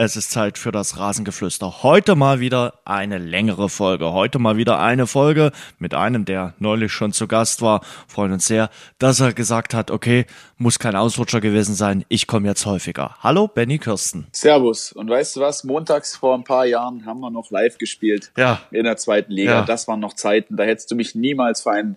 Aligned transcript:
Es 0.00 0.14
ist 0.14 0.30
Zeit 0.30 0.58
für 0.58 0.70
das 0.70 0.96
Rasengeflüster. 1.00 1.82
Heute 1.82 2.14
mal 2.14 2.38
wieder 2.38 2.74
eine 2.84 3.18
längere 3.18 3.68
Folge. 3.68 4.12
Heute 4.12 4.38
mal 4.38 4.56
wieder 4.56 4.78
eine 4.78 5.08
Folge 5.08 5.50
mit 5.80 5.92
einem, 5.92 6.24
der 6.24 6.54
neulich 6.60 6.92
schon 6.92 7.12
zu 7.12 7.26
Gast 7.26 7.62
war. 7.62 7.80
Freuen 8.06 8.30
uns 8.30 8.46
sehr, 8.46 8.70
dass 9.00 9.18
er 9.18 9.32
gesagt 9.32 9.74
hat, 9.74 9.90
okay, 9.90 10.26
muss 10.56 10.78
kein 10.78 10.94
Ausrutscher 10.94 11.40
gewesen 11.40 11.74
sein. 11.74 12.04
Ich 12.06 12.28
komme 12.28 12.46
jetzt 12.46 12.64
häufiger. 12.64 13.16
Hallo, 13.24 13.48
Benny 13.48 13.78
Kirsten. 13.78 14.28
Servus. 14.30 14.92
Und 14.92 15.10
weißt 15.10 15.34
du 15.34 15.40
was? 15.40 15.64
Montags 15.64 16.14
vor 16.14 16.36
ein 16.36 16.44
paar 16.44 16.64
Jahren 16.64 17.04
haben 17.04 17.18
wir 17.18 17.30
noch 17.30 17.50
live 17.50 17.76
gespielt. 17.76 18.30
Ja. 18.36 18.60
In 18.70 18.84
der 18.84 18.98
zweiten 18.98 19.32
Liga. 19.32 19.50
Ja. 19.50 19.62
Das 19.62 19.88
waren 19.88 19.98
noch 19.98 20.14
Zeiten. 20.14 20.56
Da 20.56 20.62
hättest 20.62 20.92
du 20.92 20.94
mich 20.94 21.16
niemals 21.16 21.62
für 21.62 21.72
einen, 21.72 21.96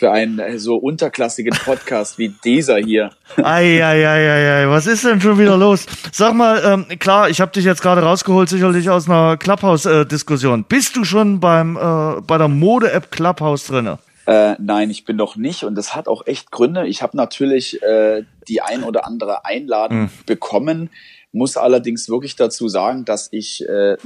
für 0.00 0.10
einen 0.10 0.38
äh, 0.38 0.58
so 0.58 0.76
unterklassigen 0.76 1.54
Podcast 1.62 2.18
wie 2.18 2.30
dieser 2.42 2.78
hier. 2.78 3.10
Eieieiei, 3.36 4.66
was 4.68 4.86
ist 4.86 5.04
denn 5.04 5.20
schon 5.20 5.38
wieder 5.38 5.58
los? 5.58 5.84
Sag 6.10 6.32
mal, 6.32 6.62
ähm, 6.64 6.98
klar, 6.98 7.28
ich 7.28 7.42
habe 7.42 7.52
dich 7.52 7.66
jetzt 7.66 7.82
gerade 7.82 8.02
rausgeholt, 8.02 8.48
sicherlich 8.48 8.88
aus 8.88 9.08
einer 9.10 9.36
Clubhouse-Diskussion. 9.36 10.64
Bist 10.64 10.96
du 10.96 11.04
schon 11.04 11.38
beim 11.38 11.76
äh, 11.76 12.22
bei 12.22 12.38
der 12.38 12.48
Mode-App 12.48 13.10
Clubhouse 13.10 13.66
drinne? 13.66 13.98
Äh, 14.24 14.54
nein, 14.58 14.88
ich 14.88 15.04
bin 15.04 15.16
noch 15.16 15.36
nicht 15.36 15.64
und 15.64 15.74
das 15.74 15.94
hat 15.94 16.08
auch 16.08 16.26
echt 16.26 16.50
Gründe. 16.50 16.86
Ich 16.86 17.02
habe 17.02 17.14
natürlich 17.14 17.82
äh, 17.82 18.22
die 18.48 18.62
ein 18.62 18.84
oder 18.84 19.06
andere 19.06 19.44
Einladung 19.44 20.08
bekommen, 20.24 20.88
muss 21.32 21.56
allerdings 21.56 22.08
wirklich 22.08 22.36
dazu 22.36 22.68
sagen, 22.68 23.04
dass 23.04 23.28
ich 23.30 23.66
äh, 23.68 23.96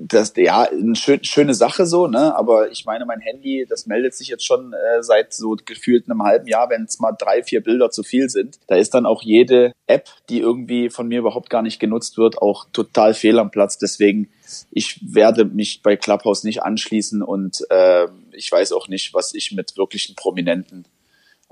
das 0.00 0.32
ja 0.36 0.62
eine 0.62 0.96
schön, 0.96 1.22
schöne 1.22 1.54
Sache 1.54 1.86
so, 1.86 2.06
ne? 2.06 2.34
Aber 2.36 2.70
ich 2.70 2.84
meine, 2.86 3.04
mein 3.04 3.20
Handy, 3.20 3.66
das 3.68 3.86
meldet 3.86 4.14
sich 4.14 4.28
jetzt 4.28 4.44
schon 4.44 4.72
äh, 4.72 5.02
seit 5.02 5.34
so 5.34 5.56
gefühlt 5.64 6.08
einem 6.08 6.22
halben 6.22 6.46
Jahr, 6.46 6.70
wenn 6.70 6.84
es 6.84 7.00
mal 7.00 7.12
drei, 7.12 7.42
vier 7.42 7.62
Bilder 7.62 7.90
zu 7.90 8.02
viel 8.02 8.30
sind. 8.30 8.58
Da 8.66 8.76
ist 8.76 8.94
dann 8.94 9.04
auch 9.06 9.22
jede 9.22 9.72
App, 9.86 10.08
die 10.30 10.40
irgendwie 10.40 10.88
von 10.88 11.08
mir 11.08 11.18
überhaupt 11.18 11.50
gar 11.50 11.62
nicht 11.62 11.80
genutzt 11.80 12.16
wird, 12.16 12.40
auch 12.40 12.66
total 12.72 13.14
fehl 13.14 13.38
am 13.38 13.50
Platz. 13.50 13.78
Deswegen 13.78 14.30
ich 14.70 15.00
werde 15.02 15.44
mich 15.44 15.82
bei 15.82 15.96
Clubhouse 15.96 16.44
nicht 16.44 16.62
anschließen 16.62 17.22
und 17.22 17.64
äh, 17.70 18.06
ich 18.32 18.50
weiß 18.50 18.72
auch 18.72 18.88
nicht, 18.88 19.14
was 19.14 19.34
ich 19.34 19.52
mit 19.52 19.76
wirklichen 19.76 20.14
Prominenten 20.14 20.84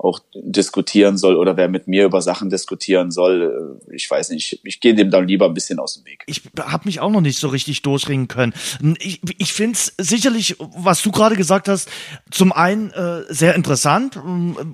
auch 0.03 0.19
diskutieren 0.33 1.17
soll 1.17 1.35
oder 1.35 1.57
wer 1.57 1.69
mit 1.69 1.87
mir 1.87 2.05
über 2.05 2.21
Sachen 2.21 2.49
diskutieren 2.49 3.11
soll. 3.11 3.79
Äh, 3.89 3.95
Ich 3.95 4.09
weiß 4.09 4.29
nicht, 4.29 4.59
ich, 4.63 4.79
gehe 4.79 4.93
dem 4.93 5.11
dann 5.11 5.27
lieber 5.27 5.45
ein 5.45 5.53
bisschen 5.53 5.79
aus 5.79 5.95
dem 5.95 6.05
Weg. 6.05 6.23
ich 6.27 6.41
habe 6.59 6.83
mich 6.85 6.99
auch 6.99 7.09
noch 7.09 7.21
nicht 7.21 7.39
so 7.39 7.47
richtig 7.47 7.81
durchringen 7.81 8.27
können. 8.27 8.53
Ich, 8.99 9.21
ich 9.37 9.53
finde 9.53 9.73
es 9.73 9.93
sicherlich, 9.97 10.57
was 10.59 11.01
du 11.01 11.11
gerade 11.11 11.35
gesagt 11.35 11.67
hast, 11.67 11.89
zum 12.31 12.51
einen 12.51 12.91
äh, 12.91 13.21
sehr 13.29 13.55
interessant 13.55 14.17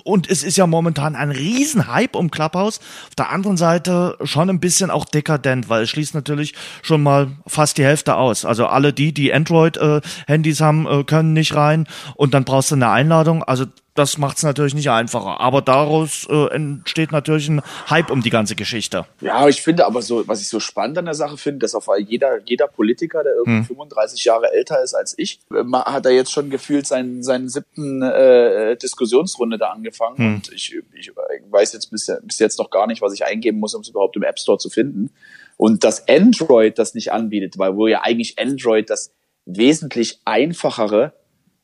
und 0.03 0.30
es 0.30 0.44
ist 0.44 0.57
ja 0.57 0.67
momentan 0.67 1.16
ein 1.16 1.31
Riesenhype 1.31 2.17
um 2.17 2.31
Clubhouse. 2.31 2.80
Auf 3.07 3.16
der 3.16 3.30
anderen 3.30 3.57
Seite 3.57 4.17
schon 4.23 4.50
ein 4.50 4.59
bisschen 4.59 4.89
auch 4.91 5.05
dekadent, 5.05 5.69
weil 5.69 5.83
es 5.83 5.89
schließt 5.89 6.16
natürlich 6.16 6.53
schon 6.81 7.03
mal 7.03 7.31
fast 7.47 7.77
die 7.77 7.83
Hälfte 7.83 8.16
aus. 8.16 8.45
Also 8.45 8.66
alle 8.67 8.94
die, 8.94 9.13
die 9.13 9.33
Android-Handys 9.33 10.61
haben, 10.61 10.88
äh, 10.88 11.03
können 11.03 11.33
nicht 11.33 11.53
rein 11.55 11.88
und 12.16 12.33
dann 12.33 12.45
brauchst 12.45 12.72
du 12.72 12.75
eine 12.75 12.89
Einladung. 12.89 13.44
Also 13.44 13.66
das 14.00 14.17
macht 14.17 14.38
es 14.38 14.44
natürlich 14.44 14.73
nicht 14.73 14.89
einfacher. 14.89 15.42
Aber 15.42 15.61
daraus 15.61 16.25
äh, 16.30 16.47
entsteht 16.53 17.11
natürlich 17.11 17.50
ein 17.50 17.61
Hype 17.89 18.11
um 18.11 18.22
die 18.22 18.30
ganze 18.30 18.56
Geschichte. 18.56 19.06
Ja, 19.19 19.47
ich 19.50 19.61
finde 19.61 19.86
aber 19.86 20.02
so, 20.02 20.25
was 20.25 20.41
ich 20.41 20.47
so 20.47 20.61
spannend 20.61 20.97
an 20.97 21.06
der 21.06 21.14
Sache 21.14 21.38
finde, 21.38 21.59
dass 21.59 21.75
auf 21.75 21.88
jeder, 21.97 22.39
jeder 22.45 22.67
Politiker, 22.67 23.23
der 23.23 23.33
irgendwie 23.36 23.67
35 23.67 24.23
Jahre 24.23 24.53
älter 24.53 24.81
ist 24.81 24.94
als 24.94 25.14
ich, 25.17 25.41
äh, 25.53 25.64
hat 25.73 26.06
er 26.06 26.14
jetzt 26.14 26.31
schon 26.31 26.50
gefühlt 26.50 26.88
seinen, 26.88 27.23
seinen 27.23 27.50
siebten 27.50 28.02
äh, 28.02 28.78
Diskussionsrunde 28.78 29.58
da 29.58 29.72
angefangen. 29.72 30.36
Und 30.36 30.53
ich, 30.53 30.75
ich 30.94 31.11
weiß 31.50 31.73
jetzt 31.73 31.91
bis, 31.91 32.09
bis 32.23 32.40
jetzt 32.40 32.57
noch 32.57 32.69
gar 32.69 32.88
nicht, 32.88 33.02
was 33.02 33.13
ich 33.13 33.25
eingeben 33.25 33.59
muss, 33.59 33.75
um 33.75 33.81
es 33.81 33.90
überhaupt 33.90 34.16
im 34.16 34.23
App 34.23 34.40
Store 34.40 34.57
zu 34.57 34.69
finden. 34.69 35.12
Und 35.57 35.84
dass 35.84 36.07
Android 36.07 36.79
das 36.79 36.94
nicht 36.94 37.12
anbietet, 37.12 37.57
weil 37.57 37.75
wo 37.75 37.88
ja 37.88 38.02
eigentlich 38.02 38.40
Android 38.40 38.90
das 38.90 39.12
wesentlich 39.46 40.19
einfachere 40.23 41.19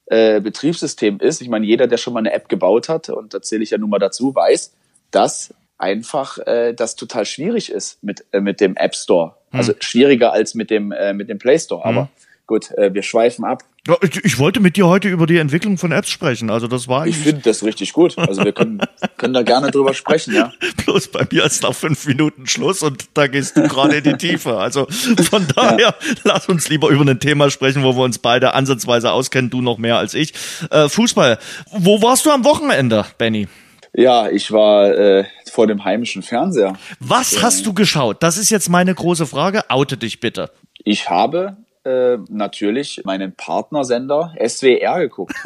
äh, 0.07 0.39
Betriebssystem 0.39 1.19
ist. 1.19 1.41
Ich 1.41 1.49
meine, 1.49 1.65
jeder, 1.65 1.87
der 1.87 1.97
schon 1.97 2.13
mal 2.13 2.19
eine 2.19 2.33
App 2.33 2.49
gebaut 2.49 2.89
hat, 2.89 3.09
und 3.09 3.33
da 3.33 3.41
zähle 3.41 3.63
ich 3.63 3.71
ja 3.71 3.77
nun 3.77 3.89
mal 3.89 3.99
dazu, 3.99 4.33
weiß, 4.33 4.73
dass 5.11 5.53
einfach 5.77 6.37
äh, 6.39 6.73
das 6.73 6.95
total 6.95 7.25
schwierig 7.25 7.71
ist 7.71 8.03
mit, 8.03 8.25
äh, 8.31 8.39
mit 8.39 8.61
dem 8.61 8.75
App 8.75 8.95
Store. 8.95 9.35
Also 9.51 9.73
schwieriger 9.79 10.33
als 10.33 10.53
mit 10.53 10.69
dem, 10.69 10.91
äh, 10.91 11.13
mit 11.13 11.29
dem 11.29 11.37
Play 11.37 11.57
Store. 11.57 11.85
Aber 11.85 12.09
gut, 12.47 12.71
äh, 12.71 12.93
wir 12.93 13.03
schweifen 13.03 13.45
ab. 13.45 13.63
Ja, 13.87 13.95
ich, 14.01 14.23
ich 14.25 14.39
wollte 14.39 14.59
mit 14.59 14.77
dir 14.77 14.87
heute 14.87 15.09
über 15.09 15.27
die 15.27 15.37
Entwicklung 15.37 15.77
von 15.77 15.91
Apps 15.91 16.09
sprechen. 16.09 16.49
Also 16.49 16.67
das 16.67 16.87
war 16.87 17.05
Ich 17.05 17.17
finde 17.17 17.41
das 17.41 17.63
richtig 17.63 17.93
gut. 17.93 18.17
Also 18.17 18.43
wir 18.43 18.51
können, 18.51 18.81
können 19.17 19.33
da 19.33 19.43
gerne 19.43 19.69
drüber 19.69 19.93
sprechen, 19.93 20.33
ja. 20.33 20.51
bloß 20.85 21.09
bei 21.09 21.27
mir 21.31 21.45
ist 21.45 21.61
nach 21.61 21.73
fünf 21.73 22.05
Minuten 22.07 22.47
Schluss 22.47 22.81
und 22.81 23.05
da 23.13 23.27
gehst 23.27 23.57
du 23.57 23.67
gerade 23.67 23.97
in 23.97 24.03
die 24.03 24.17
Tiefe. 24.17 24.57
Also 24.57 24.87
von 25.29 25.45
daher, 25.55 25.93
lass 26.23 26.49
uns 26.49 26.67
lieber 26.69 26.89
über 26.89 27.05
ein 27.05 27.19
Thema 27.19 27.51
sprechen, 27.51 27.83
wo 27.83 27.95
wir 27.95 28.03
uns 28.03 28.17
beide 28.17 28.53
ansatzweise 28.53 29.11
auskennen, 29.11 29.51
du 29.51 29.61
noch 29.61 29.77
mehr 29.77 29.97
als 29.97 30.15
ich. 30.15 30.33
Äh, 30.71 30.89
Fußball. 30.89 31.37
Wo 31.71 32.01
warst 32.01 32.25
du 32.25 32.31
am 32.31 32.43
Wochenende, 32.43 33.05
Benny? 33.17 33.47
Ja, 33.93 34.29
ich 34.29 34.51
war 34.51 34.89
äh, 34.93 35.25
vor 35.49 35.67
dem 35.67 35.85
heimischen 35.85 36.21
Fernseher. 36.21 36.73
Was 36.99 37.41
hast 37.41 37.65
du 37.65 37.73
geschaut? 37.73 38.23
Das 38.23 38.37
ist 38.37 38.49
jetzt 38.49 38.67
meine 38.67 38.93
große 38.93 39.25
Frage. 39.25 39.69
Oute 39.69 39.95
dich 39.95 40.19
bitte. 40.19 40.51
Ich 40.83 41.09
habe 41.09 41.55
äh, 41.85 42.17
natürlich 42.29 43.01
meinen 43.05 43.33
Partnersender 43.35 44.33
SWR 44.45 44.99
geguckt. 44.99 45.35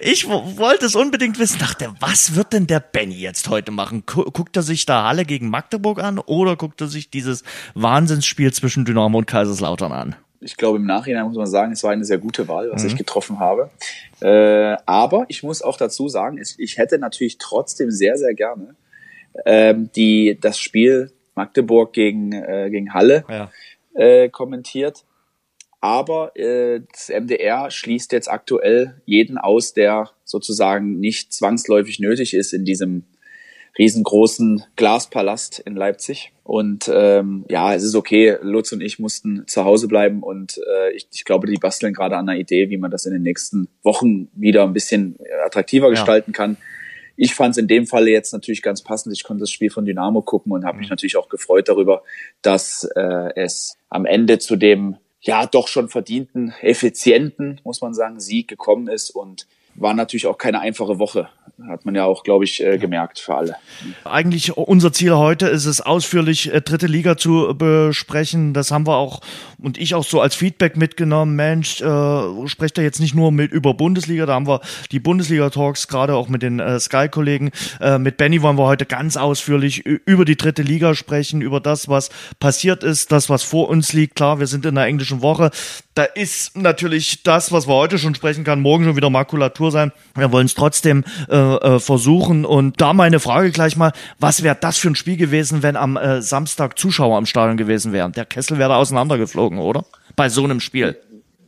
Ich 0.00 0.26
wollte 0.28 0.86
es 0.86 0.96
unbedingt 0.96 1.38
wissen. 1.38 1.58
Dachte, 1.58 1.92
was 2.00 2.34
wird 2.34 2.52
denn 2.52 2.66
der 2.66 2.80
Benny 2.80 3.14
jetzt 3.14 3.48
heute 3.48 3.70
machen? 3.70 4.02
Gu- 4.06 4.30
Guckt 4.30 4.56
er 4.56 4.62
sich 4.62 4.84
da 4.86 5.04
Halle 5.06 5.24
gegen 5.24 5.48
Magdeburg 5.48 6.02
an 6.02 6.18
oder 6.18 6.56
guckt 6.56 6.80
er 6.80 6.88
sich 6.88 7.10
dieses 7.10 7.44
Wahnsinnsspiel 7.74 8.52
zwischen 8.52 8.84
Dynamo 8.84 9.18
und 9.18 9.26
Kaiserslautern 9.26 9.92
an? 9.92 10.16
ich 10.40 10.56
glaube, 10.56 10.78
im 10.78 10.86
Nachhinein 10.86 11.24
muss 11.26 11.36
man 11.36 11.46
sagen, 11.48 11.72
es 11.72 11.82
war 11.82 11.90
eine 11.90 12.04
sehr 12.04 12.18
gute 12.18 12.46
Wahl, 12.46 12.70
was 12.70 12.84
ich 12.84 12.94
getroffen 12.96 13.40
habe. 13.40 13.70
Äh, 14.20 14.76
aber 14.86 15.24
ich 15.26 15.42
muss 15.42 15.62
auch 15.62 15.76
dazu 15.76 16.08
sagen, 16.08 16.38
ich, 16.40 16.54
ich 16.58 16.78
hätte 16.78 16.98
natürlich 16.98 17.38
trotzdem 17.38 17.90
sehr, 17.90 18.16
sehr 18.16 18.34
gerne 18.34 18.76
ähm, 19.44 19.90
die, 19.96 20.38
das 20.40 20.60
Spiel 20.60 21.12
Magdeburg 21.34 21.92
gegen, 21.92 22.32
äh, 22.32 22.68
gegen 22.70 22.94
Halle 22.94 23.24
Ja. 23.28 23.50
Äh, 23.98 24.28
kommentiert. 24.28 25.04
Aber 25.80 26.36
äh, 26.36 26.80
das 26.92 27.08
MDR 27.08 27.70
schließt 27.70 28.12
jetzt 28.12 28.28
aktuell 28.28 29.00
jeden 29.04 29.38
aus, 29.38 29.74
der 29.74 30.10
sozusagen 30.24 30.98
nicht 30.98 31.32
zwangsläufig 31.32 32.00
nötig 32.00 32.34
ist 32.34 32.52
in 32.52 32.64
diesem 32.64 33.04
riesengroßen 33.78 34.64
Glaspalast 34.74 35.60
in 35.60 35.76
Leipzig. 35.76 36.32
Und 36.42 36.90
ähm, 36.92 37.44
ja, 37.48 37.74
es 37.74 37.84
ist 37.84 37.94
okay. 37.94 38.36
Lutz 38.42 38.72
und 38.72 38.80
ich 38.80 38.98
mussten 38.98 39.46
zu 39.46 39.64
Hause 39.64 39.86
bleiben 39.86 40.22
und 40.22 40.58
äh, 40.58 40.92
ich, 40.96 41.06
ich 41.12 41.24
glaube, 41.24 41.46
die 41.46 41.58
basteln 41.58 41.92
gerade 41.92 42.16
an 42.16 42.28
einer 42.28 42.38
Idee, 42.38 42.70
wie 42.70 42.78
man 42.78 42.90
das 42.90 43.06
in 43.06 43.12
den 43.12 43.22
nächsten 43.22 43.68
Wochen 43.84 44.28
wieder 44.34 44.64
ein 44.64 44.72
bisschen 44.72 45.16
attraktiver 45.44 45.90
gestalten 45.90 46.32
kann. 46.32 46.56
Ich 47.20 47.34
fand 47.34 47.50
es 47.50 47.58
in 47.58 47.66
dem 47.66 47.88
Falle 47.88 48.12
jetzt 48.12 48.32
natürlich 48.32 48.62
ganz 48.62 48.80
passend. 48.82 49.12
Ich 49.12 49.24
konnte 49.24 49.40
das 49.40 49.50
Spiel 49.50 49.70
von 49.70 49.84
Dynamo 49.84 50.22
gucken 50.22 50.52
und 50.52 50.64
habe 50.64 50.78
mich 50.78 50.88
natürlich 50.88 51.16
auch 51.16 51.28
gefreut 51.28 51.68
darüber, 51.68 52.04
dass 52.42 52.88
äh, 52.94 53.30
es 53.34 53.76
am 53.90 54.06
Ende 54.06 54.38
zu 54.38 54.54
dem 54.54 54.96
ja 55.20 55.44
doch 55.44 55.66
schon 55.66 55.88
verdienten, 55.88 56.54
effizienten, 56.60 57.60
muss 57.64 57.80
man 57.80 57.92
sagen, 57.92 58.20
Sieg 58.20 58.46
gekommen 58.46 58.86
ist 58.86 59.10
und 59.10 59.48
war 59.74 59.94
natürlich 59.94 60.28
auch 60.28 60.38
keine 60.38 60.60
einfache 60.60 61.00
Woche. 61.00 61.28
Hat 61.66 61.84
man 61.84 61.94
ja 61.96 62.04
auch, 62.04 62.22
glaube 62.22 62.44
ich, 62.44 62.62
äh, 62.62 62.78
gemerkt 62.78 63.18
für 63.18 63.34
alle. 63.34 63.56
Eigentlich 64.04 64.56
unser 64.56 64.92
Ziel 64.92 65.16
heute 65.16 65.48
ist 65.48 65.66
es, 65.66 65.80
ausführlich 65.80 66.52
äh, 66.54 66.60
dritte 66.60 66.86
Liga 66.86 67.16
zu 67.16 67.52
besprechen. 67.56 68.54
Das 68.54 68.70
haben 68.70 68.86
wir 68.86 68.96
auch 68.96 69.20
und 69.60 69.76
ich 69.76 69.94
auch 69.94 70.04
so 70.04 70.20
als 70.20 70.36
Feedback 70.36 70.76
mitgenommen. 70.76 71.34
Mensch, 71.34 71.80
äh, 71.80 72.46
sprecht 72.46 72.78
da 72.78 72.82
jetzt 72.82 73.00
nicht 73.00 73.14
nur 73.14 73.32
mit 73.32 73.50
über 73.50 73.74
Bundesliga, 73.74 74.24
da 74.24 74.34
haben 74.34 74.46
wir 74.46 74.60
die 74.92 75.00
Bundesliga-Talks 75.00 75.88
gerade 75.88 76.14
auch 76.14 76.28
mit 76.28 76.42
den 76.42 76.60
äh, 76.60 76.78
Sky-Kollegen. 76.78 77.50
Äh, 77.80 77.98
mit 77.98 78.18
Benny 78.18 78.40
wollen 78.40 78.56
wir 78.56 78.66
heute 78.66 78.86
ganz 78.86 79.16
ausführlich 79.16 79.84
über 79.84 80.24
die 80.24 80.36
dritte 80.36 80.62
Liga 80.62 80.94
sprechen, 80.94 81.42
über 81.42 81.58
das, 81.60 81.88
was 81.88 82.10
passiert 82.38 82.84
ist, 82.84 83.10
das, 83.10 83.28
was 83.28 83.42
vor 83.42 83.68
uns 83.68 83.92
liegt. 83.92 84.14
Klar, 84.14 84.38
wir 84.38 84.46
sind 84.46 84.64
in 84.64 84.76
der 84.76 84.84
englischen 84.84 85.22
Woche. 85.22 85.50
Da 85.94 86.04
ist 86.04 86.56
natürlich 86.56 87.24
das, 87.24 87.50
was 87.50 87.66
wir 87.66 87.74
heute 87.74 87.98
schon 87.98 88.14
sprechen 88.14 88.44
kann, 88.44 88.60
morgen 88.60 88.84
schon 88.84 88.94
wieder 88.94 89.10
Makulatur 89.10 89.72
sein. 89.72 89.90
Wir 90.14 90.30
wollen 90.30 90.46
es 90.46 90.54
trotzdem 90.54 91.04
äh, 91.28 91.34
äh, 91.56 91.80
versuchen. 91.80 92.44
Und 92.44 92.80
da 92.80 92.92
meine 92.92 93.20
Frage 93.20 93.50
gleich 93.50 93.76
mal, 93.76 93.92
was 94.18 94.42
wäre 94.42 94.56
das 94.60 94.78
für 94.78 94.88
ein 94.88 94.94
Spiel 94.94 95.16
gewesen, 95.16 95.62
wenn 95.62 95.76
am 95.76 95.96
äh, 95.96 96.22
Samstag 96.22 96.78
Zuschauer 96.78 97.16
am 97.16 97.26
Stadion 97.26 97.56
gewesen 97.56 97.92
wären? 97.92 98.12
Der 98.12 98.24
Kessel 98.24 98.58
wäre 98.58 98.70
da 98.70 98.76
auseinandergeflogen, 98.76 99.58
oder? 99.58 99.84
Bei 100.16 100.28
so 100.28 100.44
einem 100.44 100.60
Spiel. 100.60 100.96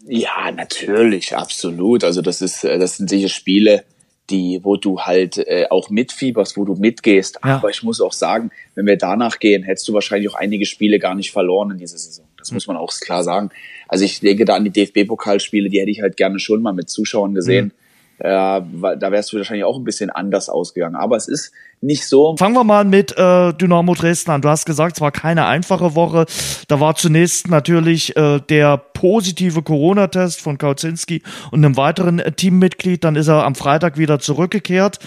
Ja, 0.06 0.50
natürlich, 0.50 1.36
absolut. 1.36 2.04
Also 2.04 2.22
das 2.22 2.42
ist, 2.42 2.64
äh, 2.64 2.78
das 2.78 2.96
sind 2.96 3.08
sicher 3.10 3.28
Spiele, 3.28 3.84
die, 4.30 4.60
wo 4.62 4.76
du 4.76 5.00
halt 5.00 5.38
äh, 5.38 5.66
auch 5.70 5.90
mitfieberst, 5.90 6.56
wo 6.56 6.64
du 6.64 6.74
mitgehst. 6.74 7.38
Ja. 7.44 7.56
Aber 7.56 7.70
ich 7.70 7.82
muss 7.82 8.00
auch 8.00 8.12
sagen, 8.12 8.50
wenn 8.74 8.86
wir 8.86 8.96
danach 8.96 9.38
gehen, 9.38 9.62
hättest 9.62 9.88
du 9.88 9.92
wahrscheinlich 9.92 10.30
auch 10.30 10.36
einige 10.36 10.66
Spiele 10.66 10.98
gar 10.98 11.14
nicht 11.14 11.32
verloren 11.32 11.72
in 11.72 11.78
dieser 11.78 11.98
Saison. 11.98 12.24
Das 12.38 12.52
muss 12.52 12.66
man 12.66 12.76
auch 12.76 12.92
klar 13.00 13.24
sagen. 13.24 13.50
Also 13.88 14.04
ich 14.04 14.20
denke 14.20 14.44
da 14.44 14.54
an 14.54 14.64
die 14.64 14.70
DFB-Pokalspiele, 14.70 15.68
die 15.68 15.80
hätte 15.80 15.90
ich 15.90 16.00
halt 16.00 16.16
gerne 16.16 16.38
schon 16.38 16.62
mal 16.62 16.72
mit 16.72 16.88
Zuschauern 16.88 17.34
gesehen. 17.34 17.66
Mhm 17.66 17.79
äh, 18.20 18.60
da 18.98 19.12
wärst 19.12 19.32
du 19.32 19.38
wahrscheinlich 19.38 19.64
auch 19.64 19.76
ein 19.76 19.84
bisschen 19.84 20.10
anders 20.10 20.48
ausgegangen. 20.48 20.96
Aber 20.96 21.16
es 21.16 21.26
ist 21.26 21.52
nicht 21.80 22.06
so. 22.06 22.36
Fangen 22.36 22.54
wir 22.54 22.64
mal 22.64 22.84
mit 22.84 23.16
äh, 23.16 23.54
Dynamo 23.54 23.94
Dresden 23.94 24.30
an. 24.30 24.42
Du 24.42 24.48
hast 24.48 24.66
gesagt, 24.66 24.96
es 24.96 25.00
war 25.00 25.12
keine 25.12 25.46
einfache 25.46 25.94
Woche. 25.94 26.26
Da 26.68 26.80
war 26.80 26.94
zunächst 26.94 27.48
natürlich 27.48 28.16
äh, 28.16 28.40
der 28.40 28.76
positive 28.76 29.62
Corona-Test 29.62 30.40
von 30.40 30.58
Kauzinski 30.58 31.22
und 31.50 31.64
einem 31.64 31.76
weiteren 31.76 32.18
äh, 32.18 32.32
Teammitglied. 32.32 33.04
Dann 33.04 33.16
ist 33.16 33.28
er 33.28 33.44
am 33.44 33.54
Freitag 33.54 33.96
wieder 33.96 34.18
zurückgekehrt. 34.18 34.98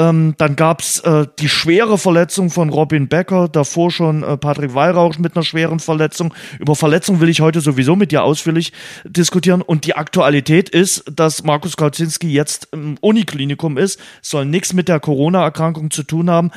Ähm, 0.00 0.34
dann 0.38 0.56
gab's 0.56 1.00
äh, 1.00 1.26
die 1.38 1.50
schwere 1.50 1.98
Verletzung 1.98 2.48
von 2.48 2.70
Robin 2.70 3.08
Becker, 3.08 3.48
davor 3.48 3.90
schon 3.90 4.22
äh, 4.22 4.38
Patrick 4.38 4.74
Weihrauch 4.74 5.18
mit 5.18 5.36
einer 5.36 5.44
schweren 5.44 5.78
Verletzung. 5.78 6.32
Über 6.58 6.74
Verletzung 6.74 7.20
will 7.20 7.28
ich 7.28 7.42
heute 7.42 7.60
sowieso 7.60 7.96
mit 7.96 8.10
dir 8.10 8.24
ausführlich 8.24 8.72
diskutieren. 9.04 9.60
Und 9.60 9.84
die 9.84 9.96
Aktualität 9.96 10.70
ist, 10.70 11.04
dass 11.14 11.44
Markus 11.44 11.76
Kauzinski 11.76 12.32
jetzt 12.32 12.68
im 12.72 12.96
Uniklinikum 13.02 13.76
ist, 13.76 14.00
soll 14.22 14.46
nichts 14.46 14.72
mit 14.72 14.88
der 14.88 15.00
Corona-Erkrankung 15.00 15.90
zu 15.90 16.02
tun 16.02 16.30
haben. 16.30 16.50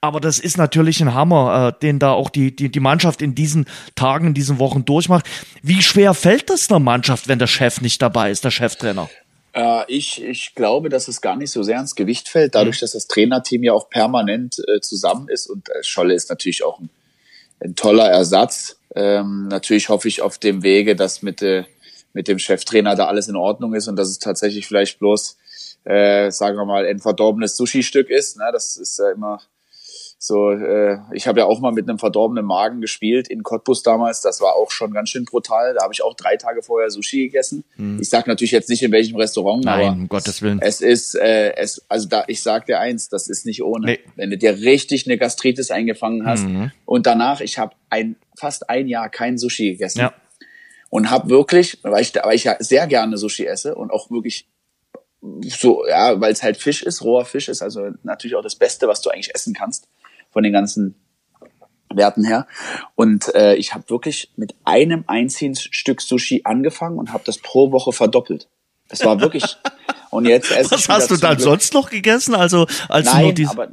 Aber 0.00 0.18
das 0.18 0.40
ist 0.40 0.58
natürlich 0.58 1.00
ein 1.00 1.14
Hammer, 1.14 1.68
äh, 1.68 1.80
den 1.80 2.00
da 2.00 2.10
auch 2.10 2.30
die, 2.30 2.56
die, 2.56 2.68
die 2.68 2.80
Mannschaft 2.80 3.22
in 3.22 3.36
diesen 3.36 3.66
Tagen, 3.94 4.28
in 4.28 4.34
diesen 4.34 4.58
Wochen 4.58 4.84
durchmacht. 4.84 5.24
Wie 5.62 5.82
schwer 5.82 6.14
fällt 6.14 6.50
das 6.50 6.68
einer 6.68 6.80
Mannschaft, 6.80 7.28
wenn 7.28 7.38
der 7.38 7.46
Chef 7.46 7.80
nicht 7.80 8.02
dabei 8.02 8.32
ist, 8.32 8.44
der 8.44 8.50
Cheftrainer? 8.50 9.08
Äh, 9.58 9.84
ich, 9.88 10.22
ich 10.22 10.54
glaube, 10.54 10.88
dass 10.88 11.08
es 11.08 11.20
gar 11.20 11.36
nicht 11.36 11.50
so 11.50 11.64
sehr 11.64 11.80
ins 11.80 11.96
Gewicht 11.96 12.28
fällt, 12.28 12.54
dadurch, 12.54 12.76
mhm. 12.76 12.80
dass 12.82 12.92
das 12.92 13.08
Trainerteam 13.08 13.64
ja 13.64 13.72
auch 13.72 13.90
permanent 13.90 14.56
äh, 14.68 14.80
zusammen 14.80 15.28
ist 15.28 15.48
und 15.48 15.68
äh, 15.68 15.82
Scholle 15.82 16.14
ist 16.14 16.30
natürlich 16.30 16.62
auch 16.62 16.78
ein, 16.78 16.90
ein 17.60 17.74
toller 17.74 18.08
Ersatz. 18.08 18.78
Ähm, 18.94 19.48
natürlich 19.48 19.88
hoffe 19.88 20.06
ich 20.06 20.22
auf 20.22 20.38
dem 20.38 20.62
Wege, 20.62 20.94
dass 20.94 21.22
mit, 21.22 21.42
äh, 21.42 21.64
mit 22.12 22.28
dem 22.28 22.38
Cheftrainer 22.38 22.94
da 22.94 23.06
alles 23.06 23.26
in 23.26 23.34
Ordnung 23.34 23.74
ist 23.74 23.88
und 23.88 23.96
dass 23.96 24.08
es 24.08 24.20
tatsächlich 24.20 24.64
vielleicht 24.64 25.00
bloß, 25.00 25.36
äh, 25.84 26.30
sagen 26.30 26.56
wir 26.56 26.64
mal, 26.64 26.86
ein 26.86 27.00
verdorbenes 27.00 27.56
Sushi-Stück 27.56 28.10
ist. 28.10 28.38
Ne? 28.38 28.48
Das 28.52 28.76
ist 28.76 28.96
ja 29.00 29.10
immer 29.10 29.40
so, 30.20 30.50
äh, 30.50 30.98
ich 31.12 31.28
habe 31.28 31.38
ja 31.38 31.46
auch 31.46 31.60
mal 31.60 31.70
mit 31.70 31.88
einem 31.88 32.00
verdorbenen 32.00 32.44
Magen 32.44 32.80
gespielt 32.80 33.28
in 33.28 33.44
Cottbus 33.44 33.84
damals. 33.84 34.20
Das 34.20 34.40
war 34.40 34.56
auch 34.56 34.72
schon 34.72 34.92
ganz 34.92 35.10
schön 35.10 35.24
brutal. 35.24 35.74
Da 35.74 35.84
habe 35.84 35.92
ich 35.92 36.02
auch 36.02 36.14
drei 36.14 36.36
Tage 36.36 36.60
vorher 36.62 36.90
Sushi 36.90 37.26
gegessen. 37.26 37.62
Hm. 37.76 38.00
Ich 38.00 38.08
sag 38.08 38.26
natürlich 38.26 38.50
jetzt 38.50 38.68
nicht 38.68 38.82
in 38.82 38.90
welchem 38.90 39.14
Restaurant, 39.14 39.64
Nein, 39.64 39.80
aber 39.80 39.92
um 39.92 40.08
Gottes 40.08 40.42
Willen. 40.42 40.58
es 40.60 40.80
ist, 40.80 41.14
äh, 41.14 41.54
es, 41.54 41.84
also 41.88 42.08
da, 42.08 42.24
ich 42.26 42.42
sag 42.42 42.66
dir 42.66 42.80
eins, 42.80 43.08
das 43.08 43.28
ist 43.28 43.46
nicht 43.46 43.62
ohne. 43.62 43.86
Nee. 43.86 44.00
Wenn 44.16 44.30
du 44.30 44.36
dir 44.36 44.58
richtig 44.58 45.06
eine 45.06 45.18
Gastritis 45.18 45.70
eingefangen 45.70 46.26
hast 46.26 46.46
mhm. 46.46 46.72
und 46.84 47.06
danach, 47.06 47.40
ich 47.40 47.58
habe 47.58 47.76
ein 47.88 48.16
fast 48.36 48.68
ein 48.68 48.88
Jahr 48.88 49.10
kein 49.10 49.38
Sushi 49.38 49.70
gegessen. 49.72 50.00
Ja. 50.00 50.14
Und 50.90 51.10
habe 51.10 51.30
wirklich, 51.30 51.78
weil 51.82 52.02
ich, 52.02 52.12
weil 52.16 52.34
ich 52.34 52.44
ja 52.44 52.56
sehr 52.58 52.88
gerne 52.88 53.18
Sushi 53.18 53.46
esse 53.46 53.76
und 53.76 53.92
auch 53.92 54.10
wirklich 54.10 54.48
so, 55.42 55.86
ja, 55.86 56.20
weil 56.20 56.32
es 56.32 56.42
halt 56.42 56.56
Fisch 56.56 56.82
ist, 56.82 57.02
roher 57.02 57.24
Fisch 57.24 57.48
ist, 57.48 57.62
also 57.62 57.90
natürlich 58.02 58.36
auch 58.36 58.42
das 58.42 58.56
Beste, 58.56 58.88
was 58.88 59.00
du 59.00 59.10
eigentlich 59.10 59.34
essen 59.34 59.54
kannst 59.54 59.88
von 60.30 60.42
den 60.42 60.52
ganzen 60.52 60.94
Werten 61.92 62.24
her. 62.24 62.46
Und 62.94 63.34
äh, 63.34 63.54
ich 63.54 63.74
habe 63.74 63.88
wirklich 63.88 64.30
mit 64.36 64.54
einem 64.64 65.04
einzigen 65.06 65.56
Stück 65.56 66.00
Sushi 66.00 66.42
angefangen 66.44 66.98
und 66.98 67.12
habe 67.12 67.24
das 67.24 67.38
pro 67.38 67.72
Woche 67.72 67.92
verdoppelt. 67.92 68.48
Das 68.88 69.04
war 69.04 69.20
wirklich. 69.20 69.44
und 70.10 70.26
jetzt 70.26 70.50
esse 70.50 70.72
Was 70.72 70.88
hast 70.88 71.10
du 71.10 71.16
dann 71.16 71.36
Glück. 71.36 71.44
sonst 71.44 71.74
noch 71.74 71.90
gegessen? 71.90 72.34
Also 72.34 72.66
als 72.88 73.06
nein, 73.06 73.34
du 73.34 73.48
aber 73.48 73.68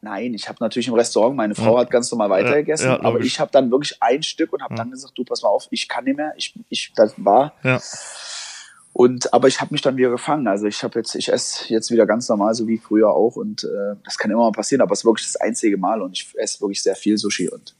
nein, 0.00 0.34
ich 0.34 0.48
habe 0.48 0.58
natürlich 0.60 0.88
im 0.88 0.94
Restaurant. 0.94 1.36
Meine 1.36 1.54
Frau 1.54 1.74
ja. 1.74 1.80
hat 1.80 1.90
ganz 1.90 2.10
normal 2.10 2.30
weiter 2.30 2.56
gegessen, 2.56 2.86
ja, 2.86 3.02
aber 3.02 3.20
ich 3.20 3.40
habe 3.40 3.50
dann 3.50 3.70
wirklich 3.70 4.02
ein 4.02 4.22
Stück 4.22 4.52
und 4.52 4.62
habe 4.62 4.74
ja. 4.74 4.78
dann 4.78 4.90
gesagt, 4.90 5.16
du 5.16 5.24
pass 5.24 5.42
mal 5.42 5.48
auf, 5.48 5.68
ich 5.70 5.88
kann 5.88 6.04
nicht 6.04 6.16
mehr. 6.16 6.32
Ich, 6.36 6.54
ich, 6.68 6.92
das 6.94 7.14
war. 7.16 7.54
Ja 7.62 7.80
und 8.92 9.32
aber 9.32 9.48
ich 9.48 9.60
habe 9.60 9.72
mich 9.72 9.82
dann 9.82 9.96
wieder 9.96 10.10
gefangen. 10.10 10.48
Also 10.48 10.66
ich 10.66 10.82
habe 10.82 10.98
jetzt, 10.98 11.14
ich 11.14 11.32
esse 11.32 11.72
jetzt 11.72 11.90
wieder 11.90 12.06
ganz 12.06 12.28
normal, 12.28 12.54
so 12.54 12.66
wie 12.66 12.78
früher 12.78 13.10
auch. 13.10 13.36
Und 13.36 13.64
äh, 13.64 13.96
das 14.04 14.18
kann 14.18 14.30
immer 14.30 14.42
mal 14.42 14.52
passieren, 14.52 14.82
aber 14.82 14.92
es 14.92 15.00
ist 15.00 15.04
wirklich 15.04 15.26
das 15.26 15.36
einzige 15.36 15.76
Mal 15.76 16.02
und 16.02 16.12
ich 16.12 16.34
esse 16.36 16.60
wirklich 16.60 16.82
sehr 16.82 16.96
viel 16.96 17.16
Sushi 17.16 17.48
und 17.48 17.74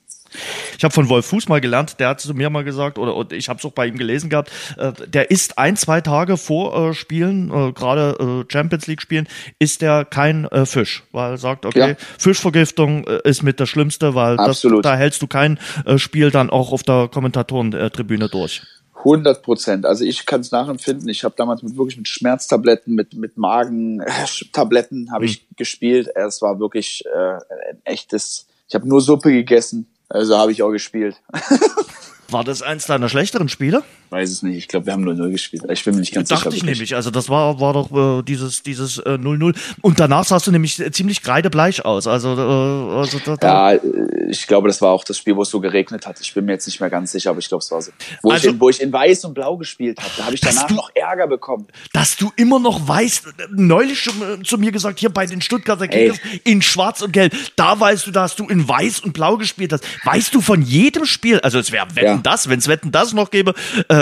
ich 0.78 0.84
habe 0.84 0.94
von 0.94 1.08
Wolf 1.08 1.26
Fuß 1.26 1.48
mal 1.48 1.60
gelernt, 1.60 1.98
der 1.98 2.10
hat 2.10 2.20
zu 2.20 2.32
mir 2.34 2.50
mal 2.50 2.64
gesagt, 2.64 2.98
oder, 2.98 3.16
oder 3.16 3.36
ich 3.36 3.48
habe 3.48 3.58
es 3.58 3.64
auch 3.64 3.72
bei 3.72 3.86
ihm 3.86 3.98
gelesen 3.98 4.30
gehabt, 4.30 4.52
äh, 4.78 4.92
der 5.08 5.30
isst 5.30 5.58
ein, 5.58 5.76
zwei 5.76 6.00
Tage 6.00 6.36
vor 6.36 6.90
äh, 6.90 6.94
Spielen, 6.94 7.50
äh, 7.50 7.72
gerade 7.72 8.44
äh, 8.48 8.52
Champions 8.52 8.86
League 8.86 9.02
Spielen, 9.02 9.26
isst 9.58 9.82
er 9.82 10.04
kein 10.04 10.44
äh, 10.46 10.66
Fisch, 10.66 11.02
weil 11.12 11.32
er 11.32 11.38
sagt, 11.38 11.66
okay, 11.66 11.90
ja. 11.90 11.96
Fischvergiftung 12.18 13.04
äh, 13.08 13.20
ist 13.24 13.42
mit 13.42 13.58
das 13.60 13.68
Schlimmste, 13.68 14.14
weil 14.14 14.36
das, 14.36 14.64
da 14.82 14.96
hältst 14.96 15.20
du 15.20 15.26
kein 15.26 15.58
äh, 15.84 15.98
Spiel 15.98 16.30
dann 16.30 16.48
auch 16.48 16.72
auf 16.72 16.84
der 16.84 17.08
Kommentatorentribüne 17.08 18.28
durch. 18.28 18.62
100 19.00 19.42
Prozent. 19.42 19.86
Also 19.86 20.04
ich 20.04 20.26
kann 20.26 20.40
es 20.40 20.50
nachempfinden. 20.50 21.08
Ich 21.08 21.24
habe 21.24 21.34
damals 21.36 21.62
mit 21.62 21.76
wirklich 21.76 21.96
mit 21.96 22.08
Schmerztabletten, 22.08 22.94
mit 22.94 23.14
mit 23.14 23.36
Magentabletten 23.36 25.12
habe 25.12 25.24
ich 25.24 25.42
mhm. 25.42 25.56
gespielt. 25.56 26.08
Es 26.14 26.40
war 26.42 26.60
wirklich 26.60 27.04
äh, 27.06 27.34
ein 27.70 27.80
echtes. 27.84 28.46
Ich 28.68 28.74
habe 28.74 28.88
nur 28.88 29.00
Suppe 29.00 29.32
gegessen. 29.32 29.86
Also 30.08 30.36
habe 30.36 30.52
ich 30.52 30.62
auch 30.62 30.72
gespielt. 30.72 31.16
War 32.28 32.44
das 32.44 32.62
eins 32.62 32.86
deiner 32.86 33.08
schlechteren 33.08 33.48
Spiele? 33.48 33.82
Weiß 34.10 34.28
es 34.28 34.42
nicht. 34.42 34.56
Ich 34.56 34.66
glaube, 34.66 34.86
wir 34.86 34.92
haben 34.92 35.08
0-0 35.08 35.30
gespielt. 35.30 35.62
Ich 35.70 35.84
bin 35.84 35.94
mir 35.94 36.00
nicht 36.00 36.12
ganz 36.12 36.28
Dachte 36.28 36.50
sicher. 36.50 36.50
Dachte 36.50 36.56
ich 36.56 36.64
nämlich. 36.64 36.96
Also 36.96 37.12
das 37.12 37.28
war, 37.28 37.60
war 37.60 37.72
doch 37.72 38.18
äh, 38.18 38.22
dieses 38.22 38.60
0-0. 38.60 38.62
Dieses, 38.64 38.98
äh, 38.98 39.18
0 39.18 39.54
Und 39.82 40.00
danach 40.00 40.24
sahst 40.24 40.48
du 40.48 40.50
nämlich 40.50 40.82
ziemlich 40.92 41.22
kreidebleich 41.22 41.84
aus. 41.84 42.08
Also, 42.08 42.30
äh, 42.30 42.96
also 42.98 43.20
da, 43.24 43.36
da. 43.36 43.72
Ja, 43.72 43.80
ich 44.28 44.46
glaube, 44.46 44.68
das 44.68 44.82
war 44.82 44.90
auch 44.90 45.04
das 45.04 45.18
Spiel, 45.18 45.36
wo 45.36 45.42
es 45.42 45.50
so 45.50 45.60
geregnet 45.60 46.06
hat. 46.06 46.20
Ich 46.20 46.34
bin 46.34 46.44
mir 46.44 46.52
jetzt 46.52 46.66
nicht 46.66 46.80
mehr 46.80 46.90
ganz 46.90 47.12
sicher, 47.12 47.30
aber 47.30 47.38
ich 47.38 47.48
glaube, 47.48 47.62
es 47.62 47.70
war 47.70 47.82
so. 47.82 47.92
Wo, 48.22 48.30
also, 48.30 48.48
ich 48.48 48.54
in, 48.54 48.60
wo 48.60 48.68
ich 48.68 48.80
in 48.80 48.92
weiß 48.92 49.24
und 49.26 49.34
blau 49.34 49.56
gespielt 49.56 50.00
habe, 50.00 50.10
da 50.16 50.24
habe 50.24 50.34
ich 50.34 50.40
danach 50.40 50.66
du, 50.66 50.74
noch 50.74 50.90
Ärger 50.94 51.26
bekommen. 51.26 51.66
Dass 51.92 52.16
du 52.16 52.32
immer 52.36 52.58
noch 52.58 52.88
weißt, 52.88 53.26
neulich 53.50 54.00
schon 54.00 54.40
äh, 54.40 54.42
zu 54.42 54.58
mir 54.58 54.72
gesagt, 54.72 54.98
hier 54.98 55.10
bei 55.10 55.26
den 55.26 55.40
Stuttgarter 55.40 55.86
Kickers 55.86 56.18
in 56.44 56.62
schwarz 56.62 57.02
und 57.02 57.12
gelb, 57.12 57.34
da 57.56 57.78
weißt 57.78 58.06
du, 58.06 58.10
dass 58.10 58.34
du 58.34 58.48
in 58.48 58.68
weiß 58.68 59.00
und 59.00 59.12
blau 59.12 59.36
gespielt 59.36 59.72
hast. 59.72 59.84
Weißt 60.04 60.34
du 60.34 60.40
von 60.40 60.62
jedem 60.62 61.04
Spiel, 61.04 61.40
also 61.40 61.58
es 61.58 61.70
wäre 61.70 61.86
Wetten 61.94 62.06
ja. 62.06 62.20
das, 62.22 62.48
wenn 62.48 62.58
es 62.58 62.68
Wetten 62.68 62.90
das 62.90 63.12
noch 63.12 63.30
gäbe, 63.30 63.54
äh, 63.88 63.99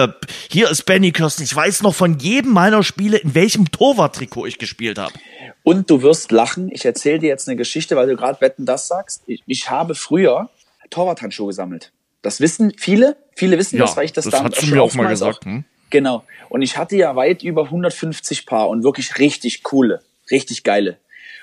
hier 0.51 0.71
ist 0.71 0.85
Benny 0.85 1.13
Kirsten. 1.13 1.43
Ich 1.43 1.55
weiß 1.55 1.83
noch 1.83 1.95
von 1.95 2.19
jedem 2.19 2.53
meiner 2.53 2.83
Spiele, 2.83 3.19
in 3.19 3.35
welchem 3.35 3.71
Torwarttrikot 3.71 4.47
ich 4.47 4.59
gespielt 4.59 4.99
habe. 4.99 5.15
Und 5.63 5.91
du 5.91 6.03
wirst 6.03 6.33
lachen. 6.33 6.71
Ich 6.73 6.85
erzähle 6.85 7.19
dir 7.19 7.29
jetzt 7.29 7.49
eine 7.49 7.57
Geschichte, 7.57 7.97
weil 7.97 8.07
du 8.07 8.17
gerade 8.17 8.41
Wetten 8.41 8.67
das 8.67 8.89
sagst. 8.89 9.23
Ich, 9.27 9.43
ich 9.47 9.71
habe 9.71 9.95
früher 9.95 10.51
Torwarthandschuhe 10.91 11.49
gesammelt. 11.49 11.93
Das 12.23 12.41
wissen 12.41 12.73
viele. 12.77 13.17
Viele 13.35 13.59
wissen 13.59 13.77
ja, 13.77 13.85
das, 13.85 13.97
weil 13.97 14.05
ich 14.05 14.13
das, 14.13 14.25
das 14.25 14.33
damals 14.33 14.59
schon 14.59 14.71
mir 14.71 14.83
auch 14.83 14.95
mal 14.95 15.09
gesagt. 15.09 15.41
Auch, 15.43 15.45
hm? 15.45 15.65
Genau. 15.91 16.25
Und 16.49 16.63
ich 16.63 16.77
hatte 16.77 16.97
ja 16.97 17.17
weit 17.17 17.43
über 17.43 17.65
150 17.65 18.47
Paar 18.47 18.69
und 18.69 18.83
wirklich 18.83 19.19
richtig 19.19 19.63
coole, 19.63 20.03
richtig 20.31 20.65
geile. 20.65 20.99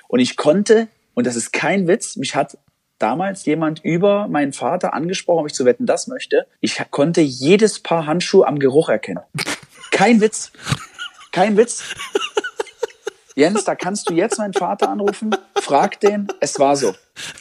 Und 0.08 0.20
ich 0.20 0.36
konnte, 0.36 0.88
und 1.14 1.26
das 1.26 1.36
ist 1.36 1.52
kein 1.52 1.88
Witz, 1.88 2.16
mich 2.16 2.34
hat 2.34 2.58
damals 2.98 3.44
jemand 3.44 3.84
über 3.84 4.28
meinen 4.28 4.52
Vater 4.52 4.94
angesprochen, 4.94 5.40
ob 5.40 5.46
ich 5.46 5.54
zu 5.54 5.64
wetten 5.64 5.86
das 5.86 6.06
möchte. 6.06 6.46
Ich 6.60 6.80
konnte 6.90 7.20
jedes 7.20 7.80
Paar 7.80 8.06
Handschuhe 8.06 8.46
am 8.46 8.58
Geruch 8.58 8.88
erkennen. 8.88 9.20
Kein 9.90 10.20
Witz. 10.20 10.52
Kein 11.32 11.56
Witz. 11.56 11.82
Jens, 13.34 13.64
da 13.64 13.74
kannst 13.74 14.08
du 14.08 14.14
jetzt 14.14 14.38
meinen 14.38 14.54
Vater 14.54 14.88
anrufen, 14.88 15.36
frag 15.60 16.00
den, 16.00 16.28
es 16.40 16.58
war 16.58 16.74
so. 16.74 16.94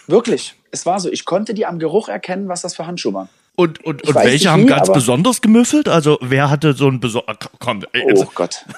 Wirklich, 0.08 0.56
es 0.72 0.86
war 0.86 1.00
so. 1.00 1.10
Ich 1.10 1.24
konnte 1.24 1.54
die 1.54 1.66
am 1.66 1.80
Geruch 1.80 2.10
erkennen, 2.10 2.50
was 2.50 2.62
das 2.62 2.76
für 2.76 2.86
Handschuhe 2.86 3.14
waren. 3.14 3.30
Und, 3.56 3.84
und, 3.86 4.04
und 4.04 4.16
welche 4.16 4.52
haben 4.52 4.64
wie, 4.64 4.68
ganz 4.68 4.92
besonders 4.92 5.40
gemüffelt? 5.42 5.88
Also 5.88 6.18
wer 6.22 6.50
hatte 6.50 6.74
so 6.74 6.90
ein 6.90 7.00
besonders... 7.00 7.38
Komm, 7.60 7.84
oh 8.14 8.26
Gott. 8.36 8.66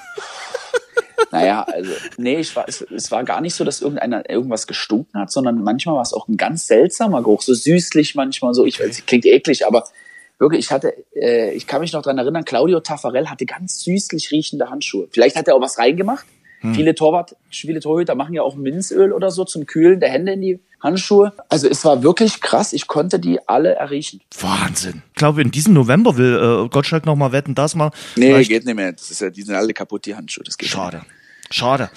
Naja, 1.31 1.63
also, 1.63 1.91
nee, 2.17 2.37
ich 2.37 2.55
war, 2.55 2.65
es, 2.67 2.81
es 2.81 3.11
war 3.11 3.23
gar 3.23 3.41
nicht 3.41 3.53
so, 3.53 3.63
dass 3.63 3.81
irgendeiner 3.81 4.29
irgendwas 4.29 4.67
gestunken 4.67 5.19
hat, 5.19 5.31
sondern 5.31 5.63
manchmal 5.63 5.95
war 5.95 6.01
es 6.01 6.13
auch 6.13 6.27
ein 6.27 6.37
ganz 6.37 6.67
seltsamer 6.67 7.21
Geruch, 7.21 7.41
so 7.41 7.53
süßlich 7.53 8.15
manchmal, 8.15 8.53
so, 8.53 8.65
ich 8.65 8.79
weiß, 8.79 9.05
klingt 9.05 9.25
eklig, 9.25 9.65
aber 9.65 9.85
wirklich, 10.39 10.65
ich 10.65 10.71
hatte, 10.71 10.93
äh, 11.15 11.53
ich 11.53 11.67
kann 11.67 11.81
mich 11.81 11.93
noch 11.93 12.01
dran 12.01 12.17
erinnern, 12.17 12.45
Claudio 12.45 12.79
Taffarel 12.79 13.29
hatte 13.29 13.45
ganz 13.45 13.81
süßlich 13.81 14.31
riechende 14.31 14.69
Handschuhe. 14.69 15.07
Vielleicht 15.11 15.35
hat 15.35 15.47
er 15.47 15.55
auch 15.55 15.61
was 15.61 15.77
reingemacht. 15.77 16.25
Hm. 16.61 16.73
Viele 16.73 16.95
Torwart, 16.95 17.35
viele 17.51 17.79
Torhüter 17.79 18.15
machen 18.15 18.33
ja 18.33 18.41
auch 18.41 18.55
Minzöl 18.55 19.13
oder 19.13 19.29
so 19.29 19.45
zum 19.45 19.67
Kühlen 19.67 19.99
der 19.99 20.09
Hände 20.09 20.33
in 20.33 20.41
die 20.41 20.59
Handschuhe. 20.79 21.33
Also 21.49 21.67
es 21.67 21.85
war 21.85 22.01
wirklich 22.01 22.41
krass. 22.41 22.73
Ich 22.73 22.87
konnte 22.87 23.19
die 23.19 23.39
alle 23.47 23.75
erriechen. 23.75 24.21
Wahnsinn. 24.39 25.03
Ich 25.09 25.15
glaube, 25.15 25.41
in 25.41 25.51
diesem 25.51 25.73
November 25.73 26.17
will 26.17 26.65
äh, 26.65 26.69
Gottschalk 26.69 27.05
noch 27.05 27.15
mal 27.15 27.31
wetten, 27.31 27.53
das 27.53 27.75
mal. 27.75 27.91
Nee, 28.15 28.43
geht 28.43 28.65
nicht 28.65 28.75
mehr. 28.75 28.91
Das 28.93 29.11
ist 29.11 29.21
ja, 29.21 29.29
die 29.29 29.43
sind 29.43 29.55
alle 29.55 29.73
kaputt, 29.73 30.05
die 30.05 30.15
Handschuhe. 30.15 30.43
Das 30.43 30.57
geht 30.57 30.69
Schade. 30.69 30.97
Nicht. 30.97 31.09
Schade. 31.49 31.89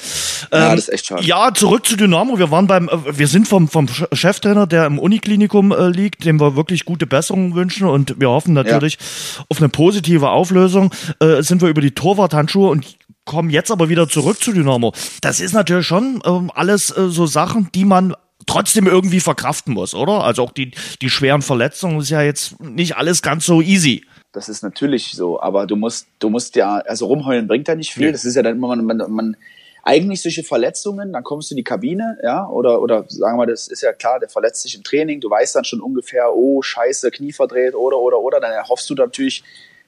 Ja, 0.52 0.70
ähm, 0.70 0.76
das 0.76 0.88
ist 0.88 0.94
echt 0.94 1.06
schade. 1.06 1.24
Ja, 1.24 1.52
zurück 1.54 1.86
zu 1.86 1.96
Dynamo. 1.96 2.38
Wir 2.38 2.50
waren 2.50 2.66
beim, 2.66 2.88
äh, 2.88 3.18
wir 3.18 3.28
sind 3.28 3.48
vom, 3.48 3.68
vom 3.68 3.88
Cheftrainer, 4.12 4.66
der 4.66 4.86
im 4.86 4.98
Uniklinikum 4.98 5.72
äh, 5.72 5.88
liegt, 5.88 6.24
dem 6.24 6.40
wir 6.40 6.56
wirklich 6.56 6.84
gute 6.84 7.06
Besserungen 7.06 7.54
wünschen 7.54 7.86
und 7.86 8.20
wir 8.20 8.30
hoffen 8.30 8.54
natürlich 8.54 8.94
ja. 8.94 9.44
auf 9.48 9.58
eine 9.58 9.68
positive 9.68 10.30
Auflösung. 10.30 10.92
Äh, 11.20 11.42
sind 11.42 11.62
wir 11.62 11.68
über 11.68 11.80
die 11.80 11.92
Torwarthandschuhe 11.92 12.70
und 12.70 12.96
kommen 13.24 13.50
jetzt 13.50 13.70
aber 13.70 13.88
wieder 13.88 14.08
zurück 14.08 14.42
zu 14.42 14.52
Dynamo. 14.52 14.92
Das 15.20 15.40
ist 15.40 15.52
natürlich 15.52 15.86
schon 15.86 16.20
ähm, 16.24 16.50
alles 16.54 16.90
äh, 16.96 17.08
so 17.08 17.26
Sachen, 17.26 17.70
die 17.74 17.84
man 17.84 18.14
trotzdem 18.46 18.86
irgendwie 18.86 19.20
verkraften 19.20 19.74
muss, 19.74 19.94
oder? 19.94 20.24
Also 20.24 20.42
auch 20.42 20.52
die, 20.52 20.72
die 21.02 21.10
schweren 21.10 21.42
Verletzungen 21.42 22.00
ist 22.00 22.10
ja 22.10 22.22
jetzt 22.22 22.60
nicht 22.60 22.96
alles 22.96 23.22
ganz 23.22 23.46
so 23.46 23.62
easy. 23.62 24.04
Das 24.32 24.48
ist 24.48 24.62
natürlich 24.62 25.12
so, 25.12 25.40
aber 25.40 25.66
du 25.66 25.76
musst, 25.76 26.06
du 26.20 26.30
musst 26.30 26.54
ja, 26.54 26.78
also 26.78 27.06
rumheulen 27.06 27.48
bringt 27.48 27.66
ja 27.66 27.74
nicht 27.74 27.92
viel. 27.92 28.06
Nee. 28.06 28.12
Das 28.12 28.24
ist 28.24 28.36
ja 28.36 28.42
dann 28.42 28.56
immer, 28.56 28.68
man, 28.68 28.84
man, 28.84 29.10
man 29.10 29.36
eigentlich 29.82 30.22
solche 30.22 30.42
Verletzungen, 30.42 31.12
dann 31.12 31.24
kommst 31.24 31.50
du 31.50 31.54
in 31.54 31.56
die 31.56 31.64
Kabine, 31.64 32.18
ja, 32.22 32.46
oder, 32.48 32.82
oder 32.82 33.04
sagen 33.08 33.38
wir, 33.38 33.46
das 33.46 33.66
ist 33.68 33.82
ja 33.82 33.92
klar, 33.92 34.20
der 34.20 34.28
verletzt 34.28 34.62
sich 34.62 34.74
im 34.74 34.84
Training, 34.84 35.20
du 35.20 35.30
weißt 35.30 35.56
dann 35.56 35.64
schon 35.64 35.80
ungefähr, 35.80 36.34
oh, 36.34 36.62
scheiße, 36.62 37.10
Knie 37.10 37.32
verdreht, 37.32 37.74
oder, 37.74 37.98
oder, 37.98 38.20
oder, 38.20 38.40
dann 38.40 38.52
erhoffst 38.52 38.88
du 38.90 38.94
natürlich, 38.94 39.42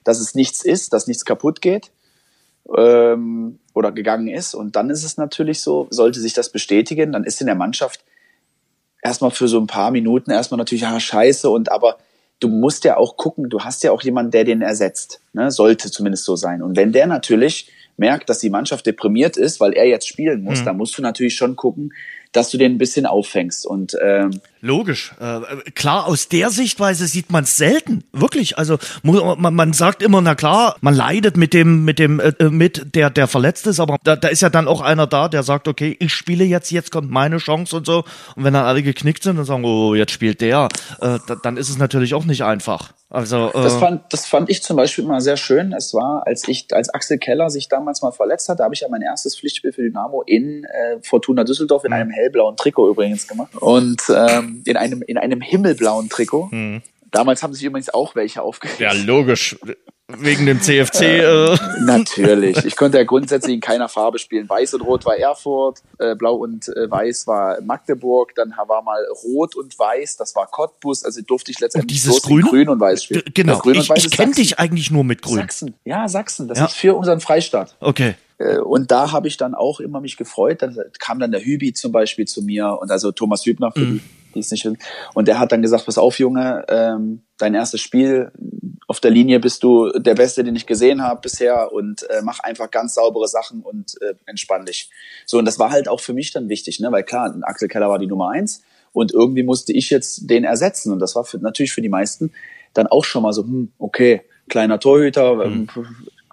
dass 0.05 0.19
es 0.19 0.35
nichts 0.35 0.65
ist, 0.65 0.93
dass 0.93 1.07
nichts 1.07 1.25
kaputt 1.25 1.61
geht 1.61 1.91
ähm, 2.77 3.59
oder 3.75 3.93
gegangen 3.93 4.29
ist. 4.29 4.55
Und 4.55 4.77
dann 4.77 4.91
ist 4.91 5.05
es 5.05 5.17
natürlich 5.17 5.61
so, 5.61 5.87
sollte 5.91 6.21
sich 6.21 6.33
das 6.33 6.51
bestätigen, 6.51 7.13
dann 7.13 7.25
ist 7.25 7.41
in 7.41 7.47
der 7.47 7.57
Mannschaft 7.57 8.05
erstmal 9.03 9.31
für 9.31 9.49
so 9.49 9.61
ein 9.61 9.67
paar 9.67 9.91
Minuten 9.91 10.31
erstmal 10.31 10.59
natürlich, 10.59 10.83
ja, 10.83 10.99
scheiße, 10.99 11.51
und 11.51 11.71
aber 11.71 11.99
du 12.43 12.49
musst 12.49 12.85
ja 12.85 12.97
auch 12.97 13.17
gucken, 13.17 13.49
du 13.49 13.61
hast 13.61 13.83
ja 13.83 13.93
auch 13.93 14.03
jemanden, 14.03 14.33
der 14.33 14.45
den 14.45 14.63
ersetzt. 14.63 15.21
Ne? 15.33 15.51
Sollte 15.51 15.91
zumindest 15.91 16.25
so 16.25 16.37
sein. 16.37 16.63
Und 16.63 16.77
wenn 16.77 16.93
der 16.93 17.07
natürlich 17.07 17.71
merkt, 17.97 18.29
dass 18.29 18.39
die 18.41 18.51
Mannschaft 18.51 18.87
deprimiert 18.87 19.37
ist, 19.37 19.61
weil 19.61 19.73
er 19.73 19.87
jetzt 19.87 20.09
spielen 20.09 20.43
muss, 20.43 20.61
mhm. 20.61 20.65
dann 20.65 20.77
musst 20.77 20.97
du 20.97 21.03
natürlich 21.03 21.37
schon 21.37 21.57
gucken, 21.57 21.93
dass 22.33 22.51
du 22.51 22.59
den 22.59 22.73
ein 22.73 22.79
bisschen 22.79 23.07
auffängst. 23.07 23.67
Und 23.67 23.95
ähm, 24.03 24.41
logisch, 24.61 25.13
äh, 25.21 25.71
klar. 25.73 26.07
Aus 26.07 26.29
der 26.29 26.51
Sichtweise 26.51 27.07
sieht 27.07 27.31
man 27.31 27.45
es 27.45 27.57
selten, 27.57 28.05
wirklich. 28.13 28.59
Also 28.59 28.79
man, 29.03 29.55
man 29.55 29.73
sagt 29.73 30.03
immer, 30.03 30.21
na 30.21 30.35
klar, 30.35 30.77
man 30.81 30.95
leidet 30.95 31.37
mit 31.37 31.53
dem, 31.53 31.85
mit 31.85 31.99
dem, 31.99 32.21
äh, 32.21 32.33
mit 32.49 32.95
der, 32.95 33.11
der 33.11 33.29
verletzt 33.29 33.67
ist, 33.67 33.81
aber 33.81 33.99
da, 34.03 34.17
da 34.17 34.29
ist 34.29 34.43
ja 34.43 34.51
dann 34.51 34.67
auch 34.67 34.81
einer 34.81 35.07
da, 35.07 35.29
der 35.29 35.43
sagt, 35.43 35.69
okay, 35.69 35.97
ich 36.01 36.15
spiele 36.15 36.45
jetzt, 36.45 36.71
jetzt 36.71 36.91
kommt 36.91 37.11
meine 37.11 37.37
Chance 37.37 37.77
und 37.77 37.87
so. 37.87 38.05
Und 38.35 38.45
wenn 38.45 38.55
dann 38.55 38.65
alle 38.65 38.83
geknickt 38.83 39.23
sind 39.23 39.39
und 39.39 39.45
sagen, 39.45 39.65
oh, 39.65 39.95
jetzt 39.95 40.13
spielt 40.13 40.41
der, 40.41 40.69
äh, 41.01 41.19
da, 41.27 41.37
dann 41.43 41.57
ist 41.57 41.69
es 41.69 41.79
natürlich 41.79 42.15
auch 42.15 42.25
nicht 42.25 42.43
einfach. 42.43 42.93
Also, 43.13 43.49
äh 43.49 43.63
das, 43.63 43.75
fand, 43.77 44.11
das 44.11 44.27
fand 44.27 44.49
ich 44.49 44.63
zum 44.63 44.77
Beispiel 44.77 45.05
immer 45.05 45.21
sehr 45.21 45.37
schön. 45.37 45.75
Es 45.75 45.93
war, 45.93 46.27
als 46.27 46.49
ich, 46.49 46.67
als 46.73 46.89
Axel 46.89 47.19
Keller 47.19 47.51
sich 47.51 47.69
damals 47.69 48.01
mal 48.01 48.11
verletzt 48.11 48.49
hat, 48.49 48.59
da 48.59 48.65
habe 48.65 48.75
ich 48.75 48.81
ja 48.81 48.89
mein 48.89 49.03
erstes 49.03 49.39
Pflichtspiel 49.39 49.73
für 49.73 49.83
Dynamo 49.83 50.23
in 50.23 50.65
äh, 50.65 50.97
Fortuna 51.03 51.45
Düsseldorf 51.45 51.85
in 51.85 51.91
mhm. 51.91 51.97
einem 51.97 52.11
hellblauen 52.11 52.57
Trikot 52.57 52.89
übrigens 52.89 53.29
gemacht. 53.29 53.55
Und 53.61 54.03
ähm, 54.09 54.63
in 54.65 54.79
einem, 54.79 55.03
in 55.03 55.19
einem 55.19 55.43
himmelblauen 55.43 56.09
Trikot. 56.09 56.49
Mhm. 56.51 56.81
Damals 57.11 57.43
haben 57.43 57.53
sich 57.53 57.65
übrigens 57.65 57.93
auch 57.93 58.15
welche 58.15 58.41
aufgeregt. 58.41 58.81
Ja, 58.81 58.93
logisch 58.93 59.59
wegen 60.19 60.47
dem 60.47 60.61
CFC. 60.61 61.03
Äh. 61.03 61.57
Natürlich. 61.81 62.65
Ich 62.73 62.77
konnte 62.77 62.99
ja 62.99 63.05
grundsätzlich 63.05 63.55
in 63.55 63.61
keiner 63.61 63.89
Farbe 63.89 64.19
spielen. 64.19 64.49
Weiß 64.49 64.75
und 64.75 64.83
Rot 64.83 65.05
war 65.05 65.17
Erfurt, 65.17 65.83
äh, 65.99 66.15
Blau 66.15 66.37
und 66.37 66.69
äh, 66.69 66.91
Weiß 66.91 67.27
war 67.27 67.61
Magdeburg, 67.61 68.35
dann 68.35 68.55
war 68.67 68.83
mal 68.83 69.05
Rot 69.25 69.57
und 69.57 69.79
Weiß, 69.79 70.17
das 70.17 70.35
war 70.35 70.47
Cottbus, 70.47 71.05
also 71.05 71.21
durfte 71.23 71.51
ich 71.51 71.61
letztendlich 71.61 72.07
und 72.07 72.23
Grün? 72.23 72.43
Grün 72.43 72.69
und 72.69 72.81
Weiß 72.81 73.05
spielen. 73.05 73.23
Genau, 73.35 73.59
Grün 73.59 73.75
ich, 73.75 73.91
ich 73.91 74.11
kenne 74.11 74.33
dich 74.33 74.59
eigentlich 74.59 74.91
nur 74.91 75.05
mit 75.05 75.23
Grün. 75.23 75.37
Sachsen, 75.37 75.75
ja, 75.85 76.09
Sachsen, 76.09 76.49
das 76.49 76.59
ja. 76.59 76.67
ist 76.67 76.75
für 76.75 76.95
unseren 76.95 77.21
Freistaat. 77.21 77.77
Okay. 77.81 78.15
Äh, 78.39 78.59
und 78.59 78.91
da 78.91 79.13
habe 79.13 79.29
ich 79.29 79.37
dann 79.37 79.55
auch 79.55 79.81
immer 79.81 80.01
mich 80.01 80.17
gefreut. 80.17 80.63
Dann 80.63 80.79
kam 80.99 81.19
dann 81.19 81.33
der 81.33 81.45
Hübi 81.45 81.73
zum 81.73 81.93
Beispiel 81.93 82.27
zu 82.27 82.43
mir 82.43 82.79
und 82.81 82.91
also 82.91 83.13
Thomas 83.13 83.45
Hübner 83.45 83.73
für 83.73 83.81
mhm. 83.81 83.99
die 83.99 84.23
die 84.35 84.41
ist 84.41 84.51
nicht 84.51 84.69
Und 85.15 85.29
der 85.29 85.39
hat 85.39 85.53
dann 85.53 85.63
gesagt, 85.63 85.87
pass 85.87 85.99
auf, 85.99 86.19
Junge, 86.19 86.65
ähm, 86.69 87.23
dein 87.43 87.55
erstes 87.55 87.81
Spiel 87.81 88.31
auf 88.87 89.01
der 89.01 89.11
Linie 89.11 89.41
bist 89.41 89.63
du 89.63 89.91
der 89.91 90.15
Beste, 90.15 90.45
den 90.45 90.55
ich 90.55 90.67
gesehen 90.67 91.03
habe 91.03 91.21
bisher 91.21 91.73
und 91.73 92.03
äh, 92.11 92.23
mach 92.23 92.41
einfach 92.41 92.71
ganz 92.71 92.95
saubere 92.95 93.27
Sachen 93.27 93.63
und 93.63 94.01
äh, 94.03 94.15
entspann 94.27 94.67
dich. 94.67 94.91
So, 95.27 95.39
und 95.39 95.45
das 95.45 95.59
war 95.59 95.71
halt 95.71 95.89
auch 95.89 96.01
für 96.01 96.13
mich 96.13 96.33
dann 96.33 96.49
wichtig, 96.49 96.79
ne? 96.81 96.93
weil 96.93 97.03
klar, 97.03 97.35
Axel 97.43 97.69
Keller 97.69 97.89
war 97.89 97.99
die 97.99 98.07
Nummer 98.07 98.31
eins 98.31 98.63
und 98.93 99.13
irgendwie 99.13 99.43
musste 99.43 99.73
ich 99.73 99.91
jetzt 99.91 100.29
den 100.31 100.45
ersetzen 100.45 100.93
und 100.93 100.99
das 100.99 101.15
war 101.15 101.25
für, 101.25 101.39
natürlich 101.39 101.73
für 101.73 101.83
die 101.83 101.89
meisten 101.89 102.33
dann 102.75 102.87
auch 102.87 103.05
schon 103.05 103.23
mal 103.23 103.33
so, 103.33 103.43
hm, 103.43 103.73
okay, 103.79 104.23
kleiner 104.49 104.79
Torhüter, 104.79 105.35
mhm. 105.47 105.69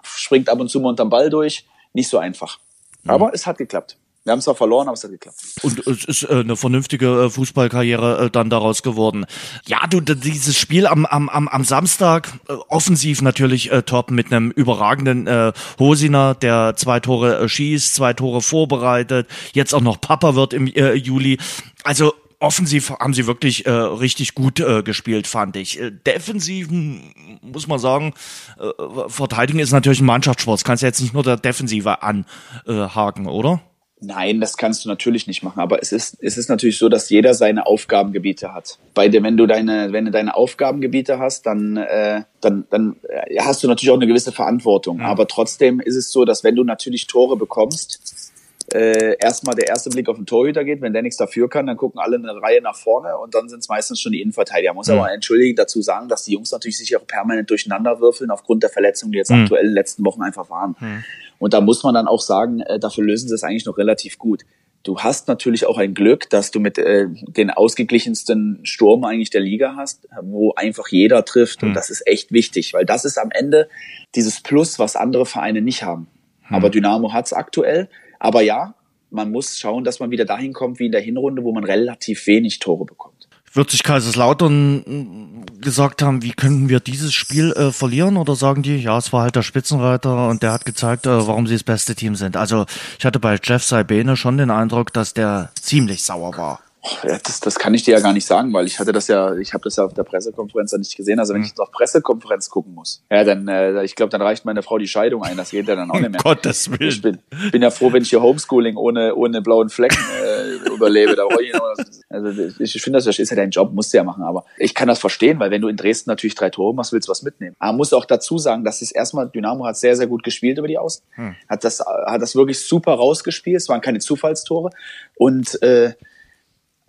springt 0.02 0.48
ab 0.48 0.60
und 0.60 0.68
zu 0.68 0.80
mal 0.80 0.90
unterm 0.90 1.10
Ball 1.10 1.30
durch, 1.30 1.66
nicht 1.92 2.08
so 2.08 2.18
einfach. 2.18 2.58
Mhm. 3.02 3.10
Aber 3.10 3.34
es 3.34 3.46
hat 3.46 3.58
geklappt. 3.58 3.96
Wir 4.24 4.32
haben 4.32 4.42
zwar 4.42 4.54
verloren, 4.54 4.86
aber 4.86 4.94
es 4.94 5.04
hat 5.04 5.10
geklappt. 5.10 5.38
Und 5.62 5.86
es 5.86 6.04
ist 6.04 6.22
äh, 6.24 6.40
eine 6.40 6.54
vernünftige 6.54 7.06
äh, 7.06 7.30
Fußballkarriere 7.30 8.26
äh, 8.26 8.30
dann 8.30 8.50
daraus 8.50 8.82
geworden. 8.82 9.24
Ja, 9.66 9.86
du, 9.86 10.00
dieses 10.00 10.58
Spiel 10.58 10.86
am, 10.86 11.06
am, 11.06 11.30
am, 11.30 11.48
am 11.48 11.64
Samstag, 11.64 12.30
äh, 12.48 12.52
offensiv 12.68 13.22
natürlich 13.22 13.72
äh, 13.72 13.82
top 13.82 14.10
mit 14.10 14.30
einem 14.30 14.50
überragenden 14.50 15.26
äh, 15.26 15.52
Hosiner, 15.78 16.34
der 16.34 16.74
zwei 16.76 17.00
Tore 17.00 17.38
äh, 17.38 17.48
schießt, 17.48 17.94
zwei 17.94 18.12
Tore 18.12 18.42
vorbereitet, 18.42 19.26
jetzt 19.54 19.74
auch 19.74 19.80
noch 19.80 19.98
Papa 19.98 20.34
wird 20.34 20.52
im 20.52 20.66
äh, 20.66 20.92
Juli. 20.92 21.38
Also 21.82 22.12
offensiv 22.40 22.90
haben 22.90 23.14
sie 23.14 23.26
wirklich 23.26 23.64
äh, 23.64 23.70
richtig 23.70 24.34
gut 24.34 24.60
äh, 24.60 24.82
gespielt, 24.82 25.28
fand 25.28 25.56
ich. 25.56 25.80
Äh, 25.80 25.92
defensiv 25.92 26.68
muss 26.70 27.68
man 27.68 27.78
sagen, 27.78 28.12
äh, 28.58 29.08
Verteidigen 29.08 29.60
ist 29.60 29.72
natürlich 29.72 30.00
ein 30.00 30.06
Mannschaftssport. 30.06 30.58
Das 30.58 30.64
kannst 30.64 30.82
du 30.82 30.86
jetzt 30.86 31.00
nicht 31.00 31.14
nur 31.14 31.22
der 31.22 31.38
Defensive 31.38 32.02
anhaken, 32.02 33.26
oder? 33.26 33.62
Nein, 34.02 34.40
das 34.40 34.56
kannst 34.56 34.84
du 34.84 34.88
natürlich 34.88 35.26
nicht 35.26 35.42
machen. 35.42 35.60
Aber 35.60 35.82
es 35.82 35.92
ist, 35.92 36.16
es 36.22 36.38
ist 36.38 36.48
natürlich 36.48 36.78
so, 36.78 36.88
dass 36.88 37.10
jeder 37.10 37.34
seine 37.34 37.66
Aufgabengebiete 37.66 38.54
hat. 38.54 38.78
Bei 38.94 39.08
dem, 39.08 39.24
wenn 39.24 39.36
du 39.36 39.46
deine, 39.46 39.92
wenn 39.92 40.06
du 40.06 40.10
deine 40.10 40.34
Aufgabengebiete 40.34 41.18
hast, 41.18 41.44
dann, 41.44 41.76
äh, 41.76 42.22
dann, 42.40 42.64
dann 42.70 42.96
äh, 43.08 43.38
hast 43.40 43.62
du 43.62 43.68
natürlich 43.68 43.90
auch 43.90 43.96
eine 43.96 44.06
gewisse 44.06 44.32
Verantwortung. 44.32 45.00
Ja. 45.00 45.06
Aber 45.06 45.26
trotzdem 45.26 45.80
ist 45.80 45.96
es 45.96 46.10
so, 46.10 46.24
dass 46.24 46.44
wenn 46.44 46.56
du 46.56 46.64
natürlich 46.64 47.06
Tore 47.08 47.36
bekommst, 47.36 48.30
äh, 48.72 49.16
erstmal 49.18 49.54
der 49.54 49.68
erste 49.68 49.90
Blick 49.90 50.08
auf 50.08 50.16
den 50.16 50.26
Torhüter 50.26 50.64
geht. 50.64 50.80
Wenn 50.80 50.92
der 50.92 51.02
nichts 51.02 51.16
dafür 51.16 51.48
kann, 51.48 51.66
dann 51.66 51.76
gucken 51.76 52.00
alle 52.00 52.16
eine 52.16 52.40
Reihe 52.40 52.62
nach 52.62 52.76
vorne 52.76 53.18
und 53.18 53.34
dann 53.34 53.48
sind 53.48 53.60
es 53.60 53.68
meistens 53.68 54.00
schon 54.00 54.12
die 54.12 54.22
Innenverteidiger. 54.22 54.74
Muss 54.74 54.88
mhm. 54.88 54.94
aber 54.94 55.12
entschuldigen 55.12 55.56
dazu 55.56 55.82
sagen, 55.82 56.08
dass 56.08 56.24
die 56.24 56.32
Jungs 56.32 56.52
natürlich 56.52 56.78
sich 56.78 56.96
auch 56.96 57.06
permanent 57.06 57.50
durcheinander 57.50 58.00
würfeln 58.00 58.30
aufgrund 58.30 58.62
der 58.62 58.70
Verletzungen, 58.70 59.12
die 59.12 59.18
jetzt 59.18 59.30
mhm. 59.30 59.42
aktuell 59.42 59.62
in 59.62 59.70
den 59.70 59.74
letzten 59.74 60.04
Wochen 60.04 60.22
einfach 60.22 60.48
waren. 60.50 60.76
Mhm. 60.78 61.04
Und 61.40 61.54
da 61.54 61.60
muss 61.60 61.82
man 61.82 61.94
dann 61.94 62.06
auch 62.06 62.20
sagen, 62.20 62.60
äh, 62.60 62.78
dafür 62.78 63.02
lösen 63.02 63.28
sie 63.28 63.34
es 63.34 63.42
eigentlich 63.42 63.64
noch 63.64 63.78
relativ 63.78 64.18
gut. 64.18 64.42
Du 64.82 65.00
hast 65.00 65.26
natürlich 65.26 65.66
auch 65.66 65.78
ein 65.78 65.94
Glück, 65.94 66.30
dass 66.30 66.50
du 66.50 66.60
mit 66.60 66.78
äh, 66.78 67.06
den 67.08 67.50
ausgeglichensten 67.50 68.60
Sturm 68.62 69.04
eigentlich 69.04 69.30
der 69.30 69.40
Liga 69.40 69.74
hast, 69.76 70.06
wo 70.22 70.52
einfach 70.54 70.88
jeder 70.88 71.24
trifft. 71.24 71.62
Mhm. 71.62 71.68
Und 71.68 71.74
das 71.74 71.90
ist 71.90 72.06
echt 72.06 72.30
wichtig, 72.30 72.72
weil 72.74 72.84
das 72.84 73.04
ist 73.04 73.18
am 73.18 73.30
Ende 73.30 73.68
dieses 74.14 74.40
Plus, 74.42 74.78
was 74.78 74.96
andere 74.96 75.26
Vereine 75.26 75.62
nicht 75.62 75.82
haben. 75.82 76.08
Mhm. 76.48 76.56
Aber 76.56 76.70
Dynamo 76.70 77.12
hat's 77.12 77.32
aktuell. 77.32 77.88
Aber 78.18 78.42
ja, 78.42 78.74
man 79.10 79.32
muss 79.32 79.58
schauen, 79.58 79.82
dass 79.82 79.98
man 79.98 80.10
wieder 80.10 80.26
dahin 80.26 80.52
kommt 80.52 80.78
wie 80.78 80.86
in 80.86 80.92
der 80.92 81.00
Hinrunde, 81.00 81.42
wo 81.42 81.52
man 81.52 81.64
relativ 81.64 82.26
wenig 82.26 82.58
Tore 82.58 82.84
bekommt 82.84 83.19
wird 83.52 83.70
sich 83.70 83.82
Kaiserslautern 83.82 84.84
äh, 84.86 85.60
gesagt 85.60 86.02
haben, 86.02 86.22
wie 86.22 86.32
könnten 86.32 86.68
wir 86.68 86.80
dieses 86.80 87.12
Spiel 87.12 87.52
äh, 87.52 87.72
verlieren? 87.72 88.16
Oder 88.16 88.36
sagen 88.36 88.62
die, 88.62 88.76
ja, 88.76 88.96
es 88.96 89.12
war 89.12 89.22
halt 89.22 89.36
der 89.36 89.42
Spitzenreiter 89.42 90.28
und 90.28 90.42
der 90.42 90.52
hat 90.52 90.64
gezeigt, 90.64 91.06
äh, 91.06 91.26
warum 91.26 91.46
sie 91.46 91.54
das 91.54 91.64
beste 91.64 91.94
Team 91.94 92.14
sind. 92.14 92.36
Also 92.36 92.66
ich 92.98 93.04
hatte 93.04 93.18
bei 93.18 93.38
Jeff 93.42 93.64
Saibene 93.64 94.16
schon 94.16 94.38
den 94.38 94.50
Eindruck, 94.50 94.92
dass 94.92 95.14
der 95.14 95.50
ziemlich 95.60 96.04
sauer 96.04 96.36
war. 96.36 96.60
Das, 97.02 97.40
das 97.40 97.58
kann 97.58 97.74
ich 97.74 97.82
dir 97.82 97.92
ja 97.92 98.00
gar 98.00 98.14
nicht 98.14 98.24
sagen, 98.24 98.52
weil 98.54 98.66
ich 98.66 98.78
hatte 98.78 98.92
das 98.92 99.06
ja, 99.08 99.36
ich 99.36 99.52
habe 99.52 99.64
das 99.64 99.76
ja 99.76 99.84
auf 99.84 99.92
der 99.92 100.02
Pressekonferenz 100.02 100.72
ja 100.72 100.78
nicht 100.78 100.96
gesehen. 100.96 101.18
Also 101.18 101.34
wenn 101.34 101.40
mhm. 101.40 101.44
ich 101.44 101.50
jetzt 101.50 101.60
auf 101.60 101.70
Pressekonferenz 101.70 102.48
gucken 102.48 102.74
muss, 102.74 103.04
ja, 103.10 103.22
dann, 103.22 103.46
äh, 103.48 103.84
ich 103.84 103.96
glaube, 103.96 104.10
dann 104.10 104.22
reicht 104.22 104.46
meine 104.46 104.62
Frau 104.62 104.78
die 104.78 104.88
Scheidung 104.88 105.22
ein. 105.22 105.36
Das 105.36 105.50
geht 105.50 105.68
ja 105.68 105.76
dann 105.76 105.90
auch 105.90 106.00
nicht 106.00 106.10
mehr. 106.10 106.20
Gottes 106.22 106.70
Willen. 106.70 106.90
Ich 106.90 107.02
bin, 107.02 107.18
bin 107.52 107.62
ja 107.62 107.70
froh, 107.70 107.92
wenn 107.92 108.02
ich 108.02 108.10
hier 108.10 108.22
Homeschooling 108.22 108.76
ohne 108.76 109.14
ohne 109.14 109.42
blauen 109.42 109.68
Flecken 109.68 110.02
äh, 110.24 110.68
überlebe. 110.70 111.16
Da 111.16 111.24
ich 111.38 111.52
noch, 111.52 111.74
also 112.08 112.42
ich, 112.58 112.74
ich 112.74 112.82
finde, 112.82 112.98
das 112.98 113.06
ist 113.06 113.30
ja 113.30 113.36
dein 113.36 113.50
Job, 113.50 113.72
musst 113.74 113.92
du 113.92 113.98
ja 113.98 114.04
machen. 114.04 114.22
Aber 114.22 114.46
ich 114.56 114.74
kann 114.74 114.88
das 114.88 114.98
verstehen, 114.98 115.38
weil 115.38 115.50
wenn 115.50 115.60
du 115.60 115.68
in 115.68 115.76
Dresden 115.76 116.08
natürlich 116.08 116.34
drei 116.34 116.48
Tore 116.48 116.74
machst, 116.74 116.92
willst 116.92 117.08
du 117.08 117.10
was 117.10 117.22
mitnehmen. 117.22 117.56
Aber 117.58 117.72
man 117.72 117.78
muss 117.78 117.92
auch 117.92 118.06
dazu 118.06 118.38
sagen, 118.38 118.64
dass 118.64 118.80
es 118.80 118.90
erstmal 118.90 119.28
Dynamo 119.28 119.66
hat 119.66 119.76
sehr 119.76 119.96
sehr 119.96 120.06
gut 120.06 120.22
gespielt 120.22 120.56
über 120.56 120.68
die 120.68 120.78
Außen, 120.78 121.04
hm. 121.10 121.36
hat 121.46 121.62
das 121.62 121.80
hat 121.80 122.22
das 122.22 122.34
wirklich 122.34 122.66
super 122.66 122.94
rausgespielt. 122.94 123.58
Es 123.58 123.68
waren 123.68 123.82
keine 123.82 123.98
Zufallstore 123.98 124.70
und 125.16 125.62
äh, 125.62 125.92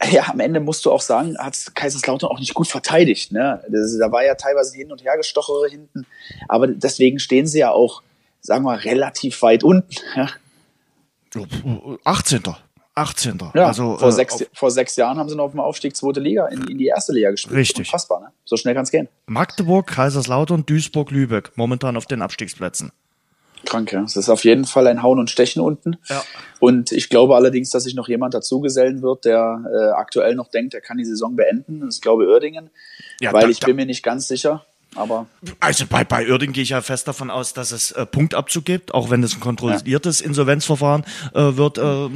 ja, 0.12 0.30
am 0.30 0.40
Ende 0.40 0.60
musst 0.60 0.86
du 0.86 0.92
auch 0.92 1.02
sagen, 1.02 1.38
hat 1.38 1.76
Kaiserslautern 1.76 2.30
auch 2.30 2.40
nicht 2.40 2.54
gut 2.54 2.68
verteidigt. 2.68 3.32
Ne? 3.32 3.64
Das, 3.70 3.98
da 3.98 4.12
war 4.12 4.24
ja 4.24 4.36
teilweise 4.36 4.76
hin 4.76 4.92
und 4.92 5.04
her 5.04 5.18
gestochere 5.18 5.68
hinten. 5.70 6.06
Aber 6.48 6.68
deswegen 6.68 7.20
stehen 7.20 7.48
sie 7.48 7.60
ja 7.60 7.72
auch, 7.72 8.02
sagen 8.42 8.64
wir, 8.66 8.84
relativ 8.84 9.42
weit 9.42 9.64
unten. 9.64 9.90
Ja? 10.16 10.28
18. 12.04 12.44
18. 12.94 13.40
Ja, 13.54 13.68
also, 13.68 13.98
vor, 13.98 14.10
äh, 14.10 14.12
sechs, 14.12 14.46
vor 14.54 14.70
sechs 14.70 14.98
Jahren 14.98 15.18
haben 15.18 15.30
sie 15.30 15.36
noch 15.36 15.46
auf 15.46 15.52
dem 15.52 15.62
Aufstieg 15.62 15.96
zweite 15.96 16.20
Liga 16.20 16.48
in, 16.48 16.68
in 16.68 16.78
die 16.78 16.88
erste 16.88 17.14
Liga 17.14 17.32
gespielt. 17.32 17.56
Richtig. 17.56 17.88
Unfassbar, 17.88 18.20
ne? 18.20 18.28
So 18.44 18.58
schnell 18.58 18.74
kann 18.74 18.84
es 18.84 18.92
gehen. 18.92 19.08
Magdeburg, 19.28 19.88
Kaiserslautern, 19.88 20.66
Duisburg, 20.66 21.10
Lübeck, 21.12 21.52
momentan 21.56 21.96
auf 21.96 22.06
den 22.06 22.22
Abstiegsplätzen. 22.22 22.92
Krank, 23.72 23.94
ja. 23.94 24.04
Es 24.04 24.18
ist 24.18 24.28
auf 24.28 24.44
jeden 24.44 24.66
Fall 24.66 24.86
ein 24.88 25.02
Hauen 25.02 25.18
und 25.18 25.30
Stechen 25.30 25.62
unten. 25.62 25.96
Ja. 26.10 26.24
Und 26.60 26.92
ich 26.92 27.10
glaube 27.10 27.36
allerdings, 27.36 27.70
dass 27.70 27.84
sich 27.84 27.96
noch 27.96 28.10
jemand 28.10 28.34
dazugesellen 28.34 29.02
wird, 29.02 29.24
der 29.24 29.64
äh, 29.74 29.92
aktuell 29.92 30.36
noch 30.36 30.50
denkt, 30.50 30.74
er 30.74 30.82
kann 30.82 30.98
die 30.98 31.06
Saison 31.06 31.38
beenden. 31.38 31.80
Das 31.80 31.96
ist, 31.96 32.02
glaube 32.02 32.24
ich, 32.24 32.30
Oerdingen. 32.30 32.70
Ja, 33.22 33.32
weil 33.32 33.44
da, 33.44 33.50
ich 33.50 33.62
bin 33.62 33.78
mir 33.78 33.86
nicht 33.86 34.04
ganz 34.04 34.28
sicher. 34.28 34.66
Aber. 34.96 35.28
Also 35.60 35.86
bei, 35.88 36.04
bei 36.04 36.30
Oerding 36.30 36.52
gehe 36.52 36.64
ich 36.64 36.70
ja 36.70 36.82
fest 36.82 37.08
davon 37.08 37.30
aus, 37.30 37.54
dass 37.54 37.72
es 37.72 37.92
äh, 37.92 38.06
Punktabzug 38.06 38.66
gibt, 38.66 38.94
auch 38.94 39.10
wenn 39.10 39.24
es 39.24 39.36
ein 39.36 39.40
kontrolliertes 39.40 40.20
ja. 40.20 40.26
Insolvenzverfahren 40.26 41.06
äh, 41.34 41.56
wird, 41.56 41.78
äh, 41.78 42.10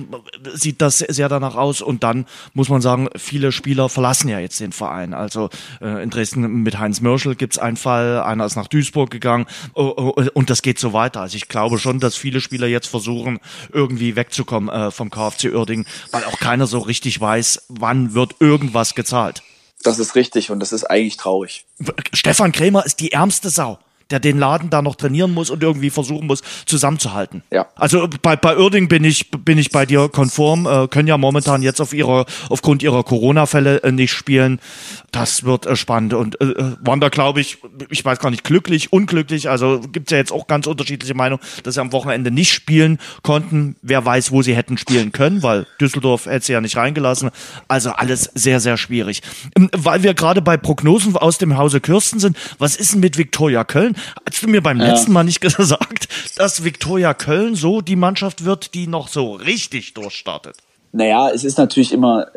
sieht 0.53 0.81
das 0.81 0.99
sehr 0.99 1.29
danach 1.29 1.55
aus. 1.55 1.81
Und 1.81 2.03
dann 2.03 2.25
muss 2.53 2.67
man 2.69 2.81
sagen, 2.81 3.07
viele 3.15 3.51
Spieler 3.51 3.87
verlassen 3.87 4.27
ja 4.27 4.39
jetzt 4.39 4.59
den 4.59 4.73
Verein. 4.73 5.13
Also 5.13 5.49
äh, 5.81 6.03
in 6.03 6.09
Dresden 6.09 6.63
mit 6.63 6.77
Heinz 6.77 6.99
Mörschel 6.99 7.35
gibt's 7.35 7.57
einen 7.57 7.77
Fall, 7.77 8.21
einer 8.21 8.45
ist 8.45 8.57
nach 8.57 8.67
Duisburg 8.67 9.09
gegangen 9.09 9.45
uh, 9.75 9.81
uh, 9.81 10.29
und 10.33 10.49
das 10.49 10.61
geht 10.61 10.77
so 10.77 10.91
weiter. 10.91 11.21
Also 11.21 11.37
ich 11.37 11.47
glaube 11.47 11.79
schon, 11.79 11.99
dass 11.99 12.15
viele 12.15 12.41
Spieler 12.41 12.67
jetzt 12.67 12.87
versuchen, 12.87 13.39
irgendwie 13.71 14.15
wegzukommen 14.15 14.69
äh, 14.69 14.91
vom 14.91 15.09
KfC 15.09 15.53
Oerding, 15.53 15.85
weil 16.11 16.25
auch 16.25 16.39
keiner 16.39 16.67
so 16.67 16.79
richtig 16.79 17.19
weiß, 17.21 17.67
wann 17.69 18.13
wird 18.13 18.35
irgendwas 18.39 18.95
gezahlt. 18.95 19.43
Das 19.85 19.99
ist 19.99 20.15
richtig 20.15 20.49
und 20.49 20.59
das 20.59 20.71
ist 20.71 20.83
eigentlich 20.85 21.15
traurig. 21.15 21.65
Stefan 22.11 22.51
Krämer 22.51 22.85
ist 22.85 22.99
die 22.99 23.11
ärmste 23.11 23.51
Sau 23.51 23.77
der 24.11 24.19
den 24.19 24.37
Laden 24.37 24.69
da 24.69 24.81
noch 24.81 24.95
trainieren 24.95 25.33
muss 25.33 25.49
und 25.49 25.63
irgendwie 25.63 25.89
versuchen 25.89 26.27
muss, 26.27 26.43
zusammenzuhalten. 26.65 27.41
Ja. 27.51 27.67
Also 27.75 28.07
bei, 28.21 28.35
bei 28.35 28.57
Oerding 28.57 28.87
bin 28.87 29.03
ich, 29.03 29.31
bin 29.31 29.57
ich 29.57 29.71
bei 29.71 29.85
dir 29.85 30.09
konform, 30.09 30.67
äh, 30.67 30.87
können 30.87 31.07
ja 31.07 31.17
momentan 31.17 31.63
jetzt 31.63 31.81
auf 31.81 31.93
ihrer, 31.93 32.25
aufgrund 32.49 32.83
ihrer 32.83 33.03
Corona-Fälle 33.03 33.83
äh, 33.83 33.91
nicht 33.91 34.11
spielen. 34.11 34.59
Das 35.11 35.43
wird 35.43 35.65
äh, 35.65 35.75
spannend. 35.75 36.13
Und 36.13 36.39
äh, 36.39 36.45
äh 36.45 36.75
waren 36.81 36.99
da, 36.99 37.09
glaube 37.09 37.41
ich, 37.41 37.57
ich 37.89 38.05
weiß 38.05 38.19
gar 38.19 38.29
nicht, 38.29 38.43
glücklich, 38.43 38.93
unglücklich. 38.93 39.49
Also 39.49 39.79
gibt's 39.79 40.11
ja 40.11 40.17
jetzt 40.17 40.31
auch 40.31 40.45
ganz 40.47 40.67
unterschiedliche 40.67 41.15
Meinungen, 41.15 41.41
dass 41.63 41.75
sie 41.75 41.81
am 41.81 41.91
Wochenende 41.91 42.29
nicht 42.29 42.53
spielen 42.53 42.99
konnten. 43.23 43.75
Wer 43.81 44.05
weiß, 44.05 44.31
wo 44.31 44.43
sie 44.43 44.55
hätten 44.55 44.77
spielen 44.77 45.11
können, 45.13 45.41
weil 45.41 45.65
Düsseldorf 45.81 46.27
hätte 46.27 46.45
sie 46.45 46.53
ja 46.53 46.61
nicht 46.61 46.77
reingelassen. 46.77 47.31
Also 47.67 47.91
alles 47.91 48.29
sehr, 48.35 48.59
sehr 48.59 48.77
schwierig. 48.77 49.23
Ähm, 49.55 49.69
weil 49.75 50.03
wir 50.03 50.13
gerade 50.13 50.43
bei 50.43 50.57
Prognosen 50.57 51.17
aus 51.17 51.39
dem 51.39 51.57
Hause 51.57 51.81
Kürsten 51.81 52.19
sind, 52.19 52.37
was 52.59 52.75
ist 52.75 52.93
denn 52.93 52.99
mit 52.99 53.17
Viktoria 53.17 53.63
Köln? 53.63 53.94
Hast 54.25 54.43
du 54.43 54.47
mir 54.47 54.61
beim 54.61 54.79
ja. 54.79 54.87
letzten 54.87 55.13
Mal 55.13 55.23
nicht 55.23 55.41
gesagt, 55.57 56.07
dass 56.37 56.63
Viktoria 56.63 57.13
Köln 57.13 57.55
so 57.55 57.81
die 57.81 57.95
Mannschaft 57.95 58.45
wird, 58.45 58.73
die 58.73 58.87
noch 58.87 59.07
so 59.07 59.33
richtig 59.33 59.93
durchstartet? 59.93 60.57
Naja, 60.91 61.29
es 61.29 61.43
ist 61.43 61.57
natürlich 61.57 61.91
immer, 61.91 62.27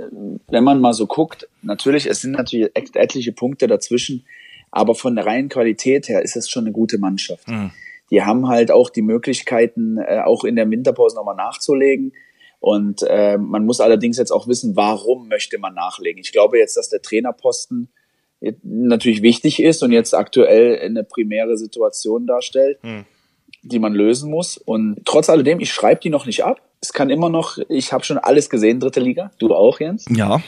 wenn 0.48 0.64
man 0.64 0.80
mal 0.80 0.92
so 0.92 1.06
guckt, 1.06 1.48
natürlich, 1.62 2.06
es 2.06 2.22
sind 2.22 2.32
natürlich 2.32 2.70
etliche 2.74 3.32
Punkte 3.32 3.68
dazwischen, 3.68 4.24
aber 4.72 4.96
von 4.96 5.14
der 5.14 5.26
reinen 5.26 5.48
Qualität 5.48 6.08
her 6.08 6.22
ist 6.22 6.36
es 6.36 6.50
schon 6.50 6.64
eine 6.64 6.72
gute 6.72 6.98
Mannschaft. 6.98 7.46
Mhm. 7.46 7.70
Die 8.10 8.22
haben 8.22 8.48
halt 8.48 8.70
auch 8.70 8.90
die 8.90 9.02
Möglichkeiten, 9.02 9.98
äh, 9.98 10.22
auch 10.24 10.44
in 10.44 10.56
der 10.56 10.68
Winterpause 10.68 11.14
nochmal 11.14 11.36
nachzulegen. 11.36 12.12
Und 12.60 13.02
äh, 13.08 13.38
man 13.38 13.64
muss 13.64 13.80
allerdings 13.80 14.18
jetzt 14.18 14.32
auch 14.32 14.48
wissen, 14.48 14.74
warum 14.74 15.28
möchte 15.28 15.58
man 15.58 15.74
nachlegen. 15.74 16.20
Ich 16.20 16.32
glaube 16.32 16.58
jetzt, 16.58 16.76
dass 16.76 16.88
der 16.88 17.02
Trainerposten 17.02 17.90
natürlich 18.62 19.22
wichtig 19.22 19.62
ist 19.62 19.82
und 19.82 19.92
jetzt 19.92 20.14
aktuell 20.14 20.78
eine 20.80 21.04
primäre 21.04 21.56
Situation 21.56 22.26
darstellt, 22.26 22.78
hm. 22.82 23.04
die 23.62 23.78
man 23.78 23.94
lösen 23.94 24.30
muss. 24.30 24.56
Und 24.58 25.00
trotz 25.04 25.28
alledem, 25.28 25.60
ich 25.60 25.72
schreibe 25.72 26.00
die 26.00 26.10
noch 26.10 26.26
nicht 26.26 26.44
ab. 26.44 26.60
Es 26.80 26.92
kann 26.92 27.10
immer 27.10 27.28
noch, 27.28 27.58
ich 27.68 27.92
habe 27.92 28.04
schon 28.04 28.18
alles 28.18 28.50
gesehen, 28.50 28.78
dritte 28.78 29.00
Liga. 29.00 29.32
Du 29.38 29.54
auch, 29.54 29.80
Jens? 29.80 30.04
Ja. 30.08 30.40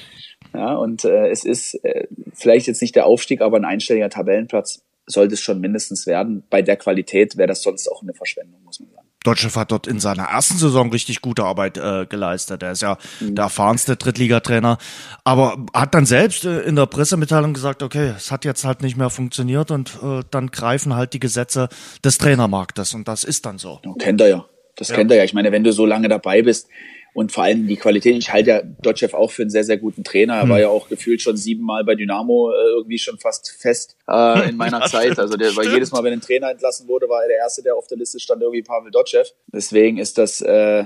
Ja, 0.55 0.75
und 0.75 1.05
äh, 1.05 1.29
es 1.29 1.45
ist 1.45 1.75
äh, 1.85 2.07
vielleicht 2.35 2.67
jetzt 2.67 2.83
nicht 2.83 2.97
der 2.97 3.07
Aufstieg, 3.07 3.41
aber 3.41 3.57
ein 3.57 3.65
einstelliger 3.65 4.11
Tabellenplatz 4.11 4.83
sollte 5.07 5.35
es 5.35 5.41
schon 5.41 5.61
mindestens 5.61 6.07
werden. 6.07 6.45
Bei 6.51 6.63
der 6.63 6.77
Qualität 6.77 7.37
wäre 7.37 7.49
das 7.49 7.63
sonst 7.63 7.89
auch 7.89 8.03
eine 8.03 8.15
Verschwendung, 8.15 8.63
muss 8.65 8.81
man 8.81 8.91
sagen. 8.91 9.00
Deutsche 9.25 9.55
hat 9.55 9.71
dort 9.71 9.87
in 9.87 10.01
seiner 10.01 10.25
ersten 10.25 10.57
Saison 10.57 10.91
richtig 10.91 11.21
gute 11.21 11.45
Arbeit 11.45 11.77
äh, 11.77 12.07
geleistet. 12.07 12.63
Er 12.63 12.73
ist 12.73 12.83
ja 12.83 12.97
mhm. 13.21 13.35
der 13.35 13.45
erfahrenste 13.45 13.97
Drittligatrainer, 13.97 14.79
aber 15.25 15.67
hat 15.75 15.95
dann 15.95 16.07
selbst 16.07 16.45
äh, 16.47 16.61
in 16.61 16.77
der 16.77 16.87
Pressemitteilung 16.87 17.53
gesagt, 17.53 17.83
okay, 17.83 18.15
es 18.17 18.31
hat 18.31 18.45
jetzt 18.45 18.65
halt 18.65 18.83
nicht 18.83 18.97
mehr 18.97 19.11
funktioniert 19.11 19.71
und 19.71 19.99
äh, 20.03 20.23
dann 20.31 20.51
greifen 20.51 20.95
halt 20.95 21.13
die 21.13 21.21
Gesetze 21.21 21.69
des 22.03 22.17
Trainermarktes 22.19 22.95
und 22.95 23.09
das 23.09 23.25
ist 23.25 23.45
dann 23.45 23.59
so. 23.59 23.81
kennt 23.99 24.21
er 24.21 24.29
ja. 24.29 24.45
Das 24.77 24.89
ja. 24.89 24.97
kennt 24.97 25.11
er 25.11 25.19
ja. 25.19 25.25
Ich 25.25 25.35
meine, 25.35 25.53
wenn 25.53 25.65
du 25.65 25.73
so 25.73 25.85
lange 25.85 26.09
dabei 26.09 26.41
bist, 26.41 26.69
und 27.13 27.33
vor 27.33 27.45
allem 27.45 27.67
die 27.67 27.77
Qualität. 27.77 28.17
Ich 28.17 28.33
halte 28.33 28.51
ja 28.51 28.63
Dotchev 28.63 29.17
auch 29.17 29.31
für 29.31 29.43
einen 29.43 29.51
sehr, 29.51 29.65
sehr 29.65 29.79
guten 29.79 30.05
Trainer. 30.05 30.35
Er 30.35 30.45
mhm. 30.47 30.51
war 30.51 30.61
ja 30.61 30.69
auch 30.69 30.89
gefühlt 30.89 31.21
schon 31.23 31.37
siebenmal 31.37 31.85
bei 31.85 31.95
Dynamo 31.95 32.51
äh, 32.51 32.55
irgendwie 32.77 32.99
schon 32.99 33.19
fast 33.19 33.51
fest 33.51 33.97
äh, 34.09 34.49
in 34.49 34.57
meiner 34.59 34.83
Zeit. 34.87 35.19
Also 35.19 35.37
der 35.37 35.55
war 35.57 35.65
jedes 35.65 35.93
Mal, 35.93 36.05
wenn 36.05 36.13
ein 36.13 36.21
Trainer 36.21 36.51
entlassen 36.51 36.89
wurde, 36.89 37.09
war 37.09 37.23
er 37.23 37.29
der 37.29 37.39
Erste, 37.39 37.63
der 37.63 37.77
auf 37.77 37.87
der 37.87 37.99
Liste 37.99 38.21
stand, 38.21 38.43
irgendwie 38.43 38.63
Pavel 38.63 38.91
Dotchev. 38.91 39.31
Deswegen 39.53 39.99
ist 39.99 40.19
das, 40.19 40.41
äh, 40.41 40.85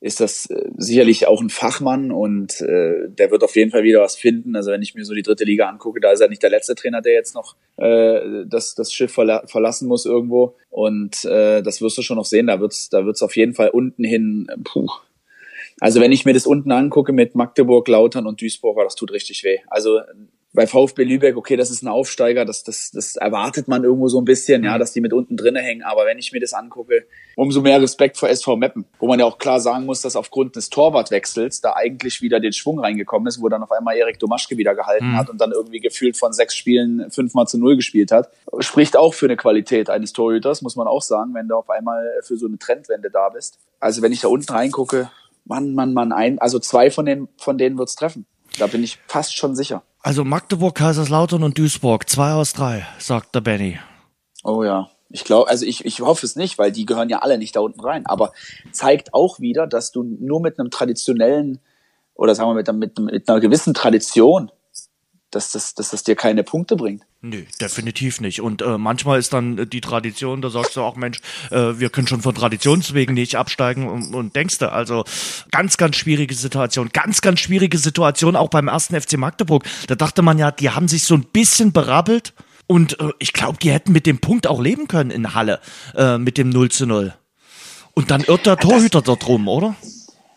ist 0.00 0.20
das 0.20 0.46
äh, 0.46 0.68
sicherlich 0.76 1.28
auch 1.28 1.40
ein 1.40 1.48
Fachmann 1.48 2.10
und 2.10 2.60
äh, 2.60 3.08
der 3.08 3.30
wird 3.30 3.44
auf 3.44 3.54
jeden 3.54 3.70
Fall 3.70 3.84
wieder 3.84 4.00
was 4.00 4.16
finden. 4.16 4.56
Also 4.56 4.72
wenn 4.72 4.82
ich 4.82 4.96
mir 4.96 5.04
so 5.04 5.14
die 5.14 5.22
dritte 5.22 5.44
Liga 5.44 5.68
angucke, 5.68 6.00
da 6.00 6.10
ist 6.10 6.20
er 6.20 6.28
nicht 6.28 6.42
der 6.42 6.50
letzte 6.50 6.74
Trainer, 6.74 7.00
der 7.00 7.12
jetzt 7.12 7.36
noch 7.36 7.54
äh, 7.76 8.44
das, 8.46 8.74
das 8.74 8.92
Schiff 8.92 9.12
verla 9.12 9.46
verlassen 9.46 9.86
muss 9.86 10.04
irgendwo. 10.04 10.56
Und 10.70 11.24
äh, 11.24 11.62
das 11.62 11.80
wirst 11.80 11.98
du 11.98 12.02
schon 12.02 12.16
noch 12.16 12.24
sehen. 12.24 12.48
Da 12.48 12.60
wird's, 12.60 12.88
da 12.88 13.06
wird's 13.06 13.22
auf 13.22 13.36
jeden 13.36 13.54
Fall 13.54 13.68
unten 13.68 14.02
hin, 14.02 14.48
puh, 14.64 14.88
also 15.80 16.00
wenn 16.00 16.12
ich 16.12 16.24
mir 16.24 16.34
das 16.34 16.46
unten 16.46 16.72
angucke 16.72 17.12
mit 17.12 17.34
Magdeburg, 17.34 17.88
Lautern 17.88 18.26
und 18.26 18.40
Duisburg, 18.40 18.78
das 18.82 18.94
tut 18.94 19.12
richtig 19.12 19.44
weh. 19.44 19.58
Also 19.68 20.00
bei 20.54 20.66
VfB 20.66 21.04
Lübeck, 21.04 21.36
okay, 21.36 21.56
das 21.56 21.70
ist 21.70 21.82
ein 21.82 21.88
Aufsteiger, 21.88 22.44
das, 22.44 22.62
das, 22.62 22.90
das 22.90 23.16
erwartet 23.16 23.68
man 23.68 23.84
irgendwo 23.84 24.08
so 24.08 24.20
ein 24.20 24.26
bisschen, 24.26 24.64
ja, 24.64 24.74
mhm. 24.74 24.80
dass 24.80 24.92
die 24.92 25.00
mit 25.00 25.12
unten 25.12 25.36
drinne 25.36 25.60
hängen. 25.60 25.82
Aber 25.82 26.04
wenn 26.04 26.18
ich 26.18 26.32
mir 26.32 26.40
das 26.40 26.52
angucke, 26.52 27.06
umso 27.36 27.62
mehr 27.62 27.80
Respekt 27.80 28.18
vor 28.18 28.28
SV 28.28 28.56
Meppen, 28.56 28.84
wo 28.98 29.06
man 29.06 29.18
ja 29.18 29.24
auch 29.24 29.38
klar 29.38 29.60
sagen 29.60 29.86
muss, 29.86 30.02
dass 30.02 30.14
aufgrund 30.14 30.56
des 30.56 30.68
Torwartwechsels 30.68 31.62
da 31.62 31.74
eigentlich 31.74 32.20
wieder 32.20 32.38
den 32.38 32.52
Schwung 32.52 32.78
reingekommen 32.80 33.26
ist, 33.28 33.40
wo 33.40 33.48
dann 33.48 33.62
auf 33.62 33.72
einmal 33.72 33.96
Erik 33.96 34.18
Domaschke 34.18 34.58
wieder 34.58 34.74
gehalten 34.74 35.12
mhm. 35.12 35.16
hat 35.16 35.30
und 35.30 35.40
dann 35.40 35.52
irgendwie 35.52 35.80
gefühlt 35.80 36.18
von 36.18 36.32
sechs 36.32 36.54
Spielen 36.54 37.10
fünfmal 37.10 37.46
zu 37.46 37.58
null 37.58 37.76
gespielt 37.76 38.12
hat. 38.12 38.30
Spricht 38.58 38.96
auch 38.96 39.14
für 39.14 39.26
eine 39.26 39.36
Qualität 39.36 39.88
eines 39.88 40.12
Torhüters, 40.12 40.60
muss 40.60 40.76
man 40.76 40.86
auch 40.86 41.02
sagen, 41.02 41.32
wenn 41.32 41.48
du 41.48 41.56
auf 41.56 41.70
einmal 41.70 42.06
für 42.22 42.36
so 42.36 42.46
eine 42.46 42.58
Trendwende 42.58 43.10
da 43.10 43.30
bist. 43.30 43.58
Also 43.80 44.02
wenn 44.02 44.12
ich 44.12 44.20
da 44.20 44.28
unten 44.28 44.52
reingucke, 44.52 45.10
Mann, 45.44 45.74
Mann, 45.74 45.92
Mann, 45.92 46.12
ein, 46.12 46.38
also 46.38 46.58
zwei 46.58 46.90
von 46.90 47.06
den, 47.06 47.28
von 47.36 47.58
denen 47.58 47.78
wird's 47.78 47.96
treffen. 47.96 48.26
Da 48.58 48.66
bin 48.66 48.82
ich 48.82 48.98
fast 49.06 49.36
schon 49.36 49.56
sicher. 49.56 49.82
Also 50.00 50.24
Magdeburg, 50.24 50.74
Kaiserslautern 50.74 51.42
und 51.42 51.58
Duisburg, 51.58 52.08
zwei 52.08 52.32
aus 52.32 52.52
drei, 52.52 52.86
sagt 52.98 53.34
der 53.34 53.40
Benny. 53.40 53.78
Oh 54.44 54.62
ja. 54.64 54.90
Ich 55.10 55.24
glaube, 55.24 55.50
also 55.50 55.66
ich, 55.66 55.84
ich 55.84 56.00
hoffe 56.00 56.24
es 56.24 56.36
nicht, 56.36 56.58
weil 56.58 56.72
die 56.72 56.86
gehören 56.86 57.10
ja 57.10 57.18
alle 57.18 57.36
nicht 57.36 57.54
da 57.54 57.60
unten 57.60 57.80
rein. 57.80 58.06
Aber 58.06 58.32
zeigt 58.72 59.12
auch 59.12 59.40
wieder, 59.40 59.66
dass 59.66 59.92
du 59.92 60.02
nur 60.02 60.40
mit 60.40 60.58
einem 60.58 60.70
traditionellen 60.70 61.60
oder 62.14 62.34
sagen 62.34 62.50
wir 62.50 62.54
mit, 62.54 62.72
mit, 62.72 62.98
mit 62.98 63.28
einer 63.28 63.40
gewissen 63.40 63.74
Tradition 63.74 64.50
dass 65.34 65.50
das, 65.50 65.74
dass 65.74 65.90
das 65.90 66.04
dir 66.04 66.14
keine 66.14 66.44
Punkte 66.44 66.76
bringt. 66.76 67.02
Nö, 67.20 67.44
definitiv 67.60 68.20
nicht. 68.20 68.40
Und 68.40 68.62
äh, 68.62 68.78
manchmal 68.78 69.18
ist 69.18 69.32
dann 69.32 69.58
äh, 69.58 69.66
die 69.66 69.80
Tradition, 69.80 70.42
da 70.42 70.50
sagst 70.50 70.76
du 70.76 70.82
auch, 70.82 70.96
Mensch, 70.96 71.20
äh, 71.50 71.78
wir 71.78 71.90
können 71.90 72.06
schon 72.06 72.22
von 72.22 72.34
Traditionswegen 72.34 73.14
nicht 73.14 73.36
absteigen 73.36 73.88
und, 73.88 74.14
und 74.14 74.36
denkst 74.36 74.58
du, 74.58 74.70
also 74.70 75.04
ganz, 75.50 75.76
ganz 75.76 75.96
schwierige 75.96 76.34
Situation, 76.34 76.90
ganz, 76.92 77.20
ganz 77.20 77.40
schwierige 77.40 77.78
Situation 77.78 78.36
auch 78.36 78.48
beim 78.48 78.68
ersten 78.68 79.00
FC 79.00 79.16
Magdeburg. 79.18 79.64
Da 79.86 79.94
dachte 79.94 80.22
man 80.22 80.38
ja, 80.38 80.50
die 80.50 80.70
haben 80.70 80.88
sich 80.88 81.04
so 81.04 81.14
ein 81.14 81.24
bisschen 81.24 81.72
berappelt 81.72 82.34
und 82.66 83.00
äh, 83.00 83.10
ich 83.18 83.32
glaube, 83.32 83.58
die 83.58 83.70
hätten 83.70 83.92
mit 83.92 84.06
dem 84.06 84.18
Punkt 84.18 84.46
auch 84.46 84.60
leben 84.60 84.88
können 84.88 85.10
in 85.10 85.34
Halle, 85.34 85.60
äh, 85.94 86.18
mit 86.18 86.38
dem 86.38 86.50
0 86.50 86.70
zu 86.70 86.86
0. 86.86 87.14
Und 87.94 88.10
dann 88.10 88.22
irrt 88.22 88.46
der 88.46 88.56
Torhüter 88.56 89.02
dort 89.02 89.26
rum, 89.28 89.48
oder? 89.48 89.76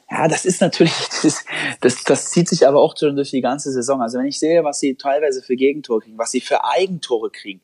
Ja, 0.10 0.28
das 0.28 0.46
ist 0.46 0.62
natürlich, 0.62 0.94
das, 1.24 1.46
das, 1.82 2.04
das 2.04 2.32
zieht 2.32 2.50
sich 2.50 2.68
aber 2.68 2.80
auch 2.80 2.96
schon 2.98 3.16
durch 3.16 3.32
die 3.32 3.42
ganze 3.42 3.72
Saison. 3.72 4.02
Also 4.02 4.20
wenn 4.20 4.26
ich 4.26 4.40
sehe, 4.40 4.64
was 4.64 4.80
sie 4.80 4.96
teilweise 4.96 5.42
für 5.42 5.56
Gegentore 5.56 6.02
kriegen, 6.02 6.18
was 6.18 6.32
sie 6.32 6.42
für 6.42 6.64
Eigentore 6.64 7.32
kriegen, 7.32 7.62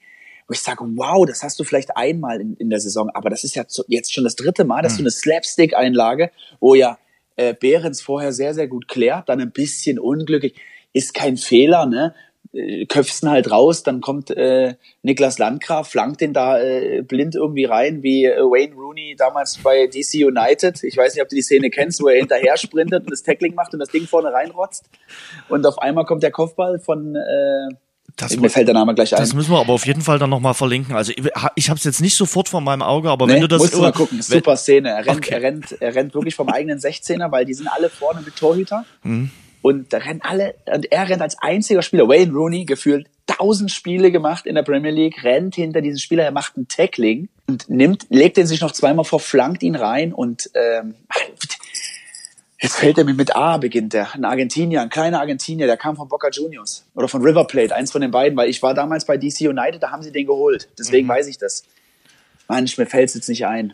wo 0.48 0.54
ich 0.54 0.62
sage, 0.62 0.84
wow, 0.96 1.26
das 1.26 1.44
hast 1.44 1.60
du 1.60 1.64
vielleicht 1.64 1.96
einmal 1.96 2.42
in, 2.42 2.56
in 2.56 2.70
der 2.70 2.80
Saison, 2.80 3.10
aber 3.10 3.30
das 3.30 3.44
ist 3.44 3.56
ja 3.56 3.64
jetzt 3.88 4.14
schon 4.14 4.24
das 4.24 4.36
dritte 4.36 4.66
Mal, 4.66 4.82
dass 4.82 4.94
mhm. 4.94 4.98
du 4.98 5.04
eine 5.04 5.12
Slapstick-Einlage, 5.12 6.32
wo 6.60 6.76
ja 6.76 6.98
äh, 7.36 7.54
Behrens 7.54 8.02
vorher 8.02 8.34
sehr, 8.34 8.54
sehr 8.54 8.68
gut 8.68 8.88
klärt, 8.88 9.30
dann 9.30 9.40
ein 9.40 9.52
bisschen 9.52 10.00
unglücklich, 10.00 10.56
ist 10.94 11.14
kein 11.14 11.38
Fehler, 11.38 11.86
ne? 11.86 12.14
Äh, 12.54 12.86
köpfst 12.86 13.24
halt 13.24 13.50
raus, 13.50 13.84
dann 13.84 14.02
kommt 14.02 14.30
äh, 14.32 14.76
Niklas 15.04 15.40
Landgraf, 15.40 15.90
flankt 15.90 16.20
den 16.20 16.34
da 16.34 16.60
äh, 16.60 17.02
blind 17.02 17.36
irgendwie 17.36 17.64
rein, 17.64 18.04
wie 18.04 18.26
äh, 18.26 18.40
Wayne 18.40 18.76
Rooney 18.76 19.16
damals 19.18 19.58
bei 19.58 19.88
DC 19.88 20.26
United. 20.26 20.84
Ich 20.84 20.98
weiß 20.98 21.14
nicht, 21.14 21.24
ob 21.24 21.30
du 21.30 21.36
die 21.36 21.42
Szene 21.42 21.70
kennst, 21.70 22.02
wo 22.02 22.10
er 22.10 22.18
hinterher 22.18 22.58
sprintet 22.58 23.04
und 23.06 23.12
das 23.12 23.24
Tackling 23.24 23.56
macht 23.56 23.74
und 23.74 23.80
das 23.80 23.90
Ding 23.90 24.06
vorne 24.06 24.34
reinrotzt. 24.34 24.90
Und 25.48 25.66
auf 25.66 25.78
einmal 25.80 26.04
kommt 26.04 26.24
der 26.24 26.32
Kopfball 26.32 26.80
von 26.80 27.16
äh, 27.16 27.74
das 28.18 28.36
Mir 28.36 28.50
fällt 28.50 28.68
der 28.68 28.74
Name 28.74 28.94
gleich 28.94 29.14
ein. 29.14 29.22
Das 29.22 29.34
müssen 29.34 29.52
wir 29.52 29.60
aber 29.60 29.72
auf 29.72 29.86
jeden 29.86 30.02
Fall 30.02 30.20
dann 30.20 30.30
nochmal 30.30 30.54
verlinken. 30.54 30.96
Also 30.96 31.14
ich, 31.16 31.24
ich 31.56 31.70
habe 31.70 31.78
es 31.78 31.86
jetzt 31.86 32.02
nicht 32.02 32.16
sofort 32.18 32.50
vor 32.50 32.60
meinem 32.60 32.82
Auge, 32.82 33.10
aber 33.10 33.26
nee, 33.26 33.36
wenn 33.36 33.42
du 33.42 33.48
das... 33.48 33.60
Musst 33.60 33.74
du 33.74 33.80
mal 33.80 33.94
gucken, 33.94 34.22
super 34.22 34.58
Szene. 34.58 34.90
Er 34.90 35.06
rennt, 35.06 35.18
okay. 35.18 35.34
er, 35.34 35.42
rennt, 35.42 35.78
er 35.80 35.96
rennt 35.96 36.14
wirklich 36.14 36.36
vom 36.36 36.50
eigenen 36.50 36.80
16er, 36.80 37.32
weil 37.32 37.46
die 37.46 37.54
sind 37.54 37.70
alle 37.70 37.90
vorne 37.90 38.22
mit 38.22 38.36
Torhüter. 38.36 38.86
Mhm. 39.04 39.32
Und 39.62 39.94
da 39.94 39.98
rennen 39.98 40.22
alle, 40.24 40.56
und 40.66 40.92
er 40.92 41.08
rennt 41.08 41.22
als 41.22 41.38
einziger 41.40 41.82
Spieler, 41.82 42.08
Wayne 42.08 42.34
Rooney, 42.34 42.66
gefühlt 42.66 43.08
tausend 43.28 43.72
Spiele 43.72 44.12
gemacht 44.12 44.46
in 44.46 44.56
der 44.56 44.64
Premier 44.64 44.92
League, 44.92 45.24
rennt 45.24 45.56
hinter 45.56 45.82
diesen 45.82 46.00
Spieler, 46.00 46.24
er 46.24 46.32
macht 46.32 46.58
ein 46.58 46.68
Tackling 46.68 47.30
und 47.48 47.70
nimmt, 47.70 48.08
legt 48.10 48.38
den 48.38 48.48
sich 48.48 48.62
noch 48.62 48.72
zweimal 48.72 49.06
vor, 49.06 49.20
flankt 49.20 49.64
ihn 49.64 49.76
rein 49.76 50.14
und 50.14 50.50
ähm, 50.56 50.96
Jetzt 52.62 52.76
fällt 52.76 53.00
er 53.00 53.06
mir 53.06 53.16
mit 53.16 53.36
A, 53.36 53.58
beginnt 53.58 53.94
der. 53.94 54.14
Ein 54.14 54.24
Argentinier, 54.24 54.84
ein 54.84 54.92
kleiner 54.92 55.20
Argentinier, 55.20 55.66
der 55.66 55.78
kam 55.78 55.96
von 55.96 56.08
Boca 56.08 56.30
Juniors. 56.30 56.86
Oder 56.94 57.08
von 57.08 57.24
River 57.24 57.46
Plate, 57.46 57.76
eins 57.76 57.92
von 57.92 58.02
den 58.02 58.12
beiden, 58.12 58.38
weil 58.38 58.52
ich 58.52 58.62
war 58.62 58.76
damals 58.76 59.06
bei 59.06 59.18
DC 59.18 59.42
United, 59.42 59.82
da 59.82 59.90
haben 59.90 60.04
sie 60.04 60.12
den 60.12 60.28
geholt. 60.28 60.70
Deswegen 60.78 61.08
mhm. 61.08 61.12
weiß 61.12 61.28
ich 61.28 61.40
das. 61.40 61.64
Manch, 62.48 62.78
mir 62.78 62.86
fällt 62.86 63.10
es 63.10 63.16
jetzt 63.16 63.30
nicht 63.30 63.48
ein. 63.48 63.74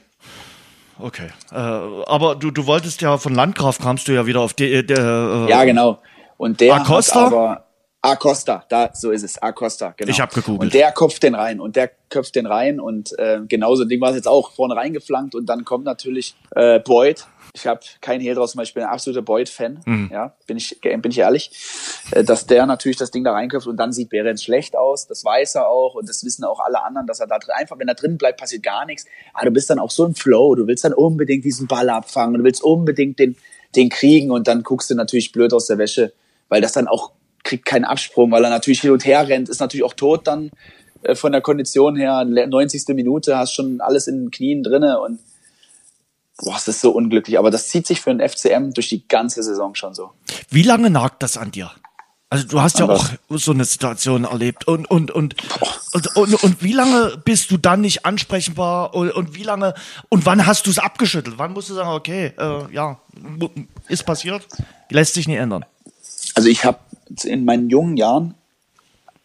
Okay. 1.00 1.30
Äh, 1.52 1.56
aber 1.56 2.36
du, 2.36 2.52
du 2.52 2.66
wolltest 2.66 3.02
ja 3.02 3.18
von 3.18 3.36
Landgraf 3.36 3.80
kamst 3.80 4.08
du 4.08 4.14
ja 4.14 4.26
wieder 4.26 4.42
auf 4.42 4.54
die. 4.54 4.72
Äh, 4.72 4.80
äh, 4.82 5.50
ja, 5.50 5.64
genau. 5.64 6.00
Und 6.38 6.60
der 6.62 6.76
Acosta? 6.76 7.22
hat 7.22 7.34
aber 7.34 7.68
Acosta, 8.02 8.64
da 8.70 8.92
so 8.94 9.12
ist 9.12 9.24
es, 9.24 9.42
Acosta, 9.42 9.94
genau. 9.98 10.12
Ich 10.12 10.22
habe 10.22 10.34
gegoogelt. 10.34 10.62
Und 10.62 10.74
der 10.74 10.92
köpft 10.92 11.24
den 11.24 11.36
rein 11.36 11.60
und 11.60 11.76
der 11.76 11.90
köpft 12.10 12.36
den 12.36 12.46
rein 12.46 12.80
und 12.80 13.18
äh, 13.18 13.40
genauso 13.48 13.86
Ding 13.86 14.00
war 14.02 14.12
es 14.12 14.16
jetzt 14.16 14.28
auch 14.28 14.52
vorne 14.52 14.76
reingeflankt 14.76 15.36
und 15.36 15.48
dann 15.48 15.66
kommt 15.66 15.86
natürlich 15.86 16.36
äh, 16.56 16.80
Boyd. 16.80 17.26
Ich 17.58 17.66
habe 17.66 17.80
kein 18.02 18.22
Hehl 18.22 18.36
draus, 18.36 18.56
ich 18.56 18.74
bin 18.76 18.84
ein 18.84 18.90
absoluter 18.90 19.24
Boyd-Fan, 19.24 19.80
mhm. 19.86 20.10
ja, 20.14 20.36
bin 20.46 20.58
ich, 20.58 20.80
bin 20.80 21.10
ich 21.10 21.18
ehrlich, 21.18 21.52
äh, 22.12 22.24
dass 22.24 22.46
der 22.46 22.68
natürlich 22.68 22.98
das 22.98 23.10
Ding 23.10 23.24
da 23.24 23.34
reinköpft 23.34 23.68
und 23.68 23.78
dann 23.78 23.92
sieht 23.92 24.10
Behrens 24.10 24.44
schlecht 24.44 24.78
aus, 24.78 25.08
das 25.08 25.26
weiß 25.26 25.56
er 25.56 25.68
auch 25.68 25.96
und 25.96 26.08
das 26.08 26.24
wissen 26.24 26.44
auch 26.44 26.60
alle 26.60 26.84
anderen, 26.84 27.08
dass 27.08 27.20
er 27.20 27.26
da 27.26 27.40
drin, 27.40 27.56
einfach, 27.58 27.80
wenn 27.80 27.88
er 27.88 27.96
drin 27.96 28.18
bleibt, 28.18 28.40
passiert 28.40 28.62
gar 28.62 28.86
nichts. 28.86 29.06
Aber 29.34 29.46
du 29.46 29.52
bist 29.52 29.70
dann 29.72 29.80
auch 29.80 29.90
so 29.90 30.06
im 30.06 30.14
Flow, 30.14 30.54
du 30.54 30.68
willst 30.68 30.84
dann 30.84 30.94
unbedingt 30.94 31.44
diesen 31.44 31.68
Ball 31.68 31.90
abfangen, 31.90 32.36
du 32.38 32.44
willst 32.44 32.64
unbedingt 32.64 33.18
den, 33.18 33.36
den 33.76 33.90
kriegen 33.90 34.30
und 34.30 34.48
dann 34.48 34.62
guckst 34.62 34.92
du 34.92 34.96
natürlich 34.96 35.32
blöd 35.32 35.52
aus 35.52 35.66
der 35.66 35.80
Wäsche, 35.80 36.14
weil 36.50 36.62
das 36.62 36.74
dann 36.74 36.88
auch 36.88 37.12
kriegt 37.44 37.66
keinen 37.66 37.86
Absprung, 37.86 38.30
weil 38.32 38.44
er 38.44 38.50
natürlich 38.50 38.82
hin 38.82 38.92
und 38.92 39.06
her 39.06 39.28
rennt, 39.28 39.50
ist 39.50 39.62
natürlich 39.62 39.84
auch 39.84 39.94
tot 39.94 40.28
dann 40.28 40.52
äh, 41.04 41.16
von 41.16 41.32
der 41.32 41.42
Kondition 41.42 41.96
her. 41.96 42.24
90. 42.24 42.88
Minute 42.90 43.38
hast 43.38 43.54
schon 43.54 43.82
alles 43.82 44.08
in 44.08 44.26
den 44.26 44.32
Knien 44.32 44.64
drinne 44.64 45.00
und 45.00 45.20
boah, 46.38 46.56
es 46.56 46.68
ist 46.68 46.82
so 46.82 46.92
unglücklich. 46.92 47.38
Aber 47.40 47.52
das 47.52 47.70
zieht 47.70 47.88
sich 47.88 48.02
für 48.02 48.14
den 48.14 48.28
FCM 48.28 48.74
durch 48.74 48.90
die 48.90 49.08
ganze 49.08 49.44
Saison 49.44 49.76
schon 49.76 49.94
so. 49.94 50.12
Wie 50.50 50.64
lange 50.64 50.90
nagt 50.90 51.24
das 51.24 51.38
an 51.38 51.52
dir? 51.52 51.72
Also 52.30 52.46
du 52.46 52.62
hast 52.62 52.78
ja 52.80 52.90
auch 52.90 53.08
so 53.30 53.52
eine 53.52 53.64
Situation 53.64 54.26
erlebt 54.26 54.68
und 54.68 54.92
und 54.92 55.12
und, 55.12 55.36
und 55.94 56.18
und 56.18 56.44
und 56.44 56.62
wie 56.62 56.74
lange 56.74 57.16
bist 57.24 57.52
du 57.52 57.58
dann 57.58 57.80
nicht 57.80 58.06
ansprechbar 58.06 58.94
und, 58.94 59.12
und 59.12 59.34
wie 59.36 59.44
lange 59.44 59.74
und 60.10 60.26
wann 60.26 60.46
hast 60.46 60.68
du 60.68 60.72
es 60.72 60.78
abgeschüttelt? 60.78 61.38
Wann 61.38 61.54
musst 61.54 61.70
du 61.70 61.74
sagen, 61.74 61.90
okay, 61.90 62.34
äh, 62.38 62.74
ja, 62.74 63.00
ist 63.88 64.06
passiert, 64.06 64.46
lässt 64.90 65.14
sich 65.14 65.30
nicht 65.30 65.38
ändern. 65.38 65.64
Also 66.36 66.50
ich 66.50 66.66
habe 66.66 66.80
in 67.24 67.46
meinen 67.46 67.70
jungen 67.70 67.96
Jahren, 67.96 68.34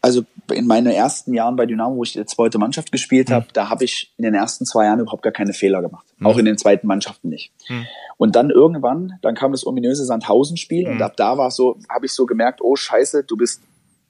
also 0.01 0.23
in 0.51 0.67
meinen 0.67 0.87
ersten 0.87 1.33
Jahren 1.33 1.55
bei 1.55 1.65
Dynamo, 1.65 1.95
wo 1.95 2.03
ich 2.03 2.13
die 2.13 2.25
zweite 2.25 2.57
Mannschaft 2.57 2.91
gespielt 2.91 3.31
habe, 3.31 3.45
mhm. 3.45 3.49
da 3.53 3.69
habe 3.69 3.85
ich 3.85 4.13
in 4.17 4.23
den 4.23 4.33
ersten 4.33 4.65
zwei 4.65 4.85
Jahren 4.85 4.99
überhaupt 4.99 5.23
gar 5.23 5.31
keine 5.31 5.53
Fehler 5.53 5.81
gemacht. 5.81 6.05
Mhm. 6.17 6.25
Auch 6.25 6.37
in 6.37 6.45
den 6.45 6.57
zweiten 6.57 6.87
Mannschaften 6.87 7.29
nicht. 7.29 7.51
Mhm. 7.69 7.85
Und 8.17 8.35
dann 8.35 8.49
irgendwann, 8.49 9.13
dann 9.21 9.35
kam 9.35 9.51
das 9.51 9.65
ominöse 9.65 10.05
Sandhausen-Spiel 10.05 10.87
und 10.87 10.95
mhm. 10.95 11.01
ab 11.01 11.17
da 11.17 11.37
war 11.37 11.51
so, 11.51 11.77
habe 11.89 12.05
ich 12.05 12.13
so 12.13 12.25
gemerkt, 12.25 12.61
oh 12.61 12.75
Scheiße, 12.75 13.23
du 13.23 13.37
bist 13.37 13.61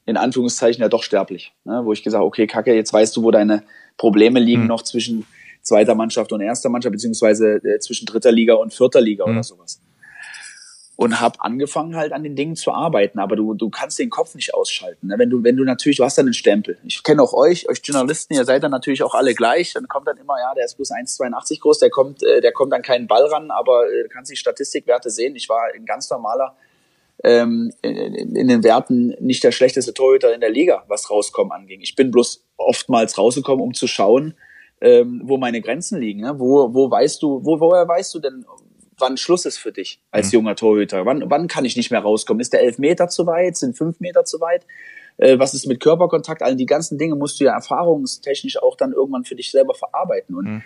in 0.05 0.17
Anführungszeichen 0.17 0.81
ja 0.81 0.89
doch 0.89 1.03
sterblich. 1.03 1.53
Ne? 1.63 1.81
Wo 1.85 1.93
ich 1.93 2.03
gesagt, 2.03 2.23
okay, 2.23 2.47
Kacke, 2.47 2.73
jetzt 2.73 2.91
weißt 2.91 3.15
du, 3.15 3.23
wo 3.23 3.31
deine 3.31 3.63
Probleme 3.97 4.39
liegen 4.39 4.63
mhm. 4.63 4.67
noch 4.67 4.81
zwischen 4.81 5.25
zweiter 5.61 5.95
Mannschaft 5.95 6.33
und 6.33 6.41
erster 6.41 6.69
Mannschaft, 6.69 6.91
beziehungsweise 6.91 7.61
äh, 7.63 7.79
zwischen 7.79 8.05
dritter 8.05 8.31
Liga 8.31 8.55
und 8.55 8.73
vierter 8.73 8.99
Liga 8.99 9.23
oder 9.23 9.43
sowas 9.43 9.79
und 10.95 11.19
habe 11.19 11.41
angefangen 11.41 11.95
halt 11.95 12.13
an 12.13 12.23
den 12.23 12.35
Dingen 12.35 12.55
zu 12.55 12.71
arbeiten. 12.71 13.19
Aber 13.19 13.35
du, 13.35 13.53
du 13.55 13.69
kannst 13.69 13.97
den 13.99 14.09
Kopf 14.09 14.35
nicht 14.35 14.53
ausschalten. 14.53 15.07
Ne? 15.07 15.15
Wenn 15.17 15.29
du, 15.29 15.43
wenn 15.43 15.57
du 15.57 15.63
natürlich, 15.63 15.97
du 15.97 16.03
hast 16.03 16.17
dann 16.17 16.27
einen 16.27 16.33
Stempel. 16.33 16.77
Ich 16.83 17.01
kenne 17.03 17.21
auch 17.21 17.33
euch, 17.33 17.67
euch 17.69 17.81
Journalisten, 17.83 18.35
ihr 18.35 18.45
seid 18.45 18.63
dann 18.63 18.71
natürlich 18.71 19.03
auch 19.03 19.15
alle 19.15 19.33
gleich. 19.33 19.73
Dann 19.73 19.87
kommt 19.87 20.07
dann 20.07 20.17
immer, 20.17 20.37
ja, 20.39 20.53
der 20.53 20.65
ist 20.65 20.75
bloß 20.75 20.91
1,82 20.91 21.61
groß, 21.61 21.79
der 21.79 21.89
kommt, 21.89 22.21
äh, 22.23 22.41
der 22.41 22.51
kommt 22.51 22.73
an 22.73 22.83
keinen 22.83 23.07
Ball 23.07 23.25
ran, 23.25 23.49
aber 23.49 23.85
äh, 23.87 24.07
kannst 24.09 24.31
die 24.31 24.35
Statistikwerte 24.35 25.09
sehen. 25.09 25.35
Ich 25.35 25.49
war 25.49 25.63
ein 25.73 25.85
ganz 25.85 26.09
normaler 26.09 26.55
ähm, 27.23 27.71
in, 27.81 28.35
in 28.35 28.47
den 28.47 28.63
Werten 28.63 29.15
nicht 29.19 29.43
der 29.43 29.51
schlechteste 29.51 29.93
Torhüter 29.93 30.33
in 30.33 30.41
der 30.41 30.49
Liga, 30.49 30.83
was 30.87 31.09
rauskommen 31.09 31.51
anging. 31.51 31.81
Ich 31.81 31.95
bin 31.95 32.11
bloß 32.11 32.43
oftmals 32.57 33.17
rausgekommen, 33.17 33.63
um 33.63 33.73
zu 33.73 33.87
schauen, 33.87 34.35
ähm, 34.81 35.21
wo 35.23 35.37
meine 35.37 35.61
Grenzen 35.61 35.99
liegen. 35.99 36.21
Ne? 36.21 36.39
Wo, 36.39 36.73
wo 36.73 36.91
weißt 36.91 37.21
du, 37.23 37.43
wo, 37.43 37.59
woher 37.59 37.87
weißt 37.87 38.13
du 38.13 38.19
denn, 38.19 38.45
wann 38.97 39.17
Schluss 39.17 39.45
ist 39.45 39.57
für 39.57 39.71
dich 39.71 40.01
als 40.11 40.27
mhm. 40.27 40.39
junger 40.39 40.55
Torhüter? 40.55 41.05
Wann, 41.05 41.29
wann 41.29 41.47
kann 41.47 41.65
ich 41.65 41.75
nicht 41.77 41.91
mehr 41.91 42.01
rauskommen? 42.01 42.41
Ist 42.41 42.53
der 42.53 42.61
elf 42.61 42.77
Meter 42.77 43.07
zu 43.07 43.25
weit? 43.25 43.57
Sind 43.57 43.77
fünf 43.77 43.99
Meter 43.99 44.25
zu 44.25 44.39
weit? 44.39 44.65
Äh, 45.17 45.39
was 45.39 45.53
ist 45.53 45.67
mit 45.67 45.79
Körperkontakt? 45.79 46.41
All 46.41 46.55
die 46.55 46.65
ganzen 46.65 46.97
Dinge 46.97 47.15
musst 47.15 47.39
du 47.39 47.45
ja 47.45 47.53
erfahrungstechnisch 47.53 48.61
auch 48.61 48.75
dann 48.75 48.93
irgendwann 48.93 49.25
für 49.25 49.35
dich 49.35 49.51
selber 49.51 49.73
verarbeiten. 49.73 50.35
Und 50.35 50.45
mhm. 50.45 50.63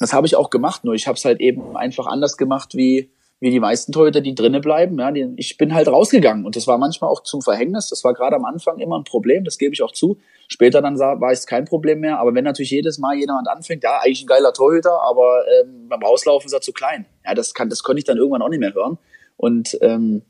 das 0.00 0.12
habe 0.12 0.26
ich 0.26 0.36
auch 0.36 0.50
gemacht, 0.50 0.84
nur 0.84 0.94
ich 0.94 1.06
habe 1.06 1.16
es 1.16 1.24
halt 1.24 1.40
eben 1.40 1.76
einfach 1.76 2.06
anders 2.06 2.36
gemacht 2.36 2.74
wie 2.74 3.10
wie 3.40 3.50
die 3.50 3.60
meisten 3.60 3.92
Torhüter, 3.92 4.20
die 4.20 4.34
drinnen 4.34 4.60
bleiben. 4.60 4.98
Ja, 4.98 5.12
die, 5.12 5.32
ich 5.36 5.56
bin 5.56 5.72
halt 5.72 5.88
rausgegangen 5.88 6.44
und 6.44 6.56
das 6.56 6.66
war 6.66 6.78
manchmal 6.78 7.10
auch 7.10 7.22
zum 7.22 7.40
Verhängnis. 7.40 7.88
Das 7.88 8.02
war 8.02 8.14
gerade 8.14 8.36
am 8.36 8.44
Anfang 8.44 8.78
immer 8.78 8.98
ein 8.98 9.04
Problem, 9.04 9.44
das 9.44 9.58
gebe 9.58 9.74
ich 9.74 9.82
auch 9.82 9.92
zu. 9.92 10.18
Später 10.48 10.82
dann 10.82 10.98
war 10.98 11.30
es 11.30 11.46
kein 11.46 11.64
Problem 11.64 12.00
mehr. 12.00 12.18
Aber 12.18 12.34
wenn 12.34 12.44
natürlich 12.44 12.70
jedes 12.70 12.98
Mal 12.98 13.16
jemand 13.16 13.48
anfängt, 13.48 13.84
ja, 13.84 13.98
eigentlich 13.98 14.22
ein 14.22 14.26
geiler 14.26 14.52
Torhüter, 14.52 15.00
aber 15.02 15.44
ähm, 15.60 15.88
beim 15.88 16.02
Rauslaufen 16.02 16.46
ist 16.46 16.52
er 16.52 16.60
zu 16.60 16.72
klein. 16.72 17.06
Ja, 17.24 17.34
das 17.34 17.54
kann, 17.54 17.68
das 17.68 17.82
konnte 17.82 17.98
ich 17.98 18.04
dann 18.04 18.16
irgendwann 18.16 18.42
auch 18.42 18.48
nicht 18.48 18.60
mehr 18.60 18.74
hören. 18.74 18.98
Und 19.36 19.78
ähm, 19.82 20.22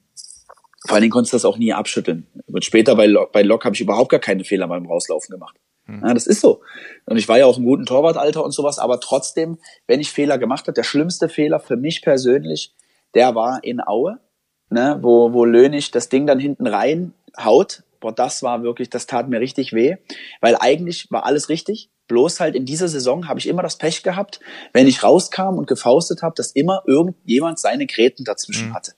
vor 0.87 0.94
allen 0.94 1.03
Dingen 1.03 1.12
konntest 1.12 1.33
du 1.33 1.37
das 1.37 1.44
auch 1.44 1.57
nie 1.57 1.73
abschütteln. 1.73 2.27
Und 2.47 2.64
später 2.64 2.94
bei 2.94 3.07
Lok, 3.07 3.33
bei 3.33 3.42
Lok 3.42 3.64
habe 3.64 3.75
ich 3.75 3.81
überhaupt 3.81 4.11
gar 4.11 4.21
keine 4.21 4.44
Fehler 4.44 4.68
beim 4.68 4.87
Rauslaufen 4.87 5.33
gemacht. 5.33 5.57
Hm. 5.87 6.03
Ja, 6.05 6.14
das 6.14 6.27
ist 6.27 6.40
so. 6.40 6.61
Und 7.07 7.16
ich 7.16 7.29
war 7.29 7.38
ja 7.38 7.47
auch 7.47 7.59
im 7.59 7.64
guten 7.64 7.87
Torwartalter 7.87 8.44
und 8.44 8.53
sowas, 8.53 8.79
aber 8.79 9.01
trotzdem, 9.01 9.59
wenn 9.87 10.01
ich 10.01 10.11
Fehler 10.11 10.38
gemacht 10.38 10.66
habe, 10.66 10.75
der 10.75 10.85
schlimmste 10.85 11.29
Fehler 11.29 11.59
für 11.59 11.77
mich 11.77 12.03
persönlich, 12.03 12.75
der 13.14 13.35
war 13.35 13.62
in 13.62 13.81
Aue, 13.81 14.18
ne, 14.71 14.99
wo, 15.03 15.33
wo 15.33 15.44
Lönig 15.44 15.90
das 15.90 16.09
Ding 16.09 16.27
dann 16.27 16.38
hinten 16.38 16.66
rein 16.66 17.14
haut. 17.38 17.83
Boah, 18.01 18.12
das 18.12 18.42
war 18.42 18.62
wirklich, 18.62 18.90
das 18.90 19.07
tat 19.07 19.29
mir 19.29 19.40
richtig 19.40 19.73
weh, 19.73 19.97
weil 20.40 20.57
eigentlich 20.57 21.11
war 21.11 21.25
alles 21.25 21.49
richtig. 21.49 21.90
Bloß 22.07 22.40
halt 22.40 22.55
in 22.55 22.64
dieser 22.64 22.88
Saison 22.88 23.29
habe 23.29 23.38
ich 23.38 23.49
immer 23.49 23.62
das 23.62 23.77
Pech 23.77 24.03
gehabt, 24.03 24.40
wenn 24.73 24.87
ich 24.87 25.03
rauskam 25.03 25.59
und 25.59 25.66
gefaustet 25.66 26.23
habe, 26.23 26.35
dass 26.37 26.53
immer 26.53 26.83
irgendjemand 26.87 27.59
seine 27.59 27.87
Gräten 27.87 28.25
dazwischen 28.25 28.71
mhm. 28.71 28.75
hatte. 28.75 28.92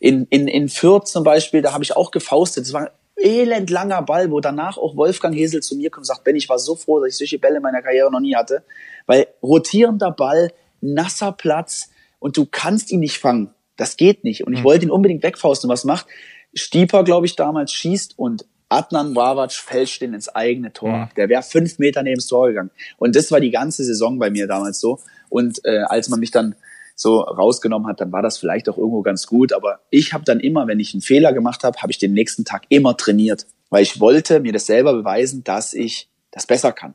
In, 0.00 0.26
in, 0.30 0.48
in 0.48 0.68
Fürth 0.68 1.06
zum 1.06 1.24
Beispiel, 1.24 1.60
da 1.60 1.74
habe 1.74 1.84
ich 1.84 1.94
auch 1.94 2.10
gefaustet. 2.10 2.64
Das 2.64 2.72
war 2.72 2.82
ein 2.82 2.90
elend 3.22 3.68
langer 3.68 4.00
Ball, 4.02 4.30
wo 4.30 4.40
danach 4.40 4.78
auch 4.78 4.96
Wolfgang 4.96 5.34
Hesel 5.34 5.60
zu 5.60 5.76
mir 5.76 5.90
kommt 5.90 6.02
und 6.02 6.06
sagt, 6.06 6.24
Ben, 6.24 6.36
ich 6.36 6.48
war 6.48 6.58
so 6.58 6.74
froh, 6.74 7.00
dass 7.00 7.10
ich 7.10 7.18
solche 7.18 7.38
Bälle 7.38 7.56
in 7.56 7.62
meiner 7.62 7.82
Karriere 7.82 8.10
noch 8.10 8.20
nie 8.20 8.34
hatte. 8.34 8.64
Weil 9.06 9.26
rotierender 9.42 10.10
Ball, 10.10 10.50
nasser 10.80 11.32
Platz, 11.32 11.89
und 12.20 12.36
du 12.36 12.46
kannst 12.46 12.92
ihn 12.92 13.00
nicht 13.00 13.18
fangen. 13.18 13.52
Das 13.76 13.96
geht 13.96 14.22
nicht. 14.22 14.46
Und 14.46 14.52
ich 14.52 14.60
mhm. 14.60 14.64
wollte 14.64 14.84
ihn 14.84 14.90
unbedingt 14.90 15.24
wegfausten. 15.24 15.68
Was 15.68 15.84
macht? 15.84 16.06
Stieper, 16.54 17.02
glaube 17.02 17.26
ich, 17.26 17.34
damals 17.34 17.72
schießt 17.72 18.16
und 18.18 18.44
Adnan 18.68 19.16
Wawac 19.16 19.52
fälscht 19.52 20.00
den 20.00 20.14
ins 20.14 20.28
eigene 20.28 20.72
Tor 20.72 20.90
Mhm. 20.90 21.08
Der 21.16 21.28
wäre 21.28 21.42
fünf 21.42 21.78
Meter 21.78 22.02
neben 22.02 22.16
das 22.16 22.26
Tor 22.26 22.48
gegangen. 22.48 22.70
Und 22.98 23.16
das 23.16 23.32
war 23.32 23.40
die 23.40 23.50
ganze 23.50 23.84
Saison 23.84 24.18
bei 24.18 24.30
mir 24.30 24.46
damals 24.46 24.78
so. 24.78 25.00
Und 25.28 25.64
äh, 25.64 25.80
als 25.88 26.08
man 26.08 26.20
mich 26.20 26.30
dann 26.30 26.54
so 26.94 27.20
rausgenommen 27.20 27.88
hat, 27.88 28.00
dann 28.00 28.12
war 28.12 28.22
das 28.22 28.38
vielleicht 28.38 28.68
auch 28.68 28.76
irgendwo 28.78 29.02
ganz 29.02 29.26
gut. 29.26 29.52
Aber 29.52 29.80
ich 29.90 30.12
habe 30.12 30.24
dann 30.24 30.38
immer, 30.38 30.66
wenn 30.68 30.78
ich 30.78 30.94
einen 30.94 31.00
Fehler 31.00 31.32
gemacht 31.32 31.64
habe, 31.64 31.80
habe 31.80 31.90
ich 31.90 31.98
den 31.98 32.12
nächsten 32.12 32.44
Tag 32.44 32.64
immer 32.68 32.96
trainiert, 32.96 33.46
weil 33.70 33.82
ich 33.82 33.98
wollte 33.98 34.40
mir 34.40 34.52
das 34.52 34.66
selber 34.66 34.92
beweisen, 34.92 35.42
dass 35.42 35.74
ich 35.74 36.08
das 36.30 36.46
besser 36.46 36.72
kann. 36.72 36.94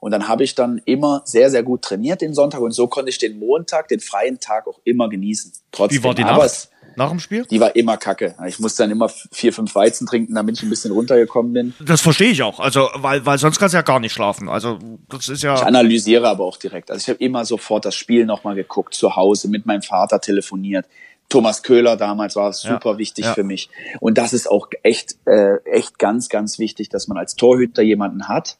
Und 0.00 0.10
dann 0.12 0.28
habe 0.28 0.44
ich 0.44 0.54
dann 0.54 0.80
immer 0.84 1.22
sehr, 1.24 1.50
sehr 1.50 1.62
gut 1.62 1.82
trainiert 1.82 2.20
den 2.20 2.34
Sonntag 2.34 2.60
und 2.60 2.72
so 2.72 2.86
konnte 2.86 3.10
ich 3.10 3.18
den 3.18 3.38
Montag, 3.38 3.88
den 3.88 4.00
freien 4.00 4.38
Tag 4.40 4.66
auch 4.66 4.80
immer 4.84 5.08
genießen. 5.08 5.52
Trotzdem. 5.72 5.98
Wie 5.98 6.04
war 6.04 6.14
die 6.14 6.24
Nacht? 6.24 6.70
Nach 6.96 7.10
dem 7.10 7.20
Spiel? 7.20 7.44
Die 7.44 7.60
war 7.60 7.76
immer 7.76 7.98
kacke. 7.98 8.34
Ich 8.46 8.58
musste 8.58 8.82
dann 8.82 8.90
immer 8.90 9.10
vier, 9.10 9.52
fünf 9.52 9.74
Weizen 9.74 10.06
trinken, 10.06 10.34
damit 10.34 10.56
ich 10.56 10.62
ein 10.62 10.70
bisschen 10.70 10.92
runtergekommen 10.92 11.52
bin. 11.52 11.74
Das 11.78 12.00
verstehe 12.00 12.30
ich 12.30 12.42
auch. 12.42 12.58
Also, 12.58 12.88
weil, 12.94 13.24
weil 13.26 13.36
sonst 13.36 13.58
kannst 13.58 13.74
du 13.74 13.76
ja 13.76 13.82
gar 13.82 14.00
nicht 14.00 14.14
schlafen. 14.14 14.48
Also, 14.48 14.78
das 15.10 15.28
ist 15.28 15.42
ja. 15.42 15.56
Ich 15.56 15.62
analysiere 15.62 16.26
aber 16.26 16.44
auch 16.44 16.56
direkt. 16.56 16.90
Also, 16.90 17.02
ich 17.02 17.08
habe 17.10 17.22
immer 17.22 17.44
sofort 17.44 17.84
das 17.84 17.94
Spiel 17.94 18.24
nochmal 18.24 18.54
geguckt, 18.54 18.94
zu 18.94 19.14
Hause, 19.14 19.48
mit 19.48 19.66
meinem 19.66 19.82
Vater 19.82 20.22
telefoniert. 20.22 20.86
Thomas 21.28 21.62
Köhler 21.62 21.96
damals 21.96 22.34
war 22.36 22.52
super 22.52 22.92
ja, 22.92 22.98
wichtig 22.98 23.26
ja. 23.26 23.34
für 23.34 23.44
mich. 23.44 23.68
Und 24.00 24.16
das 24.16 24.32
ist 24.32 24.50
auch 24.50 24.68
echt, 24.82 25.16
äh, 25.26 25.56
echt 25.64 25.98
ganz, 25.98 26.30
ganz 26.30 26.58
wichtig, 26.58 26.88
dass 26.88 27.08
man 27.08 27.18
als 27.18 27.34
Torhüter 27.34 27.82
jemanden 27.82 28.28
hat, 28.28 28.56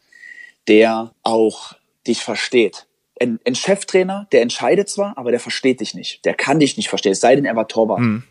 der 0.68 1.12
auch 1.22 1.74
dich 2.06 2.20
versteht. 2.20 2.86
Ein, 3.20 3.40
ein, 3.46 3.54
Cheftrainer, 3.54 4.28
der 4.32 4.42
entscheidet 4.42 4.90
zwar, 4.90 5.16
aber 5.16 5.30
der 5.30 5.40
versteht 5.40 5.80
dich 5.80 5.94
nicht. 5.94 6.24
Der 6.26 6.34
kann 6.34 6.60
dich 6.60 6.76
nicht 6.76 6.88
verstehen, 6.88 7.12
es 7.12 7.20
sei 7.20 7.34
denn, 7.34 7.46
er 7.46 7.56
war 7.56 7.66
Torwart. 7.66 8.00
Mhm. 8.00 8.24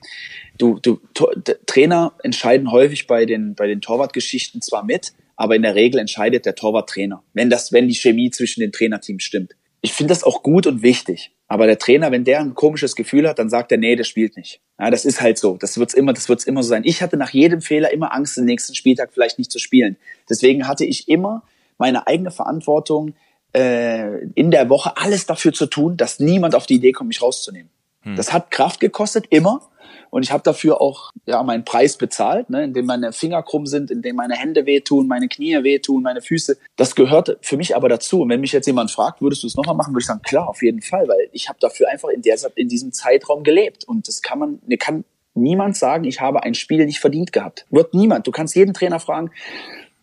Du, 0.57 0.79
du, 0.79 0.99
to, 1.13 1.31
Trainer 1.65 2.13
entscheiden 2.23 2.71
häufig 2.71 3.07
bei 3.07 3.25
den, 3.25 3.55
bei 3.55 3.67
den 3.67 3.81
Torwartgeschichten 3.81 4.61
zwar 4.61 4.85
mit, 4.85 5.13
aber 5.35 5.55
in 5.55 5.63
der 5.63 5.75
Regel 5.75 5.99
entscheidet 5.99 6.45
der 6.45 6.55
Torwarttrainer, 6.55 7.23
wenn 7.33 7.49
das, 7.49 7.71
wenn 7.71 7.87
die 7.87 7.95
Chemie 7.95 8.29
zwischen 8.29 8.61
den 8.61 8.71
Trainerteams 8.71 9.23
stimmt. 9.23 9.55
Ich 9.81 9.93
finde 9.93 10.13
das 10.13 10.23
auch 10.23 10.43
gut 10.43 10.67
und 10.67 10.81
wichtig. 10.81 11.31
Aber 11.47 11.67
der 11.67 11.77
Trainer, 11.77 12.11
wenn 12.11 12.23
der 12.23 12.39
ein 12.39 12.55
komisches 12.55 12.95
Gefühl 12.95 13.27
hat, 13.27 13.37
dann 13.37 13.49
sagt 13.49 13.71
er, 13.71 13.77
nee, 13.77 13.95
der 13.95 14.03
spielt 14.03 14.35
nicht. 14.35 14.61
Ja, 14.79 14.89
das 14.89 15.05
ist 15.05 15.21
halt 15.21 15.37
so. 15.37 15.57
Das 15.57 15.77
wird's 15.77 15.93
immer, 15.93 16.11
das 16.11 16.27
wird's 16.27 16.45
immer 16.45 16.63
so 16.63 16.69
sein. 16.69 16.83
Ich 16.85 17.03
hatte 17.03 17.17
nach 17.17 17.29
jedem 17.29 17.61
Fehler 17.61 17.91
immer 17.91 18.13
Angst, 18.13 18.37
den 18.37 18.45
nächsten 18.45 18.73
Spieltag 18.73 19.11
vielleicht 19.13 19.37
nicht 19.37 19.51
zu 19.51 19.59
spielen. 19.59 19.97
Deswegen 20.27 20.67
hatte 20.67 20.85
ich 20.85 21.07
immer 21.07 21.43
meine 21.77 22.07
eigene 22.07 22.31
Verantwortung, 22.31 23.15
äh, 23.53 24.25
in 24.35 24.51
der 24.51 24.69
Woche 24.69 24.97
alles 24.97 25.25
dafür 25.25 25.53
zu 25.53 25.65
tun, 25.65 25.97
dass 25.97 26.19
niemand 26.19 26.55
auf 26.55 26.65
die 26.65 26.75
Idee 26.75 26.91
kommt, 26.91 27.09
mich 27.09 27.21
rauszunehmen. 27.21 27.69
Hm. 28.01 28.15
Das 28.15 28.33
hat 28.33 28.51
Kraft 28.51 28.79
gekostet, 28.79 29.25
immer. 29.29 29.61
Und 30.09 30.23
ich 30.23 30.31
habe 30.31 30.43
dafür 30.43 30.79
auch 30.81 31.11
ja 31.25 31.43
meinen 31.43 31.65
Preis 31.65 31.97
bezahlt, 31.97 32.49
ne, 32.49 32.63
indem 32.63 32.85
meine 32.85 33.11
Finger 33.11 33.43
krumm 33.43 33.65
sind, 33.65 33.91
indem 33.91 34.15
meine 34.15 34.35
Hände 34.35 34.65
wehtun, 34.65 35.07
meine 35.07 35.27
Knie 35.27 35.61
wehtun, 35.63 36.03
meine 36.03 36.21
Füße. 36.21 36.57
Das 36.77 36.95
gehört 36.95 37.37
für 37.41 37.57
mich 37.57 37.75
aber 37.75 37.89
dazu. 37.89 38.21
Und 38.21 38.29
wenn 38.29 38.39
mich 38.39 38.53
jetzt 38.53 38.67
jemand 38.67 38.91
fragt, 38.91 39.21
würdest 39.21 39.43
du 39.43 39.47
es 39.47 39.55
nochmal 39.55 39.75
machen, 39.75 39.93
würde 39.93 40.01
ich 40.01 40.07
sagen, 40.07 40.21
klar, 40.21 40.47
auf 40.47 40.61
jeden 40.61 40.81
Fall, 40.81 41.07
weil 41.07 41.29
ich 41.33 41.49
habe 41.49 41.59
dafür 41.59 41.89
einfach 41.89 42.09
in, 42.09 42.21
der, 42.21 42.37
in 42.55 42.69
diesem 42.69 42.93
Zeitraum 42.93 43.43
gelebt. 43.43 43.83
Und 43.83 44.07
das 44.07 44.21
kann 44.21 44.39
man, 44.39 44.59
mir 44.65 44.77
kann 44.77 45.03
niemand 45.33 45.75
sagen, 45.75 46.05
ich 46.05 46.21
habe 46.21 46.43
ein 46.43 46.53
Spiel 46.53 46.85
nicht 46.85 46.99
verdient 46.99 47.33
gehabt. 47.33 47.65
Wird 47.69 47.93
niemand. 47.93 48.25
Du 48.25 48.31
kannst 48.31 48.55
jeden 48.55 48.73
Trainer 48.73 48.99
fragen. 48.99 49.31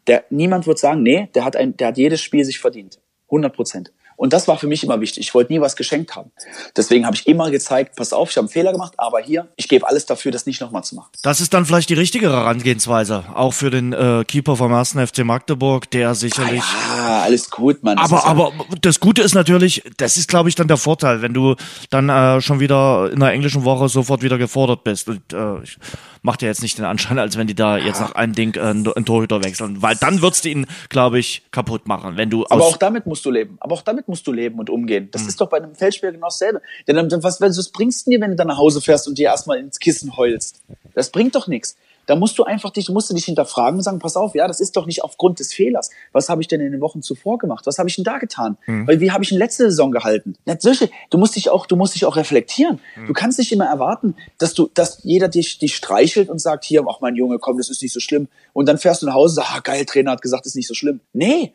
Der, 0.06 0.24
niemand 0.30 0.66
wird 0.66 0.78
sagen, 0.78 1.02
nee, 1.02 1.28
der 1.34 1.44
hat 1.44 1.56
ein, 1.56 1.76
der 1.76 1.88
hat 1.88 1.98
jedes 1.98 2.20
Spiel 2.20 2.44
sich 2.44 2.58
verdient. 2.58 3.00
100 3.26 3.54
Prozent. 3.54 3.92
Und 4.16 4.32
das 4.32 4.48
war 4.48 4.58
für 4.58 4.66
mich 4.66 4.84
immer 4.84 5.00
wichtig. 5.00 5.26
Ich 5.26 5.34
wollte 5.34 5.52
nie 5.52 5.60
was 5.60 5.76
geschenkt 5.76 6.14
haben. 6.14 6.30
Deswegen 6.76 7.06
habe 7.06 7.16
ich 7.16 7.26
immer 7.26 7.50
gezeigt, 7.50 7.96
pass 7.96 8.12
auf, 8.12 8.30
ich 8.30 8.36
habe 8.36 8.46
einen 8.46 8.52
Fehler 8.52 8.72
gemacht, 8.72 8.94
aber 8.96 9.20
hier, 9.20 9.48
ich 9.56 9.68
gebe 9.68 9.86
alles 9.86 10.06
dafür, 10.06 10.32
das 10.32 10.46
nicht 10.46 10.60
nochmal 10.60 10.84
zu 10.84 10.94
machen. 10.94 11.10
Das 11.22 11.40
ist 11.40 11.54
dann 11.54 11.66
vielleicht 11.66 11.90
die 11.90 11.94
richtige 11.94 12.30
Herangehensweise, 12.30 13.24
auch 13.34 13.52
für 13.52 13.70
den 13.70 13.92
äh, 13.92 14.24
Keeper 14.26 14.56
vom 14.56 14.72
ersten 14.72 15.04
FC 15.04 15.24
Magdeburg, 15.24 15.90
der 15.90 16.14
sicherlich. 16.14 16.62
Ah, 16.62 16.96
ja, 16.96 17.22
alles 17.22 17.50
gut, 17.50 17.82
Mann. 17.82 17.98
Aber, 17.98 18.24
aber 18.24 18.52
das 18.80 19.00
Gute 19.00 19.22
ist 19.22 19.34
natürlich, 19.34 19.82
das 19.96 20.16
ist, 20.16 20.28
glaube 20.28 20.48
ich, 20.48 20.54
dann 20.54 20.68
der 20.68 20.76
Vorteil, 20.76 21.22
wenn 21.22 21.34
du 21.34 21.56
dann 21.90 22.08
äh, 22.08 22.40
schon 22.40 22.60
wieder 22.60 23.10
in 23.12 23.20
der 23.20 23.32
englischen 23.32 23.64
Woche 23.64 23.88
sofort 23.88 24.22
wieder 24.22 24.38
gefordert 24.38 24.84
bist. 24.84 25.08
Und 25.08 25.32
äh, 25.32 25.62
ich 25.62 25.78
mach 26.22 26.36
dir 26.36 26.46
jetzt 26.46 26.62
nicht 26.62 26.78
den 26.78 26.84
Anschein, 26.84 27.18
als 27.18 27.36
wenn 27.36 27.46
die 27.46 27.54
da 27.54 27.76
jetzt 27.76 28.00
nach 28.00 28.14
einem 28.14 28.34
Ding 28.34 28.54
äh, 28.56 28.60
einen 28.60 29.04
Torhüter 29.04 29.42
wechseln, 29.44 29.82
weil 29.82 29.96
dann 29.96 30.22
würdest 30.22 30.44
du 30.44 30.48
ihn, 30.48 30.66
glaube 30.88 31.18
ich, 31.18 31.42
kaputt 31.50 31.86
machen. 31.86 32.16
Wenn 32.16 32.30
du 32.30 32.46
aber 32.48 32.64
auch 32.64 32.76
damit 32.76 33.06
musst 33.06 33.24
du 33.24 33.30
leben. 33.30 33.56
Aber 33.60 33.74
auch 33.74 33.82
damit 33.82 34.01
musst 34.08 34.26
du 34.26 34.32
leben 34.32 34.58
und 34.58 34.70
umgehen. 34.70 35.08
Das 35.12 35.22
hm. 35.22 35.28
ist 35.28 35.40
doch 35.40 35.48
bei 35.48 35.58
einem 35.58 35.74
Feldspieler 35.74 36.12
genau 36.12 36.26
dasselbe. 36.26 36.62
Denn 36.86 36.96
was, 37.22 37.40
was 37.40 37.68
bringst 37.70 38.06
du 38.06 38.10
dir, 38.10 38.20
wenn 38.20 38.30
du 38.30 38.36
dann 38.36 38.48
nach 38.48 38.58
Hause 38.58 38.80
fährst 38.80 39.08
und 39.08 39.18
dir 39.18 39.26
erstmal 39.26 39.58
ins 39.58 39.78
Kissen 39.78 40.16
heulst? 40.16 40.62
Das 40.94 41.10
bringt 41.10 41.34
doch 41.34 41.46
nichts. 41.46 41.76
Da 42.06 42.16
musst 42.16 42.38
du 42.38 42.44
einfach 42.44 42.70
dich, 42.70 42.88
musst 42.88 43.10
du 43.10 43.14
dich 43.14 43.24
hinterfragen 43.26 43.78
und 43.78 43.82
sagen, 43.82 43.98
pass 43.98 44.16
auf, 44.16 44.34
ja, 44.34 44.48
das 44.48 44.60
ist 44.60 44.76
doch 44.76 44.86
nicht 44.86 45.04
aufgrund 45.04 45.38
des 45.38 45.52
Fehlers. 45.52 45.90
Was 46.12 46.28
habe 46.28 46.42
ich 46.42 46.48
denn 46.48 46.60
in 46.60 46.72
den 46.72 46.80
Wochen 46.80 47.00
zuvor 47.00 47.38
gemacht? 47.38 47.64
Was 47.66 47.78
habe 47.78 47.88
ich 47.88 47.94
denn 47.94 48.04
da 48.04 48.18
getan? 48.18 48.56
Mhm. 48.66 48.86
Weil 48.88 49.00
wie 49.00 49.12
habe 49.12 49.22
ich 49.22 49.30
in 49.30 49.38
letzte 49.38 49.64
Saison 49.64 49.92
gehalten? 49.92 50.34
Solche, 50.58 50.90
du 51.10 51.18
musst 51.18 51.36
dich 51.36 51.50
auch, 51.50 51.66
du 51.66 51.76
musst 51.76 51.94
dich 51.94 52.04
auch 52.04 52.16
reflektieren. 52.16 52.80
Mhm. 52.96 53.06
Du 53.06 53.12
kannst 53.12 53.38
nicht 53.38 53.52
immer 53.52 53.66
erwarten, 53.66 54.16
dass 54.38 54.54
du, 54.54 54.68
dass 54.74 55.00
jeder 55.04 55.28
dich, 55.28 55.58
dich 55.58 55.76
streichelt 55.76 56.28
und 56.28 56.40
sagt, 56.40 56.64
hier, 56.64 56.84
ach 56.88 57.00
mein 57.00 57.14
Junge, 57.14 57.38
komm, 57.38 57.58
das 57.58 57.70
ist 57.70 57.82
nicht 57.82 57.92
so 57.92 58.00
schlimm. 58.00 58.28
Und 58.52 58.68
dann 58.68 58.78
fährst 58.78 59.02
du 59.02 59.06
nach 59.06 59.14
Hause, 59.14 59.42
ah, 59.44 59.60
geil, 59.60 59.84
Trainer 59.84 60.10
hat 60.10 60.22
gesagt, 60.22 60.44
das 60.44 60.52
ist 60.52 60.56
nicht 60.56 60.68
so 60.68 60.74
schlimm. 60.74 61.00
Nee, 61.12 61.52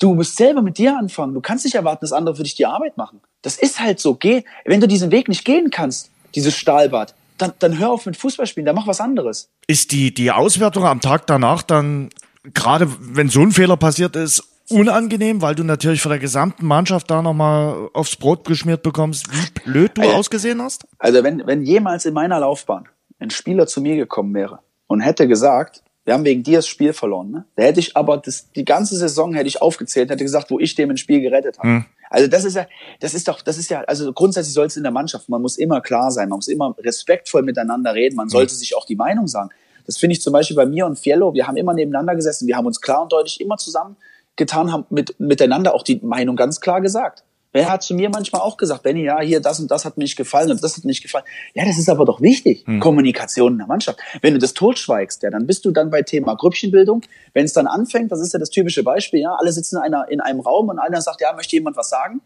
Du 0.00 0.14
musst 0.14 0.36
selber 0.36 0.62
mit 0.62 0.78
dir 0.78 0.96
anfangen. 0.96 1.34
Du 1.34 1.40
kannst 1.40 1.64
nicht 1.64 1.74
erwarten, 1.74 2.00
dass 2.00 2.12
andere 2.12 2.34
für 2.34 2.42
dich 2.42 2.56
die 2.56 2.66
Arbeit 2.66 2.96
machen. 2.96 3.20
Das 3.42 3.56
ist 3.56 3.80
halt 3.80 4.00
so. 4.00 4.14
Geh, 4.14 4.42
wenn 4.64 4.80
du 4.80 4.88
diesen 4.88 5.12
Weg 5.12 5.28
nicht 5.28 5.44
gehen 5.44 5.70
kannst, 5.70 6.10
dieses 6.34 6.56
Stahlbad, 6.56 7.14
dann, 7.38 7.52
dann 7.58 7.78
hör 7.78 7.90
auf 7.90 8.06
mit 8.06 8.16
Fußballspielen, 8.16 8.66
dann 8.66 8.74
mach 8.74 8.86
was 8.86 9.00
anderes. 9.00 9.50
Ist 9.66 9.92
die, 9.92 10.12
die 10.12 10.30
Auswertung 10.30 10.84
am 10.84 11.00
Tag 11.00 11.26
danach 11.26 11.62
dann, 11.62 12.08
gerade 12.54 12.88
wenn 12.98 13.28
so 13.28 13.42
ein 13.42 13.52
Fehler 13.52 13.76
passiert 13.76 14.16
ist, 14.16 14.42
unangenehm, 14.70 15.42
weil 15.42 15.54
du 15.54 15.64
natürlich 15.64 16.00
von 16.00 16.10
der 16.10 16.18
gesamten 16.18 16.64
Mannschaft 16.64 17.10
da 17.10 17.20
nochmal 17.20 17.90
aufs 17.92 18.16
Brot 18.16 18.46
geschmiert 18.46 18.82
bekommst, 18.82 19.26
wie 19.32 19.60
blöd 19.64 19.98
du 19.98 20.02
also, 20.02 20.14
ausgesehen 20.14 20.62
hast? 20.62 20.86
Also 20.98 21.22
wenn, 21.24 21.46
wenn 21.46 21.62
jemals 21.62 22.06
in 22.06 22.14
meiner 22.14 22.40
Laufbahn 22.40 22.88
ein 23.18 23.30
Spieler 23.30 23.66
zu 23.66 23.80
mir 23.80 23.96
gekommen 23.96 24.32
wäre 24.34 24.60
und 24.86 25.00
hätte 25.00 25.28
gesagt, 25.28 25.82
wir 26.10 26.14
haben 26.14 26.24
wegen 26.24 26.42
dir 26.42 26.58
das 26.58 26.66
Spiel 26.66 26.92
verloren. 26.92 27.30
Ne? 27.30 27.44
Da 27.54 27.62
hätte 27.62 27.78
ich 27.78 27.96
aber 27.96 28.16
das, 28.16 28.50
die 28.50 28.64
ganze 28.64 28.96
Saison 28.96 29.32
hätte 29.32 29.46
ich 29.46 29.62
aufgezählt, 29.62 30.10
hätte 30.10 30.24
gesagt, 30.24 30.50
wo 30.50 30.58
ich 30.58 30.74
dem 30.74 30.90
ein 30.90 30.96
Spiel 30.96 31.20
gerettet 31.20 31.60
habe. 31.60 31.68
Hm. 31.68 31.84
Also 32.10 32.26
das 32.26 32.44
ist 32.44 32.56
ja, 32.56 32.66
das 32.98 33.14
ist 33.14 33.28
doch, 33.28 33.42
das 33.42 33.58
ist 33.58 33.70
ja, 33.70 33.82
also 33.82 34.12
grundsätzlich 34.12 34.52
soll 34.52 34.66
es 34.66 34.76
in 34.76 34.82
der 34.82 34.90
Mannschaft, 34.90 35.28
man 35.28 35.40
muss 35.40 35.56
immer 35.56 35.80
klar 35.80 36.10
sein, 36.10 36.28
man 36.28 36.38
muss 36.38 36.48
immer 36.48 36.74
respektvoll 36.80 37.42
miteinander 37.42 37.94
reden, 37.94 38.16
man 38.16 38.28
sollte 38.28 38.50
hm. 38.50 38.58
sich 38.58 38.74
auch 38.74 38.86
die 38.86 38.96
Meinung 38.96 39.28
sagen. 39.28 39.50
Das 39.86 39.98
finde 39.98 40.14
ich 40.14 40.20
zum 40.20 40.32
Beispiel 40.32 40.56
bei 40.56 40.66
mir 40.66 40.84
und 40.84 40.98
Fiello, 40.98 41.32
wir 41.32 41.46
haben 41.46 41.56
immer 41.56 41.74
nebeneinander 41.74 42.16
gesessen, 42.16 42.48
wir 42.48 42.56
haben 42.56 42.66
uns 42.66 42.80
klar 42.80 43.02
und 43.02 43.12
deutlich 43.12 43.40
immer 43.40 43.56
zusammengetan, 43.56 44.72
haben 44.72 44.86
mit, 44.90 45.14
miteinander 45.20 45.76
auch 45.76 45.84
die 45.84 46.00
Meinung 46.02 46.34
ganz 46.34 46.60
klar 46.60 46.80
gesagt. 46.80 47.22
Wer 47.52 47.68
hat 47.68 47.82
zu 47.82 47.94
mir 47.94 48.10
manchmal 48.10 48.42
auch 48.42 48.56
gesagt, 48.56 48.84
Benny, 48.84 49.04
ja, 49.04 49.20
hier, 49.20 49.40
das 49.40 49.58
und 49.58 49.70
das 49.70 49.84
hat 49.84 49.96
mir 49.96 50.04
nicht 50.04 50.16
gefallen 50.16 50.52
und 50.52 50.62
das 50.62 50.76
hat 50.76 50.84
mir 50.84 50.90
nicht 50.90 51.02
gefallen. 51.02 51.24
Ja, 51.54 51.64
das 51.64 51.78
ist 51.78 51.88
aber 51.88 52.04
doch 52.04 52.20
wichtig. 52.20 52.64
Hm. 52.66 52.78
Kommunikation 52.78 53.52
in 53.52 53.58
der 53.58 53.66
Mannschaft. 53.66 53.98
Wenn 54.22 54.34
du 54.34 54.38
das 54.38 54.54
totschweigst, 54.54 55.22
ja, 55.24 55.30
dann 55.30 55.46
bist 55.46 55.64
du 55.64 55.72
dann 55.72 55.90
bei 55.90 56.02
Thema 56.02 56.36
Grüppchenbildung. 56.36 57.02
Wenn 57.34 57.44
es 57.44 57.52
dann 57.52 57.66
anfängt, 57.66 58.12
das 58.12 58.20
ist 58.20 58.32
ja 58.32 58.38
das 58.38 58.50
typische 58.50 58.84
Beispiel, 58.84 59.20
ja, 59.20 59.34
alle 59.34 59.52
sitzen 59.52 59.76
in, 59.76 59.82
einer, 59.82 60.08
in 60.08 60.20
einem 60.20 60.40
Raum 60.40 60.68
und 60.68 60.78
einer 60.78 61.00
sagt, 61.00 61.20
ja, 61.20 61.32
möchte 61.32 61.56
jemand 61.56 61.76
was 61.76 61.90
sagen? 61.90 62.20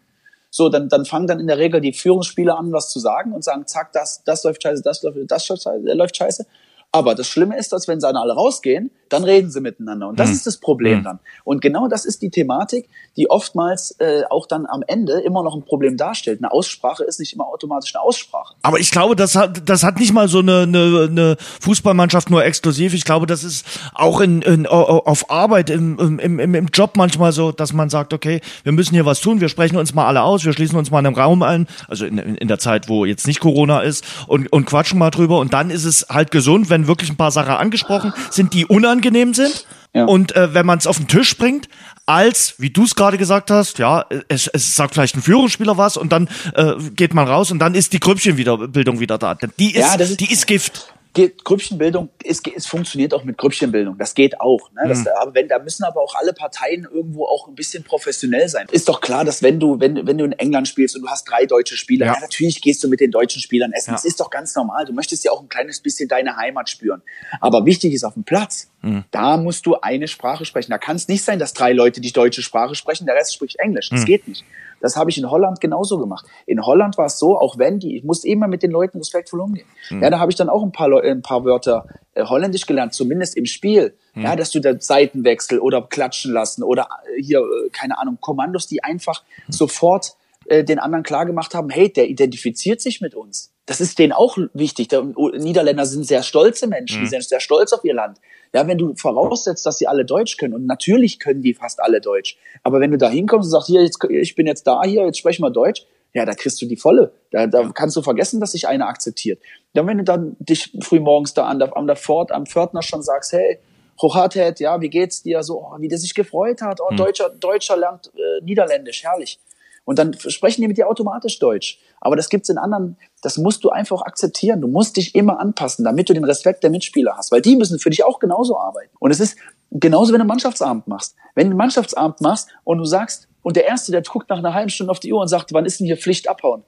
So, 0.50 0.68
dann, 0.68 0.88
dann 0.88 1.06
fangen 1.06 1.26
dann 1.26 1.40
in 1.40 1.46
der 1.46 1.58
Regel 1.58 1.80
die 1.80 1.92
Führungsspieler 1.92 2.58
an, 2.58 2.72
was 2.72 2.90
zu 2.90 3.00
sagen 3.00 3.32
und 3.32 3.42
sagen, 3.42 3.66
zack, 3.66 3.92
das, 3.92 4.22
das 4.24 4.44
läuft 4.44 4.62
scheiße, 4.62 4.82
das 4.82 5.02
läuft, 5.02 5.18
das 5.26 5.48
läuft 5.48 6.16
scheiße. 6.16 6.46
Aber 6.92 7.16
das 7.16 7.26
Schlimme 7.26 7.58
ist, 7.58 7.72
dass 7.72 7.88
wenn 7.88 7.98
sie 7.98 8.06
dann 8.06 8.16
alle 8.16 8.34
rausgehen, 8.34 8.92
dann 9.14 9.24
reden 9.24 9.50
sie 9.50 9.60
miteinander. 9.60 10.08
Und 10.08 10.18
das 10.18 10.28
mhm. 10.28 10.34
ist 10.34 10.46
das 10.46 10.58
Problem 10.58 10.98
mhm. 10.98 11.04
dann. 11.04 11.18
Und 11.44 11.60
genau 11.60 11.88
das 11.88 12.04
ist 12.04 12.22
die 12.22 12.30
Thematik, 12.30 12.88
die 13.16 13.30
oftmals 13.30 13.92
äh, 14.00 14.22
auch 14.28 14.46
dann 14.46 14.66
am 14.66 14.82
Ende 14.86 15.20
immer 15.20 15.42
noch 15.42 15.54
ein 15.54 15.62
Problem 15.62 15.96
darstellt. 15.96 16.40
Eine 16.40 16.52
Aussprache 16.52 17.04
ist 17.04 17.20
nicht 17.20 17.32
immer 17.32 17.46
automatisch 17.46 17.94
eine 17.94 18.02
Aussprache. 18.02 18.54
Aber 18.62 18.80
ich 18.80 18.90
glaube, 18.90 19.16
das 19.16 19.36
hat, 19.36 19.68
das 19.68 19.82
hat 19.82 19.98
nicht 19.98 20.12
mal 20.12 20.28
so 20.28 20.40
eine, 20.40 20.62
eine, 20.62 21.08
eine 21.10 21.36
Fußballmannschaft 21.60 22.30
nur 22.30 22.44
exklusiv. 22.44 22.94
Ich 22.94 23.04
glaube, 23.04 23.26
das 23.26 23.44
ist 23.44 23.66
auch 23.94 24.20
in, 24.20 24.42
in, 24.42 24.66
auf 24.66 25.30
Arbeit, 25.30 25.70
im, 25.70 25.98
im, 25.98 26.38
im, 26.38 26.54
im 26.54 26.66
Job 26.72 26.96
manchmal 26.96 27.32
so, 27.32 27.52
dass 27.52 27.72
man 27.72 27.88
sagt, 27.88 28.12
okay, 28.12 28.40
wir 28.64 28.72
müssen 28.72 28.94
hier 28.94 29.06
was 29.06 29.20
tun, 29.20 29.40
wir 29.40 29.48
sprechen 29.48 29.76
uns 29.76 29.94
mal 29.94 30.06
alle 30.06 30.22
aus, 30.22 30.44
wir 30.44 30.52
schließen 30.52 30.76
uns 30.76 30.90
mal 30.90 31.00
in 31.00 31.06
einem 31.06 31.16
Raum 31.16 31.42
ein, 31.42 31.66
also 31.88 32.04
in, 32.04 32.18
in 32.18 32.48
der 32.48 32.58
Zeit, 32.58 32.88
wo 32.88 33.04
jetzt 33.04 33.26
nicht 33.26 33.40
Corona 33.40 33.80
ist, 33.80 34.04
und, 34.26 34.52
und 34.52 34.64
quatschen 34.66 34.98
mal 34.98 35.10
drüber. 35.10 35.38
Und 35.38 35.52
dann 35.52 35.70
ist 35.70 35.84
es 35.84 36.06
halt 36.08 36.30
gesund, 36.30 36.70
wenn 36.70 36.86
wirklich 36.86 37.10
ein 37.10 37.16
paar 37.16 37.30
Sachen 37.30 37.52
angesprochen 37.52 38.12
sind, 38.30 38.54
die 38.54 38.66
unangenehm 38.66 39.03
sind. 39.34 39.66
Ja. 39.94 40.06
Und 40.06 40.34
äh, 40.34 40.54
wenn 40.54 40.66
man 40.66 40.78
es 40.78 40.86
auf 40.86 40.96
den 40.96 41.06
Tisch 41.06 41.36
bringt, 41.38 41.68
als, 42.06 42.54
wie 42.58 42.70
du 42.70 42.84
es 42.84 42.94
gerade 42.96 43.16
gesagt 43.16 43.50
hast, 43.50 43.78
ja, 43.78 44.04
es, 44.28 44.48
es 44.48 44.74
sagt 44.74 44.94
vielleicht 44.94 45.16
ein 45.16 45.22
Führungsspieler 45.22 45.78
was 45.78 45.96
und 45.96 46.12
dann 46.12 46.28
äh, 46.54 46.74
geht 46.94 47.14
man 47.14 47.28
raus 47.28 47.50
und 47.50 47.60
dann 47.60 47.74
ist 47.74 47.92
die 47.92 48.00
Grüppchenbildung 48.00 49.00
wieder 49.00 49.18
da. 49.18 49.34
Die 49.34 49.74
ist, 49.74 49.78
ja, 49.78 49.94
ist 49.94 50.20
die 50.20 50.32
ist 50.32 50.46
Gift 50.46 50.93
Grüppchenbildung, 51.14 52.10
es, 52.24 52.42
es 52.54 52.66
funktioniert 52.66 53.14
auch 53.14 53.22
mit 53.22 53.38
Grüppchenbildung. 53.38 53.96
Das 53.98 54.14
geht 54.14 54.40
auch. 54.40 54.72
Ne? 54.72 54.88
Das, 54.88 55.00
mhm. 55.00 55.08
aber 55.20 55.34
wenn, 55.34 55.48
da 55.48 55.60
müssen 55.60 55.84
aber 55.84 56.00
auch 56.00 56.14
alle 56.16 56.32
Parteien 56.32 56.88
irgendwo 56.92 57.26
auch 57.26 57.46
ein 57.46 57.54
bisschen 57.54 57.84
professionell 57.84 58.48
sein. 58.48 58.66
Ist 58.72 58.88
doch 58.88 59.00
klar, 59.00 59.24
dass 59.24 59.42
wenn 59.42 59.60
du, 59.60 59.78
wenn, 59.78 60.06
wenn 60.06 60.18
du 60.18 60.24
in 60.24 60.32
England 60.32 60.66
spielst 60.66 60.96
und 60.96 61.02
du 61.02 61.08
hast 61.08 61.24
drei 61.24 61.46
deutsche 61.46 61.76
Spieler, 61.76 62.06
ja. 62.06 62.14
ja 62.14 62.20
natürlich 62.20 62.60
gehst 62.60 62.82
du 62.82 62.88
mit 62.88 63.00
den 63.00 63.12
deutschen 63.12 63.40
Spielern 63.40 63.72
essen. 63.72 63.90
Ja. 63.90 63.94
Das 63.94 64.04
ist 64.04 64.18
doch 64.18 64.28
ganz 64.28 64.56
normal. 64.56 64.84
Du 64.86 64.92
möchtest 64.92 65.24
ja 65.24 65.30
auch 65.30 65.40
ein 65.40 65.48
kleines 65.48 65.80
bisschen 65.80 66.08
deine 66.08 66.36
Heimat 66.36 66.68
spüren. 66.68 67.02
Aber 67.40 67.64
wichtig 67.64 67.92
ist 67.92 68.04
auf 68.04 68.14
dem 68.14 68.24
Platz, 68.24 68.70
mhm. 68.82 69.04
da 69.12 69.36
musst 69.36 69.66
du 69.66 69.76
eine 69.76 70.08
Sprache 70.08 70.44
sprechen. 70.44 70.72
Da 70.72 70.78
kann 70.78 70.96
es 70.96 71.06
nicht 71.06 71.22
sein, 71.22 71.38
dass 71.38 71.52
drei 71.52 71.72
Leute 71.72 72.00
die 72.00 72.12
deutsche 72.12 72.42
Sprache 72.42 72.74
sprechen, 72.74 73.06
der 73.06 73.14
Rest 73.14 73.34
spricht 73.34 73.60
Englisch. 73.60 73.88
Das 73.90 74.00
mhm. 74.00 74.06
geht 74.06 74.26
nicht. 74.26 74.44
Das 74.84 74.98
habe 74.98 75.08
ich 75.08 75.16
in 75.16 75.30
Holland 75.30 75.62
genauso 75.62 75.98
gemacht. 75.98 76.26
In 76.44 76.60
Holland 76.60 76.98
war 76.98 77.06
es 77.06 77.18
so, 77.18 77.38
auch 77.38 77.56
wenn 77.56 77.78
die, 77.78 77.96
ich 77.96 78.04
musste 78.04 78.28
immer 78.28 78.48
mit 78.48 78.62
den 78.62 78.70
Leuten 78.70 78.98
respektvoll 78.98 79.40
umgehen. 79.40 79.66
Mhm. 79.88 80.02
Ja, 80.02 80.10
da 80.10 80.18
habe 80.18 80.30
ich 80.30 80.36
dann 80.36 80.50
auch 80.50 80.62
ein 80.62 80.72
paar, 80.72 80.90
ein 81.02 81.22
paar 81.22 81.42
Wörter 81.46 81.86
äh, 82.12 82.22
Holländisch 82.22 82.66
gelernt, 82.66 82.92
zumindest 82.92 83.34
im 83.34 83.46
Spiel. 83.46 83.96
Mhm. 84.12 84.24
Ja, 84.24 84.36
dass 84.36 84.50
du 84.50 84.60
da 84.60 84.78
Seitenwechsel 84.78 85.58
oder 85.58 85.80
klatschen 85.80 86.34
lassen 86.34 86.62
oder 86.62 86.88
äh, 87.16 87.22
hier, 87.22 87.38
äh, 87.38 87.70
keine 87.70 87.98
Ahnung, 87.98 88.18
Kommandos, 88.20 88.66
die 88.66 88.84
einfach 88.84 89.22
mhm. 89.46 89.52
sofort 89.54 90.16
äh, 90.46 90.64
den 90.64 90.78
anderen 90.78 91.04
klar 91.04 91.26
gemacht 91.26 91.54
haben, 91.54 91.70
hey, 91.70 91.92
der 91.92 92.08
identifiziert 92.08 92.80
sich 92.80 93.00
mit 93.00 93.14
uns. 93.14 93.52
Das 93.66 93.80
ist 93.80 93.98
denen 93.98 94.12
auch 94.12 94.36
wichtig. 94.52 94.88
Der, 94.88 95.02
Niederländer 95.02 95.86
sind 95.86 96.06
sehr 96.06 96.22
stolze 96.22 96.66
Menschen, 96.66 96.98
mhm. 96.98 97.04
die 97.04 97.10
sind 97.10 97.24
sehr 97.24 97.40
stolz 97.40 97.72
auf 97.72 97.84
ihr 97.84 97.94
Land. 97.94 98.18
Ja, 98.52 98.68
wenn 98.68 98.78
du 98.78 98.94
voraussetzt, 98.94 99.66
dass 99.66 99.78
sie 99.78 99.88
alle 99.88 100.04
Deutsch 100.04 100.36
können, 100.36 100.54
und 100.54 100.66
natürlich 100.66 101.18
können 101.18 101.42
die 101.42 101.54
fast 101.54 101.82
alle 101.82 102.00
Deutsch, 102.00 102.36
aber 102.62 102.80
wenn 102.80 102.90
du 102.90 102.98
da 102.98 103.08
hinkommst 103.08 103.46
und 103.46 103.50
sagst, 103.50 103.66
hier, 103.66 103.82
jetzt, 103.82 103.98
ich 104.08 104.34
bin 104.34 104.46
jetzt 104.46 104.66
da, 104.66 104.82
hier, 104.84 105.04
jetzt 105.04 105.18
sprechen 105.18 105.42
wir 105.42 105.50
Deutsch, 105.50 105.86
ja, 106.12 106.24
da 106.24 106.34
kriegst 106.34 106.62
du 106.62 106.66
die 106.66 106.76
volle. 106.76 107.12
Da, 107.32 107.48
da 107.48 107.70
kannst 107.74 107.96
du 107.96 108.02
vergessen, 108.02 108.38
dass 108.38 108.52
sich 108.52 108.68
einer 108.68 108.86
akzeptiert. 108.86 109.42
Dann, 109.72 109.88
wenn 109.88 109.98
du 109.98 110.04
dann 110.04 110.36
dich 110.38 110.70
früh 110.80 111.00
morgens 111.00 111.34
da 111.34 111.46
an 111.46 111.58
der, 111.58 111.76
an 111.76 111.88
der 111.88 111.96
Fort, 111.96 112.30
am 112.30 112.46
Pförtner 112.46 112.82
schon 112.82 113.02
sagst, 113.02 113.32
hey, 113.32 113.58
Hochatet, 114.00 114.60
ja, 114.60 114.80
wie 114.80 114.90
geht's 114.90 115.22
dir? 115.22 115.42
So, 115.42 115.60
oh, 115.60 115.76
wie 115.80 115.88
der 115.88 115.98
sich 115.98 116.14
gefreut 116.14 116.62
hat. 116.62 116.80
Oh, 116.80 116.90
hm. 116.90 116.96
Deutscher, 116.96 117.30
Deutscher 117.30 117.76
lernt 117.76 118.12
äh, 118.14 118.44
Niederländisch, 118.44 119.02
herrlich. 119.04 119.38
Und 119.84 119.98
dann 119.98 120.14
sprechen 120.14 120.62
die 120.62 120.68
mit 120.68 120.78
dir 120.78 120.88
automatisch 120.88 121.38
Deutsch. 121.38 121.78
Aber 122.00 122.16
das 122.16 122.28
gibt's 122.28 122.48
in 122.48 122.58
anderen, 122.58 122.96
das 123.22 123.36
musst 123.36 123.64
du 123.64 123.70
einfach 123.70 124.02
akzeptieren. 124.02 124.60
Du 124.60 124.68
musst 124.68 124.96
dich 124.96 125.14
immer 125.14 125.40
anpassen, 125.40 125.84
damit 125.84 126.08
du 126.08 126.14
den 126.14 126.24
Respekt 126.24 126.62
der 126.62 126.70
Mitspieler 126.70 127.16
hast, 127.16 127.32
weil 127.32 127.42
die 127.42 127.56
müssen 127.56 127.78
für 127.78 127.90
dich 127.90 128.04
auch 128.04 128.18
genauso 128.18 128.58
arbeiten. 128.58 128.90
Und 128.98 129.10
es 129.10 129.20
ist 129.20 129.36
genauso, 129.70 130.12
wenn 130.12 130.20
du 130.20 130.26
Mannschaftsabend 130.26 130.86
machst. 130.86 131.16
Wenn 131.34 131.50
du 131.50 131.56
Mannschaftsabend 131.56 132.20
machst 132.20 132.48
und 132.64 132.78
du 132.78 132.84
sagst, 132.84 133.28
und 133.42 133.56
der 133.56 133.66
Erste, 133.66 133.92
der 133.92 134.02
guckt 134.02 134.30
nach 134.30 134.38
einer 134.38 134.54
halben 134.54 134.70
Stunde 134.70 134.90
auf 134.90 135.00
die 135.00 135.12
Uhr 135.12 135.20
und 135.20 135.28
sagt, 135.28 135.52
wann 135.52 135.66
ist 135.66 135.78
denn 135.78 135.86
hier 135.86 135.98
Pflicht 135.98 136.28
abhauen? 136.28 136.64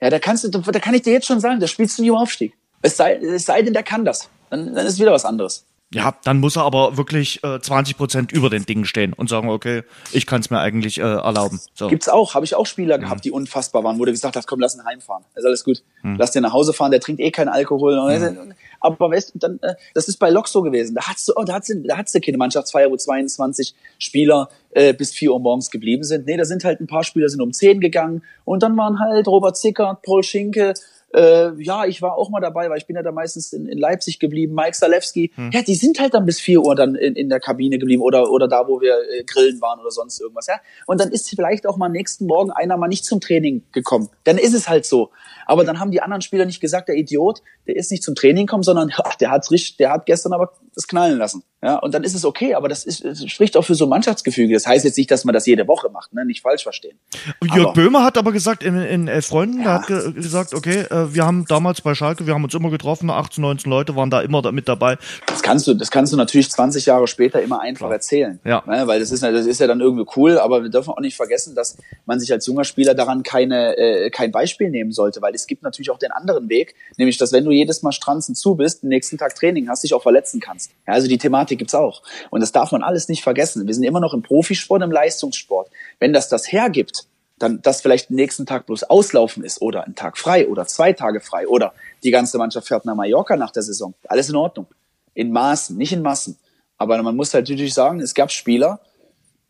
Ja, 0.00 0.10
da 0.10 0.18
kannst 0.18 0.44
du, 0.44 0.48
da 0.48 0.78
kann 0.80 0.92
ich 0.92 1.02
dir 1.02 1.12
jetzt 1.12 1.26
schon 1.26 1.40
sagen, 1.40 1.60
da 1.60 1.68
spielst 1.68 1.98
du 1.98 2.02
nie 2.02 2.08
im 2.08 2.16
Aufstieg. 2.16 2.52
Es 2.82 2.96
sei, 2.96 3.14
es 3.16 3.46
sei 3.46 3.62
denn, 3.62 3.72
der 3.72 3.84
kann 3.84 4.04
das. 4.04 4.28
Dann, 4.50 4.74
dann 4.74 4.86
ist 4.86 4.98
wieder 4.98 5.12
was 5.12 5.24
anderes. 5.24 5.64
Ja, 5.94 6.16
dann 6.24 6.40
muss 6.40 6.56
er 6.56 6.64
aber 6.64 6.96
wirklich 6.96 7.44
äh, 7.44 7.60
20 7.60 7.96
Prozent 7.96 8.32
über 8.32 8.50
den 8.50 8.66
Dingen 8.66 8.84
stehen 8.86 9.12
und 9.12 9.28
sagen, 9.28 9.48
okay, 9.48 9.84
ich 10.12 10.26
kann 10.26 10.40
es 10.40 10.50
mir 10.50 10.58
eigentlich 10.58 10.98
äh, 10.98 11.02
erlauben. 11.02 11.60
So. 11.74 11.86
Gibt's 11.86 12.08
auch, 12.08 12.34
habe 12.34 12.44
ich 12.44 12.56
auch 12.56 12.66
Spieler 12.66 12.98
mhm. 12.98 13.02
gehabt, 13.02 13.24
die 13.24 13.30
unfassbar 13.30 13.84
waren, 13.84 13.96
wo 14.00 14.04
du 14.04 14.10
gesagt 14.10 14.34
hast, 14.34 14.48
komm, 14.48 14.58
lass 14.58 14.74
ihn 14.74 14.84
heimfahren, 14.84 15.24
ist 15.36 15.44
alles 15.44 15.62
gut, 15.62 15.84
mhm. 16.02 16.16
lass 16.18 16.32
den 16.32 16.42
nach 16.42 16.52
Hause 16.52 16.72
fahren, 16.72 16.90
der 16.90 16.98
trinkt 16.98 17.20
eh 17.20 17.30
keinen 17.30 17.50
Alkohol. 17.50 17.94
Mhm. 18.18 18.54
Aber 18.80 19.10
weißt 19.10 19.34
du, 19.34 19.38
dann, 19.38 19.60
äh, 19.62 19.74
das 19.94 20.08
ist 20.08 20.16
bei 20.18 20.28
Lok 20.28 20.48
so 20.48 20.62
gewesen. 20.62 20.96
Da 20.96 21.06
hat's, 21.06 21.30
oh, 21.34 21.44
da 21.44 21.54
hat's, 21.54 21.72
da 21.72 21.96
hat's 21.96 22.12
keine 22.12 22.36
Mannschaftsfeier, 22.36 22.90
wo 22.90 22.96
22 22.96 23.74
Spieler 23.98 24.48
äh, 24.70 24.92
bis 24.92 25.12
4 25.14 25.32
Uhr 25.32 25.38
morgens 25.38 25.70
geblieben 25.70 26.02
sind. 26.02 26.26
Nee, 26.26 26.36
da 26.36 26.44
sind 26.44 26.64
halt 26.64 26.80
ein 26.80 26.88
paar 26.88 27.04
Spieler 27.04 27.28
sind 27.28 27.40
um 27.40 27.52
10 27.52 27.80
gegangen 27.80 28.22
und 28.44 28.64
dann 28.64 28.76
waren 28.76 28.98
halt 28.98 29.28
Robert 29.28 29.56
Zickert, 29.56 30.02
Paul 30.02 30.24
Schinke, 30.24 30.74
äh, 31.16 31.52
ja, 31.62 31.86
ich 31.86 32.02
war 32.02 32.16
auch 32.16 32.28
mal 32.28 32.40
dabei, 32.40 32.68
weil 32.68 32.76
ich 32.76 32.86
bin 32.86 32.94
ja 32.94 33.02
da 33.02 33.10
meistens 33.10 33.54
in, 33.54 33.66
in 33.66 33.78
Leipzig 33.78 34.18
geblieben. 34.18 34.54
Mike 34.54 34.76
Salewski, 34.76 35.32
hm. 35.34 35.50
ja, 35.50 35.62
die 35.62 35.74
sind 35.74 35.98
halt 35.98 36.12
dann 36.12 36.26
bis 36.26 36.40
vier 36.40 36.60
Uhr 36.60 36.74
dann 36.74 36.94
in, 36.94 37.16
in 37.16 37.30
der 37.30 37.40
Kabine 37.40 37.78
geblieben 37.78 38.02
oder, 38.02 38.30
oder 38.30 38.48
da, 38.48 38.68
wo 38.68 38.82
wir 38.82 38.94
äh, 38.94 39.24
grillen 39.24 39.60
waren 39.62 39.80
oder 39.80 39.90
sonst 39.90 40.20
irgendwas, 40.20 40.46
ja. 40.46 40.60
Und 40.86 41.00
dann 41.00 41.10
ist 41.10 41.28
vielleicht 41.30 41.66
auch 41.66 41.78
mal 41.78 41.88
nächsten 41.88 42.26
Morgen 42.26 42.50
einer 42.50 42.76
mal 42.76 42.88
nicht 42.88 43.06
zum 43.06 43.20
Training 43.20 43.64
gekommen. 43.72 44.10
Dann 44.24 44.36
ist 44.36 44.52
es 44.52 44.68
halt 44.68 44.84
so. 44.84 45.10
Aber 45.46 45.64
dann 45.64 45.80
haben 45.80 45.90
die 45.90 46.02
anderen 46.02 46.20
Spieler 46.20 46.44
nicht 46.44 46.60
gesagt, 46.60 46.88
der 46.88 46.96
Idiot, 46.96 47.40
der 47.66 47.76
ist 47.76 47.90
nicht 47.90 48.02
zum 48.02 48.14
Training 48.14 48.46
gekommen, 48.46 48.62
sondern 48.62 48.92
ach, 48.96 49.14
der 49.14 49.30
hat's 49.30 49.50
richtig, 49.50 49.78
der 49.78 49.92
hat 49.92 50.04
gestern 50.04 50.34
aber 50.34 50.52
das 50.74 50.86
knallen 50.86 51.16
lassen. 51.16 51.42
Ja, 51.62 51.76
und 51.76 51.94
dann 51.94 52.04
ist 52.04 52.14
es 52.14 52.26
okay, 52.26 52.54
aber 52.54 52.68
das, 52.68 52.84
ist, 52.84 53.02
das 53.02 53.26
spricht 53.26 53.56
auch 53.56 53.62
für 53.62 53.74
so 53.74 53.86
Mannschaftsgefüge. 53.86 54.52
Das 54.52 54.66
heißt 54.66 54.84
jetzt 54.84 54.98
nicht, 54.98 55.10
dass 55.10 55.24
man 55.24 55.32
das 55.32 55.46
jede 55.46 55.66
Woche 55.66 55.88
macht, 55.88 56.12
ne? 56.12 56.26
nicht 56.26 56.42
falsch 56.42 56.62
verstehen. 56.62 56.98
Jörg 57.42 57.68
aber, 57.68 57.72
Böhmer 57.72 58.04
hat 58.04 58.18
aber 58.18 58.30
gesagt, 58.30 58.62
in, 58.62 58.76
in 58.76 59.08
Elf 59.08 59.26
Freunden, 59.26 59.62
ja. 59.62 59.80
hat 59.80 59.86
ge 59.86 60.12
gesagt, 60.12 60.54
okay, 60.54 60.80
äh, 60.90 61.14
wir 61.14 61.24
haben 61.24 61.44
damals 61.48 61.80
bei 61.80 61.94
Schalke, 61.94 62.26
wir 62.26 62.34
haben 62.34 62.44
uns 62.44 62.52
immer 62.52 62.70
getroffen, 62.70 63.08
18, 63.08 63.40
19 63.42 63.70
Leute 63.70 63.96
waren 63.96 64.10
da 64.10 64.20
immer 64.20 64.42
da 64.42 64.52
mit 64.52 64.68
dabei. 64.68 64.96
Das 65.26 65.42
kannst 65.42 65.66
du, 65.66 65.72
das 65.72 65.90
kannst 65.90 66.12
du 66.12 66.16
natürlich 66.18 66.50
20 66.50 66.86
Jahre 66.86 67.08
später 67.08 67.40
immer 67.40 67.60
einfach 67.60 67.86
Klar. 67.86 67.92
erzählen. 67.94 68.38
Ja. 68.44 68.62
Ne? 68.66 68.86
Weil 68.86 69.00
das 69.00 69.10
ist, 69.10 69.24
das 69.24 69.46
ist 69.46 69.58
ja 69.58 69.66
dann 69.66 69.80
irgendwie 69.80 70.04
cool, 70.14 70.38
aber 70.38 70.62
wir 70.62 70.70
dürfen 70.70 70.90
auch 70.90 71.00
nicht 71.00 71.16
vergessen, 71.16 71.56
dass 71.56 71.78
man 72.04 72.20
sich 72.20 72.30
als 72.32 72.46
junger 72.46 72.64
Spieler 72.64 72.94
daran 72.94 73.24
keine, 73.24 73.76
äh, 73.76 74.10
kein 74.10 74.30
Beispiel 74.30 74.70
nehmen 74.70 74.92
sollte, 74.92 75.20
weil 75.20 75.34
es 75.34 75.48
gibt 75.48 75.62
natürlich 75.64 75.90
auch 75.90 75.98
den 75.98 76.12
anderen 76.12 76.48
Weg, 76.48 76.74
nämlich, 76.96 77.16
dass 77.18 77.32
wenn 77.32 77.44
du 77.44 77.50
jedes 77.50 77.82
Mal 77.82 77.92
Stranzen 77.92 78.36
zu 78.36 78.54
bist, 78.54 78.84
den 78.84 78.90
nächsten 78.90 79.18
Tag 79.18 79.34
Training 79.34 79.68
hast, 79.68 79.82
dich 79.82 79.94
auch 79.94 80.02
verletzen 80.02 80.38
kannst. 80.38 80.70
Ja, 80.86 80.92
also 80.92 81.08
die 81.08 81.18
Thematik 81.18 81.45
Thematik 81.46 81.58
gibt's 81.58 81.74
auch. 81.74 82.02
Und 82.30 82.40
das 82.40 82.52
darf 82.52 82.72
man 82.72 82.82
alles 82.82 83.08
nicht 83.08 83.22
vergessen. 83.22 83.66
Wir 83.66 83.74
sind 83.74 83.84
immer 83.84 84.00
noch 84.00 84.14
im 84.14 84.22
Profisport, 84.22 84.82
im 84.82 84.90
Leistungssport. 84.90 85.70
Wenn 85.98 86.12
das 86.12 86.28
das 86.28 86.50
hergibt, 86.50 87.06
dann 87.38 87.60
dass 87.62 87.82
vielleicht 87.82 88.08
den 88.08 88.16
nächsten 88.16 88.46
Tag 88.46 88.66
bloß 88.66 88.84
auslaufen 88.84 89.44
ist 89.44 89.60
oder 89.60 89.84
ein 89.84 89.94
Tag 89.94 90.16
frei 90.16 90.48
oder 90.48 90.66
zwei 90.66 90.92
Tage 90.92 91.20
frei 91.20 91.46
oder 91.46 91.74
die 92.02 92.10
ganze 92.10 92.38
Mannschaft 92.38 92.68
fährt 92.68 92.86
nach 92.86 92.94
Mallorca 92.94 93.36
nach 93.36 93.50
der 93.50 93.62
Saison. 93.62 93.94
Alles 94.08 94.28
in 94.30 94.36
Ordnung. 94.36 94.66
In 95.14 95.32
Maßen, 95.32 95.76
nicht 95.76 95.92
in 95.92 96.02
Massen. 96.02 96.38
Aber 96.78 97.02
man 97.02 97.16
muss 97.16 97.32
halt 97.32 97.48
natürlich 97.48 97.74
sagen, 97.74 98.00
es 98.00 98.14
gab 98.14 98.30
Spieler, 98.30 98.80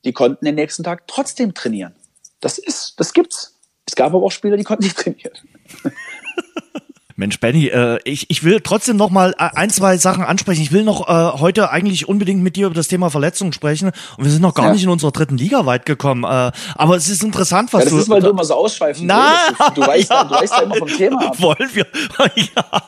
die 0.04 0.12
konnten 0.12 0.44
den 0.44 0.54
nächsten 0.54 0.84
Tag 0.84 1.06
trotzdem 1.06 1.54
trainieren. 1.54 1.94
Das 2.40 2.58
ist, 2.58 2.94
das 2.98 3.12
gibt's. 3.12 3.56
Es 3.86 3.94
gab 3.94 4.14
aber 4.14 4.24
auch 4.24 4.32
Spieler, 4.32 4.56
die 4.56 4.64
konnten 4.64 4.84
nicht 4.84 4.98
trainieren. 4.98 5.32
Mensch, 7.18 7.40
Benny, 7.40 7.68
äh, 7.68 7.98
ich, 8.04 8.28
ich 8.28 8.44
will 8.44 8.60
trotzdem 8.60 8.98
noch 8.98 9.08
mal 9.08 9.34
äh, 9.38 9.48
ein, 9.54 9.70
zwei 9.70 9.96
Sachen 9.96 10.22
ansprechen. 10.22 10.60
Ich 10.60 10.70
will 10.70 10.84
noch 10.84 11.08
äh, 11.08 11.38
heute 11.38 11.70
eigentlich 11.70 12.08
unbedingt 12.08 12.42
mit 12.42 12.56
dir 12.56 12.66
über 12.66 12.74
das 12.74 12.88
Thema 12.88 13.08
Verletzungen 13.10 13.54
sprechen. 13.54 13.90
Und 14.18 14.24
wir 14.24 14.30
sind 14.30 14.42
noch 14.42 14.52
gar 14.52 14.66
ja. 14.66 14.72
nicht 14.72 14.84
in 14.84 14.90
unserer 14.90 15.12
dritten 15.12 15.38
Liga 15.38 15.64
weit 15.64 15.86
gekommen. 15.86 16.24
Äh, 16.24 16.52
aber 16.74 16.96
es 16.96 17.08
ist 17.08 17.24
interessant, 17.24 17.72
was 17.72 17.80
ja, 17.80 17.84
das 17.84 17.90
du... 17.90 17.96
Das 17.96 18.04
ist, 18.04 18.10
weil 18.10 18.20
du 18.20 18.28
immer 18.28 18.44
so 18.44 18.54
ausschweifen 18.54 19.06
Na, 19.06 19.32
du, 19.74 19.80
du, 19.80 19.86
weißt, 19.86 20.10
ja. 20.10 20.24
du 20.24 20.34
weißt 20.34 20.52
ja 20.52 20.62
immer 20.62 20.74
vom 20.76 20.88
Thema 20.88 21.28
ab. 21.28 21.40
Wollen 21.40 21.70
wir, 21.72 21.86
ja. 22.36 22.82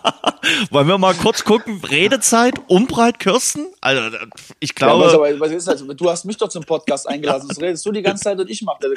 Wollen 0.70 0.88
wir 0.88 0.98
mal 0.98 1.14
kurz 1.14 1.42
gucken? 1.44 1.80
Redezeit, 1.88 2.54
Umbreit, 2.66 3.18
Kirsten? 3.18 3.66
Also, 3.80 4.14
ich 4.60 4.74
glaube... 4.74 5.06
Ja, 5.06 5.14
aber, 5.14 5.40
was 5.40 5.52
ist 5.52 5.70
also, 5.70 5.90
du 5.90 6.10
hast 6.10 6.26
mich 6.26 6.36
doch 6.36 6.48
zum 6.48 6.64
Podcast 6.64 7.08
eingelassen. 7.08 7.48
Das 7.48 7.58
redest 7.58 7.86
du 7.86 7.92
die 7.92 8.02
ganze 8.02 8.24
Zeit 8.24 8.38
und 8.38 8.50
ich 8.50 8.60
mache 8.60 8.78
das. 8.80 8.90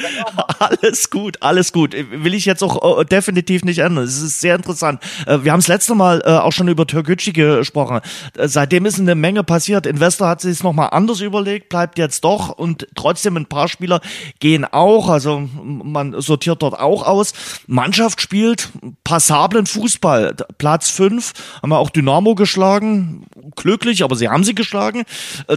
Alles 0.60 1.10
gut, 1.10 1.38
alles 1.42 1.72
gut. 1.72 1.94
Will 1.94 2.34
ich 2.34 2.46
jetzt 2.46 2.64
auch 2.64 2.84
uh, 2.84 3.04
definitiv 3.04 3.64
nicht 3.64 3.80
ändern. 3.80 4.04
Es 4.04 4.22
ist 4.22 4.42
sehr 4.42 4.56
interessant. 4.56 5.02
Äh, 5.26 5.40
wir 5.44 5.52
haben 5.52 5.60
das 5.60 5.68
letzte 5.68 5.96
Mal 5.96 6.22
äh, 6.26 6.32
auch 6.32 6.52
schon 6.52 6.68
über 6.68 6.88
Türkgücü 6.88 7.32
gesprochen. 7.32 8.02
Äh, 8.38 8.48
seitdem 8.48 8.86
ist 8.86 9.00
eine 9.00 9.16
Menge 9.16 9.44
passiert. 9.44 9.86
Investor 9.86 10.28
hat 10.28 10.42
sich 10.42 10.52
es 10.52 10.64
nochmal 10.64 10.90
anders 10.92 11.22
überlegt, 11.22 11.70
bleibt 11.70 11.98
jetzt 11.98 12.24
doch 12.24 12.50
und 12.50 12.88
trotzdem 12.96 13.38
ein 13.38 13.46
paar 13.46 13.68
Spieler 13.68 14.02
gehen 14.40 14.66
auch. 14.66 15.10
Also 15.10 15.48
man 15.64 16.20
sortiert 16.22 16.62
dort 16.62 16.80
auch 16.80 17.06
aus. 17.06 17.34
Mannschaft 17.68 18.22
spielt 18.22 18.70
passablen 19.04 19.66
Fußball. 19.66 20.36
Platz 20.58 20.90
fünf 20.90 21.34
haben 21.62 21.70
wir 21.70 21.80
auch 21.80 21.90
Dynamo 21.90 22.36
geschlagen. 22.36 23.26
Glücklich, 23.56 24.04
aber 24.04 24.16
sie 24.16 24.30
haben 24.30 24.44
sie 24.44 24.56
geschlagen. 24.56 25.04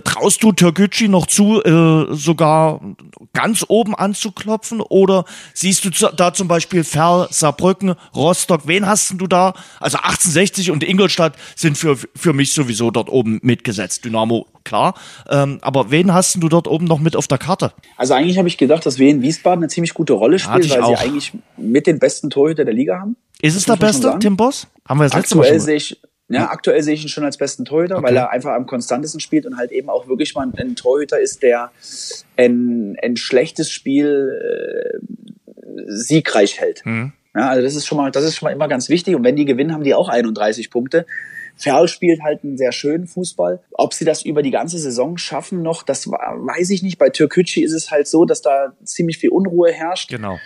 Traust 0.05 0.43
du 0.43 0.53
Türkgücü 0.53 1.09
noch 1.09 1.27
zu, 1.27 1.63
äh, 1.63 2.15
sogar 2.15 2.81
ganz 3.33 3.65
oben 3.69 3.95
anzuklopfen? 3.95 4.81
Oder 4.81 5.25
siehst 5.55 5.85
du 5.85 5.91
da 5.91 6.33
zum 6.35 6.49
Beispiel 6.49 6.85
Ferl, 6.85 7.29
Saarbrücken, 7.31 7.95
Rostock? 8.15 8.63
Wen 8.67 8.87
hast 8.87 9.15
du 9.17 9.27
da? 9.27 9.54
Also 9.81 9.99
1860 9.99 10.71
und 10.71 10.83
Ingolstadt 10.83 11.35
sind 11.57 11.79
für, 11.79 11.97
für 11.97 12.33
mich 12.33 12.53
sowieso 12.53 12.91
dort 12.91 13.11
oben 13.11 13.39
mitgesetzt. 13.43 14.05
Dynamo, 14.05 14.47
klar. 14.65 14.95
Ähm, 15.29 15.59
aber 15.63 15.91
wen 15.91 16.13
hast 16.13 16.37
du 16.43 16.49
dort 16.49 16.69
oben 16.69 16.87
noch 16.87 17.01
mit 17.01 17.17
auf 17.17 17.29
der 17.29 17.39
Karte? 17.39 17.73
Also 17.97 18.15
eigentlich 18.15 18.39
habe 18.39 18.49
ich 18.49 18.59
gedacht, 18.59 18.85
dass 18.87 18.99
wir 18.99 19.09
in 19.09 19.23
Wiesbaden 19.23 19.65
eine 19.65 19.69
ziemlich 19.69 19.95
gute 19.95 20.13
Rolle 20.13 20.39
spielen, 20.39 20.69
weil 20.71 20.83
auch. 20.83 20.99
sie 20.99 21.05
eigentlich 21.05 21.33
mit 21.57 21.87
den 21.87 21.99
besten 21.99 22.31
Torhüter 22.31 22.65
der 22.65 22.75
Liga 22.75 23.01
haben. 23.01 23.17
Ist 23.41 23.57
es 23.57 23.65
der 23.65 23.77
beste, 23.77 24.17
Tim 24.21 24.37
Boss? 24.37 24.67
Haben 24.89 25.01
wir 25.01 25.05
das 25.05 25.15
letzte 25.15 25.37
Aktuell 25.37 25.53
Mal 25.53 25.59
schon 25.59 25.67
sehe 25.67 25.77
ich 25.77 26.01
ja, 26.29 26.51
aktuell 26.51 26.83
sehe 26.83 26.95
ich 26.95 27.03
ihn 27.03 27.09
schon 27.09 27.25
als 27.25 27.37
besten 27.37 27.65
Torhüter, 27.65 27.99
okay. 27.99 28.07
weil 28.07 28.17
er 28.17 28.31
einfach 28.31 28.53
am 28.53 28.67
konstantesten 28.67 29.21
spielt 29.21 29.45
und 29.45 29.59
halt 29.59 29.73
eben 29.73 29.91
auch 29.91 30.09
wirklich 30.09 30.35
mal 30.35 30.49
ein 30.57 30.75
Torhüter 30.75 31.21
ist, 31.21 31.43
der 31.43 31.71
ein, 32.37 32.97
ein 33.03 33.17
schlechtes 33.17 33.71
Spiel 33.71 34.33
äh, 34.41 34.99
siegreich 35.87 36.61
hält. 36.61 36.85
Mhm. 36.87 37.13
Ja, 37.35 37.49
also 37.49 37.63
das 37.63 37.75
ist 37.75 37.87
schon 37.87 37.99
mal, 37.99 38.11
das 38.11 38.25
ist 38.25 38.37
schon 38.37 38.47
mal 38.47 38.53
immer 38.53 38.69
ganz 38.69 38.89
wichtig. 38.89 39.17
Und 39.17 39.25
wenn 39.25 39.37
die 39.37 39.45
gewinnen, 39.45 39.73
haben 39.73 39.83
die 39.83 39.95
auch 39.95 40.09
31 40.09 40.71
Punkte. 40.71 41.05
Ferl 41.57 41.89
spielt 41.89 42.23
halt 42.23 42.45
einen 42.45 42.57
sehr 42.57 42.73
schönen 42.73 43.07
Fußball. 43.07 43.63
Ob 43.73 43.95
sie 43.95 44.05
das 44.05 44.25
über 44.25 44.43
die 44.43 44.51
ganze 44.51 44.79
Saison 44.79 45.19
schaffen 45.19 45.63
noch, 45.63 45.83
das 45.83 46.07
weiß 46.09 46.71
ich 46.71 46.83
nicht. 46.83 46.99
Bei 46.99 47.11
Türkücü 47.11 47.63
ist 47.63 47.73
es 47.73 47.91
halt 47.91 48.07
so, 48.07 48.25
dass 48.25 48.43
da 48.43 48.77
ziemlich 48.85 49.19
viel 49.19 49.31
Unruhe 49.31 49.73
herrscht. 49.73 50.11
Genau. 50.11 50.39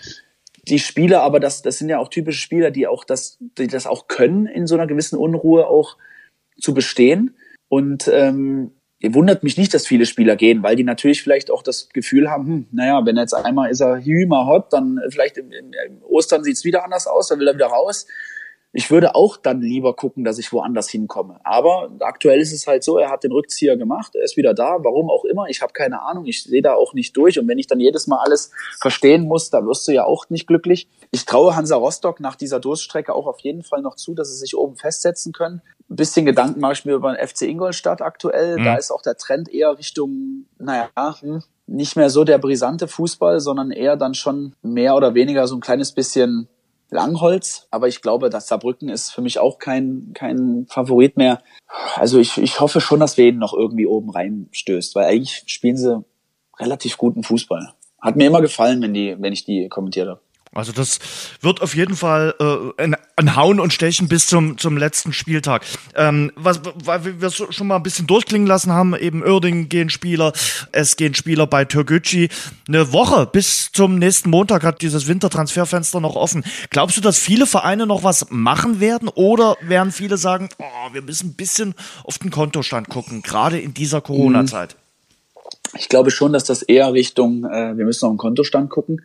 Die 0.66 0.79
Spieler, 0.79 1.22
aber 1.22 1.40
das, 1.40 1.62
das 1.62 1.79
sind 1.79 1.88
ja 1.88 1.98
auch 1.98 2.09
typische 2.09 2.40
Spieler, 2.40 2.70
die 2.70 2.87
auch 2.87 3.05
das, 3.05 3.38
die 3.40 3.66
das 3.66 3.87
auch 3.87 4.07
können, 4.07 4.46
in 4.46 4.66
so 4.66 4.74
einer 4.74 4.87
gewissen 4.87 5.18
Unruhe 5.18 5.66
auch 5.66 5.96
zu 6.61 6.74
bestehen. 6.74 7.37
Und 7.68 8.09
ähm, 8.12 8.72
wundert 9.03 9.45
mich 9.45 9.57
nicht, 9.57 9.73
dass 9.75 9.87
viele 9.87 10.07
Spieler 10.07 10.35
gehen, 10.35 10.63
weil 10.63 10.75
die 10.75 10.85
natürlich 10.85 11.23
vielleicht 11.23 11.51
auch 11.51 11.63
das 11.63 11.89
Gefühl 11.91 12.31
haben, 12.31 12.47
hm, 12.47 12.67
naja, 12.73 13.05
wenn 13.07 13.17
jetzt 13.17 13.33
einmal 13.33 13.71
ist 13.71 13.81
er 13.81 14.05
Hümer 14.05 14.47
hot, 14.47 14.73
dann 14.73 14.99
vielleicht 15.11 15.39
im, 15.39 15.53
im, 15.53 16.03
Ostern 16.03 16.43
sieht's 16.43 16.65
wieder 16.65 16.85
anders 16.85 17.07
aus, 17.07 17.29
dann 17.29 17.39
will 17.39 17.49
er 17.49 17.55
wieder 17.55 17.67
raus. 17.67 18.07
Ich 18.73 18.91
würde 18.91 19.15
auch 19.15 19.39
dann 19.39 19.63
lieber 19.63 19.97
gucken, 19.97 20.25
dass 20.25 20.39
ich 20.39 20.53
woanders 20.53 20.91
hinkomme. 20.91 21.41
Aber 21.43 21.91
aktuell 22.01 22.39
ist 22.39 22.53
es 22.53 22.67
halt 22.67 22.85
so, 22.85 22.99
er 22.99 23.11
hat 23.11 23.25
den 23.25 23.33
Rückzieher 23.33 23.79
gemacht, 23.79 24.15
er 24.15 24.25
ist 24.25 24.37
wieder 24.37 24.53
da, 24.53 24.77
warum 24.81 25.09
auch 25.09 25.25
immer, 25.25 25.47
ich 25.49 25.63
habe 25.63 25.73
keine 25.73 26.03
Ahnung, 26.03 26.27
ich 26.27 26.43
sehe 26.43 26.61
da 26.61 26.75
auch 26.75 26.93
nicht 26.93 27.17
durch. 27.17 27.39
Und 27.39 27.49
wenn 27.49 27.59
ich 27.59 27.67
dann 27.67 27.81
jedes 27.81 28.07
Mal 28.07 28.19
alles 28.19 28.51
verstehen 28.79 29.27
muss, 29.27 29.49
da 29.49 29.65
wirst 29.65 29.89
du 29.89 29.93
ja 29.93 30.05
auch 30.05 30.29
nicht 30.29 30.47
glücklich. 30.47 30.89
Ich 31.11 31.25
traue 31.25 31.57
Hansa 31.57 31.77
Rostock 31.77 32.21
nach 32.21 32.37
dieser 32.37 32.61
Durststrecke 32.61 33.15
auch 33.15 33.27
auf 33.27 33.41
jeden 33.41 33.63
Fall 33.63 33.81
noch 33.81 33.97
zu, 33.97 34.15
dass 34.15 34.31
sie 34.31 34.37
sich 34.37 34.55
oben 34.55 34.77
festsetzen 34.77 35.33
können. 35.33 35.63
Ein 35.91 35.97
bisschen 35.97 36.27
Gedanken 36.27 36.61
mache 36.61 36.75
ich 36.75 36.85
mir 36.85 36.93
über 36.93 37.15
den 37.15 37.27
FC 37.27 37.43
Ingolstadt 37.43 38.03
aktuell. 38.03 38.59
Mhm. 38.59 38.65
Da 38.65 38.77
ist 38.77 38.91
auch 38.91 39.01
der 39.01 39.17
Trend 39.17 39.49
eher 39.49 39.79
Richtung, 39.79 40.45
naja, 40.59 40.91
hm, 41.21 41.43
nicht 41.67 41.97
mehr 41.97 42.11
so 42.11 42.25
der 42.25 42.37
brisante 42.37 42.87
Fußball, 42.87 43.41
sondern 43.41 43.71
eher 43.71 43.97
dann 43.97 44.13
schon 44.13 44.55
mehr 44.61 44.95
oder 44.95 45.15
weniger 45.15 45.47
so 45.47 45.57
ein 45.57 45.61
kleines 45.61 45.93
bisschen 45.93 46.49
Langholz, 46.90 47.66
aber 47.70 47.88
ich 47.88 48.01
glaube, 48.01 48.31
dass 48.31 48.48
Saarbrücken 48.48 48.88
ist 48.88 49.11
für 49.11 49.20
mich 49.20 49.38
auch 49.38 49.59
kein, 49.59 50.12
kein 50.14 50.66
Favorit 50.68 51.16
mehr. 51.16 51.42
Also 51.96 52.18
ich, 52.18 52.38
ich 52.38 52.61
hoffe 52.61 52.81
schon, 52.81 53.01
dass 53.01 53.16
wir 53.16 53.33
noch 53.33 53.53
irgendwie 53.53 53.87
oben 53.87 54.11
reinstößt, 54.11 54.94
weil 54.94 55.07
eigentlich 55.07 55.42
spielen 55.46 55.77
sie 55.77 56.05
relativ 56.59 56.96
guten 56.96 57.22
Fußball. 57.22 57.74
Hat 58.01 58.16
mir 58.16 58.27
immer 58.27 58.40
gefallen, 58.40 58.81
wenn 58.81 58.94
die, 58.94 59.16
wenn 59.18 59.33
ich 59.33 59.44
die 59.44 59.68
kommentiert 59.68 60.09
habe. 60.09 60.20
Also 60.59 60.73
das 60.73 60.99
wird 61.40 61.62
auf 61.62 61.75
jeden 61.75 61.97
Fall 61.97 62.35
äh, 62.40 62.83
ein, 62.83 62.97
ein 63.16 63.37
Hauen 63.37 63.61
und 63.61 63.73
Stechen 63.73 64.09
bis 64.09 64.27
zum, 64.27 64.59
zum 64.59 64.77
letzten 64.77 65.12
Spieltag. 65.12 65.64
Ähm, 65.94 66.33
was, 66.37 66.61
weil 66.85 67.21
wir 67.21 67.29
es 67.29 67.37
schon 67.37 67.66
mal 67.66 67.77
ein 67.77 67.83
bisschen 67.83 68.07
durchklingen 68.07 68.47
lassen 68.47 68.73
haben, 68.73 68.97
eben 68.97 69.23
Oerding 69.23 69.68
gehen 69.68 69.90
Spieler, 69.90 70.33
es 70.73 70.97
gehen 70.97 71.14
Spieler 71.14 71.47
bei 71.47 71.64
Türkgücü. 71.64 72.29
Eine 72.66 72.92
Woche 72.92 73.27
bis 73.27 73.71
zum 73.73 73.99
nächsten 73.99 74.31
Montag 74.31 74.64
hat 74.64 74.83
dieses 74.83 75.09
Wintertransferfenster 75.09 76.01
noch 76.01 76.16
offen. 76.16 76.44
Glaubst 76.71 76.97
du, 76.97 77.01
dass 77.01 77.18
viele 77.18 77.47
Vereine 77.47 77.87
noch 77.87 78.05
was 78.05 78.27
machen 78.31 78.81
werden 78.81 79.09
oder 79.09 79.57
werden 79.61 79.92
viele 79.92 80.16
sagen, 80.16 80.49
oh, 80.59 80.92
wir 80.92 81.03
müssen 81.03 81.31
ein 81.31 81.35
bisschen 81.35 81.75
auf 82.05 82.18
den 82.18 82.31
Kontostand 82.31 82.89
gucken, 82.89 83.22
gerade 83.22 83.59
in 83.59 83.74
dieser 83.74 84.01
Corona-Zeit? 84.01 84.76
Ich 85.76 85.89
glaube 85.89 86.11
schon, 86.11 86.33
dass 86.33 86.45
das 86.45 86.62
eher 86.62 86.93
Richtung, 86.93 87.45
äh, 87.45 87.76
wir 87.76 87.85
müssen 87.85 88.07
auf 88.07 88.12
den 88.12 88.18
Kontostand 88.18 88.70
gucken 88.70 89.03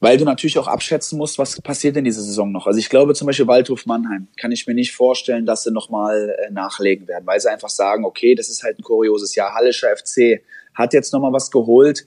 weil 0.00 0.16
du 0.16 0.24
natürlich 0.24 0.58
auch 0.58 0.66
abschätzen 0.66 1.18
musst, 1.18 1.38
was 1.38 1.60
passiert 1.60 1.96
in 1.96 2.04
dieser 2.04 2.22
Saison 2.22 2.50
noch. 2.50 2.66
Also 2.66 2.78
ich 2.78 2.88
glaube 2.88 3.14
zum 3.14 3.26
Beispiel 3.26 3.46
Waldhof 3.46 3.84
Mannheim 3.84 4.28
kann 4.38 4.50
ich 4.50 4.66
mir 4.66 4.74
nicht 4.74 4.92
vorstellen, 4.92 5.44
dass 5.44 5.62
sie 5.62 5.70
nochmal 5.70 6.34
äh, 6.38 6.50
nachlegen 6.50 7.06
werden, 7.06 7.26
weil 7.26 7.38
sie 7.38 7.50
einfach 7.50 7.68
sagen, 7.68 8.06
okay, 8.06 8.34
das 8.34 8.48
ist 8.48 8.62
halt 8.62 8.78
ein 8.78 8.82
kurioses 8.82 9.34
Jahr. 9.34 9.54
Hallischer 9.54 9.94
FC 9.94 10.42
hat 10.74 10.94
jetzt 10.94 11.12
nochmal 11.12 11.34
was 11.34 11.50
geholt. 11.50 12.06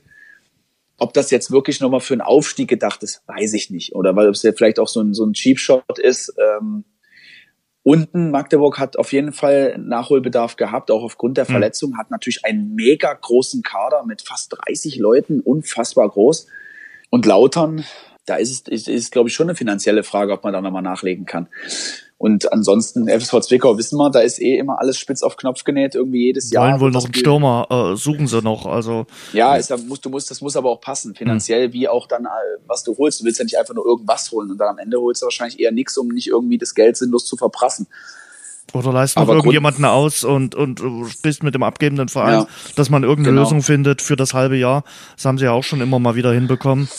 Ob 0.97 1.13
das 1.13 1.29
jetzt 1.29 1.51
wirklich 1.51 1.81
nochmal 1.81 1.99
für 1.99 2.15
einen 2.15 2.21
Aufstieg 2.21 2.67
gedacht 2.67 3.03
ist, 3.03 3.21
weiß 3.27 3.53
ich 3.53 3.69
nicht. 3.69 3.93
Oder 3.93 4.15
weil 4.15 4.27
es 4.29 4.41
ja 4.41 4.53
vielleicht 4.53 4.79
auch 4.79 4.87
so 4.87 5.01
ein, 5.01 5.13
so 5.13 5.25
ein 5.25 5.33
Cheap 5.33 5.59
Shot 5.59 5.99
ist. 5.99 6.33
Ähm, 6.39 6.85
unten, 7.83 8.31
Magdeburg 8.31 8.79
hat 8.79 8.97
auf 8.97 9.13
jeden 9.13 9.33
Fall 9.33 9.77
Nachholbedarf 9.77 10.55
gehabt, 10.55 10.89
auch 10.89 11.03
aufgrund 11.03 11.37
der 11.37 11.45
mhm. 11.45 11.51
Verletzung, 11.51 11.97
hat 11.97 12.09
natürlich 12.09 12.43
einen 12.43 12.73
mega 12.73 13.13
großen 13.13 13.61
Kader 13.61 14.03
mit 14.05 14.23
fast 14.23 14.55
30 14.65 14.97
Leuten, 14.97 15.41
unfassbar 15.41 16.09
groß. 16.09 16.47
Und 17.13 17.27
Lautern, 17.27 17.85
da 18.25 18.37
ist 18.37 18.49
es, 18.49 18.61
ist, 18.61 18.87
ist 18.87 19.11
glaube 19.11 19.29
ich, 19.29 19.35
schon 19.35 19.47
eine 19.47 19.55
finanzielle 19.55 20.01
Frage, 20.01 20.33
ob 20.33 20.43
man 20.43 20.51
da 20.51 20.61
nochmal 20.61 20.81
nachlegen 20.81 21.27
kann. 21.27 21.47
Und 22.17 22.51
ansonsten, 22.51 23.07
FSV 23.07 23.39
Zwickau 23.41 23.77
wissen 23.77 23.97
wir, 23.97 24.09
da 24.09 24.21
ist 24.21 24.41
eh 24.41 24.57
immer 24.57 24.79
alles 24.79 24.97
spitz 24.97 25.21
auf 25.21 25.37
Knopf 25.37 25.63
genäht, 25.63 25.93
irgendwie 25.93 26.23
jedes 26.23 26.49
Jahr. 26.49 26.71
Wollen 26.71 26.79
wohl 26.81 26.89
noch 26.89 27.05
einen 27.05 27.13
Stürmer, 27.13 27.67
äh, 27.69 27.95
suchen 27.95 28.25
sie 28.25 28.41
noch, 28.41 28.65
also. 28.65 29.05
Ja, 29.31 29.55
ist, 29.57 29.69
da 29.69 29.77
musst, 29.77 30.03
du 30.03 30.09
musst, 30.09 30.31
das 30.31 30.41
muss 30.41 30.57
aber 30.57 30.71
auch 30.71 30.81
passen, 30.81 31.13
finanziell, 31.13 31.67
mhm. 31.67 31.73
wie 31.73 31.87
auch 31.87 32.07
dann, 32.07 32.25
äh, 32.25 32.29
was 32.65 32.83
du 32.83 32.97
holst. 32.97 33.21
Du 33.21 33.25
willst 33.25 33.37
ja 33.37 33.45
nicht 33.45 33.59
einfach 33.59 33.75
nur 33.75 33.85
irgendwas 33.85 34.31
holen 34.31 34.49
und 34.49 34.57
dann 34.57 34.69
am 34.69 34.79
Ende 34.79 34.99
holst 34.99 35.21
du 35.21 35.27
wahrscheinlich 35.27 35.59
eher 35.59 35.71
nichts, 35.71 35.95
um 35.99 36.07
nicht 36.07 36.29
irgendwie 36.29 36.57
das 36.57 36.73
Geld 36.73 36.97
sinnlos 36.97 37.27
zu 37.27 37.37
verprassen. 37.37 37.85
Oder 38.71 38.91
leist 38.91 39.17
noch 39.17 39.27
irgendjemanden 39.27 39.85
aus 39.85 40.23
und, 40.23 40.55
und 40.55 40.81
bist 41.21 41.43
mit 41.43 41.53
dem 41.53 41.63
abgebenden 41.63 42.09
Verein, 42.09 42.39
ja, 42.39 42.47
dass 42.75 42.89
man 42.89 43.03
irgendeine 43.03 43.35
genau. 43.35 43.43
Lösung 43.43 43.61
findet 43.61 44.01
für 44.01 44.15
das 44.15 44.33
halbe 44.33 44.57
Jahr. 44.57 44.83
Das 45.15 45.25
haben 45.25 45.37
sie 45.37 45.45
ja 45.45 45.51
auch 45.51 45.63
schon 45.63 45.81
immer 45.81 45.99
mal 45.99 46.15
wieder 46.15 46.33
hinbekommen, 46.33 46.89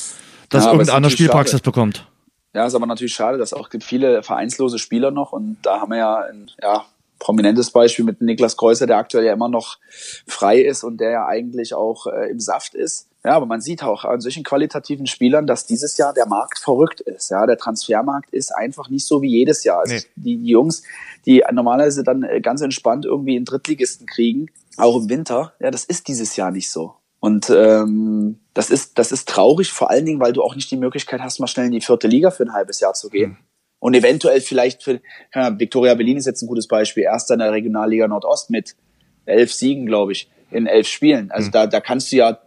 dass 0.51 0.65
ja, 0.65 0.73
irgendeiner 0.73 1.11
Spielpraxis 1.11 1.59
schade. 1.59 1.65
bekommt. 1.65 2.07
Ja, 2.55 2.67
ist 2.67 2.75
aber 2.77 2.87
natürlich 2.87 3.15
schade, 3.15 3.39
dass 3.39 3.53
auch 3.53 3.71
gibt 3.71 3.83
viele 3.83 4.23
vereinslose 4.23 4.79
Spieler 4.79 5.11
noch 5.11 5.33
und 5.33 5.57
da 5.63 5.81
haben 5.81 5.91
wir 5.91 5.99
ja, 5.99 6.19
ein, 6.31 6.51
ja 6.63 6.85
prominentes 7.19 7.71
Beispiel 7.71 8.05
mit 8.05 8.21
Niklas 8.21 8.57
Kreuzer, 8.57 8.87
der 8.87 8.99
aktuell 8.99 9.25
ja 9.25 9.33
immer 9.33 9.49
noch 9.49 9.79
frei 10.27 10.61
ist 10.61 10.85
und 10.85 10.99
der 10.99 11.11
ja 11.11 11.27
eigentlich 11.27 11.75
auch 11.75 12.07
äh, 12.07 12.31
im 12.31 12.39
Saft 12.39 12.75
ist. 12.75 13.09
Ja, 13.25 13.33
aber 13.33 13.47
man 13.47 13.63
sieht 13.63 13.83
auch 13.83 14.05
an 14.05 14.21
solchen 14.21 14.45
qualitativen 14.45 15.07
Spielern, 15.07 15.47
dass 15.47 15.65
dieses 15.67 15.97
Jahr 15.97 16.13
der 16.13 16.27
Markt 16.27 16.59
verrückt 16.59 17.01
ist. 17.01 17.31
Ja, 17.31 17.47
der 17.47 17.57
Transfermarkt 17.57 18.31
ist 18.31 18.55
einfach 18.55 18.91
nicht 18.91 19.07
so 19.07 19.23
wie 19.23 19.31
jedes 19.31 19.65
Jahr. 19.65 19.81
Also 19.81 19.95
nee. 19.95 20.03
die, 20.17 20.37
die 20.37 20.51
Jungs, 20.51 20.83
die 21.25 21.43
normalerweise 21.51 22.05
dann 22.05 22.23
äh, 22.23 22.43
ganz 22.43 22.61
entspannt 22.61 23.07
irgendwie 23.07 23.37
in 23.37 23.47
Drittligisten 23.47 24.07
kriegen, 24.07 24.51
auch 24.77 24.97
im 25.01 25.09
Winter, 25.09 25.55
ja, 25.59 25.71
das 25.71 25.85
ist 25.85 26.07
dieses 26.09 26.37
Jahr 26.37 26.51
nicht 26.51 26.71
so. 26.71 26.97
Und 27.19 27.49
ähm, 27.49 28.41
das 28.53 28.69
ist 28.69 28.99
das 28.99 29.11
ist 29.11 29.27
traurig, 29.27 29.73
vor 29.73 29.91
allen 29.91 30.05
Dingen, 30.05 30.21
weil 30.21 30.35
du 30.35 30.43
auch 30.43 30.55
nicht 30.55 30.71
die 30.71 30.77
Möglichkeit 30.77 31.23
hast, 31.23 31.41
mal 31.41 31.47
schnell 31.47 31.67
in 31.67 31.73
die 31.73 31.81
vierte 31.81 32.07
Liga 32.07 32.31
für 32.31 32.43
ein 32.43 32.53
halbes 32.53 32.81
Jahr 32.81 32.93
zu 32.93 33.09
gehen. 33.09 33.31
Mhm. 33.31 33.37
Und 33.79 33.95
eventuell 33.95 34.43
vielleicht 34.43 34.83
für 34.83 35.01
ja, 35.35 35.59
Victoria 35.59 35.95
Berlin 35.95 36.19
ist 36.19 36.27
jetzt 36.27 36.43
ein 36.43 36.49
gutes 36.49 36.69
Beispiel, 36.69 37.05
erster 37.05 37.35
in 37.35 37.41
der 37.41 37.53
Regionalliga 37.53 38.07
Nordost 38.07 38.51
mit 38.51 38.77
elf 39.25 39.55
Siegen, 39.55 39.87
glaube 39.87 40.13
ich 40.13 40.29
in 40.51 40.67
elf 40.67 40.87
Spielen. 40.87 41.31
Also 41.31 41.49
mhm. 41.49 41.53
da, 41.53 41.67
da 41.67 41.81
kannst 41.81 42.13
du 42.13 42.17
ja 42.17 42.39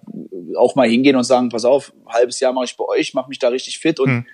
auch 0.55 0.75
mal 0.75 0.87
hingehen 0.87 1.15
und 1.15 1.23
sagen, 1.23 1.49
pass 1.49 1.65
auf, 1.65 1.93
ein 2.05 2.13
halbes 2.13 2.39
Jahr 2.39 2.53
mache 2.53 2.65
ich 2.65 2.77
bei 2.77 2.85
euch, 2.85 3.13
mache 3.13 3.29
mich 3.29 3.39
da 3.39 3.49
richtig 3.49 3.79
fit 3.79 3.99
und 3.99 4.09
mhm. 4.09 4.25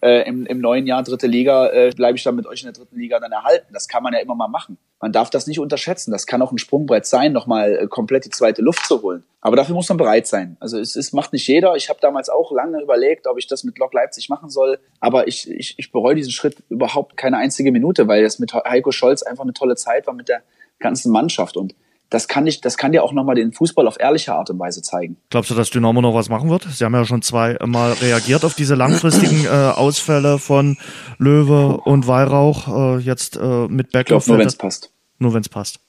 äh, 0.00 0.22
im, 0.28 0.46
im 0.46 0.60
neuen 0.60 0.86
Jahr 0.86 1.02
dritte 1.02 1.26
Liga 1.26 1.68
äh, 1.68 1.90
bleibe 1.94 2.16
ich 2.16 2.24
dann 2.24 2.36
mit 2.36 2.46
euch 2.46 2.62
in 2.62 2.66
der 2.66 2.72
dritten 2.72 2.98
Liga 2.98 3.18
dann 3.20 3.32
erhalten. 3.32 3.72
Das 3.72 3.88
kann 3.88 4.02
man 4.02 4.12
ja 4.12 4.20
immer 4.20 4.34
mal 4.34 4.48
machen. 4.48 4.78
Man 5.00 5.12
darf 5.12 5.28
das 5.28 5.46
nicht 5.46 5.60
unterschätzen. 5.60 6.10
Das 6.10 6.26
kann 6.26 6.40
auch 6.40 6.52
ein 6.52 6.58
Sprungbrett 6.58 7.04
sein, 7.04 7.32
nochmal 7.32 7.76
äh, 7.76 7.86
komplett 7.86 8.24
die 8.24 8.30
zweite 8.30 8.62
Luft 8.62 8.86
zu 8.86 9.02
holen. 9.02 9.24
Aber 9.40 9.56
dafür 9.56 9.74
muss 9.74 9.88
man 9.88 9.98
bereit 9.98 10.26
sein. 10.26 10.56
Also 10.58 10.78
es, 10.78 10.96
es 10.96 11.12
macht 11.12 11.32
nicht 11.32 11.46
jeder. 11.46 11.76
Ich 11.76 11.88
habe 11.88 12.00
damals 12.00 12.28
auch 12.28 12.50
lange 12.50 12.80
überlegt, 12.80 13.26
ob 13.26 13.38
ich 13.38 13.46
das 13.46 13.62
mit 13.62 13.78
Lok 13.78 13.92
Leipzig 13.92 14.28
machen 14.28 14.48
soll. 14.48 14.78
Aber 15.00 15.28
ich, 15.28 15.50
ich, 15.50 15.74
ich 15.78 15.92
bereue 15.92 16.14
diesen 16.14 16.32
Schritt 16.32 16.56
überhaupt 16.68 17.16
keine 17.16 17.36
einzige 17.36 17.70
Minute, 17.72 18.08
weil 18.08 18.22
das 18.22 18.38
mit 18.38 18.54
Heiko 18.54 18.90
Scholz 18.90 19.22
einfach 19.22 19.44
eine 19.44 19.52
tolle 19.52 19.76
Zeit 19.76 20.06
war 20.06 20.14
mit 20.14 20.28
der 20.28 20.42
ganzen 20.78 21.12
Mannschaft. 21.12 21.56
Und 21.56 21.74
das 22.10 22.28
kann 22.28 22.46
ich, 22.46 22.60
das 22.60 22.76
kann 22.76 22.92
dir 22.92 23.02
auch 23.02 23.12
nochmal 23.12 23.34
den 23.34 23.52
Fußball 23.52 23.86
auf 23.88 23.98
ehrliche 23.98 24.34
Art 24.34 24.50
und 24.50 24.58
Weise 24.58 24.82
zeigen. 24.82 25.16
Glaubst 25.30 25.50
du, 25.50 25.54
dass 25.54 25.70
Dynamo 25.70 26.00
noch 26.00 26.14
was 26.14 26.28
machen 26.28 26.48
wird? 26.50 26.64
Sie 26.64 26.84
haben 26.84 26.94
ja 26.94 27.04
schon 27.04 27.22
zweimal 27.22 27.92
reagiert 27.94 28.44
auf 28.44 28.54
diese 28.54 28.74
langfristigen 28.74 29.44
äh, 29.46 29.48
Ausfälle 29.48 30.38
von 30.38 30.76
Löwe 31.18 31.78
und 31.78 32.06
Weihrauch, 32.06 32.96
äh, 32.96 32.98
jetzt 32.98 33.36
äh, 33.36 33.66
mit 33.68 33.92
Backup. 33.92 34.22
Ich 34.22 34.26
nur 34.28 34.38
wenn 34.38 34.46
es 34.46 34.56
passt. 34.56 34.92
Nur 35.18 35.34
wenn 35.34 35.40
es 35.40 35.48
passt. 35.48 35.80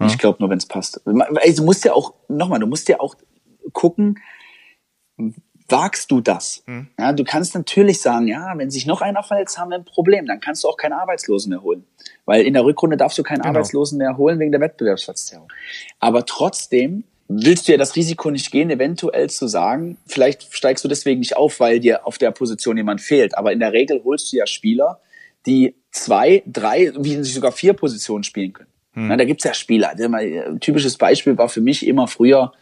Ja. 0.00 0.06
Ich 0.06 0.18
glaube 0.18 0.38
nur, 0.40 0.50
wenn 0.50 0.58
es 0.58 0.66
passt. 0.66 1.00
Also, 1.06 1.62
du 1.62 1.64
musst 1.64 1.84
ja 1.84 1.92
auch, 1.92 2.14
nochmal, 2.28 2.58
du 2.58 2.66
musst 2.66 2.88
ja 2.88 2.98
auch 3.00 3.14
gucken, 3.72 4.18
wagst 5.68 6.10
du 6.10 6.20
das? 6.20 6.62
Hm. 6.66 6.88
Ja, 6.98 7.12
du 7.12 7.24
kannst 7.24 7.54
natürlich 7.54 8.00
sagen, 8.00 8.28
ja, 8.28 8.52
wenn 8.56 8.70
sich 8.70 8.86
noch 8.86 9.00
einer 9.00 9.22
verletzt, 9.22 9.58
haben 9.58 9.70
wir 9.70 9.78
ein 9.78 9.84
Problem. 9.84 10.26
Dann 10.26 10.40
kannst 10.40 10.64
du 10.64 10.68
auch 10.68 10.76
keine 10.76 10.96
Arbeitslosen 10.96 11.50
mehr 11.50 11.62
holen. 11.62 11.84
Weil 12.24 12.42
in 12.42 12.54
der 12.54 12.64
Rückrunde 12.64 12.96
darfst 12.96 13.18
du 13.18 13.22
keinen 13.22 13.38
genau. 13.38 13.48
Arbeitslosen 13.50 13.98
mehr 13.98 14.16
holen 14.16 14.38
wegen 14.38 14.52
der 14.52 14.60
Wettbewerbsverzerrung. 14.60 15.48
Aber 16.00 16.26
trotzdem 16.26 17.04
willst 17.28 17.66
du 17.66 17.72
ja 17.72 17.78
das 17.78 17.96
Risiko 17.96 18.30
nicht 18.30 18.50
gehen, 18.50 18.70
eventuell 18.70 19.30
zu 19.30 19.48
sagen, 19.48 19.96
vielleicht 20.06 20.54
steigst 20.54 20.84
du 20.84 20.88
deswegen 20.88 21.20
nicht 21.20 21.36
auf, 21.36 21.58
weil 21.60 21.80
dir 21.80 22.06
auf 22.06 22.18
der 22.18 22.30
Position 22.30 22.76
jemand 22.76 23.00
fehlt. 23.00 23.36
Aber 23.36 23.52
in 23.52 23.60
der 23.60 23.72
Regel 23.72 24.02
holst 24.04 24.32
du 24.32 24.36
ja 24.36 24.46
Spieler, 24.46 25.00
die 25.46 25.74
zwei, 25.90 26.42
drei, 26.46 26.92
wie 26.98 27.22
sogar 27.22 27.52
vier 27.52 27.72
Positionen 27.72 28.24
spielen 28.24 28.52
können. 28.52 28.70
Hm. 28.92 29.08
Na, 29.08 29.16
da 29.16 29.24
gibt's 29.24 29.44
ja 29.44 29.54
Spieler. 29.54 29.94
Ein 29.98 30.60
typisches 30.60 30.98
Beispiel 30.98 31.38
war 31.38 31.48
für 31.48 31.62
mich 31.62 31.86
immer 31.86 32.06
früher 32.06 32.52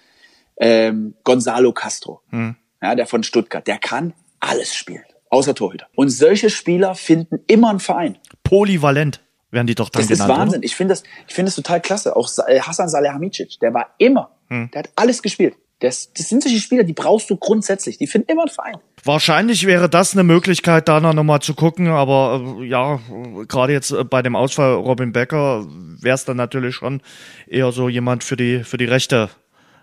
ähm, 0.58 1.14
Gonzalo 1.24 1.72
Castro. 1.72 2.22
Hm 2.30 2.56
ja, 2.82 2.94
der 2.94 3.06
von 3.06 3.22
Stuttgart, 3.22 3.66
der 3.66 3.78
kann 3.78 4.12
alles 4.40 4.74
spielen, 4.74 5.04
außer 5.30 5.54
Torhüter. 5.54 5.86
Und 5.94 6.10
solche 6.10 6.50
Spieler 6.50 6.94
finden 6.94 7.40
immer 7.46 7.70
einen 7.70 7.80
Verein. 7.80 8.18
Polyvalent 8.42 9.20
werden 9.50 9.66
die 9.66 9.74
doch 9.74 9.88
dann 9.88 10.02
das 10.02 10.08
genannt. 10.08 10.28
Das 10.28 10.34
ist 10.34 10.40
Wahnsinn. 10.40 10.58
Oder? 10.58 10.66
Ich 10.66 10.76
finde 10.76 10.92
das, 10.92 11.02
ich 11.28 11.34
finde 11.34 11.50
das 11.50 11.56
total 11.56 11.80
klasse. 11.80 12.16
Auch 12.16 12.28
äh, 12.46 12.60
Hassan 12.60 12.88
Salihamidzic, 12.88 13.60
der 13.60 13.72
war 13.72 13.94
immer, 13.98 14.30
hm. 14.48 14.70
der 14.72 14.80
hat 14.80 14.90
alles 14.96 15.22
gespielt. 15.22 15.54
Das, 15.78 16.12
das 16.12 16.28
sind 16.28 16.44
solche 16.44 16.60
Spieler, 16.60 16.84
die 16.84 16.92
brauchst 16.92 17.28
du 17.28 17.36
grundsätzlich. 17.36 17.98
Die 17.98 18.06
finden 18.06 18.30
immer 18.30 18.42
einen 18.42 18.50
Verein. 18.50 18.76
Wahrscheinlich 19.02 19.66
wäre 19.66 19.90
das 19.90 20.12
eine 20.12 20.22
Möglichkeit, 20.22 20.86
da 20.86 21.00
noch 21.00 21.24
mal 21.24 21.40
zu 21.40 21.54
gucken. 21.54 21.88
Aber 21.88 22.56
äh, 22.60 22.66
ja, 22.66 23.00
gerade 23.48 23.72
jetzt 23.72 23.90
äh, 23.90 24.04
bei 24.04 24.22
dem 24.22 24.36
Ausfall 24.36 24.74
Robin 24.74 25.12
Becker 25.12 25.66
wäre 26.00 26.14
es 26.14 26.24
dann 26.24 26.36
natürlich 26.36 26.76
schon 26.76 27.02
eher 27.48 27.72
so 27.72 27.88
jemand 27.88 28.22
für 28.22 28.36
die 28.36 28.62
für 28.62 28.76
die 28.76 28.84
rechte 28.84 29.28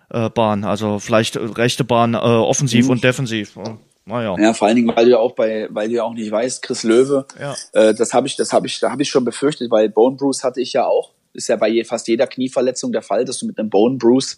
äh, 0.10 0.30
Bahn. 0.30 0.64
Also 0.64 1.00
vielleicht 1.00 1.38
rechte 1.38 1.84
Bahn 1.84 2.14
äh, 2.14 2.18
offensiv 2.18 2.86
mhm. 2.86 2.92
und 2.92 3.04
defensiv. 3.04 3.58
Naja. 4.06 4.36
Ja, 4.40 4.54
vor 4.54 4.68
allen 4.68 4.76
Dingen, 4.76 4.96
weil 4.96 5.06
du 5.06 5.12
ja 5.12 5.18
auch 5.20 5.34
bei, 5.34 5.68
weil 5.70 5.88
du 5.88 5.96
ja 5.96 6.04
auch 6.04 6.14
nicht 6.14 6.32
weißt, 6.32 6.64
Chris 6.64 6.84
Löwe, 6.84 7.26
ja. 7.40 7.56
äh, 7.74 7.94
das 7.94 8.14
habe 8.14 8.26
ich, 8.26 8.36
das 8.36 8.54
habe 8.54 8.66
ich, 8.66 8.80
da 8.80 8.92
habe 8.92 9.04
ich 9.04 9.10
schon 9.10 9.24
befürchtet, 9.24 9.70
weil 9.70 9.90
Bone 9.90 10.16
Bruce 10.16 10.44
hatte 10.44 10.62
ich 10.62 10.74
ja 10.74 10.88
auch. 10.88 11.12
Ist 11.34 11.48
ja 11.48 11.56
bei 11.56 11.70
je, 11.70 11.84
fast 11.84 12.08
jeder 12.08 12.28
Knieverletzung 12.28 12.92
der 12.92 13.02
Fall, 13.02 13.26
dass 13.26 13.40
du 13.40 13.46
mit 13.46 13.60
einem 13.60 13.70
Bone 13.70 13.98
Bruce 13.98 14.38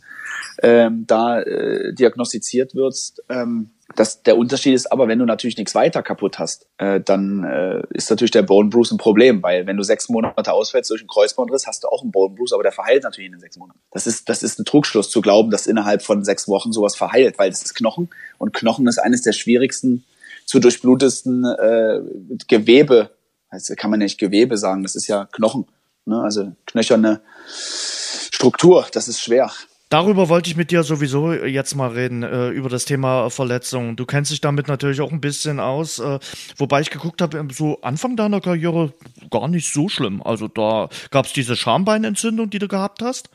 ähm, 0.61 1.05
da 1.07 1.41
äh, 1.41 1.93
diagnostiziert 1.93 2.75
wirst. 2.75 3.23
Ähm, 3.29 3.71
das, 3.95 4.23
der 4.23 4.37
Unterschied 4.37 4.73
ist 4.73 4.91
aber, 4.91 5.07
wenn 5.07 5.19
du 5.19 5.25
natürlich 5.25 5.57
nichts 5.57 5.75
weiter 5.75 6.01
kaputt 6.01 6.39
hast, 6.39 6.67
äh, 6.77 7.01
dann 7.01 7.43
äh, 7.43 7.81
ist 7.93 8.09
natürlich 8.09 8.31
der 8.31 8.43
Bone 8.43 8.69
Bruce 8.69 8.91
ein 8.91 8.97
Problem, 8.97 9.43
weil 9.43 9.67
wenn 9.67 9.77
du 9.77 9.83
sechs 9.83 10.09
Monate 10.09 10.51
ausfällst 10.51 10.89
durch 10.89 11.01
einen 11.01 11.07
Kreuzbandriss, 11.07 11.67
hast 11.67 11.83
du 11.83 11.87
auch 11.87 12.01
einen 12.01 12.11
Bone 12.11 12.35
Bruce, 12.35 12.53
aber 12.53 12.63
der 12.63 12.71
verheilt 12.71 13.03
natürlich 13.03 13.27
in 13.27 13.33
den 13.33 13.41
sechs 13.41 13.57
Monaten. 13.57 13.79
Das 13.91 14.07
ist, 14.07 14.29
das 14.29 14.43
ist 14.43 14.59
ein 14.59 14.65
Trugschluss 14.65 15.09
zu 15.09 15.21
glauben, 15.21 15.51
dass 15.51 15.67
innerhalb 15.67 16.01
von 16.01 16.23
sechs 16.23 16.47
Wochen 16.47 16.71
sowas 16.71 16.95
verheilt, 16.95 17.37
weil 17.37 17.49
das 17.49 17.63
ist 17.63 17.73
Knochen 17.73 18.09
und 18.37 18.53
Knochen 18.53 18.87
ist 18.87 18.97
eines 18.97 19.21
der 19.21 19.33
schwierigsten 19.33 20.05
zu 20.45 20.59
durchblutesten 20.59 21.45
äh, 21.45 21.99
Gewebe, 22.47 23.11
also 23.49 23.75
kann 23.75 23.91
man 23.91 23.99
nicht 23.99 24.19
Gewebe 24.19 24.57
sagen, 24.57 24.83
das 24.83 24.95
ist 24.95 25.07
ja 25.07 25.27
Knochen, 25.31 25.65
ne? 26.05 26.21
also 26.21 26.53
knöcherne 26.65 27.21
Struktur, 27.47 28.87
das 28.93 29.07
ist 29.07 29.21
schwer. 29.21 29.51
Darüber 29.91 30.29
wollte 30.29 30.49
ich 30.49 30.55
mit 30.55 30.71
dir 30.71 30.83
sowieso 30.83 31.33
jetzt 31.33 31.75
mal 31.75 31.89
reden, 31.89 32.23
äh, 32.23 32.47
über 32.47 32.69
das 32.69 32.85
Thema 32.85 33.29
Verletzungen. 33.29 33.97
Du 33.97 34.05
kennst 34.05 34.31
dich 34.31 34.39
damit 34.39 34.69
natürlich 34.69 35.01
auch 35.01 35.11
ein 35.11 35.19
bisschen 35.19 35.59
aus, 35.59 35.99
äh, 35.99 36.17
wobei 36.55 36.79
ich 36.79 36.91
geguckt 36.91 37.21
habe, 37.21 37.45
so 37.51 37.81
Anfang 37.81 38.15
deiner 38.15 38.39
Karriere 38.39 38.93
gar 39.29 39.49
nicht 39.49 39.73
so 39.73 39.89
schlimm. 39.89 40.23
Also 40.23 40.47
da 40.47 40.87
gab 41.09 41.25
es 41.25 41.33
diese 41.33 41.57
Schambeinentzündung, 41.57 42.49
die 42.49 42.59
du 42.59 42.69
gehabt 42.69 43.01
hast. 43.01 43.29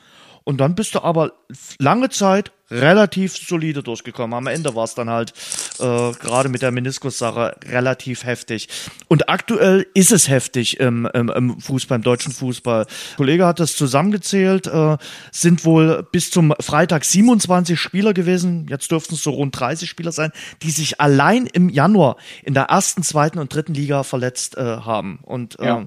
Und 0.44 0.58
dann 0.58 0.74
bist 0.74 0.94
du 0.94 1.02
aber 1.02 1.32
lange 1.78 2.08
Zeit 2.08 2.52
relativ 2.70 3.36
solide 3.36 3.82
durchgekommen. 3.82 4.32
Am 4.32 4.46
Ende 4.46 4.74
war 4.74 4.84
es 4.84 4.94
dann 4.94 5.10
halt 5.10 5.34
äh, 5.80 6.12
gerade 6.12 6.48
mit 6.48 6.62
der 6.62 6.70
Meniskus-Sache 6.70 7.56
relativ 7.66 8.24
heftig. 8.24 8.68
Und 9.08 9.28
aktuell 9.28 9.86
ist 9.94 10.12
es 10.12 10.28
heftig 10.28 10.80
im, 10.80 11.06
im, 11.12 11.28
im 11.28 11.60
Fußball, 11.60 11.96
im 11.96 12.02
deutschen 12.02 12.32
Fußball. 12.32 12.82
Ein 12.82 13.16
Kollege 13.16 13.46
hat 13.46 13.60
das 13.60 13.76
zusammengezählt, 13.76 14.66
äh, 14.66 14.96
sind 15.32 15.64
wohl 15.64 16.06
bis 16.10 16.30
zum 16.30 16.54
Freitag 16.60 17.04
27 17.04 17.78
Spieler 17.78 18.14
gewesen. 18.14 18.66
Jetzt 18.68 18.90
dürften 18.90 19.14
es 19.14 19.22
so 19.22 19.30
rund 19.30 19.58
30 19.58 19.88
Spieler 19.88 20.12
sein, 20.12 20.32
die 20.62 20.70
sich 20.70 21.00
allein 21.00 21.46
im 21.46 21.68
Januar 21.68 22.16
in 22.42 22.54
der 22.54 22.64
ersten, 22.64 23.02
zweiten 23.02 23.38
und 23.38 23.54
dritten 23.54 23.74
Liga 23.74 24.02
verletzt 24.02 24.56
äh, 24.56 24.60
haben. 24.62 25.18
Und 25.22 25.56
ja 25.60 25.86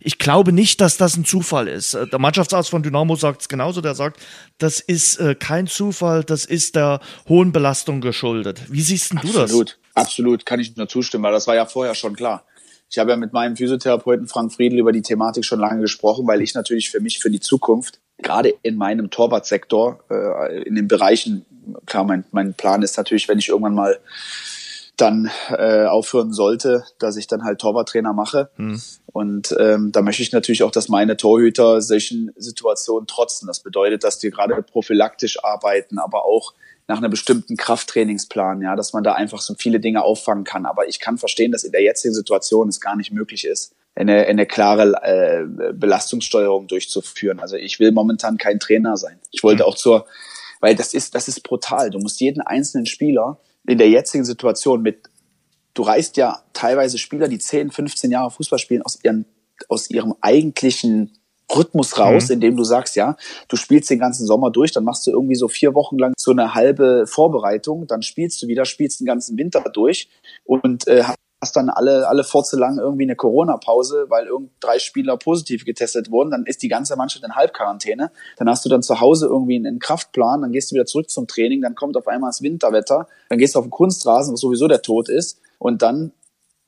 ich 0.00 0.18
glaube 0.18 0.52
nicht, 0.52 0.80
dass 0.80 0.96
das 0.96 1.16
ein 1.16 1.24
Zufall 1.24 1.68
ist. 1.68 1.94
Äh, 1.94 2.06
der 2.06 2.18
Mannschaftsarzt 2.18 2.70
von 2.70 2.82
Dynamo 2.82 3.16
sagt 3.16 3.42
es 3.42 3.48
genauso. 3.48 3.80
Der 3.80 3.94
sagt, 3.94 4.20
das 4.58 4.80
ist 4.80 5.18
äh, 5.18 5.34
kein 5.34 5.66
Zufall, 5.66 6.24
das 6.24 6.44
ist 6.44 6.74
der 6.74 7.00
hohen 7.28 7.52
Belastung 7.52 8.00
geschuldet. 8.00 8.62
Wie 8.68 8.80
siehst 8.80 9.12
denn 9.12 9.20
du 9.20 9.28
das? 9.28 9.42
Absolut. 9.44 9.78
Absolut, 9.94 10.46
kann 10.46 10.60
ich 10.60 10.76
nur 10.76 10.88
zustimmen, 10.88 11.24
weil 11.24 11.32
das 11.32 11.46
war 11.46 11.54
ja 11.54 11.66
vorher 11.66 11.94
schon 11.94 12.14
klar. 12.14 12.44
Ich 12.88 12.98
habe 12.98 13.10
ja 13.10 13.16
mit 13.16 13.32
meinem 13.32 13.56
Physiotherapeuten 13.56 14.28
Frank 14.28 14.52
Friedl 14.52 14.78
über 14.78 14.92
die 14.92 15.02
Thematik 15.02 15.44
schon 15.44 15.60
lange 15.60 15.80
gesprochen, 15.80 16.26
weil 16.26 16.42
ich 16.42 16.54
natürlich 16.54 16.90
für 16.90 17.00
mich 17.00 17.18
für 17.18 17.30
die 17.30 17.40
Zukunft, 17.40 18.00
gerade 18.18 18.54
in 18.62 18.76
meinem 18.76 19.10
Torwartsektor, 19.10 20.00
äh, 20.10 20.62
in 20.62 20.74
den 20.74 20.88
Bereichen, 20.88 21.44
klar, 21.86 22.04
mein, 22.04 22.24
mein 22.30 22.54
Plan 22.54 22.82
ist 22.82 22.96
natürlich, 22.96 23.28
wenn 23.28 23.38
ich 23.38 23.48
irgendwann 23.48 23.74
mal 23.74 23.98
dann 25.00 25.30
äh, 25.50 25.84
aufhören 25.84 26.32
sollte, 26.32 26.84
dass 26.98 27.16
ich 27.16 27.26
dann 27.26 27.44
halt 27.44 27.60
Torwarttrainer 27.60 28.12
mache. 28.12 28.50
Hm. 28.56 28.80
Und 29.06 29.54
ähm, 29.58 29.92
da 29.92 30.02
möchte 30.02 30.22
ich 30.22 30.32
natürlich 30.32 30.62
auch, 30.62 30.70
dass 30.70 30.88
meine 30.88 31.16
Torhüter 31.16 31.80
solchen 31.80 32.32
Situationen 32.36 33.06
trotzen. 33.06 33.46
Das 33.46 33.60
bedeutet, 33.60 34.04
dass 34.04 34.18
die 34.18 34.30
gerade 34.30 34.62
prophylaktisch 34.62 35.42
arbeiten, 35.42 35.98
aber 35.98 36.24
auch 36.24 36.54
nach 36.86 36.98
einem 36.98 37.10
bestimmten 37.10 37.56
Krafttrainingsplan, 37.56 38.62
ja, 38.62 38.74
dass 38.74 38.92
man 38.92 39.04
da 39.04 39.12
einfach 39.12 39.40
so 39.40 39.54
viele 39.56 39.78
Dinge 39.78 40.02
auffangen 40.02 40.44
kann. 40.44 40.66
Aber 40.66 40.88
ich 40.88 40.98
kann 40.98 41.18
verstehen, 41.18 41.52
dass 41.52 41.64
in 41.64 41.72
der 41.72 41.82
jetzigen 41.82 42.14
Situation 42.14 42.68
es 42.68 42.80
gar 42.80 42.96
nicht 42.96 43.12
möglich 43.12 43.44
ist, 43.44 43.74
eine, 43.94 44.26
eine 44.26 44.44
klare 44.44 44.94
äh, 45.02 45.72
Belastungssteuerung 45.72 46.66
durchzuführen. 46.66 47.38
Also 47.38 47.56
ich 47.56 47.78
will 47.78 47.92
momentan 47.92 48.38
kein 48.38 48.58
Trainer 48.58 48.96
sein. 48.96 49.18
Ich 49.30 49.42
wollte 49.44 49.62
hm. 49.62 49.70
auch 49.70 49.76
zur, 49.76 50.06
weil 50.60 50.74
das 50.74 50.92
ist, 50.92 51.14
das 51.14 51.28
ist 51.28 51.42
brutal. 51.42 51.90
Du 51.90 52.00
musst 52.00 52.20
jeden 52.20 52.40
einzelnen 52.40 52.86
Spieler 52.86 53.38
in 53.66 53.78
der 53.78 53.88
jetzigen 53.88 54.24
Situation 54.24 54.82
mit, 54.82 55.08
du 55.74 55.82
reißt 55.82 56.16
ja 56.16 56.42
teilweise 56.52 56.98
Spieler, 56.98 57.28
die 57.28 57.38
10, 57.38 57.70
15 57.70 58.10
Jahre 58.10 58.30
Fußball 58.30 58.58
spielen, 58.58 58.82
aus, 58.82 58.98
ihren, 59.02 59.26
aus 59.68 59.90
ihrem 59.90 60.14
eigentlichen 60.20 61.12
Rhythmus 61.54 61.98
raus, 61.98 62.28
mhm. 62.28 62.34
indem 62.34 62.56
du 62.56 62.64
sagst, 62.64 62.96
ja, 62.96 63.16
du 63.48 63.56
spielst 63.56 63.90
den 63.90 63.98
ganzen 63.98 64.26
Sommer 64.26 64.50
durch, 64.50 64.72
dann 64.72 64.84
machst 64.84 65.06
du 65.06 65.10
irgendwie 65.10 65.34
so 65.34 65.48
vier 65.48 65.74
Wochen 65.74 65.98
lang 65.98 66.12
so 66.16 66.30
eine 66.30 66.54
halbe 66.54 67.06
Vorbereitung, 67.06 67.86
dann 67.86 68.02
spielst 68.02 68.42
du 68.42 68.46
wieder, 68.46 68.64
spielst 68.64 69.00
den 69.00 69.06
ganzen 69.06 69.36
Winter 69.36 69.62
durch 69.72 70.08
und 70.44 70.86
äh, 70.86 71.02
hast 71.40 71.56
dann 71.56 71.70
alle, 71.70 72.06
alle 72.08 72.22
Forze 72.22 72.58
lang 72.58 72.78
irgendwie 72.78 73.04
eine 73.04 73.16
Corona-Pause, 73.16 74.06
weil 74.08 74.26
irgend 74.26 74.50
drei 74.60 74.78
Spieler 74.78 75.16
positiv 75.16 75.64
getestet 75.64 76.10
wurden, 76.10 76.30
dann 76.30 76.44
ist 76.44 76.62
die 76.62 76.68
ganze 76.68 76.96
Mannschaft 76.96 77.24
in 77.24 77.34
Halbquarantäne. 77.34 78.10
Dann 78.36 78.48
hast 78.48 78.64
du 78.64 78.68
dann 78.68 78.82
zu 78.82 79.00
Hause 79.00 79.26
irgendwie 79.26 79.56
einen 79.56 79.78
Kraftplan, 79.78 80.42
dann 80.42 80.52
gehst 80.52 80.70
du 80.70 80.74
wieder 80.74 80.86
zurück 80.86 81.08
zum 81.08 81.26
Training, 81.26 81.62
dann 81.62 81.74
kommt 81.74 81.96
auf 81.96 82.08
einmal 82.08 82.28
das 82.28 82.42
Winterwetter, 82.42 83.08
dann 83.28 83.38
gehst 83.38 83.54
du 83.54 83.58
auf 83.58 83.64
den 83.64 83.70
Kunstrasen, 83.70 84.34
was 84.34 84.40
sowieso 84.40 84.68
der 84.68 84.82
Tod 84.82 85.08
ist, 85.08 85.40
und 85.58 85.82
dann 85.82 86.12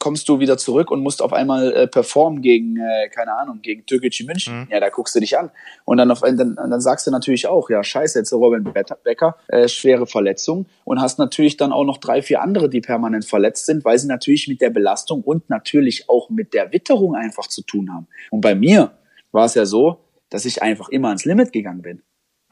kommst 0.02 0.28
du 0.28 0.40
wieder 0.40 0.58
zurück 0.58 0.90
und 0.90 1.00
musst 1.00 1.22
auf 1.22 1.32
einmal 1.32 1.72
äh, 1.72 1.86
performen 1.86 2.42
gegen, 2.42 2.76
äh, 2.76 3.08
keine 3.08 3.38
Ahnung, 3.38 3.60
gegen 3.62 3.86
Türkgücü 3.86 4.24
München. 4.24 4.62
Mhm. 4.62 4.68
Ja, 4.68 4.80
da 4.80 4.88
guckst 4.88 5.14
du 5.14 5.20
dich 5.20 5.38
an. 5.38 5.52
Und 5.84 5.98
dann, 5.98 6.10
auf, 6.10 6.22
dann, 6.22 6.56
dann 6.56 6.80
sagst 6.80 7.06
du 7.06 7.12
natürlich 7.12 7.46
auch, 7.46 7.70
ja, 7.70 7.84
scheiße, 7.84 8.18
jetzt 8.18 8.32
Robin 8.32 8.64
Becker, 8.64 9.36
äh, 9.46 9.68
schwere 9.68 10.08
Verletzung 10.08 10.66
und 10.84 11.00
hast 11.00 11.20
natürlich 11.20 11.56
dann 11.56 11.70
auch 11.70 11.84
noch 11.84 11.98
drei, 11.98 12.20
vier 12.20 12.42
andere, 12.42 12.68
die 12.68 12.80
permanent 12.80 13.24
verletzt 13.24 13.66
sind, 13.66 13.84
weil 13.84 13.96
sie 13.96 14.08
natürlich 14.08 14.48
mit 14.48 14.60
der 14.60 14.70
Belastung 14.70 15.22
und 15.22 15.48
natürlich 15.48 16.08
auch 16.08 16.30
mit 16.30 16.52
der 16.52 16.72
Witterung 16.72 17.14
einfach 17.14 17.46
zu 17.46 17.62
tun 17.62 17.94
haben. 17.94 18.08
Und 18.32 18.40
bei 18.40 18.56
mir 18.56 18.90
war 19.30 19.44
es 19.44 19.54
ja 19.54 19.66
so, 19.66 19.98
dass 20.30 20.46
ich 20.46 20.62
einfach 20.62 20.88
immer 20.88 21.08
ans 21.08 21.24
Limit 21.24 21.52
gegangen 21.52 21.82
bin. 21.82 22.02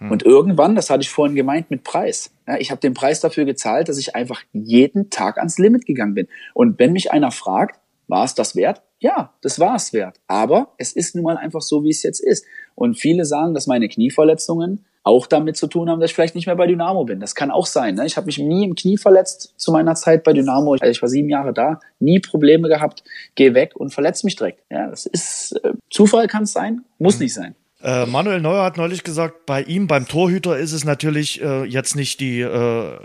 Hm. 0.00 0.10
Und 0.10 0.24
irgendwann, 0.24 0.74
das 0.74 0.90
hatte 0.90 1.02
ich 1.02 1.10
vorhin 1.10 1.36
gemeint 1.36 1.70
mit 1.70 1.84
Preis. 1.84 2.32
Ja, 2.48 2.56
ich 2.58 2.70
habe 2.70 2.80
den 2.80 2.94
Preis 2.94 3.20
dafür 3.20 3.44
gezahlt, 3.44 3.88
dass 3.88 3.98
ich 3.98 4.16
einfach 4.16 4.42
jeden 4.52 5.10
Tag 5.10 5.38
ans 5.38 5.58
Limit 5.58 5.86
gegangen 5.86 6.14
bin. 6.14 6.26
Und 6.54 6.78
wenn 6.78 6.92
mich 6.92 7.12
einer 7.12 7.30
fragt, 7.30 7.80
war 8.08 8.24
es 8.24 8.34
das 8.34 8.56
wert? 8.56 8.82
Ja, 8.98 9.32
das 9.40 9.60
war 9.60 9.76
es 9.76 9.92
wert. 9.92 10.16
Aber 10.26 10.74
es 10.76 10.92
ist 10.92 11.14
nun 11.14 11.24
mal 11.24 11.36
einfach 11.36 11.62
so, 11.62 11.84
wie 11.84 11.90
es 11.90 12.02
jetzt 12.02 12.20
ist. 12.20 12.44
Und 12.74 12.98
viele 12.98 13.24
sagen, 13.24 13.54
dass 13.54 13.66
meine 13.66 13.88
Knieverletzungen 13.88 14.84
auch 15.02 15.26
damit 15.26 15.56
zu 15.56 15.66
tun 15.66 15.88
haben, 15.88 16.00
dass 16.00 16.10
ich 16.10 16.14
vielleicht 16.14 16.34
nicht 16.34 16.46
mehr 16.46 16.56
bei 16.56 16.66
Dynamo 16.66 17.04
bin. 17.04 17.20
Das 17.20 17.34
kann 17.34 17.50
auch 17.50 17.66
sein. 17.66 17.94
Ne? 17.94 18.04
Ich 18.04 18.16
habe 18.16 18.26
mich 18.26 18.38
nie 18.38 18.64
im 18.64 18.74
Knie 18.74 18.98
verletzt 18.98 19.54
zu 19.56 19.72
meiner 19.72 19.94
Zeit 19.94 20.24
bei 20.24 20.32
Dynamo. 20.34 20.74
Ich 20.74 21.00
war 21.00 21.08
sieben 21.08 21.30
Jahre 21.30 21.54
da, 21.54 21.80
nie 21.98 22.20
Probleme 22.20 22.68
gehabt, 22.68 23.02
geh 23.34 23.54
weg 23.54 23.74
und 23.76 23.94
verletze 23.94 24.26
mich 24.26 24.36
direkt. 24.36 24.62
Ja, 24.70 24.88
das 24.88 25.06
ist 25.06 25.52
äh, 25.64 25.72
Zufall 25.88 26.26
kann 26.26 26.42
es 26.42 26.52
sein, 26.52 26.84
muss 26.98 27.16
mhm. 27.16 27.22
nicht 27.22 27.34
sein. 27.34 27.54
Äh, 27.82 28.04
Manuel 28.04 28.42
Neuer 28.42 28.62
hat 28.62 28.76
neulich 28.76 29.04
gesagt, 29.04 29.46
bei 29.46 29.62
ihm, 29.62 29.86
beim 29.86 30.06
Torhüter 30.06 30.58
ist 30.58 30.72
es 30.72 30.84
natürlich 30.84 31.40
äh, 31.40 31.64
jetzt 31.64 31.96
nicht 31.96 32.20
die 32.20 32.40
äh, 32.40 32.98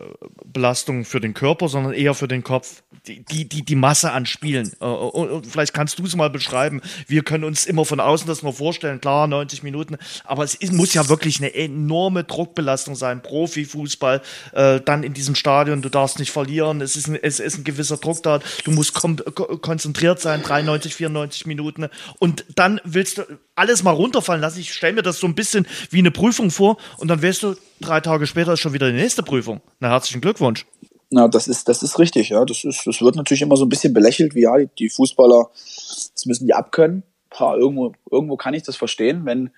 Belastung 0.45 1.05
für 1.05 1.21
den 1.21 1.33
Körper, 1.33 1.69
sondern 1.69 1.93
eher 1.93 2.13
für 2.13 2.27
den 2.27 2.43
Kopf. 2.43 2.83
Die, 3.07 3.23
die, 3.47 3.63
die, 3.63 3.75
Masse 3.75 4.11
an 4.11 4.25
Spielen. 4.25 4.71
Äh, 4.81 4.85
und, 4.85 5.29
und, 5.29 5.47
vielleicht 5.47 5.73
kannst 5.73 5.99
du 5.99 6.05
es 6.05 6.15
mal 6.15 6.29
beschreiben. 6.29 6.81
Wir 7.07 7.23
können 7.23 7.45
uns 7.45 7.65
immer 7.65 7.85
von 7.85 8.01
außen 8.01 8.27
das 8.27 8.43
nur 8.43 8.51
vorstellen, 8.51 8.99
klar, 8.99 9.27
90 9.27 9.63
Minuten, 9.63 9.97
aber 10.25 10.43
es 10.43 10.55
ist, 10.55 10.73
muss 10.73 10.93
ja 10.93 11.07
wirklich 11.07 11.39
eine 11.39 11.53
enorme 11.53 12.25
Druckbelastung 12.25 12.95
sein. 12.95 13.21
Profifußball, 13.21 14.21
äh, 14.53 14.81
dann 14.81 15.03
in 15.03 15.13
diesem 15.13 15.35
Stadion, 15.35 15.83
du 15.83 15.89
darfst 15.89 16.19
nicht 16.19 16.31
verlieren, 16.31 16.81
es 16.81 16.97
ist 16.97 17.07
ein, 17.07 17.15
es 17.21 17.39
ist 17.39 17.59
ein 17.59 17.63
gewisser 17.63 17.97
Druck 17.97 18.23
da, 18.23 18.39
du 18.63 18.71
musst 18.71 18.93
konzentriert 18.93 20.19
sein, 20.19 20.41
93, 20.41 20.95
94 20.95 21.45
Minuten 21.45 21.87
und 22.19 22.43
dann 22.55 22.81
willst 22.83 23.19
du 23.19 23.23
alles 23.55 23.83
mal 23.83 23.91
runterfallen 23.91 24.41
lassen. 24.41 24.59
Ich 24.59 24.64
stelle 24.73 24.93
mir 24.93 25.01
das 25.01 25.19
so 25.19 25.27
ein 25.27 25.35
bisschen 25.35 25.67
wie 25.89 25.99
eine 25.99 26.11
Prüfung 26.11 26.51
vor 26.51 26.77
und 26.97 27.07
dann 27.07 27.21
weißt 27.21 27.43
du, 27.43 27.55
drei 27.81 27.99
Tage 27.99 28.27
später 28.27 28.53
ist 28.53 28.59
schon 28.59 28.73
wieder 28.73 28.91
die 28.91 28.97
nächste 28.97 29.23
Prüfung. 29.23 29.61
Na, 29.79 29.89
herzlichen 29.89 30.21
Glückwunsch. 30.21 30.65
Na, 31.09 31.27
das 31.27 31.47
ist, 31.47 31.69
das 31.69 31.83
ist 31.83 31.99
richtig, 31.99 32.29
ja. 32.29 32.45
Das 32.45 32.63
ist, 32.63 32.85
das 32.85 33.01
wird 33.01 33.15
natürlich 33.15 33.41
immer 33.41 33.57
so 33.57 33.65
ein 33.65 33.69
bisschen 33.69 33.93
belächelt, 33.93 34.35
wie 34.35 34.41
ja, 34.41 34.57
die, 34.57 34.69
die 34.79 34.89
Fußballer, 34.89 35.49
das 35.53 36.25
müssen 36.25 36.47
die 36.47 36.53
abkönnen. 36.53 37.03
Ha, 37.39 37.55
irgendwo, 37.55 37.93
irgendwo 38.09 38.37
kann 38.37 38.53
ich 38.53 38.63
das 38.63 38.75
verstehen, 38.75 39.25
wenn 39.25 39.51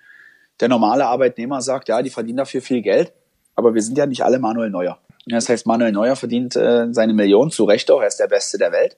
der 0.60 0.68
normale 0.68 1.06
Arbeitnehmer 1.06 1.62
sagt, 1.62 1.88
ja, 1.88 2.02
die 2.02 2.10
verdienen 2.10 2.38
dafür 2.38 2.60
viel 2.60 2.82
Geld, 2.82 3.12
aber 3.54 3.74
wir 3.74 3.82
sind 3.82 3.96
ja 3.96 4.06
nicht 4.06 4.24
alle 4.24 4.38
Manuel 4.38 4.70
Neuer. 4.70 4.98
Das 5.26 5.48
heißt, 5.48 5.66
Manuel 5.66 5.92
Neuer 5.92 6.16
verdient 6.16 6.56
äh, 6.56 6.88
seine 6.92 7.12
Million 7.12 7.50
zu 7.50 7.64
Recht 7.64 7.90
auch, 7.90 8.00
er 8.00 8.08
ist 8.08 8.18
der 8.18 8.28
Beste 8.28 8.58
der 8.58 8.72
Welt. 8.72 8.96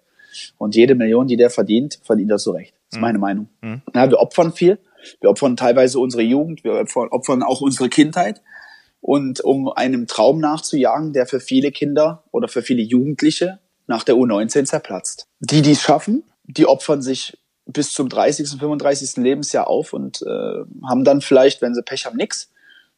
Und 0.58 0.76
jede 0.76 0.94
Million, 0.94 1.26
die 1.26 1.36
der 1.36 1.50
verdient, 1.50 1.98
verdient 2.04 2.30
er 2.30 2.38
zu 2.38 2.52
Recht. 2.52 2.72
Das 2.72 2.92
ist 2.92 2.96
mhm. 2.96 3.00
meine 3.00 3.18
Meinung. 3.18 3.48
Mhm. 3.62 3.82
Ja, 3.94 4.08
wir 4.08 4.18
opfern 4.18 4.52
viel, 4.52 4.78
wir 5.20 5.30
opfern 5.30 5.57
teilweise 5.57 5.98
unsere 5.98 6.22
Jugend, 6.22 6.64
wir 6.64 6.72
opfern 6.72 7.42
auch 7.42 7.61
unsere 7.61 7.88
Kindheit. 7.88 8.42
Und 9.03 9.40
um 9.40 9.72
einem 9.72 10.07
Traum 10.07 10.40
nachzujagen, 10.40 11.14
der 11.14 11.26
für 11.26 11.40
viele 11.40 11.72
Kinder 11.72 12.24
oder 12.32 12.48
für 12.48 12.61
viele 12.61 12.82
Jugendliche 12.82 13.59
nach 13.86 14.05
der 14.05 14.14
U19 14.14 14.66
zerplatzt. 14.66 15.26
Die, 15.40 15.62
die 15.62 15.72
es 15.72 15.80
schaffen, 15.80 16.22
die 16.44 16.66
opfern 16.66 17.01
sich 17.01 17.38
bis 17.64 17.92
zum 17.92 18.09
30., 18.09 18.48
35. 18.59 19.16
Lebensjahr 19.16 19.68
auf 19.68 19.92
und 19.92 20.22
äh, 20.22 20.64
haben 20.86 21.05
dann 21.05 21.22
vielleicht, 21.22 21.62
wenn 21.62 21.74
sie 21.74 21.82
Pech 21.82 22.05
haben, 22.05 22.16
nix 22.16 22.49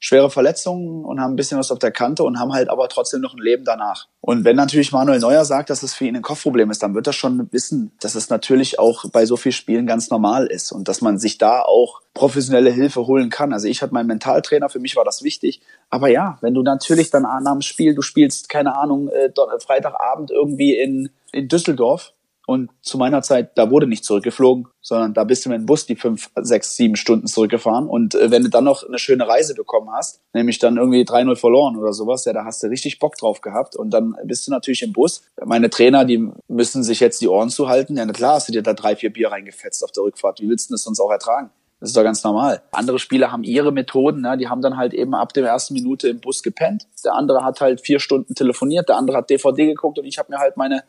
schwere 0.05 0.31
Verletzungen 0.31 1.05
und 1.05 1.21
haben 1.21 1.35
ein 1.35 1.37
bisschen 1.37 1.61
was 1.61 1.71
auf 1.71 1.79
der 1.79 1.93
Kante 1.93 2.25
und 2.25 2.41
haben 2.41 2.53
halt 2.53 2.69
aber 2.69 2.89
trotzdem 2.89 3.21
noch 3.21 3.35
ein 3.35 3.41
Leben 3.41 3.65
danach. 3.65 4.09
Und 4.21 4.45
wenn 4.45 4.57
natürlich 4.57 4.91
Manuel 4.91 5.21
Neuer 5.21 5.45
sagt, 5.45 5.71
dass 5.71 5.85
es 5.85 5.95
für 5.95 6.07
ihn 6.07 6.17
ein 6.17 6.23
Kopfproblem 6.23 6.73
ist, 6.73 6.83
dann 6.83 6.97
wird 6.97 7.07
er 7.07 7.13
schon 7.13 7.49
wissen, 7.53 7.93
dass 8.01 8.17
es 8.17 8.29
natürlich 8.29 8.81
auch 8.81 9.05
bei 9.13 9.27
so 9.27 9.37
vielen 9.37 9.53
Spielen 9.53 9.87
ganz 9.87 10.11
normal 10.11 10.49
ist 10.49 10.73
und 10.73 10.89
dass 10.89 11.03
man 11.03 11.19
sich 11.19 11.39
da 11.39 11.63
auch 11.63 12.01
professionelle 12.15 12.71
Hilfe 12.71 13.07
holen 13.07 13.31
kann. 13.31 13.53
Also 13.53 13.69
ich 13.69 13.81
hatte 13.81 13.95
meinen 13.95 14.09
Mentaltrainer, 14.09 14.69
für 14.69 14.81
mich 14.81 14.97
war 14.97 15.05
das 15.05 15.23
wichtig. 15.23 15.61
Aber 15.89 16.09
ja, 16.09 16.37
wenn 16.41 16.55
du 16.55 16.63
natürlich 16.63 17.11
dann 17.11 17.23
nach 17.23 17.53
dem 17.53 17.63
Spiel, 17.63 17.95
du 17.95 18.03
spielst, 18.03 18.49
keine 18.49 18.77
Ahnung, 18.77 19.09
äh, 19.09 19.31
Freitagabend 19.65 20.33
irgendwie 20.33 20.77
in, 20.77 21.11
in 21.31 21.47
Düsseldorf 21.47 22.13
und 22.47 22.71
zu 22.81 22.99
meiner 22.99 23.23
Zeit, 23.23 23.57
da 23.57 23.71
wurde 23.71 23.87
nicht 23.87 24.05
zurückgeflogen, 24.05 24.67
sondern 24.81 25.15
da 25.15 25.23
bist 25.23 25.45
du 25.45 25.49
mit 25.49 25.61
dem 25.61 25.67
Bus 25.67 25.87
die 25.87 25.95
fünf, 25.95 26.31
sechs, 26.37 26.77
sieben 26.77 26.97
Stunden 26.97 27.29
zurückgefahren. 27.29 27.89
Und 27.89 28.17
äh, 28.17 28.31
wenn 28.33 28.43
du 28.43 28.51
dann 28.51 28.65
noch 28.65 28.83
eine 28.87 28.99
schöne 28.99 29.29
Reise 29.29 29.55
bekommen 29.55 29.91
hast, 29.93 30.21
nämlich 30.33 30.59
dann 30.59 30.77
irgendwie 30.77 31.03
3-0 31.03 31.37
verloren 31.37 31.77
oder 31.77 31.93
sowas, 31.93 32.25
ja, 32.25 32.33
da 32.33 32.45
hast 32.45 32.63
du 32.63 32.67
richtig 32.67 32.99
Bock 32.99 33.17
drauf 33.17 33.41
gehabt. 33.41 33.77
Und 33.77 33.91
dann 33.91 34.17
bist 34.25 34.47
du 34.47 34.51
natürlich 34.51 34.83
im 34.83 34.93
Bus. 34.93 35.23
Meine 35.45 35.71
Trainer, 35.71 36.05
die 36.05 36.31
müssen 36.49 36.83
sich 36.83 36.99
jetzt 36.99 37.21
die 37.21 37.29
Ohren 37.29 37.49
zuhalten. 37.49 37.97
Ja, 37.97 38.05
na 38.05 38.13
klar 38.13 38.35
hast 38.35 38.49
du 38.49 38.53
dir 38.53 38.63
da 38.63 38.75
drei, 38.75 38.97
vier 38.97 39.13
Bier 39.13 39.31
reingefetzt 39.31 39.85
auf 39.85 39.93
der 39.93 40.03
Rückfahrt. 40.03 40.41
Wie 40.41 40.49
willst 40.49 40.71
du 40.71 40.75
das 40.75 40.83
sonst 40.83 40.99
auch 40.99 41.11
ertragen? 41.11 41.51
Das 41.83 41.91
ist 41.91 41.97
doch 41.97 42.05
ganz 42.05 42.23
normal. 42.23 42.63
Andere 42.71 43.01
Spieler 43.01 43.33
haben 43.33 43.43
ihre 43.43 43.73
Methoden, 43.73 44.21
ne? 44.21 44.39
die 44.39 44.49
haben 44.49 44.63
dann 44.63 44.77
halt 44.77 44.95
eben 44.95 45.17
ab 45.17 45.33
der 45.33 45.45
ersten 45.49 45.75
Minute 45.75 46.07
im 46.07 46.21
Bus 46.21 46.45
gepennt. 46.45 46.87
Der 47.05 47.15
andere 47.15 47.43
hat 47.43 47.61
halt 47.61 47.81
vier 47.81 47.99
Stunden 47.99 48.37
telefoniert, 48.37 48.89
der 48.89 48.97
andere 48.99 49.17
hat 49.17 49.31
DVD 49.31 49.67
geguckt 49.67 49.99
und 49.99 50.05
ich 50.05 50.17
habe 50.17 50.31
mir 50.31 50.39
halt 50.39 50.57
meine, 50.57 50.85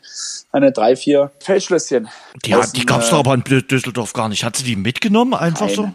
meine 0.51 0.71
drei, 0.71 0.95
vier 0.95 1.31
Feldschlösschen. 1.39 2.09
Die, 2.45 2.53
hat, 2.53 2.77
die 2.77 2.85
gab's 2.85 3.07
äh, 3.07 3.09
doch 3.09 3.25
aber 3.25 3.33
in 3.33 3.43
Düsseldorf 3.43 4.13
gar 4.13 4.29
nicht. 4.29 4.43
Hat 4.43 4.55
sie 4.55 4.65
die 4.65 4.75
mitgenommen 4.75 5.33
einfach 5.33 5.65
nein, 5.65 5.75
so? 5.75 5.91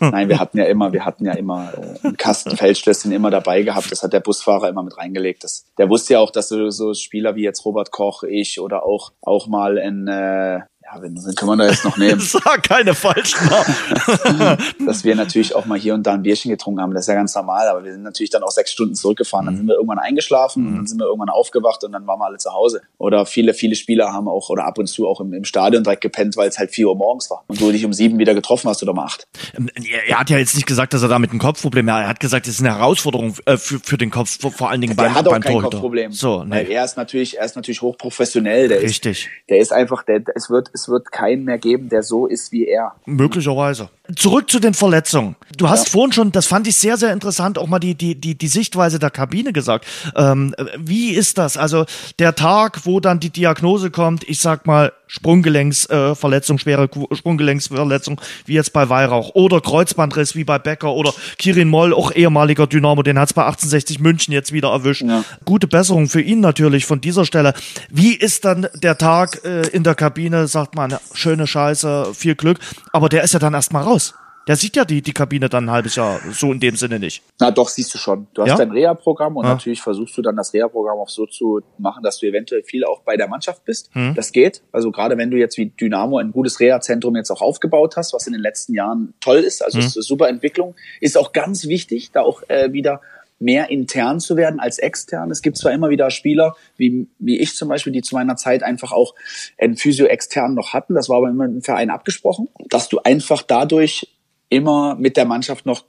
Nein, 0.00 0.30
wir 0.30 0.40
hatten 0.40 0.56
ja 0.56 0.64
immer, 0.64 0.94
wir 0.94 1.04
hatten 1.04 1.26
ja 1.26 1.34
immer 1.34 1.74
äh, 1.74 2.06
einen 2.06 2.16
Kasten 2.16 2.56
Feldschlösschen 2.56 3.12
immer 3.12 3.30
dabei 3.30 3.62
gehabt. 3.62 3.92
Das 3.92 4.02
hat 4.02 4.14
der 4.14 4.20
Busfahrer 4.20 4.70
immer 4.70 4.82
mit 4.82 4.96
reingelegt. 4.96 5.44
Das, 5.44 5.66
der 5.76 5.90
wusste 5.90 6.14
ja 6.14 6.20
auch, 6.20 6.30
dass 6.30 6.48
so, 6.48 6.70
so 6.70 6.94
Spieler 6.94 7.34
wie 7.34 7.42
jetzt 7.42 7.66
Robert 7.66 7.90
Koch, 7.90 8.22
ich 8.22 8.60
oder 8.60 8.84
auch 8.84 9.12
auch 9.20 9.46
mal 9.46 9.76
in 9.76 10.08
äh, 10.08 10.60
ja, 10.90 11.02
wenn, 11.02 11.14
wenn 11.16 11.34
können 11.34 11.50
wir 11.50 11.56
da 11.56 11.70
jetzt 11.70 11.84
noch 11.84 11.96
nehmen. 11.96 12.20
Sag 12.20 12.62
keine 12.62 12.94
falschen 12.94 13.48
Namen. 13.48 14.58
dass 14.86 15.04
wir 15.04 15.14
natürlich 15.14 15.54
auch 15.54 15.66
mal 15.66 15.78
hier 15.78 15.94
und 15.94 16.06
da 16.06 16.14
ein 16.14 16.22
Bierchen 16.22 16.50
getrunken 16.50 16.80
haben, 16.80 16.94
das 16.94 17.04
ist 17.04 17.08
ja 17.08 17.14
ganz 17.14 17.34
normal, 17.34 17.68
aber 17.68 17.84
wir 17.84 17.92
sind 17.92 18.02
natürlich 18.02 18.30
dann 18.30 18.42
auch 18.42 18.50
sechs 18.50 18.72
Stunden 18.72 18.94
zurückgefahren. 18.94 19.46
Dann 19.46 19.56
sind 19.56 19.66
wir 19.66 19.74
irgendwann 19.74 19.98
eingeschlafen 19.98 20.66
und 20.66 20.76
dann 20.76 20.86
sind 20.86 20.98
wir 20.98 21.06
irgendwann 21.06 21.28
aufgewacht 21.28 21.84
und 21.84 21.92
dann 21.92 22.06
waren 22.06 22.18
wir 22.18 22.26
alle 22.26 22.38
zu 22.38 22.52
Hause. 22.52 22.82
Oder 22.98 23.26
viele, 23.26 23.54
viele 23.54 23.74
Spieler 23.74 24.12
haben 24.12 24.28
auch 24.28 24.48
oder 24.48 24.64
ab 24.64 24.78
und 24.78 24.86
zu 24.86 25.06
auch 25.06 25.20
im, 25.20 25.32
im 25.32 25.44
Stadion 25.44 25.84
direkt 25.84 26.02
gepennt, 26.02 26.36
weil 26.36 26.48
es 26.48 26.58
halt 26.58 26.70
vier 26.70 26.88
Uhr 26.88 26.96
morgens 26.96 27.30
war 27.30 27.44
und 27.48 27.60
du 27.60 27.70
dich 27.70 27.84
um 27.84 27.92
sieben 27.92 28.18
wieder 28.18 28.34
getroffen 28.34 28.68
hast 28.68 28.82
oder 28.82 28.92
um 28.92 28.98
acht. 28.98 29.28
Ähm, 29.56 29.68
er 30.08 30.18
hat 30.18 30.30
ja 30.30 30.38
jetzt 30.38 30.54
nicht 30.54 30.66
gesagt, 30.66 30.94
dass 30.94 31.02
er 31.02 31.08
damit 31.08 31.32
ein 31.32 31.38
Kopfproblem 31.38 31.90
hat. 31.90 32.02
Er 32.02 32.08
hat 32.08 32.20
gesagt, 32.20 32.46
es 32.46 32.54
ist 32.54 32.60
eine 32.60 32.76
Herausforderung 32.76 33.34
äh, 33.44 33.56
für, 33.56 33.78
für 33.80 33.98
den 33.98 34.10
Kopf, 34.10 34.38
vor 34.40 34.70
allen 34.70 34.80
Dingen 34.80 34.96
der 34.96 35.04
beim, 35.04 35.14
hat 35.14 35.26
auch 35.26 35.32
beim 35.32 35.42
kein 35.42 35.52
Torhüter. 35.52 35.70
Kopfproblem. 35.70 36.12
So, 36.12 36.44
nee. 36.44 36.50
Weil 36.50 36.70
er 36.70 36.84
ist 36.84 36.96
natürlich, 36.96 37.38
er 37.38 37.44
ist 37.44 37.56
natürlich 37.56 37.82
hochprofessionell. 37.82 38.68
Der 38.68 38.82
Richtig. 38.82 39.24
Ist, 39.24 39.50
der 39.50 39.58
ist 39.58 39.72
einfach, 39.72 40.02
der, 40.02 40.22
es 40.34 40.50
wird, 40.50 40.70
es 40.78 40.88
wird 40.88 41.12
keinen 41.12 41.44
mehr 41.44 41.58
geben, 41.58 41.88
der 41.88 42.02
so 42.02 42.26
ist 42.26 42.52
wie 42.52 42.66
er. 42.66 42.94
Möglicherweise. 43.06 43.88
Zurück 44.16 44.50
zu 44.50 44.58
den 44.58 44.74
Verletzungen. 44.74 45.36
Du 45.56 45.68
hast 45.68 45.90
vorhin 45.90 46.12
schon, 46.12 46.32
das 46.32 46.46
fand 46.46 46.66
ich 46.66 46.76
sehr, 46.76 46.96
sehr 46.96 47.12
interessant, 47.12 47.58
auch 47.58 47.66
mal 47.66 47.78
die, 47.78 47.94
die, 47.94 48.14
die, 48.14 48.36
die 48.36 48.48
Sichtweise 48.48 48.98
der 48.98 49.10
Kabine 49.10 49.52
gesagt. 49.52 49.86
Ähm, 50.16 50.54
wie 50.78 51.10
ist 51.10 51.36
das? 51.36 51.56
Also 51.56 51.84
der 52.18 52.34
Tag, 52.34 52.86
wo 52.86 53.00
dann 53.00 53.20
die 53.20 53.30
Diagnose 53.30 53.90
kommt, 53.90 54.26
ich 54.28 54.40
sag 54.40 54.66
mal, 54.66 54.92
Sprunggelenksverletzung, 55.08 56.56
äh, 56.56 56.60
schwere 56.60 56.88
Sprunggelenksverletzung, 57.12 58.20
wie 58.46 58.54
jetzt 58.54 58.72
bei 58.72 58.88
Weihrauch, 58.88 59.30
oder 59.34 59.60
Kreuzbandriss 59.60 60.36
wie 60.36 60.44
bei 60.44 60.58
Becker 60.58 60.92
oder 60.92 61.12
Kirin 61.38 61.68
Moll, 61.68 61.92
auch 61.92 62.12
ehemaliger 62.12 62.66
Dynamo, 62.66 63.02
den 63.02 63.18
hat's 63.18 63.32
bei 63.32 63.42
1860 63.42 63.98
München 63.98 64.32
jetzt 64.32 64.52
wieder 64.52 64.68
erwischt. 64.70 65.02
Ja. 65.02 65.24
Gute 65.44 65.66
Besserung 65.66 66.08
für 66.08 66.20
ihn 66.20 66.40
natürlich 66.40 66.86
von 66.86 67.00
dieser 67.00 67.24
Stelle. 67.24 67.54
Wie 67.90 68.14
ist 68.14 68.44
dann 68.44 68.68
der 68.74 68.98
Tag 68.98 69.44
äh, 69.44 69.62
in 69.68 69.82
der 69.82 69.94
Kabine? 69.94 70.46
Sagt 70.46 70.74
man, 70.74 70.96
schöne 71.12 71.46
Scheiße, 71.46 72.12
viel 72.14 72.34
Glück, 72.34 72.58
aber 72.92 73.08
der 73.08 73.24
ist 73.24 73.32
ja 73.32 73.40
dann 73.40 73.54
erstmal 73.54 73.82
raus. 73.82 74.14
Der 74.48 74.56
sieht 74.56 74.74
ja 74.76 74.84
die, 74.84 75.02
die 75.02 75.12
Kabine 75.12 75.48
dann 75.48 75.66
ein 75.66 75.70
halbes 75.70 75.94
Jahr 75.94 76.20
so 76.32 76.50
in 76.52 76.58
dem 76.58 76.74
Sinne 76.74 76.98
nicht. 76.98 77.22
Na 77.38 77.50
doch, 77.50 77.68
siehst 77.68 77.92
du 77.94 77.98
schon. 77.98 78.26
Du 78.34 78.42
hast 78.42 78.48
Ja? 78.48 78.56
dein 78.56 78.70
Reha-Programm 78.72 79.36
und 79.36 79.44
Ja. 79.44 79.52
natürlich 79.52 79.80
versuchst 79.82 80.16
du 80.16 80.22
dann 80.22 80.36
das 80.36 80.52
Reha-Programm 80.54 80.98
auch 80.98 81.08
so 81.10 81.26
zu 81.26 81.60
machen, 81.76 82.02
dass 82.02 82.18
du 82.18 82.26
eventuell 82.26 82.62
viel 82.64 82.84
auch 82.84 83.02
bei 83.02 83.16
der 83.16 83.28
Mannschaft 83.28 83.64
bist. 83.66 83.90
Hm. 83.92 84.14
Das 84.14 84.32
geht. 84.32 84.62
Also 84.72 84.90
gerade 84.90 85.16
wenn 85.18 85.30
du 85.30 85.36
jetzt 85.36 85.58
wie 85.58 85.66
Dynamo 85.66 86.16
ein 86.18 86.32
gutes 86.32 86.58
Reha-Zentrum 86.60 87.14
jetzt 87.16 87.30
auch 87.30 87.42
aufgebaut 87.42 87.96
hast, 87.96 88.14
was 88.14 88.26
in 88.26 88.32
den 88.32 88.42
letzten 88.42 88.72
Jahren 88.74 89.12
toll 89.20 89.38
ist, 89.40 89.62
also 89.62 89.78
Hm. 89.78 89.86
ist 89.86 89.96
eine 89.96 90.02
super 90.02 90.28
Entwicklung, 90.28 90.74
ist 91.00 91.18
auch 91.18 91.32
ganz 91.32 91.66
wichtig, 91.68 92.10
da 92.12 92.22
auch 92.22 92.42
äh, 92.48 92.72
wieder 92.72 93.02
mehr 93.40 93.70
intern 93.70 94.18
zu 94.18 94.36
werden 94.36 94.58
als 94.58 94.78
extern. 94.78 95.30
Es 95.30 95.42
gibt 95.42 95.56
zwar 95.58 95.70
immer 95.72 95.90
wieder 95.90 96.10
Spieler, 96.10 96.56
wie, 96.76 97.06
wie 97.20 97.38
ich 97.38 97.54
zum 97.54 97.68
Beispiel, 97.68 97.92
die 97.92 98.02
zu 98.02 98.16
meiner 98.16 98.34
Zeit 98.34 98.62
einfach 98.64 98.90
auch 98.92 99.14
einen 99.60 99.76
Physio 99.76 100.06
extern 100.06 100.54
noch 100.54 100.72
hatten. 100.72 100.94
Das 100.94 101.08
war 101.08 101.18
aber 101.18 101.28
immer 101.28 101.44
im 101.44 101.62
Verein 101.62 101.90
abgesprochen, 101.90 102.48
dass 102.68 102.88
du 102.88 102.98
einfach 103.04 103.42
dadurch 103.42 104.08
immer 104.48 104.94
mit 104.94 105.16
der 105.16 105.24
Mannschaft 105.24 105.66
noch 105.66 105.84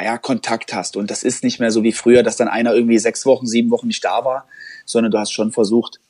ja, 0.00 0.18
Kontakt 0.18 0.72
hast. 0.72 0.96
Und 0.96 1.10
das 1.10 1.22
ist 1.22 1.42
nicht 1.42 1.58
mehr 1.58 1.70
so 1.70 1.82
wie 1.82 1.92
früher, 1.92 2.22
dass 2.22 2.36
dann 2.36 2.48
einer 2.48 2.74
irgendwie 2.74 2.98
sechs 2.98 3.26
Wochen, 3.26 3.46
sieben 3.46 3.70
Wochen 3.70 3.88
nicht 3.88 4.04
da 4.04 4.24
war, 4.24 4.46
sondern 4.84 5.10
du 5.10 5.18
hast 5.18 5.32
schon 5.32 5.52
versucht, 5.52 6.00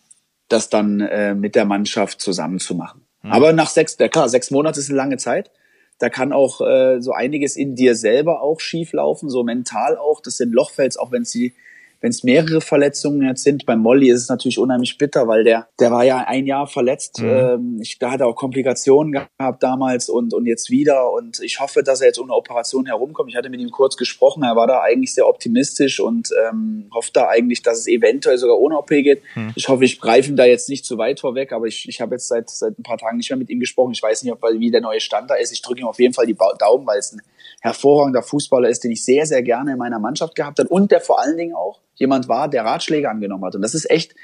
das 0.48 0.68
dann 0.68 1.00
äh, 1.00 1.34
mit 1.34 1.54
der 1.54 1.64
Mannschaft 1.64 2.20
zusammen 2.20 2.58
zu 2.58 2.74
machen. 2.74 3.04
Aber 3.22 3.52
nach 3.52 3.68
sechs, 3.68 3.96
ja 3.98 4.08
klar, 4.08 4.28
sechs 4.28 4.50
Monate 4.50 4.80
ist 4.80 4.88
eine 4.88 4.96
lange 4.96 5.16
Zeit. 5.16 5.50
Da 5.98 6.08
kann 6.08 6.32
auch 6.32 6.60
äh, 6.60 7.00
so 7.00 7.12
einiges 7.12 7.56
in 7.56 7.74
dir 7.74 7.96
selber 7.96 8.40
auch 8.42 8.60
schief 8.60 8.92
laufen, 8.92 9.28
so 9.28 9.42
mental 9.42 9.96
auch. 9.96 10.20
Das 10.20 10.36
sind 10.36 10.52
Lochfels, 10.52 10.96
auch 10.96 11.10
wenn 11.10 11.22
es 11.22 11.32
die 11.32 11.54
wenn 12.00 12.10
es 12.10 12.22
mehrere 12.22 12.60
Verletzungen 12.60 13.26
jetzt 13.26 13.42
sind. 13.42 13.66
Beim 13.66 13.80
Molly 13.80 14.10
ist 14.10 14.22
es 14.22 14.28
natürlich 14.28 14.58
unheimlich 14.58 14.98
bitter, 14.98 15.26
weil 15.26 15.44
der, 15.44 15.68
der 15.80 15.90
war 15.90 16.04
ja 16.04 16.24
ein 16.26 16.46
Jahr 16.46 16.66
verletzt. 16.66 17.20
Ähm, 17.20 17.80
ich, 17.82 17.98
da 17.98 18.12
hat 18.12 18.20
er 18.20 18.28
auch 18.28 18.36
Komplikationen 18.36 19.12
gehabt 19.12 19.62
damals 19.62 20.08
und, 20.08 20.32
und 20.32 20.46
jetzt 20.46 20.70
wieder. 20.70 21.12
Und 21.12 21.40
ich 21.40 21.60
hoffe, 21.60 21.82
dass 21.82 22.00
er 22.00 22.08
jetzt 22.08 22.20
ohne 22.20 22.32
Operation 22.34 22.86
herumkommt. 22.86 23.30
Ich 23.30 23.36
hatte 23.36 23.50
mit 23.50 23.60
ihm 23.60 23.70
kurz 23.70 23.96
gesprochen. 23.96 24.44
Er 24.44 24.54
war 24.54 24.66
da 24.66 24.80
eigentlich 24.80 25.14
sehr 25.14 25.26
optimistisch 25.26 25.98
und 25.98 26.30
ähm, 26.48 26.88
hofft 26.94 27.16
da 27.16 27.28
eigentlich, 27.28 27.62
dass 27.62 27.80
es 27.80 27.88
eventuell 27.88 28.38
sogar 28.38 28.58
ohne 28.58 28.78
OP 28.78 28.88
geht. 28.88 29.22
Ich 29.56 29.68
hoffe, 29.68 29.84
ich 29.84 30.00
greife 30.00 30.30
ihm 30.30 30.36
da 30.36 30.44
jetzt 30.44 30.68
nicht 30.68 30.84
zu 30.84 30.98
weit 30.98 31.20
vorweg, 31.20 31.52
aber 31.52 31.66
ich, 31.66 31.88
ich 31.88 32.00
habe 32.00 32.14
jetzt 32.14 32.28
seit, 32.28 32.48
seit 32.48 32.78
ein 32.78 32.82
paar 32.82 32.98
Tagen 32.98 33.16
nicht 33.16 33.30
mehr 33.30 33.38
mit 33.38 33.50
ihm 33.50 33.60
gesprochen. 33.60 33.92
Ich 33.92 34.02
weiß 34.02 34.22
nicht, 34.22 34.32
ob, 34.32 34.40
wie 34.42 34.70
der 34.70 34.80
neue 34.80 35.00
Stand 35.00 35.30
da 35.30 35.34
ist. 35.34 35.52
Ich 35.52 35.62
drücke 35.62 35.80
ihm 35.80 35.86
auf 35.86 35.98
jeden 35.98 36.14
Fall 36.14 36.26
die 36.26 36.36
Daumen, 36.58 36.86
weil 36.86 36.98
es 36.98 37.12
ein 37.12 37.22
hervorragender 37.60 38.22
Fußballer 38.22 38.68
ist, 38.68 38.84
den 38.84 38.92
ich 38.92 39.04
sehr, 39.04 39.26
sehr 39.26 39.42
gerne 39.42 39.72
in 39.72 39.78
meiner 39.78 39.98
Mannschaft 39.98 40.34
gehabt 40.34 40.58
habe 40.58 40.68
und 40.68 40.92
der 40.92 41.00
vor 41.00 41.20
allen 41.20 41.36
Dingen 41.36 41.54
auch 41.54 41.80
jemand 41.98 42.28
war, 42.28 42.48
der 42.48 42.64
Ratschläge 42.64 43.10
angenommen 43.10 43.44
hat. 43.44 43.54
Und 43.54 43.62
das 43.62 43.74
ist 43.74 43.90
echt, 43.90 44.14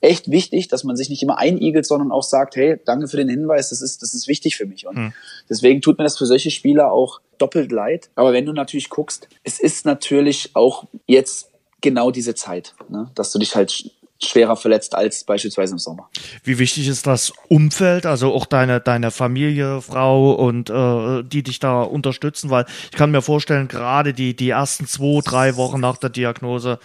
echt 0.00 0.30
wichtig, 0.30 0.68
dass 0.68 0.84
man 0.84 0.96
sich 0.96 1.08
nicht 1.10 1.22
immer 1.22 1.38
einigelt, 1.38 1.86
sondern 1.86 2.12
auch 2.12 2.22
sagt, 2.22 2.56
hey, 2.56 2.78
danke 2.84 3.08
für 3.08 3.16
den 3.16 3.28
Hinweis, 3.28 3.70
das 3.70 3.82
ist, 3.82 4.02
das 4.02 4.14
ist 4.14 4.28
wichtig 4.28 4.56
für 4.56 4.66
mich. 4.66 4.86
Und 4.86 5.12
deswegen 5.48 5.80
tut 5.80 5.98
mir 5.98 6.04
das 6.04 6.18
für 6.18 6.26
solche 6.26 6.50
Spieler 6.50 6.92
auch 6.92 7.20
doppelt 7.38 7.72
leid. 7.72 8.10
Aber 8.14 8.32
wenn 8.32 8.46
du 8.46 8.52
natürlich 8.52 8.88
guckst, 8.90 9.28
es 9.44 9.58
ist 9.60 9.84
natürlich 9.86 10.50
auch 10.54 10.84
jetzt 11.06 11.50
genau 11.80 12.10
diese 12.10 12.34
Zeit, 12.34 12.74
ne? 12.88 13.10
dass 13.14 13.32
du 13.32 13.38
dich 13.40 13.56
halt 13.56 13.70
sch- 13.70 13.90
schwerer 14.24 14.54
verletzt 14.54 14.94
als 14.94 15.24
beispielsweise 15.24 15.72
im 15.72 15.78
Sommer. 15.78 16.08
Wie 16.44 16.60
wichtig 16.60 16.86
ist 16.86 17.08
das 17.08 17.32
Umfeld, 17.48 18.06
also 18.06 18.32
auch 18.32 18.46
deine, 18.46 18.80
deine 18.80 19.10
Familie, 19.10 19.80
Frau 19.82 20.32
und 20.34 20.70
äh, 20.70 21.24
die 21.24 21.42
dich 21.42 21.58
da 21.58 21.82
unterstützen? 21.82 22.48
Weil 22.50 22.66
ich 22.84 22.96
kann 22.96 23.10
mir 23.10 23.20
vorstellen, 23.22 23.66
gerade 23.66 24.12
die, 24.14 24.36
die 24.36 24.50
ersten 24.50 24.86
zwei, 24.86 25.20
drei 25.24 25.56
Wochen 25.56 25.80
nach 25.80 25.96
der 25.96 26.10
Diagnose, 26.10 26.78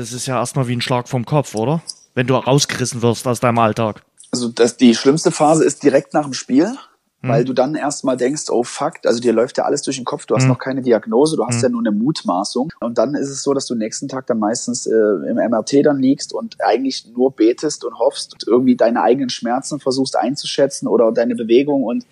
das 0.00 0.12
ist 0.12 0.26
ja 0.26 0.38
erstmal 0.38 0.66
wie 0.66 0.74
ein 0.74 0.80
Schlag 0.80 1.08
vom 1.08 1.24
Kopf, 1.24 1.54
oder? 1.54 1.82
Wenn 2.14 2.26
du 2.26 2.34
rausgerissen 2.34 3.02
wirst 3.02 3.26
aus 3.26 3.40
deinem 3.40 3.58
Alltag. 3.58 4.02
Also 4.32 4.48
das, 4.48 4.76
die 4.76 4.94
schlimmste 4.94 5.30
Phase 5.30 5.64
ist 5.64 5.82
direkt 5.82 6.14
nach 6.14 6.24
dem 6.24 6.34
Spiel, 6.34 6.76
weil 7.22 7.44
du 7.44 7.52
dann 7.52 7.74
erstmal 7.74 8.16
denkst, 8.16 8.44
oh 8.48 8.62
fuck, 8.62 8.94
also 9.04 9.20
dir 9.20 9.34
läuft 9.34 9.58
ja 9.58 9.64
alles 9.64 9.82
durch 9.82 9.96
den 9.96 10.06
Kopf, 10.06 10.24
du 10.24 10.34
hast 10.34 10.46
noch 10.46 10.58
keine 10.58 10.80
Diagnose, 10.80 11.36
du 11.36 11.44
hast 11.44 11.62
ja 11.62 11.68
nur 11.68 11.82
eine 11.82 11.92
Mutmaßung. 11.92 12.72
Und 12.80 12.96
dann 12.96 13.14
ist 13.14 13.28
es 13.28 13.42
so, 13.42 13.52
dass 13.52 13.66
du 13.66 13.74
nächsten 13.74 14.08
Tag 14.08 14.26
dann 14.26 14.38
meistens 14.38 14.86
äh, 14.86 14.94
im 14.94 15.36
MRT 15.36 15.84
dann 15.84 15.98
liegst 15.98 16.32
und 16.32 16.56
eigentlich 16.64 17.06
nur 17.14 17.32
betest 17.32 17.84
und 17.84 17.98
hoffst 17.98 18.32
und 18.32 18.46
irgendwie 18.46 18.74
deine 18.74 19.02
eigenen 19.02 19.28
Schmerzen 19.28 19.80
versuchst 19.80 20.16
einzuschätzen 20.16 20.88
oder 20.88 21.12
deine 21.12 21.34
Bewegung. 21.34 21.82
Und 21.82 22.06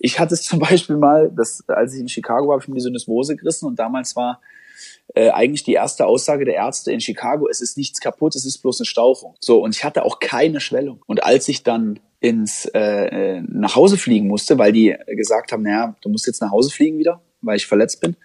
ich 0.00 0.18
hatte 0.18 0.34
es 0.34 0.42
zum 0.44 0.58
Beispiel 0.58 0.96
mal, 0.96 1.30
dass, 1.30 1.62
als 1.68 1.94
ich 1.94 2.00
in 2.00 2.08
Chicago 2.08 2.48
war, 2.48 2.54
habe 2.54 2.62
ich 2.62 2.68
mir 2.68 2.74
die 2.74 2.80
Syndesmose 2.80 3.36
gerissen 3.36 3.66
und 3.66 3.78
damals 3.78 4.16
war 4.16 4.40
äh, 5.14 5.30
eigentlich 5.30 5.64
die 5.64 5.72
erste 5.72 6.06
Aussage 6.06 6.44
der 6.44 6.54
Ärzte 6.54 6.92
in 6.92 7.00
Chicago, 7.00 7.48
es 7.48 7.60
ist 7.60 7.76
nichts 7.76 8.00
kaputt, 8.00 8.34
es 8.34 8.44
ist 8.44 8.58
bloß 8.58 8.80
eine 8.80 8.86
Stauchung. 8.86 9.34
So, 9.40 9.62
und 9.62 9.74
ich 9.74 9.84
hatte 9.84 10.04
auch 10.04 10.18
keine 10.20 10.60
Schwellung. 10.60 11.02
Und 11.06 11.24
als 11.24 11.48
ich 11.48 11.62
dann 11.62 12.00
ins 12.20 12.66
äh, 12.66 12.80
äh, 12.80 13.42
nach 13.48 13.76
Hause 13.76 13.96
fliegen 13.96 14.26
musste, 14.26 14.58
weil 14.58 14.72
die 14.72 14.94
gesagt 15.06 15.52
haben, 15.52 15.62
naja, 15.62 15.96
du 16.02 16.08
musst 16.08 16.26
jetzt 16.26 16.40
nach 16.40 16.50
Hause 16.50 16.70
fliegen 16.70 16.98
wieder, 16.98 17.22
weil 17.40 17.56
ich 17.56 17.66
verletzt 17.66 18.00
bin, 18.00 18.16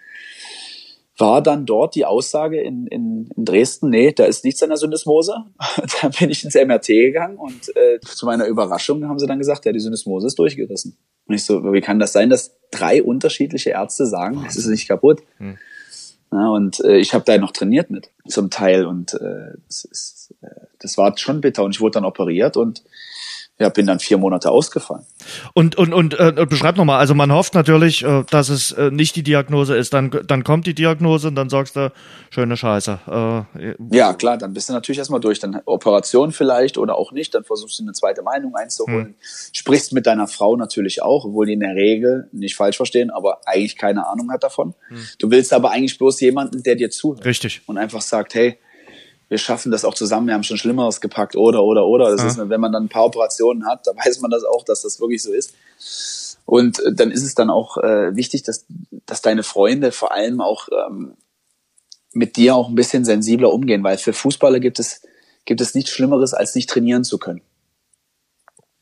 war 1.18 1.44
dann 1.44 1.66
dort 1.66 1.94
die 1.96 2.06
Aussage 2.06 2.60
in, 2.60 2.88
in, 2.88 3.30
in 3.36 3.46
Dresden, 3.46 3.90
nee, 3.90 4.12
da 4.12 4.26
ist 4.26 4.44
nichts 4.44 4.64
an 4.64 4.70
der 4.70 4.78
Syndesmose. 4.78 5.46
da 6.02 6.10
bin 6.10 6.32
ich 6.32 6.44
ins 6.44 6.56
MRT 6.56 6.88
gegangen 6.88 7.38
und 7.38 7.76
äh, 7.76 8.00
zu 8.00 8.26
meiner 8.26 8.48
Überraschung 8.48 9.08
haben 9.08 9.20
sie 9.20 9.28
dann 9.28 9.38
gesagt, 9.38 9.66
ja, 9.66 9.72
die 9.72 9.80
Syndesmose 9.80 10.28
ist 10.28 10.40
durchgerissen. 10.40 10.98
Und 11.28 11.36
ich 11.36 11.46
so, 11.46 11.64
wie 11.72 11.82
kann 11.82 12.00
das 12.00 12.14
sein, 12.14 12.30
dass 12.30 12.56
drei 12.72 13.04
unterschiedliche 13.04 13.72
Ärzte 13.72 14.08
sagen, 14.08 14.44
es 14.48 14.56
ist 14.56 14.68
nicht 14.68 14.88
kaputt? 14.88 15.22
Ja, 16.34 16.50
und 16.50 16.80
äh, 16.80 16.98
ich 16.98 17.14
habe 17.14 17.24
da 17.26 17.38
noch 17.38 17.52
trainiert 17.52 17.92
mit, 17.92 18.10
zum 18.28 18.50
Teil. 18.50 18.86
Und 18.86 19.14
äh, 19.14 19.54
das, 19.68 19.86
ist, 19.86 20.34
äh, 20.42 20.48
das 20.80 20.98
war 20.98 21.16
schon 21.18 21.42
bitter. 21.42 21.64
Und 21.64 21.76
ich 21.76 21.82
wurde 21.82 21.94
dann 21.94 22.06
operiert 22.06 22.58
und 22.58 22.84
ja, 23.60 23.70
bin 23.70 23.86
dann 23.86 24.00
vier 24.00 24.18
Monate 24.18 24.50
ausgefallen. 24.50 25.06
Und, 25.54 25.76
und, 25.76 25.94
und 25.94 26.20
äh, 26.20 26.46
beschreib 26.50 26.76
nochmal, 26.76 27.00
also 27.00 27.14
man 27.14 27.32
hofft 27.32 27.54
natürlich, 27.54 28.04
äh, 28.04 28.24
dass 28.32 28.50
es 28.50 28.72
äh, 28.72 28.90
nicht 28.90 29.16
die 29.16 29.22
Diagnose 29.22 29.78
ist. 29.78 29.94
Dann, 29.94 30.10
dann 30.26 30.44
kommt 30.44 30.66
die 30.66 30.74
Diagnose 30.74 31.28
und 31.28 31.36
dann 31.36 31.50
sagst 31.50 31.76
du, 31.76 31.92
schöne 32.32 32.58
Scheiße. 32.58 33.46
Äh, 33.56 33.76
Ja, 33.92 34.16
klar, 34.16 34.38
dann 34.38 34.54
bist 34.54 34.70
du 34.70 34.74
natürlich 34.74 34.98
erstmal 34.98 35.20
durch. 35.20 35.40
Dann 35.40 35.62
Operation 35.66 36.32
vielleicht 36.32 36.80
oder 36.80 36.98
auch 36.98 37.12
nicht. 37.12 37.36
Dann 37.36 37.44
versuchst 37.44 37.78
du 37.80 37.84
eine 37.84 37.94
zweite 37.94 38.24
Meinung 38.24 38.56
einzuholen. 38.56 39.16
Sprichst 39.54 39.94
mit 39.94 40.08
deiner 40.08 40.28
Frau 40.28 40.56
natürlich 40.56 41.04
auch, 41.04 41.26
obwohl 41.26 41.46
die 41.46 41.54
in 41.54 41.60
der 41.60 41.76
Regel, 41.76 42.30
nicht 42.32 42.56
falsch 42.56 42.78
verstehen, 42.78 43.12
aber 43.12 43.42
eigentlich 43.46 43.78
keine 43.78 44.08
Ahnung 44.08 44.32
hat 44.32 44.44
davon. 44.44 44.74
Du 45.20 45.30
willst 45.30 45.54
aber 45.54 45.70
eigentlich 45.72 45.98
bloß 46.00 46.20
jemanden, 46.22 46.64
der 46.64 46.76
dir 46.76 46.90
zuhört. 46.90 47.24
Richtig. 47.24 47.62
Und 47.68 47.78
einfach 47.78 48.02
sagt, 48.02 48.34
hey, 48.34 48.58
wir 49.34 49.40
schaffen 49.40 49.72
das 49.72 49.84
auch 49.84 49.96
zusammen, 49.96 50.28
wir 50.28 50.36
haben 50.36 50.44
schon 50.44 50.58
Schlimmeres 50.58 51.02
gepackt 51.02 51.36
oder, 51.36 51.64
oder, 51.64 51.88
oder. 51.88 52.16
Das 52.16 52.24
ist, 52.24 52.50
wenn 52.50 52.62
man 52.62 52.72
dann 52.72 52.84
ein 52.84 52.90
paar 52.90 53.06
Operationen 53.06 53.66
hat, 53.66 53.88
da 53.88 53.92
weiß 53.96 54.22
man 54.22 54.30
das 54.30 54.44
auch, 54.44 54.64
dass 54.64 54.84
das 54.84 55.00
wirklich 55.00 55.24
so 55.24 55.34
ist. 55.34 55.56
Und 56.46 56.78
äh, 56.82 56.94
dann 56.94 57.10
ist 57.10 57.24
es 57.24 57.34
dann 57.34 57.50
auch 57.50 57.78
äh, 57.78 58.16
wichtig, 58.16 58.44
dass, 58.44 58.68
dass 59.08 59.24
deine 59.24 59.42
Freunde 59.42 59.92
vor 59.92 60.12
allem 60.12 60.40
auch 60.40 60.68
ähm, 60.70 61.16
mit 62.12 62.36
dir 62.36 62.56
auch 62.56 62.70
ein 62.70 62.76
bisschen 62.76 63.06
sensibler 63.06 63.52
umgehen, 63.52 63.84
weil 63.84 63.98
für 63.98 64.14
Fußballer 64.14 64.60
gibt 64.60 64.78
es, 64.78 65.02
gibt 65.46 65.62
es 65.62 65.74
nichts 65.74 65.90
Schlimmeres, 65.90 66.36
als 66.36 66.54
nicht 66.54 66.70
trainieren 66.70 67.04
zu 67.04 67.18
können. 67.18 67.42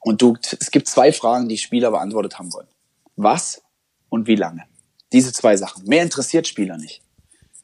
Und 0.02 0.22
du, 0.22 0.36
es 0.60 0.70
gibt 0.70 0.90
zwei 0.90 1.14
Fragen, 1.14 1.48
die 1.48 1.58
Spieler 1.58 1.92
beantwortet 1.92 2.40
haben 2.40 2.52
wollen. 2.52 2.68
Was 3.16 3.62
und 4.10 4.28
wie 4.28 4.36
lange? 4.36 4.64
Diese 5.14 5.32
zwei 5.32 5.56
Sachen. 5.56 5.86
Mehr 5.86 6.04
interessiert 6.04 6.46
Spieler 6.46 6.78
nicht. 6.78 7.02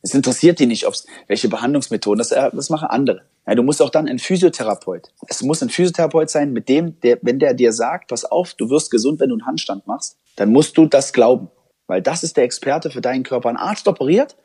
Es 0.08 0.14
interessiert 0.14 0.60
die 0.60 0.68
nicht, 0.68 0.88
ob's, 0.88 1.05
welche 1.28 1.49
Behandlungsmethoden, 1.49 2.18
das, 2.18 2.32
äh, 2.32 2.49
das 2.53 2.70
machen 2.70 2.88
andere. 2.88 3.24
Ja, 3.45 3.55
du 3.55 3.64
musst 3.64 3.82
auch 3.82 3.89
dann 3.89 4.08
ein 4.08 4.20
Physiotherapeut. 4.20 5.10
Es 5.28 5.41
muss 5.41 5.62
ein 5.62 5.70
Physiotherapeut 5.70 6.30
sein, 6.30 6.53
mit 6.53 6.70
dem, 6.70 6.97
der, 7.01 7.20
wenn 7.24 7.39
der 7.39 7.53
dir 7.53 7.74
sagt, 7.74 8.08
pass 8.08 8.24
auf, 8.24 8.53
du 8.53 8.70
wirst 8.70 8.89
gesund, 8.89 9.20
wenn 9.20 9.30
du 9.30 9.36
einen 9.36 9.45
Handstand 9.45 9.86
machst, 9.86 10.18
dann 10.38 10.53
musst 10.53 10.78
du 10.78 10.86
das 10.86 11.12
glauben. 11.12 11.49
Weil 11.88 12.01
das 12.01 12.24
ist 12.24 12.38
der 12.38 12.45
Experte 12.45 12.89
für 12.89 13.01
deinen 13.01 13.24
Körper. 13.24 13.49
Ein 13.49 13.58
Arzt 13.58 13.86
operiert, 13.89 14.38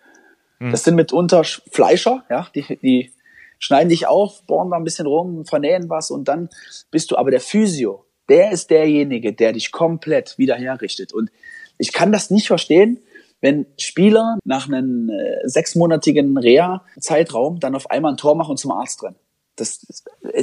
hm. 0.59 0.73
das 0.73 0.83
sind 0.83 0.97
mitunter 0.97 1.45
Fleischer, 1.45 2.25
ja, 2.29 2.49
die, 2.57 2.65
die 2.83 3.13
schneiden 3.61 3.91
dich 3.91 4.09
auf, 4.09 4.45
bohren 4.49 4.69
da 4.69 4.77
ein 4.77 4.85
bisschen 4.85 5.07
rum, 5.07 5.45
vernähen 5.45 5.89
was 5.89 6.11
und 6.11 6.27
dann 6.27 6.49
bist 6.91 7.13
du 7.13 7.17
aber 7.17 7.31
der 7.31 7.41
Physio. 7.41 8.05
Der 8.29 8.51
ist 8.51 8.71
derjenige, 8.71 9.33
der 9.33 9.53
dich 9.53 9.71
komplett 9.71 10.39
wieder 10.39 10.57
herrichtet. 10.57 11.13
Und 11.13 11.31
ich 11.79 11.93
kann 11.93 12.11
das 12.11 12.31
nicht 12.31 12.49
verstehen, 12.49 12.99
wenn 13.43 13.66
Spieler 13.78 14.38
nach 14.45 14.68
einem 14.68 15.11
äh, 15.11 15.47
sechsmonatigen 15.47 16.38
Reha-Zeitraum 16.38 17.61
dann 17.61 17.74
auf 17.74 17.90
einmal 17.90 18.12
ein 18.12 18.16
Tor 18.16 18.34
machen 18.34 18.53
und 18.53 18.57
zum 18.57 18.70
Arzt 18.70 19.03
rennen. 19.03 19.16
Das, 19.57 19.84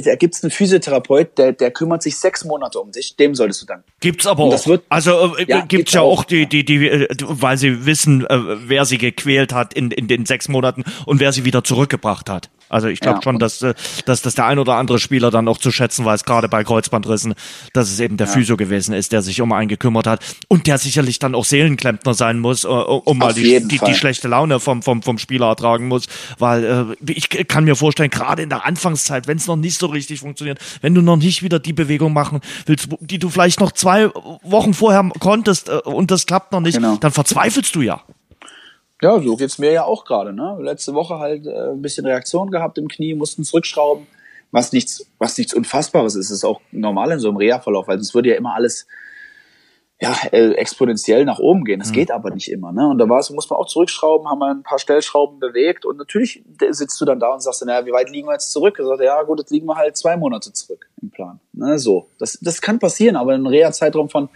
da 0.04 0.14
gibt's 0.14 0.44
einen 0.44 0.52
Physiotherapeut, 0.52 1.36
der, 1.36 1.52
der 1.52 1.72
kümmert 1.72 2.00
sich 2.00 2.16
sechs 2.16 2.44
Monate 2.44 2.78
um 2.78 2.92
dich, 2.92 3.16
dem 3.16 3.34
solltest 3.34 3.62
du 3.62 3.66
dann. 3.66 3.82
Gibt's 3.98 4.24
aber 4.24 4.44
auch. 4.44 4.66
Wird, 4.66 4.84
also 4.88 5.36
äh, 5.36 5.46
ja, 5.48 5.62
gibt's, 5.62 5.94
ja 5.94 6.02
auch, 6.02 6.22
die, 6.22 6.46
die, 6.46 6.64
die, 6.64 6.88
äh, 6.88 7.08
weil 7.18 7.56
sie 7.56 7.86
wissen, 7.86 8.24
äh, 8.26 8.38
wer 8.68 8.84
sie 8.84 8.98
gequält 8.98 9.52
hat 9.52 9.74
in, 9.74 9.90
in 9.90 10.06
den 10.06 10.26
sechs 10.26 10.48
Monaten 10.48 10.84
und 11.06 11.18
wer 11.18 11.32
sie 11.32 11.44
wieder 11.44 11.64
zurückgebracht 11.64 12.30
hat. 12.30 12.50
Also 12.70 12.88
ich 12.88 13.00
glaube 13.00 13.18
ja. 13.18 13.22
schon, 13.22 13.38
dass, 13.38 13.60
äh, 13.62 13.74
dass, 14.06 14.22
dass 14.22 14.34
der 14.34 14.46
ein 14.46 14.58
oder 14.58 14.76
andere 14.76 14.98
Spieler 14.98 15.30
dann 15.30 15.48
auch 15.48 15.58
zu 15.58 15.70
schätzen 15.70 16.04
weiß, 16.04 16.24
gerade 16.24 16.48
bei 16.48 16.64
Kreuzbandrissen, 16.64 17.34
dass 17.72 17.90
es 17.90 18.00
eben 18.00 18.16
der 18.16 18.28
ja. 18.28 18.32
Physio 18.32 18.56
gewesen 18.56 18.94
ist, 18.94 19.12
der 19.12 19.22
sich 19.22 19.40
um 19.40 19.52
einen 19.52 19.68
gekümmert 19.68 20.06
hat 20.06 20.24
und 20.48 20.66
der 20.66 20.78
sicherlich 20.78 21.18
dann 21.18 21.34
auch 21.34 21.44
Seelenklempner 21.44 22.14
sein 22.14 22.38
muss, 22.38 22.64
äh, 22.64 22.68
um 22.68 23.18
mal 23.18 23.34
die, 23.34 23.60
die, 23.66 23.78
die, 23.78 23.94
schlechte 23.94 24.28
Laune 24.28 24.60
vom, 24.60 24.82
vom, 24.82 25.02
vom 25.02 25.18
Spieler 25.18 25.48
ertragen 25.48 25.88
muss, 25.88 26.06
weil 26.38 26.96
äh, 27.04 27.12
ich 27.12 27.28
kann 27.48 27.64
mir 27.64 27.74
vorstellen, 27.76 28.10
gerade 28.10 28.42
in 28.42 28.48
der 28.48 28.64
Anfangszeit, 28.64 29.26
wenn 29.26 29.36
es 29.36 29.46
noch 29.46 29.56
nicht 29.56 29.78
so 29.78 29.86
richtig 29.86 30.20
funktioniert, 30.20 30.58
wenn 30.80 30.94
du 30.94 31.02
noch 31.02 31.16
nicht 31.16 31.42
wieder 31.42 31.58
die 31.58 31.72
Bewegung 31.72 32.12
machen 32.12 32.40
willst, 32.66 32.88
die 33.00 33.18
du 33.18 33.28
vielleicht 33.30 33.60
noch 33.60 33.72
zwei 33.72 34.10
Wochen 34.42 34.74
vorher 34.74 35.10
konntest 35.18 35.68
äh, 35.68 35.78
und 35.84 36.10
das 36.10 36.26
klappt 36.26 36.52
noch 36.52 36.60
nicht, 36.60 36.76
genau. 36.76 36.96
dann 36.96 37.10
verzweifelst 37.10 37.74
du 37.74 37.82
ja. 37.82 38.02
Ja, 39.02 39.20
so 39.20 39.36
geht's 39.36 39.58
mir 39.58 39.72
ja 39.72 39.84
auch 39.84 40.04
gerade. 40.04 40.32
Ne? 40.32 40.58
Letzte 40.60 40.94
Woche 40.94 41.18
halt 41.18 41.46
äh, 41.46 41.70
ein 41.72 41.82
bisschen 41.82 42.06
Reaktion 42.06 42.50
gehabt 42.50 42.78
im 42.78 42.88
Knie, 42.88 43.14
mussten 43.14 43.44
zurückschrauben, 43.44 44.06
was 44.50 44.72
nichts, 44.72 45.06
was 45.18 45.38
nichts 45.38 45.54
Unfassbares 45.54 46.14
ist. 46.16 46.30
Das 46.30 46.38
ist 46.38 46.44
auch 46.44 46.60
normal 46.70 47.12
in 47.12 47.18
so 47.18 47.28
einem 47.28 47.38
Reha-Verlauf, 47.38 47.88
weil 47.88 47.98
sonst 47.98 48.14
würde 48.14 48.30
ja 48.30 48.36
immer 48.36 48.54
alles 48.54 48.86
ja, 50.00 50.14
äh, 50.32 50.52
exponentiell 50.52 51.24
nach 51.26 51.38
oben 51.38 51.64
gehen. 51.64 51.78
Das 51.78 51.90
mhm. 51.90 51.94
geht 51.94 52.10
aber 52.10 52.30
nicht 52.30 52.50
immer. 52.50 52.72
Ne? 52.72 52.88
Und 52.88 52.98
da 52.98 53.08
war 53.08 53.18
es, 53.18 53.30
muss 53.30 53.48
man 53.50 53.58
auch 53.58 53.66
zurückschrauben, 53.66 54.28
haben 54.28 54.38
wir 54.38 54.50
ein 54.50 54.62
paar 54.62 54.78
Stellschrauben 54.78 55.38
bewegt 55.38 55.84
und 55.84 55.98
natürlich 55.98 56.42
sitzt 56.70 57.00
du 57.00 57.04
dann 57.04 57.20
da 57.20 57.34
und 57.34 57.42
sagst, 57.42 57.64
naja, 57.66 57.84
wie 57.84 57.92
weit 57.92 58.10
liegen 58.10 58.26
wir 58.26 58.32
jetzt 58.32 58.50
zurück? 58.50 58.78
Er 58.78 58.86
sagt, 58.86 59.02
ja 59.02 59.22
gut, 59.22 59.40
jetzt 59.40 59.50
liegen 59.50 59.66
wir 59.66 59.76
halt 59.76 59.96
zwei 59.96 60.16
Monate 60.16 60.52
zurück 60.52 60.88
im 61.02 61.10
Plan. 61.10 61.38
Ne? 61.52 61.78
So, 61.78 62.06
das, 62.18 62.38
das 62.40 62.62
kann 62.62 62.78
passieren, 62.78 63.16
aber 63.16 63.34
ein 63.34 63.46
Reha-Zeitraum 63.46 64.08
von 64.08 64.30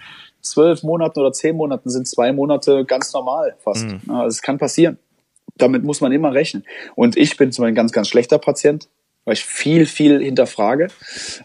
zwölf 0.45 0.83
Monaten 0.83 1.19
oder 1.19 1.33
zehn 1.33 1.57
Monaten 1.57 1.91
sind 1.91 2.07
zwei 2.07 2.33
Monate 2.33 2.85
ganz 2.85 3.13
normal 3.13 3.57
fast. 3.59 3.87
Mhm. 3.87 4.03
Also 4.09 4.29
es 4.29 4.43
kann 4.43 4.59
passieren. 4.59 4.99
Damit 5.57 5.85
muss 5.85 6.01
man 6.01 6.13
immer 6.13 6.33
rechnen. 6.33 6.65
Und 6.97 7.17
ich 7.17 7.37
bin 7.37 7.53
zum 7.53 7.63
Beispiel 7.63 7.73
ein 7.73 7.77
ganz, 7.77 7.93
ganz 7.93 8.09
schlechter 8.09 8.39
Patient, 8.39 8.89
weil 9.25 9.35
ich 9.35 9.45
viel, 9.45 9.87
viel 9.87 10.23
hinterfrage. 10.23 10.89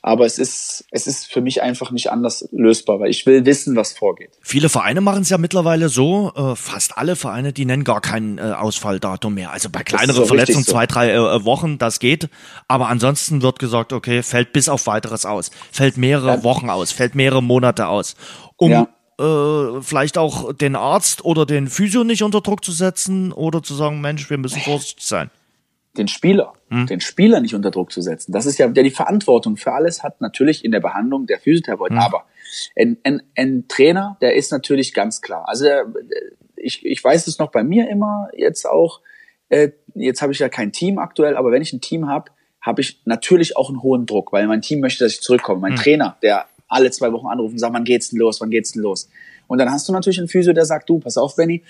Aber 0.01 0.25
es 0.25 0.37
ist, 0.37 0.85
es 0.91 1.07
ist 1.07 1.31
für 1.31 1.41
mich 1.41 1.61
einfach 1.61 1.91
nicht 1.91 2.11
anders 2.11 2.47
lösbar, 2.51 2.99
weil 2.99 3.09
ich 3.09 3.25
will 3.25 3.45
wissen, 3.45 3.75
was 3.75 3.93
vorgeht. 3.93 4.31
Viele 4.41 4.69
Vereine 4.69 5.01
machen 5.01 5.21
es 5.21 5.29
ja 5.29 5.37
mittlerweile 5.37 5.89
so, 5.89 6.31
äh, 6.35 6.55
fast 6.55 6.97
alle 6.97 7.15
Vereine, 7.15 7.53
die 7.53 7.65
nennen 7.65 7.83
gar 7.83 8.01
kein 8.01 8.37
äh, 8.37 8.41
Ausfalldatum 8.41 9.33
mehr. 9.33 9.51
Also 9.51 9.69
bei 9.69 9.83
kleineren 9.83 10.25
Verletzungen 10.25 10.63
so. 10.63 10.71
zwei, 10.73 10.85
drei 10.87 11.11
äh, 11.13 11.45
Wochen, 11.45 11.77
das 11.77 11.99
geht. 11.99 12.29
Aber 12.67 12.87
ansonsten 12.87 13.41
wird 13.41 13.59
gesagt, 13.59 13.93
okay, 13.93 14.23
fällt 14.23 14.53
bis 14.53 14.69
auf 14.69 14.87
weiteres 14.87 15.25
aus. 15.25 15.51
Fällt 15.71 15.97
mehrere 15.97 16.35
ja. 16.37 16.43
Wochen 16.43 16.69
aus, 16.69 16.91
fällt 16.91 17.15
mehrere 17.15 17.43
Monate 17.43 17.87
aus 17.87 18.15
um 18.59 18.71
ja. 18.71 18.87
äh, 19.19 19.81
vielleicht 19.81 20.17
auch 20.17 20.53
den 20.53 20.75
Arzt 20.75 21.25
oder 21.25 21.45
den 21.45 21.67
Physio 21.67 22.03
nicht 22.03 22.23
unter 22.23 22.41
Druck 22.41 22.63
zu 22.63 22.71
setzen 22.71 23.31
oder 23.31 23.63
zu 23.63 23.73
sagen, 23.73 24.01
Mensch, 24.01 24.29
wir 24.29 24.37
müssen 24.37 24.61
vorsichtig 24.61 25.05
sein. 25.05 25.31
Den 25.97 26.07
Spieler, 26.07 26.53
hm? 26.69 26.85
den 26.85 27.01
Spieler 27.01 27.39
nicht 27.39 27.55
unter 27.55 27.71
Druck 27.71 27.91
zu 27.91 28.01
setzen. 28.01 28.31
Das 28.31 28.45
ist 28.45 28.59
ja, 28.59 28.67
der 28.67 28.83
die 28.83 28.91
Verantwortung 28.91 29.57
für 29.57 29.73
alles 29.73 30.03
hat, 30.03 30.21
natürlich 30.21 30.63
in 30.63 30.71
der 30.71 30.79
Behandlung 30.79 31.25
der 31.25 31.39
Physiotherapeut. 31.39 31.91
Hm. 31.91 31.97
Aber 31.97 32.25
ein, 32.77 32.97
ein, 33.03 33.23
ein 33.35 33.65
Trainer, 33.67 34.17
der 34.21 34.35
ist 34.35 34.51
natürlich 34.51 34.93
ganz 34.93 35.21
klar. 35.21 35.45
Also 35.47 35.65
der, 35.65 35.85
ich, 36.55 36.85
ich 36.85 37.03
weiß 37.03 37.27
es 37.27 37.39
noch 37.39 37.51
bei 37.51 37.63
mir 37.63 37.89
immer 37.89 38.29
jetzt 38.35 38.65
auch. 38.65 39.01
Äh, 39.49 39.71
jetzt 39.95 40.21
habe 40.21 40.31
ich 40.31 40.39
ja 40.39 40.49
kein 40.49 40.71
Team 40.71 40.99
aktuell, 40.99 41.35
aber 41.35 41.51
wenn 41.51 41.61
ich 41.61 41.73
ein 41.73 41.81
Team 41.81 42.07
habe, 42.07 42.31
habe 42.61 42.81
ich 42.81 43.01
natürlich 43.05 43.57
auch 43.57 43.69
einen 43.69 43.81
hohen 43.81 44.05
Druck, 44.05 44.31
weil 44.31 44.45
mein 44.45 44.61
Team 44.61 44.81
möchte, 44.81 45.03
dass 45.03 45.13
ich 45.13 45.21
zurückkomme. 45.21 45.61
Mein 45.61 45.73
hm. 45.73 45.79
Trainer, 45.79 46.17
der 46.21 46.45
alle 46.67 46.91
zwei 46.91 47.11
Wochen 47.11 47.27
anrufen 47.27 47.53
und 47.53 47.59
sagen, 47.59 47.73
wann 47.73 47.83
geht's 47.83 48.09
denn 48.09 48.19
los, 48.19 48.39
wann 48.41 48.51
geht's 48.51 48.73
denn 48.73 48.83
los? 48.83 49.09
Und 49.47 49.57
dann 49.57 49.71
hast 49.71 49.89
du 49.89 49.93
natürlich 49.93 50.19
einen 50.19 50.27
Physio, 50.27 50.53
der 50.53 50.65
sagt, 50.65 50.87
du, 50.89 50.99
pass 50.99 51.17
auf, 51.17 51.35
Benny, 51.35 51.63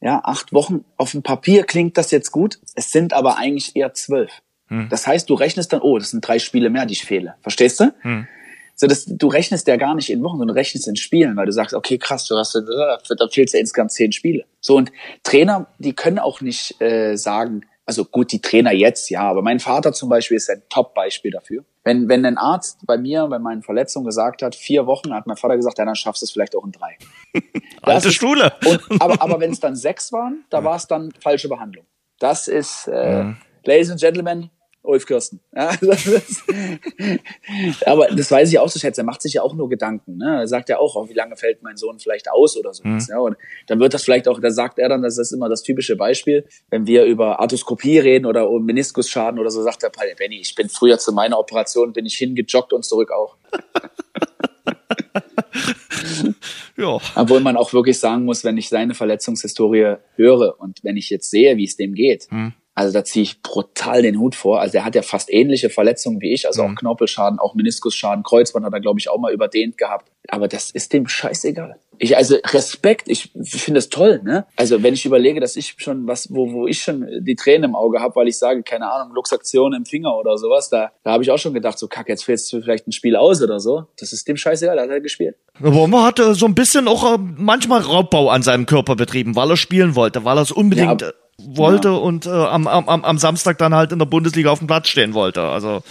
ja, 0.00 0.20
acht 0.22 0.52
Wochen 0.52 0.84
auf 0.96 1.12
dem 1.12 1.22
Papier 1.22 1.64
klingt 1.64 1.96
das 1.98 2.10
jetzt 2.10 2.30
gut, 2.30 2.58
es 2.74 2.92
sind 2.92 3.12
aber 3.12 3.36
eigentlich 3.36 3.74
eher 3.76 3.94
zwölf. 3.94 4.30
Hm. 4.68 4.88
Das 4.90 5.06
heißt, 5.06 5.28
du 5.28 5.34
rechnest 5.34 5.72
dann, 5.72 5.80
oh, 5.80 5.98
das 5.98 6.10
sind 6.10 6.26
drei 6.26 6.38
Spiele 6.38 6.70
mehr, 6.70 6.86
die 6.86 6.94
ich 6.94 7.04
fehle. 7.04 7.34
Verstehst 7.42 7.80
du? 7.80 7.92
Hm. 8.00 8.26
So, 8.74 8.86
das, 8.86 9.06
du 9.06 9.26
rechnest 9.26 9.66
ja 9.66 9.76
gar 9.76 9.96
nicht 9.96 10.08
in 10.08 10.22
Wochen, 10.22 10.38
sondern 10.38 10.56
rechnest 10.56 10.86
in 10.86 10.94
Spielen, 10.94 11.36
weil 11.36 11.46
du 11.46 11.52
sagst, 11.52 11.74
okay, 11.74 11.98
krass, 11.98 12.26
du 12.26 12.36
hast, 12.36 12.54
da 12.54 13.28
fehlt 13.28 13.52
ja 13.52 13.58
insgesamt 13.58 13.90
zehn 13.90 14.12
Spiele. 14.12 14.44
So, 14.60 14.76
und 14.76 14.92
Trainer, 15.24 15.66
die 15.78 15.94
können 15.94 16.20
auch 16.20 16.40
nicht 16.40 16.80
äh, 16.80 17.16
sagen, 17.16 17.62
also 17.88 18.04
gut, 18.04 18.32
die 18.32 18.42
Trainer 18.42 18.70
jetzt, 18.70 19.08
ja, 19.08 19.22
aber 19.22 19.40
mein 19.40 19.60
Vater 19.60 19.94
zum 19.94 20.10
Beispiel 20.10 20.36
ist 20.36 20.50
ein 20.50 20.62
Top-Beispiel 20.68 21.30
dafür. 21.30 21.64
Wenn, 21.84 22.06
wenn 22.10 22.26
ein 22.26 22.36
Arzt 22.36 22.80
bei 22.86 22.98
mir, 22.98 23.26
bei 23.28 23.38
meinen 23.38 23.62
Verletzungen 23.62 24.04
gesagt 24.04 24.42
hat, 24.42 24.54
vier 24.54 24.86
Wochen, 24.86 25.14
hat 25.14 25.26
mein 25.26 25.38
Vater 25.38 25.56
gesagt, 25.56 25.78
ja, 25.78 25.86
dann 25.86 25.94
schaffst 25.94 26.20
du 26.20 26.24
es 26.24 26.30
vielleicht 26.30 26.54
auch 26.54 26.66
in 26.66 26.72
drei. 26.72 26.98
Alte 27.80 28.12
Schule. 28.12 28.52
Und, 28.66 28.82
aber 29.00 29.22
aber 29.22 29.40
wenn 29.40 29.52
es 29.52 29.60
dann 29.60 29.74
sechs 29.74 30.12
waren, 30.12 30.44
da 30.50 30.62
war 30.64 30.76
es 30.76 30.86
dann 30.86 31.12
falsche 31.18 31.48
Behandlung. 31.48 31.86
Das 32.18 32.46
ist, 32.46 32.88
äh, 32.88 33.22
mhm. 33.22 33.38
Ladies 33.64 33.90
and 33.90 34.00
Gentlemen, 34.00 34.50
Ulf 34.82 35.06
Kirsten. 35.06 35.40
Ja, 35.54 35.72
das 35.80 36.06
ist, 36.06 36.42
aber 37.86 38.08
das 38.08 38.30
weiß 38.30 38.50
ich 38.50 38.58
auch 38.58 38.70
zu 38.70 38.78
schätzen. 38.78 39.00
Er 39.00 39.04
macht 39.04 39.22
sich 39.22 39.34
ja 39.34 39.42
auch 39.42 39.54
nur 39.54 39.68
Gedanken. 39.68 40.16
Ne? 40.16 40.40
Er 40.40 40.48
sagt 40.48 40.68
ja 40.68 40.78
auch, 40.78 40.96
oh, 40.96 41.08
wie 41.08 41.14
lange 41.14 41.36
fällt 41.36 41.62
mein 41.62 41.76
Sohn 41.76 41.98
vielleicht 41.98 42.30
aus 42.30 42.56
oder 42.56 42.72
so. 42.72 42.86
Mhm. 42.86 43.00
Ja, 43.08 43.18
und 43.18 43.36
dann 43.66 43.80
wird 43.80 43.94
das 43.94 44.04
vielleicht 44.04 44.28
auch, 44.28 44.40
da 44.40 44.50
sagt 44.50 44.78
er 44.78 44.88
dann, 44.88 45.02
das 45.02 45.18
ist 45.18 45.32
immer 45.32 45.48
das 45.48 45.62
typische 45.62 45.96
Beispiel, 45.96 46.46
wenn 46.70 46.86
wir 46.86 47.04
über 47.04 47.40
Arthroskopie 47.40 47.98
reden 47.98 48.26
oder 48.26 48.48
um 48.48 48.64
Meniskusschaden 48.64 49.38
oder 49.38 49.50
so, 49.50 49.62
sagt 49.62 49.82
der 49.82 49.90
Paul, 49.90 50.14
Benny, 50.16 50.40
ich 50.40 50.54
bin 50.54 50.68
früher 50.68 50.98
zu 50.98 51.12
meiner 51.12 51.38
Operation, 51.38 51.92
bin 51.92 52.06
ich 52.06 52.16
hingejoggt 52.16 52.72
und 52.72 52.84
zurück 52.84 53.10
auch. 53.10 53.36
ja. 56.76 56.98
Obwohl 57.14 57.40
man 57.40 57.56
auch 57.56 57.72
wirklich 57.72 57.98
sagen 57.98 58.24
muss, 58.24 58.44
wenn 58.44 58.56
ich 58.56 58.68
seine 58.68 58.94
Verletzungshistorie 58.94 59.96
höre 60.14 60.60
und 60.60 60.82
wenn 60.84 60.96
ich 60.96 61.10
jetzt 61.10 61.30
sehe, 61.30 61.56
wie 61.56 61.64
es 61.64 61.76
dem 61.76 61.94
geht, 61.94 62.28
mhm 62.30 62.54
also 62.78 62.92
da 62.92 63.02
ziehe 63.02 63.24
ich 63.24 63.42
brutal 63.42 64.02
den 64.02 64.20
Hut 64.20 64.36
vor. 64.36 64.60
Also 64.60 64.78
er 64.78 64.84
hat 64.84 64.94
ja 64.94 65.02
fast 65.02 65.32
ähnliche 65.32 65.68
Verletzungen 65.68 66.20
wie 66.20 66.32
ich, 66.32 66.46
also 66.46 66.62
mhm. 66.62 66.70
auch 66.70 66.78
Knorpelschaden, 66.78 67.40
auch 67.40 67.56
Meniskusschaden, 67.56 68.22
Kreuzband 68.22 68.64
hat 68.64 68.72
er, 68.72 68.80
glaube 68.80 69.00
ich, 69.00 69.10
auch 69.10 69.18
mal 69.18 69.32
überdehnt 69.32 69.76
gehabt. 69.76 70.12
Aber 70.28 70.46
das 70.46 70.70
ist 70.70 70.92
dem 70.92 71.08
scheißegal. 71.08 71.80
Ich, 71.98 72.16
also 72.16 72.36
Respekt, 72.52 73.08
ich 73.08 73.32
finde 73.42 73.78
es 73.78 73.88
toll, 73.88 74.20
ne? 74.22 74.46
Also 74.54 74.80
wenn 74.84 74.94
ich 74.94 75.04
überlege, 75.04 75.40
dass 75.40 75.56
ich 75.56 75.74
schon 75.78 76.06
was, 76.06 76.32
wo, 76.32 76.52
wo 76.52 76.68
ich 76.68 76.80
schon 76.80 77.04
die 77.18 77.34
Tränen 77.34 77.70
im 77.70 77.74
Auge 77.74 77.98
habe, 77.98 78.14
weil 78.14 78.28
ich 78.28 78.38
sage, 78.38 78.62
keine 78.62 78.88
Ahnung, 78.92 79.12
Luxaktion 79.12 79.72
im 79.72 79.84
Finger 79.84 80.16
oder 80.16 80.38
sowas, 80.38 80.68
da, 80.68 80.92
da 81.02 81.10
habe 81.10 81.24
ich 81.24 81.32
auch 81.32 81.38
schon 81.38 81.54
gedacht, 81.54 81.80
so 81.80 81.88
kack, 81.88 82.08
jetzt 82.08 82.24
fällst 82.24 82.52
du 82.52 82.62
vielleicht 82.62 82.86
ein 82.86 82.92
Spiel 82.92 83.16
aus 83.16 83.42
oder 83.42 83.58
so. 83.58 83.86
Das 83.98 84.12
ist 84.12 84.28
dem 84.28 84.36
scheißegal, 84.36 84.76
da 84.76 84.82
hat 84.82 84.90
er 84.90 85.00
gespielt. 85.00 85.34
Aber 85.60 85.88
man 85.88 86.04
hat 86.04 86.18
so 86.18 86.46
ein 86.46 86.54
bisschen 86.54 86.86
auch 86.86 87.14
äh, 87.14 87.18
manchmal 87.18 87.80
Raubbau 87.80 88.28
an 88.28 88.42
seinem 88.42 88.66
Körper 88.66 88.94
betrieben, 88.94 89.34
weil 89.34 89.50
er 89.50 89.56
spielen 89.56 89.96
wollte, 89.96 90.24
weil 90.24 90.38
er 90.38 90.42
es 90.42 90.52
unbedingt 90.52 91.02
ja, 91.02 91.10
wollte 91.38 91.88
ja. 91.88 91.94
und 91.94 92.26
äh, 92.26 92.30
am, 92.30 92.66
am, 92.66 92.88
am 92.88 93.18
Samstag 93.18 93.58
dann 93.58 93.74
halt 93.74 93.92
in 93.92 93.98
der 93.98 94.06
Bundesliga 94.06 94.50
auf 94.50 94.58
dem 94.58 94.66
Platz 94.66 94.88
stehen 94.88 95.14
wollte. 95.14 95.42
Also 95.42 95.82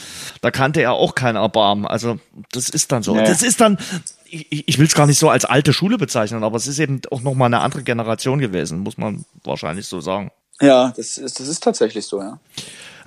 da 0.42 0.52
kannte 0.52 0.82
er 0.82 0.94
auch 0.94 1.16
kein 1.16 1.36
Erbarmen. 1.36 1.86
Also 1.86 2.20
das 2.52 2.70
ist 2.70 2.92
dann 2.92 3.02
so. 3.02 3.16
Nee. 3.16 3.24
Das 3.24 3.42
ist 3.44 3.62
dann, 3.62 3.78
ich, 4.26 4.68
ich 4.68 4.78
will 4.78 4.88
es 4.88 4.94
gar 4.94 5.08
nicht 5.08 5.20
so 5.20 5.30
als 5.30 5.46
alte 5.46 5.72
Schule 5.72 5.98
bezeichnen, 5.98 6.44
aber 6.44 6.58
es 6.58 6.68
ist 6.68 6.80
eben 6.80 7.02
auch 7.12 7.22
nochmal 7.22 7.48
eine 7.48 7.60
andere 7.60 7.84
Generation 7.84 8.40
gewesen, 8.40 8.80
muss 8.80 8.98
man 8.98 9.26
wahrscheinlich 9.44 9.88
so 9.88 10.02
sagen. 10.02 10.32
Ja, 10.60 10.94
das 10.98 11.18
ist, 11.18 11.40
das 11.40 11.48
ist 11.48 11.64
tatsächlich 11.64 12.06
so, 12.06 12.20
ja. 12.20 12.40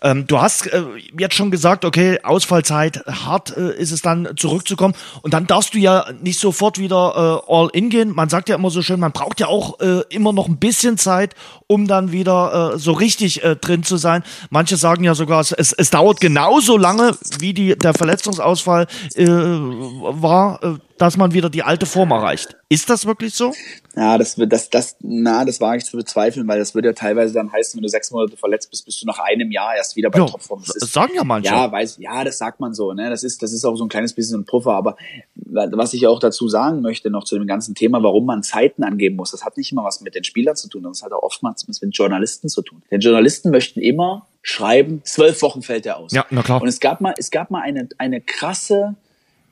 Ähm, 0.02 0.26
du 0.26 0.40
hast 0.40 0.66
äh, 0.66 0.82
jetzt 1.18 1.34
schon 1.34 1.50
gesagt, 1.50 1.84
okay, 1.84 2.18
Ausfallzeit, 2.22 3.04
hart 3.06 3.56
äh, 3.56 3.74
ist 3.76 3.92
es 3.92 4.02
dann 4.02 4.28
zurückzukommen. 4.36 4.94
Und 5.22 5.34
dann 5.34 5.46
darfst 5.46 5.74
du 5.74 5.78
ja 5.78 6.06
nicht 6.20 6.40
sofort 6.40 6.78
wieder 6.78 7.42
äh, 7.48 7.52
all 7.52 7.68
in 7.72 7.90
gehen. 7.90 8.14
Man 8.14 8.28
sagt 8.28 8.48
ja 8.48 8.56
immer 8.56 8.70
so 8.70 8.82
schön, 8.82 9.00
man 9.00 9.12
braucht 9.12 9.40
ja 9.40 9.46
auch 9.48 9.80
äh, 9.80 10.02
immer 10.10 10.32
noch 10.32 10.48
ein 10.48 10.58
bisschen 10.58 10.98
Zeit, 10.98 11.34
um 11.66 11.86
dann 11.86 12.12
wieder 12.12 12.74
äh, 12.74 12.78
so 12.78 12.92
richtig 12.92 13.44
äh, 13.44 13.56
drin 13.56 13.82
zu 13.82 13.96
sein. 13.96 14.22
Manche 14.50 14.76
sagen 14.76 15.04
ja 15.04 15.14
sogar, 15.14 15.40
es, 15.40 15.52
es 15.52 15.90
dauert 15.90 16.20
genauso 16.20 16.76
lange, 16.76 17.16
wie 17.38 17.52
die, 17.52 17.76
der 17.76 17.94
Verletzungsausfall 17.94 18.86
äh, 19.14 19.26
war. 19.26 20.62
Äh, 20.62 20.74
dass 21.00 21.16
man 21.16 21.32
wieder 21.32 21.48
die 21.48 21.62
alte 21.62 21.86
Form 21.86 22.10
erreicht. 22.10 22.56
Ist 22.68 22.90
das 22.90 23.06
wirklich 23.06 23.32
so? 23.32 23.54
Ja, 23.96 24.18
das 24.18 24.36
wird, 24.36 24.52
das, 24.52 24.68
das, 24.68 24.96
na, 25.00 25.46
das 25.46 25.58
wage 25.58 25.78
ich 25.78 25.84
zu 25.84 25.96
bezweifeln, 25.96 26.46
weil 26.46 26.58
das 26.58 26.74
würde 26.74 26.88
ja 26.88 26.92
teilweise 26.92 27.32
dann 27.32 27.50
heißen, 27.50 27.78
wenn 27.78 27.82
du 27.82 27.88
sechs 27.88 28.10
Monate 28.10 28.36
verletzt 28.36 28.70
bist, 28.70 28.84
bist 28.84 29.00
du 29.00 29.06
nach 29.06 29.18
einem 29.18 29.50
Jahr 29.50 29.74
erst 29.74 29.96
wieder 29.96 30.10
bei 30.10 30.18
Ja, 30.18 30.26
Topform. 30.26 30.60
Das 30.60 30.74
das 30.74 30.82
ist, 30.82 30.92
sagen 30.92 31.12
ja 31.14 31.24
manche. 31.24 31.50
Ja, 31.50 31.72
weiß, 31.72 31.96
ja, 32.00 32.22
das 32.22 32.36
sagt 32.36 32.60
man 32.60 32.74
so, 32.74 32.92
ne? 32.92 33.08
Das 33.08 33.24
ist, 33.24 33.42
das 33.42 33.54
ist 33.54 33.64
auch 33.64 33.76
so 33.76 33.84
ein 33.84 33.88
kleines 33.88 34.12
bisschen 34.12 34.40
ein 34.40 34.44
Puffer. 34.44 34.74
Aber 34.74 34.96
was 35.34 35.94
ich 35.94 36.06
auch 36.06 36.18
dazu 36.18 36.48
sagen 36.48 36.82
möchte, 36.82 37.08
noch 37.08 37.24
zu 37.24 37.38
dem 37.38 37.46
ganzen 37.46 37.74
Thema, 37.74 38.02
warum 38.02 38.26
man 38.26 38.42
Zeiten 38.42 38.84
angeben 38.84 39.16
muss, 39.16 39.30
das 39.30 39.42
hat 39.42 39.56
nicht 39.56 39.72
immer 39.72 39.84
was 39.84 40.02
mit 40.02 40.14
den 40.14 40.24
Spielern 40.24 40.54
zu 40.54 40.68
tun, 40.68 40.82
das 40.82 41.02
hat 41.02 41.12
auch 41.12 41.22
oftmals 41.22 41.66
was 41.66 41.80
mit 41.80 41.96
Journalisten 41.96 42.50
zu 42.50 42.60
tun. 42.60 42.82
Denn 42.90 43.00
Journalisten 43.00 43.50
möchten 43.50 43.80
immer 43.80 44.26
schreiben, 44.42 45.00
zwölf 45.04 45.40
Wochen 45.40 45.62
fällt 45.62 45.86
er 45.86 45.96
aus. 45.96 46.12
Ja, 46.12 46.26
na 46.28 46.42
klar. 46.42 46.60
Und 46.60 46.68
es 46.68 46.78
gab 46.78 47.00
mal, 47.00 47.14
es 47.16 47.30
gab 47.30 47.50
mal 47.50 47.62
eine, 47.62 47.88
eine 47.96 48.20
krasse, 48.20 48.96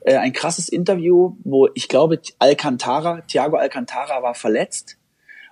äh, 0.01 0.15
ein 0.15 0.33
krasses 0.33 0.69
Interview, 0.69 1.35
wo 1.43 1.67
ich 1.73 1.87
glaube, 1.87 2.19
Alcantara, 2.39 3.21
Thiago 3.21 3.57
Alcantara 3.57 4.21
war 4.21 4.35
verletzt 4.35 4.97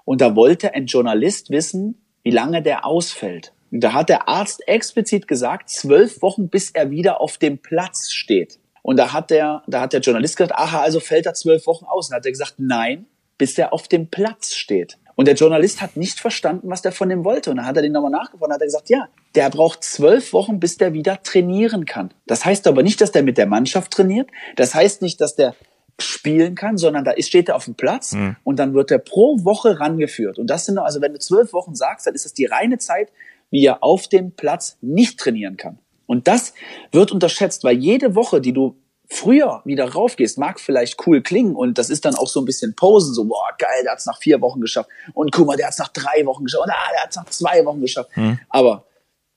und 0.06 0.22
da 0.22 0.36
wollte 0.36 0.74
ein 0.74 0.86
Journalist 0.86 1.50
wissen, 1.50 2.02
wie 2.24 2.32
lange 2.32 2.62
der 2.62 2.86
ausfällt. 2.86 3.54
Und 3.72 3.82
da 3.82 3.94
hat 3.94 4.10
der 4.10 4.30
Arzt 4.30 4.68
explizit 4.68 5.28
gesagt, 5.28 5.70
zwölf 5.70 6.22
Wochen, 6.22 6.50
bis 6.50 6.72
er 6.72 6.90
wieder 6.92 7.20
auf 7.20 7.38
dem 7.38 7.58
Platz 7.58 8.12
steht. 8.12 8.60
Und 8.82 8.98
da 8.98 9.12
hat 9.12 9.32
der, 9.32 9.64
da 9.68 9.82
hat 9.82 9.92
der 9.92 10.00
Journalist 10.00 10.38
gesagt, 10.38 10.58
aha, 10.58 10.80
also 10.80 11.02
fällt 11.02 11.26
er 11.26 11.34
zwölf 11.34 11.68
Wochen 11.68 11.86
aus. 11.86 12.08
Und 12.08 12.12
da 12.12 12.18
hat 12.18 12.26
er 12.26 12.32
gesagt, 12.32 12.56
nein, 12.58 13.06
bis 13.38 13.58
er 13.58 13.74
auf 13.74 13.90
dem 13.90 14.08
Platz 14.08 14.56
steht. 14.56 14.98
Und 15.16 15.28
der 15.28 15.36
Journalist 15.36 15.82
hat 15.82 15.98
nicht 15.98 16.20
verstanden, 16.20 16.70
was 16.70 16.82
der 16.82 16.92
von 16.94 17.10
dem 17.10 17.26
wollte. 17.26 17.50
Und 17.50 17.58
dann 17.58 17.66
hat 17.66 17.76
er 17.76 17.82
den 17.82 17.92
nochmal 17.92 18.12
nachgefragt 18.12 18.44
und 18.44 18.54
hat 18.54 18.62
er 18.62 18.68
gesagt, 18.68 18.90
ja, 18.90 19.10
der 19.38 19.52
braucht 19.52 19.84
zwölf 19.84 20.34
Wochen, 20.34 20.60
bis 20.60 20.78
der 20.78 20.94
wieder 20.94 21.22
trainieren 21.22 21.86
kann. 21.86 22.12
Das 22.26 22.44
heißt 22.44 22.66
aber 22.66 22.82
nicht, 22.82 23.00
dass 23.00 23.12
der 23.12 23.22
mit 23.22 23.38
der 23.38 23.46
Mannschaft 23.46 23.92
trainiert. 23.94 24.30
Das 24.56 24.74
heißt 24.74 25.04
nicht, 25.04 25.22
dass 25.22 25.36
der 25.36 25.54
spielen 26.00 26.56
kann, 26.56 26.78
sondern 26.78 27.04
da 27.06 27.12
ist, 27.12 27.28
steht 27.28 27.48
er 27.48 27.56
auf 27.56 27.66
dem 27.66 27.76
Platz 27.76 28.16
und 28.44 28.58
dann 28.58 28.74
wird 28.74 28.90
er 28.90 28.98
pro 28.98 29.38
Woche 29.44 29.80
rangeführt. 29.80 30.40
Und 30.40 30.48
das 30.50 30.66
sind, 30.66 30.80
also 30.80 31.02
wenn 31.02 31.14
du 31.14 31.20
zwölf 31.20 31.54
Wochen 31.54 31.76
sagst, 31.76 32.08
dann 32.08 32.16
ist 32.16 32.26
das 32.26 32.34
die 32.34 32.46
reine 32.46 32.80
Zeit, 32.80 33.12
wie 33.52 33.64
er 33.64 33.84
auf 33.84 34.08
dem 34.08 34.32
Platz 34.32 34.78
nicht 34.82 35.20
trainieren 35.20 35.56
kann. 35.56 35.78
Und 36.08 36.28
das 36.28 36.54
wird 36.92 37.12
unterschätzt, 37.12 37.64
weil 37.64 37.78
jede 37.78 38.16
Woche, 38.16 38.42
die 38.42 38.54
du 38.54 38.76
früher 39.08 39.62
wieder 39.66 39.88
raufgehst, 39.94 40.40
mag 40.40 40.60
vielleicht 40.60 41.06
cool 41.06 41.22
klingen 41.22 41.56
und 41.56 41.78
das 41.78 41.92
ist 41.92 42.06
dann 42.06 42.16
auch 42.16 42.28
so 42.28 42.42
ein 42.42 42.46
bisschen 42.46 42.76
Posen, 42.76 43.14
so, 43.14 43.26
boah, 43.26 43.50
geil, 43.60 43.84
der 43.84 43.92
hat's 43.92 44.06
nach 44.08 44.20
vier 44.20 44.42
Wochen 44.42 44.62
geschafft 44.62 44.90
und 45.14 45.32
guck 45.32 45.46
mal, 45.48 45.58
der 45.58 45.68
hat's 45.68 45.78
nach 45.78 45.90
drei 45.90 46.26
Wochen 46.26 46.44
geschafft 46.44 46.64
und 46.66 46.72
ah, 46.72 46.92
der 46.94 47.04
hat's 47.04 47.16
nach 47.16 47.26
zwei 47.26 47.64
Wochen 47.66 47.82
geschafft. 47.82 48.10
Aber 48.50 48.86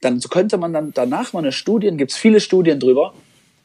dann 0.00 0.20
könnte 0.20 0.56
man 0.58 0.72
dann 0.72 0.92
danach 0.94 1.32
mal 1.32 1.40
eine 1.40 1.52
Studien, 1.52 1.96
gibt's 1.96 2.16
viele 2.16 2.40
Studien 2.40 2.80
drüber, 2.80 3.14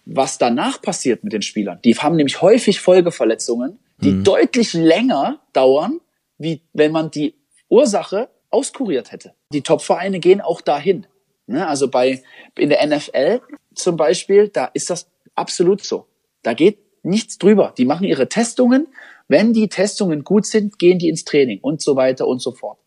was 0.06 0.38
danach 0.38 0.82
passiert 0.82 1.24
mit 1.24 1.34
den 1.34 1.42
Spielern. 1.42 1.80
Die 1.84 1.96
haben 1.96 2.16
nämlich 2.16 2.42
häufig 2.42 2.80
Folgeverletzungen, 2.80 3.80
die 4.02 4.24
deutlich 4.24 4.74
länger 4.74 5.40
dauern, 5.54 6.00
wie 6.38 6.62
wenn 6.74 6.92
man 6.92 7.12
die 7.12 7.36
Ursache 7.70 8.30
auskuriert 8.50 9.12
hätte. 9.12 9.34
Die 9.52 9.62
Top-Vereine 9.62 10.20
gehen 10.20 10.42
auch 10.42 10.62
dahin. 10.62 11.08
Ne? 11.48 11.68
Also 11.68 11.90
bei 11.90 12.22
in 12.58 12.70
der 12.70 12.86
NFL 12.86 13.42
zum 13.74 13.98
Beispiel, 13.98 14.50
da 14.50 14.66
ist 14.66 14.90
das 14.90 15.08
absolut 15.36 15.84
so. 15.84 16.08
Da 16.44 16.54
geht 16.54 16.80
nichts 17.04 17.38
drüber. 17.38 17.74
Die 17.78 17.86
machen 17.86 18.06
ihre 18.06 18.30
Testungen. 18.30 18.88
Wenn 19.28 19.54
die 19.54 19.70
Testungen 19.70 20.24
gut 20.24 20.46
sind, 20.46 20.78
gehen 20.78 21.00
die 21.00 21.10
ins 21.10 21.26
Training 21.26 21.60
und 21.62 21.82
so 21.82 21.96
weiter 21.96 22.28
und 22.28 22.42
so 22.42 22.52
fort. 22.52 22.78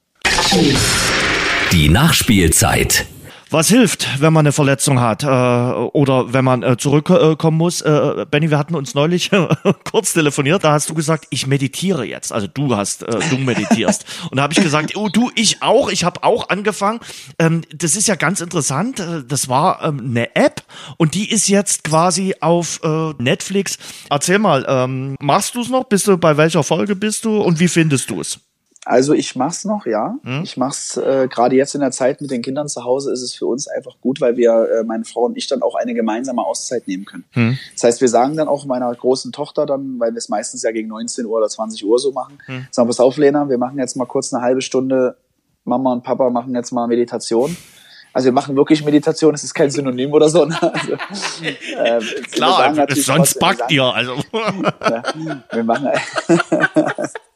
Die 1.73 1.89
Nachspielzeit. 1.89 3.07
Was 3.51 3.69
hilft, 3.69 4.21
wenn 4.21 4.35
man 4.35 4.43
eine 4.45 4.53
Verletzung 4.53 5.01
hat 5.01 5.23
äh, 5.23 5.27
oder 5.27 6.35
wenn 6.35 6.45
man 6.45 6.63
äh, 6.63 6.77
zurückkommen 6.77 7.57
muss? 7.57 7.81
Äh, 7.81 8.27
Benny, 8.31 8.51
wir 8.51 8.59
hatten 8.59 8.75
uns 8.75 8.95
neulich 8.95 9.31
kurz 9.91 10.13
telefoniert, 10.13 10.65
da 10.65 10.73
hast 10.73 10.91
du 10.91 10.95
gesagt, 10.95 11.27
ich 11.31 11.47
meditiere 11.47 12.05
jetzt. 12.05 12.31
Also 12.31 12.47
du 12.47 12.77
hast, 12.77 13.05
äh, 13.05 13.19
du 13.31 13.39
meditierst. 13.39 14.05
Und 14.31 14.37
da 14.37 14.43
habe 14.43 14.53
ich 14.53 14.61
gesagt, 14.61 14.97
oh 14.97 15.09
du, 15.09 15.31
ich 15.35 15.63
auch, 15.63 15.89
ich 15.89 16.05
habe 16.05 16.25
auch 16.25 16.51
angefangen. 16.51 17.01
Ähm, 17.39 17.63
das 17.75 17.97
ist 17.97 18.07
ja 18.07 18.17
ganz 18.17 18.43
interessant. 18.43 19.01
Äh, 19.01 19.25
Das 19.27 19.49
war 19.49 19.83
ähm, 19.83 20.01
eine 20.11 20.37
App 20.37 20.63
und 20.99 21.15
die 21.15 21.31
ist 21.31 21.49
jetzt 21.49 21.85
quasi 21.85 22.35
auf 22.41 22.81
äh, 22.85 23.15
Netflix. 23.19 23.79
Erzähl 24.11 24.39
mal, 24.39 24.67
ähm, 24.69 25.17
machst 25.21 25.55
du 25.55 25.63
es 25.63 25.71
noch? 25.71 25.85
Bist 25.85 26.07
du 26.07 26.19
bei 26.19 26.37
welcher 26.37 26.63
Folge 26.63 26.95
bist 26.97 27.25
du 27.25 27.39
und 27.39 27.61
wie 27.61 27.69
findest 27.69 28.11
du 28.11 28.21
es? 28.21 28.41
Also 28.89 29.13
ich 29.13 29.37
mach's 29.37 29.67
noch, 29.67 29.85
ja. 29.85 30.17
Ich 30.43 30.57
mach's 30.57 30.97
äh, 30.97 31.29
gerade 31.29 31.55
jetzt 31.55 31.75
in 31.75 31.83
der 31.83 31.91
Zeit 31.91 32.23
mit 32.23 32.31
den 32.31 32.41
Kindern 32.41 32.69
zu 32.69 32.85
Hause 32.85 33.13
ist 33.13 33.21
es 33.21 33.35
für 33.35 33.45
uns 33.45 33.69
einfach 33.69 34.01
gut, 34.01 34.19
weil 34.23 34.39
wir, 34.39 34.51
äh, 34.51 34.83
meine 34.83 35.05
Frau 35.05 35.27
und 35.27 35.37
ich, 35.37 35.47
dann 35.47 35.61
auch 35.61 35.75
eine 35.75 35.93
gemeinsame 35.93 36.43
Auszeit 36.43 36.89
nehmen 36.89 37.05
können. 37.05 37.59
Das 37.75 37.85
heißt, 37.85 38.01
wir 38.01 38.09
sagen 38.09 38.39
dann 38.39 38.49
auch 38.49 38.65
meiner 38.65 38.91
großen 38.95 39.31
Tochter 39.31 39.67
dann, 39.67 40.01
weil 40.01 40.13
wir 40.13 40.17
es 40.17 40.31
meistens 40.31 40.63
ja 40.63 40.71
gegen 40.71 40.89
19 40.89 41.27
Uhr 41.27 41.37
oder 41.37 41.49
20 41.49 41.85
Uhr 41.85 41.99
so 41.99 42.13
machen, 42.13 42.39
sagen, 42.71 42.89
pass 42.89 42.99
auf, 42.99 43.19
Lena, 43.19 43.51
wir 43.51 43.59
machen 43.59 43.79
jetzt 43.79 43.95
mal 43.95 44.07
kurz 44.07 44.33
eine 44.33 44.43
halbe 44.43 44.63
Stunde, 44.63 45.19
Mama 45.65 45.93
und 45.93 46.03
Papa 46.03 46.31
machen 46.31 46.55
jetzt 46.55 46.73
mal 46.73 46.87
Meditation. 46.87 47.55
Also 48.15 48.25
wir 48.25 48.33
machen 48.33 48.57
wirklich 48.57 48.83
Meditation, 48.83 49.35
es 49.35 49.45
ist 49.45 49.53
kein 49.53 49.71
Synonym 49.71 50.15
oder 50.15 50.31
so. 50.31 50.47
Ne? 50.47 50.57
Also, 51.77 52.07
äh, 52.63 52.73
natürlich 52.73 53.05
sonst 53.05 53.35
wir 53.35 53.41
backt 53.41 53.71
ihr. 53.71 53.85
Also. 53.85 54.15
Ja, 54.33 55.03
wir 55.53 55.65
machen. 55.65 55.91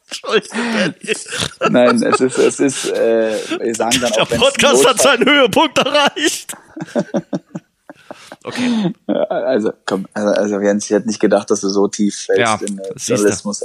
Nein, 1.71 2.03
es 2.03 2.21
ist, 2.21 2.39
es 2.39 2.61
ist, 2.61 2.91
äh, 2.91 3.37
wir 3.61 3.75
sagen 3.75 3.99
dann 4.01 4.13
Der 4.13 4.23
auch, 4.23 4.31
wenn's 4.31 4.43
Podcast 4.43 4.87
hat 4.89 5.01
seinen 5.01 5.29
Höhepunkt 5.29 5.79
erreicht. 5.79 6.53
Okay. 8.45 8.93
Also, 9.29 9.73
komm, 9.87 10.07
also, 10.15 10.31
also 10.31 10.61
Jens, 10.61 10.87
ich 10.87 10.91
hätte 10.91 11.07
nicht 11.07 11.21
gedacht, 11.21 11.51
dass 11.51 11.61
du 11.61 11.69
so 11.69 11.87
tief 11.89 12.27
fällst 12.27 12.41
Ja, 12.41 12.59
in 12.67 12.79
äh. 12.79 12.83
Journalismus. 12.97 13.65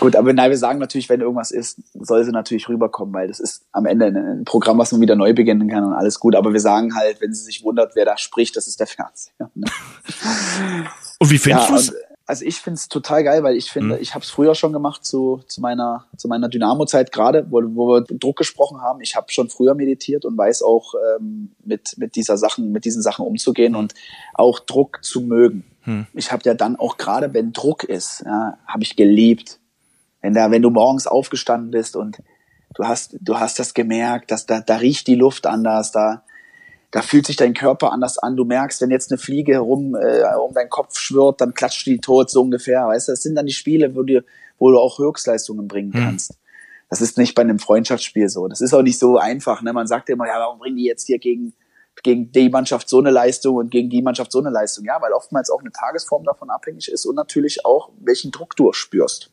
Gut, 0.00 0.16
aber 0.16 0.32
nein, 0.32 0.50
wir 0.50 0.58
sagen 0.58 0.78
natürlich, 0.78 1.08
wenn 1.08 1.20
irgendwas 1.20 1.50
ist, 1.50 1.78
soll 1.94 2.24
sie 2.24 2.30
natürlich 2.30 2.68
rüberkommen, 2.68 3.14
weil 3.14 3.28
das 3.28 3.40
ist 3.40 3.62
am 3.72 3.86
Ende 3.86 4.06
ein, 4.06 4.44
Programm, 4.44 4.78
was 4.78 4.92
man 4.92 5.00
wieder 5.00 5.16
neu 5.16 5.32
beginnen 5.34 5.68
kann 5.68 5.84
und 5.84 5.94
alles 5.94 6.20
gut. 6.20 6.36
Aber 6.36 6.52
wir 6.52 6.60
sagen 6.60 6.94
halt, 6.94 7.20
wenn 7.20 7.32
sie 7.32 7.42
sich 7.42 7.64
wundert, 7.64 7.96
wer 7.96 8.04
da 8.04 8.18
spricht, 8.18 8.56
das 8.56 8.66
ist 8.66 8.80
der 8.80 8.86
Fernseher. 8.86 9.50
Ne? 9.54 9.66
Und 11.18 11.30
wie 11.30 11.38
findest 11.38 11.68
Ja, 11.68 11.74
du's? 11.74 11.88
und, 11.90 11.96
also 12.28 12.44
ich 12.44 12.60
find's 12.60 12.88
total 12.88 13.24
geil, 13.24 13.42
weil 13.42 13.56
ich 13.56 13.72
finde, 13.72 13.98
ich 13.98 14.14
habe 14.14 14.22
es 14.22 14.30
früher 14.30 14.54
schon 14.54 14.74
gemacht 14.74 15.02
zu, 15.02 15.40
zu 15.46 15.62
meiner 15.62 16.04
zu 16.18 16.28
meiner 16.28 16.50
Dynamo-Zeit 16.50 17.10
gerade, 17.10 17.46
wo, 17.48 17.62
wo 17.74 17.88
wir 17.94 18.02
Druck 18.02 18.36
gesprochen 18.36 18.82
haben. 18.82 19.00
Ich 19.00 19.16
habe 19.16 19.32
schon 19.32 19.48
früher 19.48 19.74
meditiert 19.74 20.26
und 20.26 20.36
weiß 20.36 20.62
auch 20.62 20.92
ähm, 21.16 21.52
mit 21.64 21.96
mit 21.96 22.16
dieser 22.16 22.36
Sachen 22.36 22.70
mit 22.70 22.84
diesen 22.84 23.00
Sachen 23.00 23.24
umzugehen 23.24 23.74
und 23.74 23.94
auch 24.34 24.60
Druck 24.60 25.02
zu 25.02 25.22
mögen. 25.22 25.64
Ich 26.12 26.30
habe 26.30 26.42
ja 26.44 26.52
dann 26.52 26.76
auch 26.76 26.98
gerade, 26.98 27.32
wenn 27.32 27.54
Druck 27.54 27.82
ist, 27.82 28.22
ja, 28.26 28.58
habe 28.66 28.82
ich 28.82 28.94
geliebt, 28.94 29.58
wenn 30.20 30.34
da 30.34 30.50
wenn 30.50 30.60
du 30.60 30.68
morgens 30.68 31.06
aufgestanden 31.06 31.70
bist 31.70 31.96
und 31.96 32.18
du 32.74 32.84
hast 32.84 33.16
du 33.22 33.40
hast 33.40 33.58
das 33.58 33.72
gemerkt, 33.72 34.30
dass 34.30 34.44
da 34.44 34.60
da 34.60 34.76
riecht 34.76 35.06
die 35.06 35.14
Luft 35.14 35.46
anders, 35.46 35.92
da 35.92 36.24
da 36.90 37.02
fühlt 37.02 37.26
sich 37.26 37.36
dein 37.36 37.54
Körper 37.54 37.92
anders 37.92 38.18
an. 38.18 38.36
Du 38.36 38.44
merkst, 38.44 38.80
wenn 38.80 38.90
jetzt 38.90 39.10
eine 39.10 39.18
Fliege 39.18 39.52
herum 39.52 39.94
äh, 39.94 40.22
um 40.36 40.54
deinen 40.54 40.70
Kopf 40.70 40.98
schwirrt, 40.98 41.40
dann 41.40 41.52
klatscht 41.52 41.86
die 41.86 42.00
tot, 42.00 42.30
so 42.30 42.40
ungefähr. 42.40 42.86
Weißt 42.86 43.08
du, 43.08 43.12
das 43.12 43.22
sind 43.22 43.34
dann 43.34 43.46
die 43.46 43.52
Spiele, 43.52 43.94
wo 43.94 44.02
du, 44.02 44.24
wo 44.58 44.70
du 44.70 44.78
auch 44.78 44.98
Höchstleistungen 44.98 45.68
bringen 45.68 45.92
kannst. 45.92 46.38
Das 46.88 47.02
ist 47.02 47.18
nicht 47.18 47.34
bei 47.34 47.42
einem 47.42 47.58
Freundschaftsspiel 47.58 48.30
so. 48.30 48.48
Das 48.48 48.62
ist 48.62 48.72
auch 48.72 48.82
nicht 48.82 48.98
so 48.98 49.18
einfach. 49.18 49.60
Ne? 49.60 49.74
Man 49.74 49.86
sagt 49.86 50.08
immer, 50.08 50.26
ja, 50.26 50.38
warum 50.38 50.58
bringen 50.58 50.76
die 50.76 50.84
jetzt 50.84 51.06
hier 51.06 51.18
gegen, 51.18 51.52
gegen 52.02 52.32
die 52.32 52.48
Mannschaft 52.48 52.88
so 52.88 52.98
eine 52.98 53.10
Leistung 53.10 53.56
und 53.56 53.70
gegen 53.70 53.90
die 53.90 54.00
Mannschaft 54.00 54.32
so 54.32 54.38
eine 54.38 54.48
Leistung? 54.48 54.86
Ja, 54.86 55.00
weil 55.02 55.12
oftmals 55.12 55.50
auch 55.50 55.60
eine 55.60 55.70
Tagesform 55.70 56.24
davon 56.24 56.48
abhängig 56.48 56.90
ist 56.90 57.04
und 57.04 57.16
natürlich 57.16 57.66
auch, 57.66 57.90
welchen 58.00 58.30
Druck 58.30 58.56
du 58.56 58.72
spürst. 58.72 59.30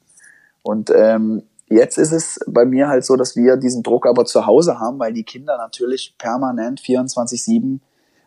Und 0.63 0.91
ähm, 0.93 1.43
jetzt 1.67 1.97
ist 1.97 2.11
es 2.11 2.39
bei 2.47 2.65
mir 2.65 2.87
halt 2.87 3.05
so, 3.05 3.15
dass 3.15 3.35
wir 3.35 3.57
diesen 3.57 3.83
Druck 3.83 4.05
aber 4.05 4.25
zu 4.25 4.45
Hause 4.45 4.79
haben, 4.79 4.99
weil 4.99 5.13
die 5.13 5.23
Kinder 5.23 5.57
natürlich 5.57 6.15
permanent 6.17 6.79
24-7 6.81 7.79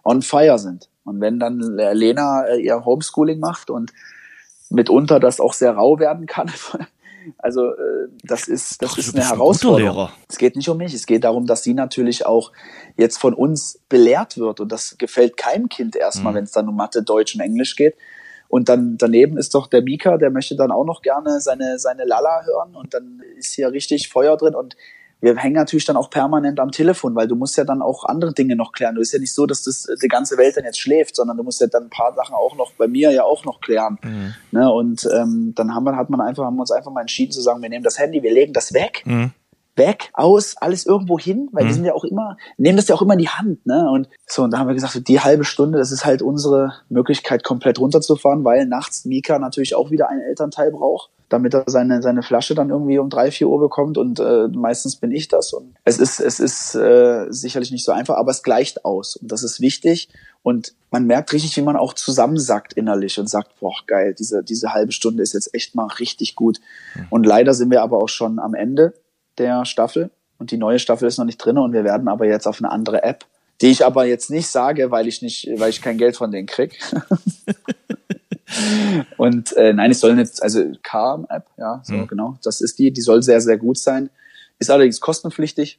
on 0.05 0.23
fire 0.23 0.59
sind. 0.59 0.89
Und 1.05 1.21
wenn 1.21 1.39
dann 1.39 1.61
Lena 1.61 2.45
äh, 2.45 2.61
ihr 2.61 2.85
Homeschooling 2.85 3.41
macht 3.41 3.71
und 3.71 3.93
mitunter 4.71 5.21
das 5.21 5.41
auch 5.41 5.55
sehr 5.55 5.73
rau 5.73 5.99
werden 5.99 6.27
kann, 6.27 6.51
also 7.39 7.71
äh, 7.71 8.09
das 8.25 8.49
ist 8.49 8.83
das 8.83 8.91
Doch, 8.91 8.99
ist 8.99 9.15
eine 9.15 9.25
ein 9.25 9.31
Herausforderung. 9.31 9.95
Lehrer. 9.95 10.13
Es 10.29 10.37
geht 10.39 10.57
nicht 10.57 10.69
um 10.69 10.77
mich, 10.77 10.93
es 10.93 11.07
geht 11.07 11.25
darum, 11.25 11.47
dass 11.47 11.63
sie 11.63 11.75
natürlich 11.75 12.27
auch 12.27 12.53
jetzt 12.97 13.19
von 13.19 13.33
uns 13.35 13.81
belehrt 13.89 14.37
wird 14.37 14.61
und 14.61 14.71
das 14.71 14.99
gefällt 14.99 15.37
keinem 15.37 15.69
Kind 15.69 15.97
erstmal, 15.97 16.35
wenn 16.35 16.45
es 16.45 16.53
dann 16.53 16.69
um 16.69 16.77
Mathe, 16.77 17.03
Deutsch 17.03 17.35
und 17.35 17.41
Englisch 17.41 17.77
geht. 17.77 17.97
Und 18.49 18.69
dann 18.69 18.97
daneben 18.97 19.37
ist 19.37 19.55
doch 19.55 19.67
der 19.67 19.83
Mika, 19.83 20.17
der 20.17 20.31
möchte 20.31 20.57
dann 20.57 20.71
auch 20.71 20.85
noch 20.85 21.03
gerne 21.03 21.41
seine, 21.41 21.79
seine 21.79 22.05
Lala 22.05 22.45
hören 22.45 22.75
und 22.75 22.95
dann 22.95 23.23
ist 23.37 23.55
hier 23.55 23.71
richtig 23.71 24.09
Feuer 24.09 24.37
drin 24.37 24.55
und 24.55 24.77
wir 25.21 25.37
hängen 25.37 25.57
natürlich 25.57 25.85
dann 25.85 25.97
auch 25.97 26.11
permanent 26.11 26.61
am 26.61 26.71
Telefon, 26.71 27.15
weil 27.17 27.27
du 27.27 27.35
musst 27.35 27.57
ja 27.57 27.65
dann 27.65 27.83
auch 27.83 28.05
andere 28.05 28.33
Dinge 28.33 28.55
noch 28.55 28.73
klären. 28.73 28.95
Du 28.95 29.01
ist 29.01 29.13
ja 29.13 29.19
nicht 29.19 29.35
so, 29.35 29.47
dass 29.47 29.65
das 29.65 29.89
die 30.01 30.09
ganze 30.09 30.39
Welt 30.39 30.57
dann 30.57 30.65
jetzt 30.65 30.79
schläft, 30.79 31.17
sondern 31.17 31.37
du 31.37 31.43
musst 31.43 31.61
ja 31.61 31.67
dann 31.67 31.85
ein 31.85 31.91
paar 31.91 32.15
Sachen 32.15 32.35
auch 32.35 32.57
noch 32.57 32.73
bei 32.75 32.87
mir 32.87 33.11
ja 33.11 33.25
auch 33.25 33.45
noch 33.45 33.61
klären. 33.61 33.99
Ne? 34.53 34.71
Und 34.71 35.09
ähm, 35.13 35.55
dann 35.57 35.75
haben 35.75 35.85
wir, 35.85 35.97
hat 35.97 36.09
man 36.09 36.21
einfach, 36.21 36.45
haben 36.45 36.57
wir 36.57 36.61
uns 36.61 36.71
einfach 36.71 36.93
mal 36.93 37.01
entschieden 37.01 37.33
zu 37.33 37.41
sagen, 37.41 37.61
wir 37.63 37.69
nehmen 37.69 37.83
das 37.83 37.99
Handy, 37.99 38.23
wir 38.23 38.33
legen 38.33 38.53
das 38.53 38.73
weg. 38.73 39.03
Weg, 39.79 40.11
aus, 40.13 40.57
alles 40.57 40.85
irgendwo 40.87 41.19
hin, 41.19 41.49
weil 41.53 41.65
mhm. 41.65 41.69
die 41.69 41.75
sind 41.75 41.85
ja 41.85 41.95
auch 41.95 42.05
immer, 42.05 42.37
nehmen 42.57 42.77
das 42.77 42.89
ja 42.89 42.95
auch 42.95 43.03
immer 43.03 43.15
in 43.15 43.21
die 43.21 43.29
Hand, 43.29 43.65
ne? 43.67 43.89
Und 43.91 44.09
so, 44.27 44.43
und 44.43 44.53
da 44.53 44.59
haben 44.59 44.69
wir 44.69 44.75
gesagt, 44.75 44.93
so 44.93 45.01
die 45.01 45.21
halbe 45.21 45.45
Stunde, 45.45 45.79
das 45.79 45.93
ist 45.93 46.05
halt 46.05 46.23
unsere 46.23 46.75
Möglichkeit, 46.89 47.45
komplett 47.45 47.79
runterzufahren, 47.79 48.45
weil 48.45 48.67
nachts 48.67 49.05
Mika 49.05 49.39
natürlich 49.39 49.75
auch 49.75 49.91
wieder 49.91 50.09
einen 50.09 50.21
Elternteil 50.21 50.71
braucht 50.71 51.11
damit 51.29 51.55
er 51.55 51.65
seine, 51.67 52.03
seine 52.03 52.23
Flasche 52.23 52.55
dann 52.55 52.71
irgendwie 52.71 52.99
um 52.99 53.11
drei, 53.11 53.31
vier 53.31 53.49
Uhr 53.49 53.61
bekommt 53.61 53.99
und 53.99 54.19
äh, 54.19 54.49
meistens 54.49 54.97
bin 54.97 55.13
ich 55.13 55.29
das. 55.29 55.53
Und 55.53 55.75
es 55.85 55.99
ist, 55.99 56.21
es 56.21 56.41
ist 56.41 56.75
äh, 56.75 57.27
sicherlich 57.29 57.71
nicht 57.71 57.85
so 57.85 57.93
einfach, 57.93 58.17
aber 58.17 58.31
es 58.31 58.43
gleicht 58.43 58.85
aus 58.85 59.17
und 59.17 59.31
das 59.31 59.43
ist 59.43 59.61
wichtig. 59.61 60.09
Und 60.43 60.75
man 60.91 61.05
merkt 61.05 61.33
richtig, 61.33 61.57
wie 61.57 61.63
man 61.63 61.77
auch 61.77 61.93
zusammensackt 61.93 62.73
innerlich 62.73 63.19
und 63.19 63.29
sagt, 63.29 63.61
boah, 63.61 63.75
geil, 63.87 64.15
diese, 64.19 64.43
diese 64.43 64.73
halbe 64.73 64.93
Stunde 64.93 65.23
ist 65.23 65.35
jetzt 65.35 65.55
echt 65.55 65.75
mal 65.75 65.87
richtig 65.87 66.35
gut. 66.37 66.61
Mhm. 66.95 67.07
Und 67.11 67.27
leider 67.27 67.53
sind 67.53 67.71
wir 67.71 67.83
aber 67.83 67.99
auch 67.99 68.09
schon 68.09 68.39
am 68.39 68.55
Ende 68.55 68.95
der 69.39 69.65
Staffel 69.65 70.11
und 70.39 70.51
die 70.51 70.57
neue 70.57 70.79
Staffel 70.79 71.09
ist 71.09 71.19
noch 71.19 71.25
nicht 71.25 71.39
drin 71.39 71.59
und 71.59 71.73
wir 71.73 71.85
werden 71.85 72.09
aber 72.09 72.27
jetzt 72.27 72.47
auf 72.47 72.59
eine 72.59 72.71
andere 72.71 73.03
App, 73.03 73.25
die 73.61 73.69
ich 73.69 73.85
aber 73.85 74.05
jetzt 74.07 74.31
nicht 74.31 74.49
sage, 74.49 74.91
weil 74.91 75.09
ich 75.09 75.23
nicht, 75.23 75.49
weil 75.57 75.71
ich 75.71 75.83
kein 75.83 75.99
Geld 75.99 76.17
von 76.17 76.31
denen 76.31 76.47
krieg. 76.47 76.79
Und 79.19 79.53
äh, 79.57 79.73
nein, 79.73 79.91
es 79.91 80.01
soll 80.01 80.15
nicht, 80.15 80.43
also 80.43 80.65
Calm-App, 80.83 81.47
ja, 81.59 81.83
so 81.85 81.95
mhm. 81.95 82.07
genau, 82.07 82.39
das 82.43 82.61
ist 82.61 82.79
die, 82.79 82.91
die 82.91 83.03
soll 83.03 83.23
sehr, 83.23 83.41
sehr 83.41 83.59
gut 83.59 83.79
sein. 83.79 84.11
Ist 84.59 84.71
allerdings 84.71 85.01
kostenpflichtig. 85.01 85.79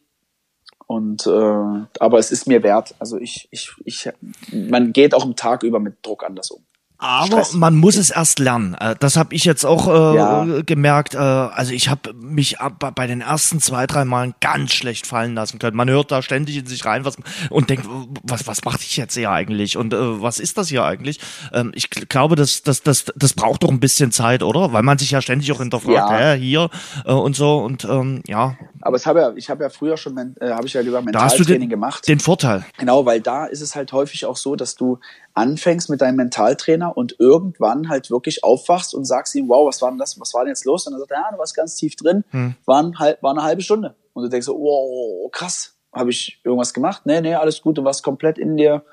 Und 0.86 1.28
äh, 1.28 1.86
aber 1.99 2.20
es 2.20 2.32
ist 2.32 2.47
mir 2.47 2.64
wert. 2.64 2.95
Also 2.99 3.18
ich, 3.18 3.47
ich, 3.51 3.72
ich, 3.86 4.10
man 4.51 4.93
geht 4.93 5.14
auch 5.14 5.26
im 5.26 5.36
Tag 5.36 5.64
über 5.64 5.80
mit 5.80 5.97
Druck 6.01 6.24
anders 6.24 6.51
um. 6.51 6.64
Aber 7.01 7.27
Stress. 7.27 7.53
man 7.53 7.77
muss 7.77 7.95
es 7.95 8.09
erst 8.09 8.39
lernen. 8.39 8.73
Äh, 8.73 8.93
das 8.99 9.15
habe 9.15 9.33
ich 9.33 9.45
jetzt 9.45 9.65
auch 9.65 9.87
äh, 9.87 10.15
ja. 10.17 10.61
gemerkt. 10.65 11.15
Äh, 11.15 11.17
also 11.17 11.71
ich 11.71 11.87
habe 11.87 12.13
mich 12.13 12.57
bei 12.93 13.07
den 13.07 13.21
ersten 13.21 13.61
zwei, 13.61 13.87
drei 13.87 14.03
Malen 14.03 14.35
ganz 14.41 14.73
schlecht 14.73 15.07
fallen 15.07 15.33
lassen 15.33 15.59
können. 15.59 15.77
Man 15.77 15.89
hört 15.89 16.11
da 16.11 16.21
ständig 16.21 16.57
in 16.57 16.65
sich 16.65 16.83
rein 16.83 17.05
was, 17.05 17.15
und 17.49 17.69
denkt, 17.69 17.85
was, 18.23 18.47
was 18.47 18.65
mache 18.65 18.79
ich 18.81 18.97
jetzt 18.97 19.13
hier 19.13 19.31
eigentlich? 19.31 19.77
Und 19.77 19.93
äh, 19.93 20.21
was 20.21 20.39
ist 20.39 20.57
das 20.57 20.67
hier 20.67 20.83
eigentlich? 20.83 21.21
Ähm, 21.53 21.71
ich 21.73 21.89
glaube, 21.89 22.35
das, 22.35 22.63
das, 22.63 22.83
das, 22.83 23.05
das 23.15 23.33
braucht 23.33 23.63
doch 23.63 23.69
ein 23.69 23.79
bisschen 23.79 24.11
Zeit, 24.11 24.43
oder? 24.43 24.73
Weil 24.73 24.83
man 24.83 24.97
sich 24.97 25.11
ja 25.11 25.21
ständig 25.21 25.49
auch 25.53 25.59
hinterfragt, 25.59 26.11
ja. 26.11 26.33
hä, 26.33 26.37
hier 26.37 26.69
äh, 27.05 27.13
und 27.13 27.33
so. 27.33 27.59
Und 27.59 27.85
ähm, 27.85 28.23
ja. 28.27 28.57
Aber 28.81 28.97
es 28.97 29.05
habe 29.05 29.21
ja, 29.21 29.31
ich 29.37 29.49
habe 29.49 29.63
ja 29.63 29.69
früher 29.69 29.95
schon, 29.95 30.17
äh, 30.41 30.49
habe 30.49 30.67
ich 30.67 30.73
ja 30.73 30.81
gesagt, 30.81 31.05
Mentaltraining 31.05 31.69
gemacht. 31.69 32.05
Den 32.09 32.19
Vorteil. 32.19 32.65
Genau, 32.77 33.05
weil 33.05 33.21
da 33.21 33.45
ist 33.45 33.61
es 33.61 33.73
halt 33.73 33.93
häufig 33.93 34.25
auch 34.25 34.35
so, 34.35 34.57
dass 34.57 34.75
du 34.75 34.99
anfängst 35.39 35.89
mit 35.89 36.01
deinem 36.01 36.17
Mentaltrainer 36.17 36.97
und 36.97 37.15
irgendwann 37.17 37.87
halt 37.87 38.11
wirklich 38.11 38.43
aufwachst 38.43 38.93
und 38.93 39.05
sagst 39.05 39.33
ihm, 39.35 39.47
wow, 39.47 39.67
was 39.67 39.81
war 39.81 39.89
denn 39.89 39.97
das, 39.97 40.19
was 40.19 40.33
war 40.33 40.43
denn 40.43 40.49
jetzt 40.49 40.65
los? 40.65 40.85
Und 40.85 40.93
dann 40.93 40.99
sagt 40.99 41.11
er, 41.11 41.17
ja, 41.17 41.31
du 41.31 41.37
warst 41.37 41.55
ganz 41.55 41.75
tief 41.75 41.95
drin, 41.95 42.25
hm. 42.31 42.55
war, 42.65 42.83
ein, 42.83 42.93
war 43.21 43.31
eine 43.31 43.43
halbe 43.43 43.61
Stunde. 43.61 43.95
Und 44.13 44.23
du 44.23 44.29
denkst 44.29 44.45
so, 44.45 44.59
wow, 44.59 45.31
krass, 45.31 45.75
habe 45.93 46.09
ich 46.09 46.41
irgendwas 46.43 46.73
gemacht? 46.73 47.03
Nee, 47.05 47.21
nee, 47.21 47.35
alles 47.35 47.61
gut, 47.61 47.77
du 47.77 47.83
warst 47.85 48.03
komplett 48.03 48.37
in 48.37 48.57
dir, 48.57 48.83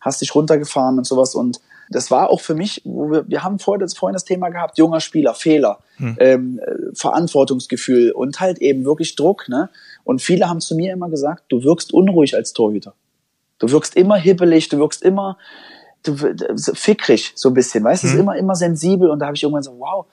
hast 0.00 0.20
dich 0.20 0.34
runtergefahren 0.34 0.98
und 0.98 1.04
sowas 1.04 1.34
und 1.34 1.60
das 1.90 2.10
war 2.10 2.30
auch 2.30 2.40
für 2.40 2.54
mich, 2.54 2.80
wir, 2.84 3.28
wir 3.28 3.42
haben 3.42 3.58
vorhin 3.58 3.80
das, 3.80 3.94
vorhin 3.94 4.14
das 4.14 4.24
Thema 4.24 4.48
gehabt, 4.48 4.78
junger 4.78 5.00
Spieler, 5.00 5.34
Fehler, 5.34 5.80
hm. 5.96 6.16
ähm, 6.20 6.60
äh, 6.64 6.94
Verantwortungsgefühl 6.94 8.12
und 8.12 8.40
halt 8.40 8.58
eben 8.58 8.84
wirklich 8.84 9.14
Druck. 9.16 9.48
Ne? 9.48 9.68
Und 10.04 10.22
viele 10.22 10.48
haben 10.48 10.60
zu 10.60 10.74
mir 10.74 10.92
immer 10.92 11.10
gesagt, 11.10 11.44
du 11.48 11.64
wirkst 11.64 11.92
unruhig 11.92 12.34
als 12.34 12.52
Torhüter. 12.52 12.94
Du 13.58 13.70
wirkst 13.70 13.94
immer 13.94 14.16
hibbelig, 14.16 14.70
du 14.70 14.78
wirkst 14.78 15.02
immer 15.02 15.38
du, 16.02 16.16
fickrig, 16.74 17.32
so 17.34 17.50
ein 17.50 17.54
bisschen, 17.54 17.84
weißt 17.84 18.02
du, 18.02 18.08
mhm. 18.08 18.12
ist 18.12 18.18
immer, 18.20 18.36
immer 18.36 18.54
sensibel 18.54 19.10
und 19.10 19.18
da 19.18 19.26
habe 19.26 19.36
ich 19.36 19.42
irgendwann 19.42 19.62
so, 19.62 19.78
wow, 19.78 20.06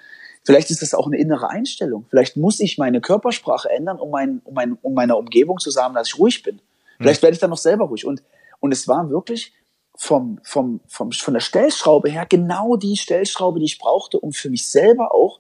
vielleicht 0.44 0.70
ist 0.72 0.82
das 0.82 0.94
auch 0.94 1.08
eine 1.08 1.18
innere 1.18 1.50
Einstellung. 1.50 2.06
Vielleicht 2.10 2.38
muss 2.38 2.60
ich 2.60 2.78
meine 2.78 3.02
Körpersprache 3.02 3.70
ändern, 3.70 4.00
um, 4.00 4.10
mein, 4.12 4.42
um, 4.44 4.54
mein, 4.54 4.78
um 4.82 4.94
meiner 4.94 5.18
Umgebung 5.18 5.60
zu 5.60 5.72
sagen, 5.72 5.94
dass 5.94 6.08
ich 6.08 6.18
ruhig 6.18 6.44
bin. 6.44 6.56
Mhm. 6.56 7.04
Vielleicht 7.04 7.22
werde 7.22 7.34
ich 7.34 7.40
dann 7.40 7.50
noch 7.50 7.58
selber 7.58 7.86
ruhig. 7.86 8.06
Und, 8.06 8.24
und 8.60 8.72
es 8.72 8.88
war 8.88 9.10
wirklich 9.10 9.54
vom, 9.96 10.40
vom, 10.44 10.80
vom, 10.88 11.12
von 11.12 11.34
der 11.34 11.42
Stellschraube 11.42 12.10
her 12.10 12.26
genau 12.28 12.78
die 12.78 12.96
Stellschraube, 12.96 13.60
die 13.60 13.66
ich 13.66 13.80
brauchte, 13.80 14.20
um 14.20 14.32
für 14.32 14.50
mich 14.50 14.70
selber 14.70 15.14
auch 15.14 15.40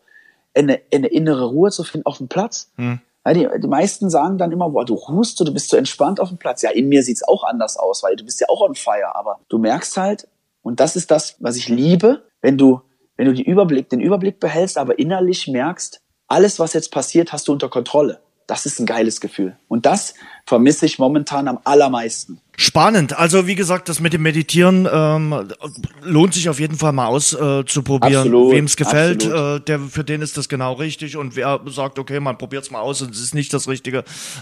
eine, 0.53 0.81
eine 0.93 1.07
innere 1.07 1.45
Ruhe 1.45 1.71
zu 1.71 1.83
finden 1.83 2.05
auf 2.05 2.17
dem 2.17 2.27
Platz. 2.27 2.71
Mhm. 2.75 3.01
Die, 3.27 3.47
die 3.61 3.67
meisten 3.67 4.09
sagen 4.09 4.37
dann 4.37 4.51
immer, 4.51 4.69
boah, 4.69 4.85
du 4.85 4.95
ruhst, 4.95 5.39
du 5.39 5.53
bist 5.53 5.69
so 5.69 5.77
entspannt 5.77 6.19
auf 6.19 6.29
dem 6.29 6.39
Platz. 6.39 6.61
Ja, 6.61 6.71
in 6.71 6.89
mir 6.89 7.03
sieht's 7.03 7.27
auch 7.27 7.43
anders 7.43 7.77
aus, 7.77 8.01
weil 8.01 8.15
du 8.15 8.23
bist 8.23 8.41
ja 8.41 8.47
auch 8.49 8.61
on 8.61 8.75
fire. 8.75 9.15
Aber 9.15 9.39
du 9.49 9.59
merkst 9.59 9.97
halt, 9.97 10.27
und 10.61 10.79
das 10.79 10.95
ist 10.95 11.11
das, 11.11 11.35
was 11.39 11.55
ich 11.55 11.69
liebe, 11.69 12.23
wenn 12.41 12.57
du, 12.57 12.81
wenn 13.17 13.25
du 13.25 13.33
die 13.33 13.43
Überblick, 13.43 13.89
den 13.89 14.01
Überblick 14.01 14.39
behältst, 14.39 14.77
aber 14.77 14.99
innerlich 14.99 15.47
merkst, 15.47 16.01
alles, 16.27 16.59
was 16.59 16.73
jetzt 16.73 16.91
passiert, 16.91 17.33
hast 17.33 17.47
du 17.47 17.51
unter 17.51 17.69
Kontrolle. 17.69 18.21
Das 18.45 18.65
ist 18.65 18.79
ein 18.79 18.85
geiles 18.85 19.21
Gefühl. 19.21 19.57
Und 19.67 19.85
das 19.85 20.13
vermisse 20.45 20.85
ich 20.85 20.99
momentan 20.99 21.47
am 21.47 21.59
allermeisten. 21.63 22.41
Spannend. 22.59 23.17
Also 23.17 23.47
wie 23.47 23.55
gesagt, 23.55 23.87
das 23.87 24.01
mit 24.01 24.11
dem 24.11 24.21
Meditieren 24.21 24.85
ähm, 24.91 25.47
lohnt 26.03 26.33
sich 26.33 26.49
auf 26.49 26.59
jeden 26.59 26.75
Fall 26.77 26.91
mal 26.91 27.07
auszuprobieren. 27.07 28.27
Äh, 28.27 28.51
Wem 28.51 28.65
es 28.65 28.75
gefällt, 28.75 29.23
äh, 29.23 29.61
der 29.61 29.79
für 29.79 30.03
den 30.03 30.21
ist 30.21 30.35
das 30.35 30.49
genau 30.49 30.73
richtig. 30.73 31.15
Und 31.15 31.37
wer 31.37 31.61
sagt, 31.67 31.99
okay, 31.99 32.19
man 32.19 32.37
probiert 32.37 32.65
es 32.65 32.69
mal 32.69 32.81
aus 32.81 33.01
und 33.01 33.11
es 33.11 33.21
ist 33.21 33.33
nicht 33.33 33.53
das 33.53 33.69
Richtige, 33.69 33.99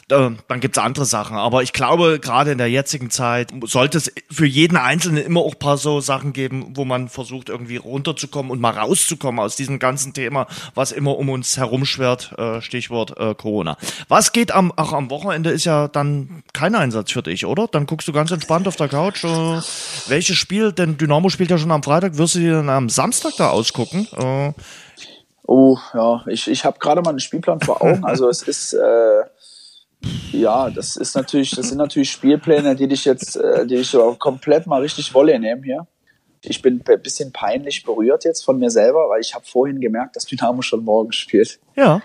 äh, 0.09 0.32
dann 0.47 0.59
gibt's 0.59 0.80
andere 0.80 1.05
Sachen. 1.05 1.38
Aber 1.38 1.61
ich 1.61 1.74
glaube, 1.74 2.20
gerade 2.20 2.51
in 2.51 2.57
der 2.57 2.72
jetzigen 2.72 3.11
Zeit 3.11 3.53
sollte 3.65 3.99
es 3.99 4.11
für 4.32 4.47
jeden 4.47 4.78
Einzelnen 4.78 5.24
immer 5.24 5.41
auch 5.41 5.53
paar 5.59 5.78
so 5.78 6.01
Sachen 6.01 6.34
geben, 6.34 6.72
wo 6.74 6.86
man 6.86 7.09
versucht, 7.09 7.49
irgendwie 7.49 7.78
runterzukommen 7.78 8.51
und 8.51 8.59
mal 8.59 8.72
rauszukommen 8.72 9.39
aus 9.39 9.55
diesem 9.57 9.78
ganzen 9.78 10.13
Thema, 10.13 10.47
was 10.74 10.91
immer 10.91 11.20
um 11.20 11.30
uns 11.30 11.55
herumschwert. 11.55 12.34
Äh, 12.36 12.61
Stichwort 12.61 13.15
äh, 13.20 13.36
Corona. 13.36 13.78
Was 14.07 14.32
geht 14.32 14.51
am, 14.51 14.72
auch 14.72 14.93
am 14.93 15.11
Wochenende 15.11 15.51
ist 15.51 15.65
ja 15.65 15.88
dann 15.88 16.41
kein 16.53 16.74
Einsatz 16.74 17.11
für 17.11 17.22
dich, 17.22 17.45
oder? 17.45 17.68
Dann 17.68 17.86
guckst 17.86 18.07
du 18.08 18.14
ganz 18.14 18.32
entspannt 18.32 18.68
auf 18.68 18.76
der 18.76 18.88
Couch. 18.88 19.24
Äh, 19.24 19.62
welches 20.08 20.38
Spiel, 20.38 20.72
denn 20.72 20.97
Dynamo 20.97 21.30
spielt 21.30 21.51
ja 21.51 21.58
schon 21.58 21.72
am 21.72 21.84
Freitag, 21.84 22.18
wirst 22.18 22.36
du 22.36 22.39
dir 22.39 22.53
dann 22.53 22.70
am 22.70 22.89
Samstag 22.89 23.34
da 23.38 23.49
ausgucken? 23.49 24.08
Äh, 24.16 24.53
oh, 25.43 25.78
ja, 25.93 26.24
ich, 26.28 26.47
ich 26.47 26.66
habe 26.66 26.80
gerade 26.80 27.01
mal 27.01 27.12
einen 27.12 27.20
Spielplan 27.20 27.60
vor 27.60 27.82
Augen. 27.82 28.03
Also 28.05 28.30
es 28.30 28.41
ist, 28.43 28.74
äh, 28.74 29.24
ja, 30.32 30.70
das 30.70 30.95
ist 30.95 31.16
natürlich, 31.16 31.51
das 31.51 31.70
sind 31.70 31.78
natürlich 31.78 32.12
Spielpläne, 32.12 32.76
die 32.76 32.88
dich 32.88 33.05
jetzt, 33.05 33.36
äh, 33.36 33.66
die 33.66 33.76
ich 33.76 33.88
so 33.88 34.16
komplett 34.16 34.68
mal 34.68 34.82
richtig 34.82 35.14
Wolle 35.14 35.39
nehmen 35.39 35.64
hier. 35.64 35.88
Ich 36.43 36.62
bin 36.62 36.84
ein 36.88 37.01
bisschen 37.01 37.34
peinlich 37.34 37.84
berührt 37.84 38.24
jetzt 38.24 38.45
von 38.45 38.60
mir 38.60 38.70
selber, 38.70 39.10
weil 39.10 39.22
ich 39.22 39.34
habe 39.34 39.43
vorhin 39.45 39.82
gemerkt, 39.82 40.16
dass 40.16 40.26
Dynamo 40.26 40.62
schon 40.62 40.84
morgen 40.84 41.12
spielt. 41.12 41.60
Ja, 41.76 42.01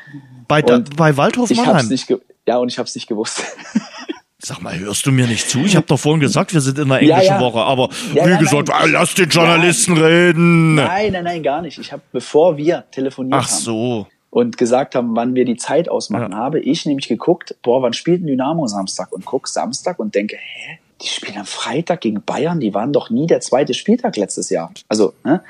bei, 0.48 0.62
bei 0.62 1.16
Waldhof 1.16 1.50
Mannheim. 1.50 1.86
Nicht 1.88 2.08
ja, 2.46 2.56
und 2.56 2.68
ich 2.68 2.78
habe 2.78 2.88
es 2.88 2.94
nicht 2.94 3.06
gewusst. 3.06 3.44
Sag 4.44 4.60
mal, 4.60 4.76
hörst 4.76 5.06
du 5.06 5.12
mir 5.12 5.28
nicht 5.28 5.48
zu? 5.48 5.60
Ich 5.60 5.76
habe 5.76 5.86
doch 5.86 6.00
vorhin 6.00 6.18
gesagt, 6.18 6.52
wir 6.52 6.60
sind 6.60 6.76
in 6.76 6.90
einer 6.90 6.98
englischen 6.98 7.26
ja, 7.26 7.34
ja. 7.36 7.40
Woche, 7.40 7.60
aber 7.60 7.90
ja, 8.12 8.26
wie 8.26 8.30
nein, 8.30 8.38
gesagt, 8.40 8.68
nein. 8.70 8.90
lass 8.90 9.14
den 9.14 9.28
Journalisten 9.28 9.96
reden. 9.96 10.74
Nein, 10.74 11.12
nein, 11.12 11.22
nein, 11.22 11.42
gar 11.44 11.62
nicht. 11.62 11.78
Ich 11.78 11.92
habe, 11.92 12.02
bevor 12.10 12.56
wir 12.56 12.82
telefoniert 12.90 13.38
Ach 13.40 13.46
so. 13.46 14.08
und 14.30 14.58
gesagt 14.58 14.96
haben, 14.96 15.14
wann 15.14 15.36
wir 15.36 15.44
die 15.44 15.56
Zeit 15.56 15.88
ausmachen, 15.88 16.34
habe 16.34 16.58
ich 16.58 16.84
nämlich 16.86 17.06
geguckt, 17.06 17.54
boah, 17.62 17.82
wann 17.82 17.92
spielt 17.92 18.24
ein 18.24 18.26
Dynamo 18.26 18.66
Samstag? 18.66 19.12
Und 19.12 19.24
guck 19.24 19.46
Samstag 19.46 20.00
und 20.00 20.16
denke, 20.16 20.36
hä? 20.36 20.78
Die 21.02 21.08
spielen 21.08 21.38
am 21.38 21.46
Freitag 21.46 22.00
gegen 22.00 22.22
Bayern, 22.22 22.58
die 22.58 22.74
waren 22.74 22.92
doch 22.92 23.10
nie 23.10 23.28
der 23.28 23.40
zweite 23.40 23.74
Spieltag 23.74 24.16
letztes 24.16 24.50
Jahr. 24.50 24.72
Also, 24.88 25.14
ne? 25.24 25.42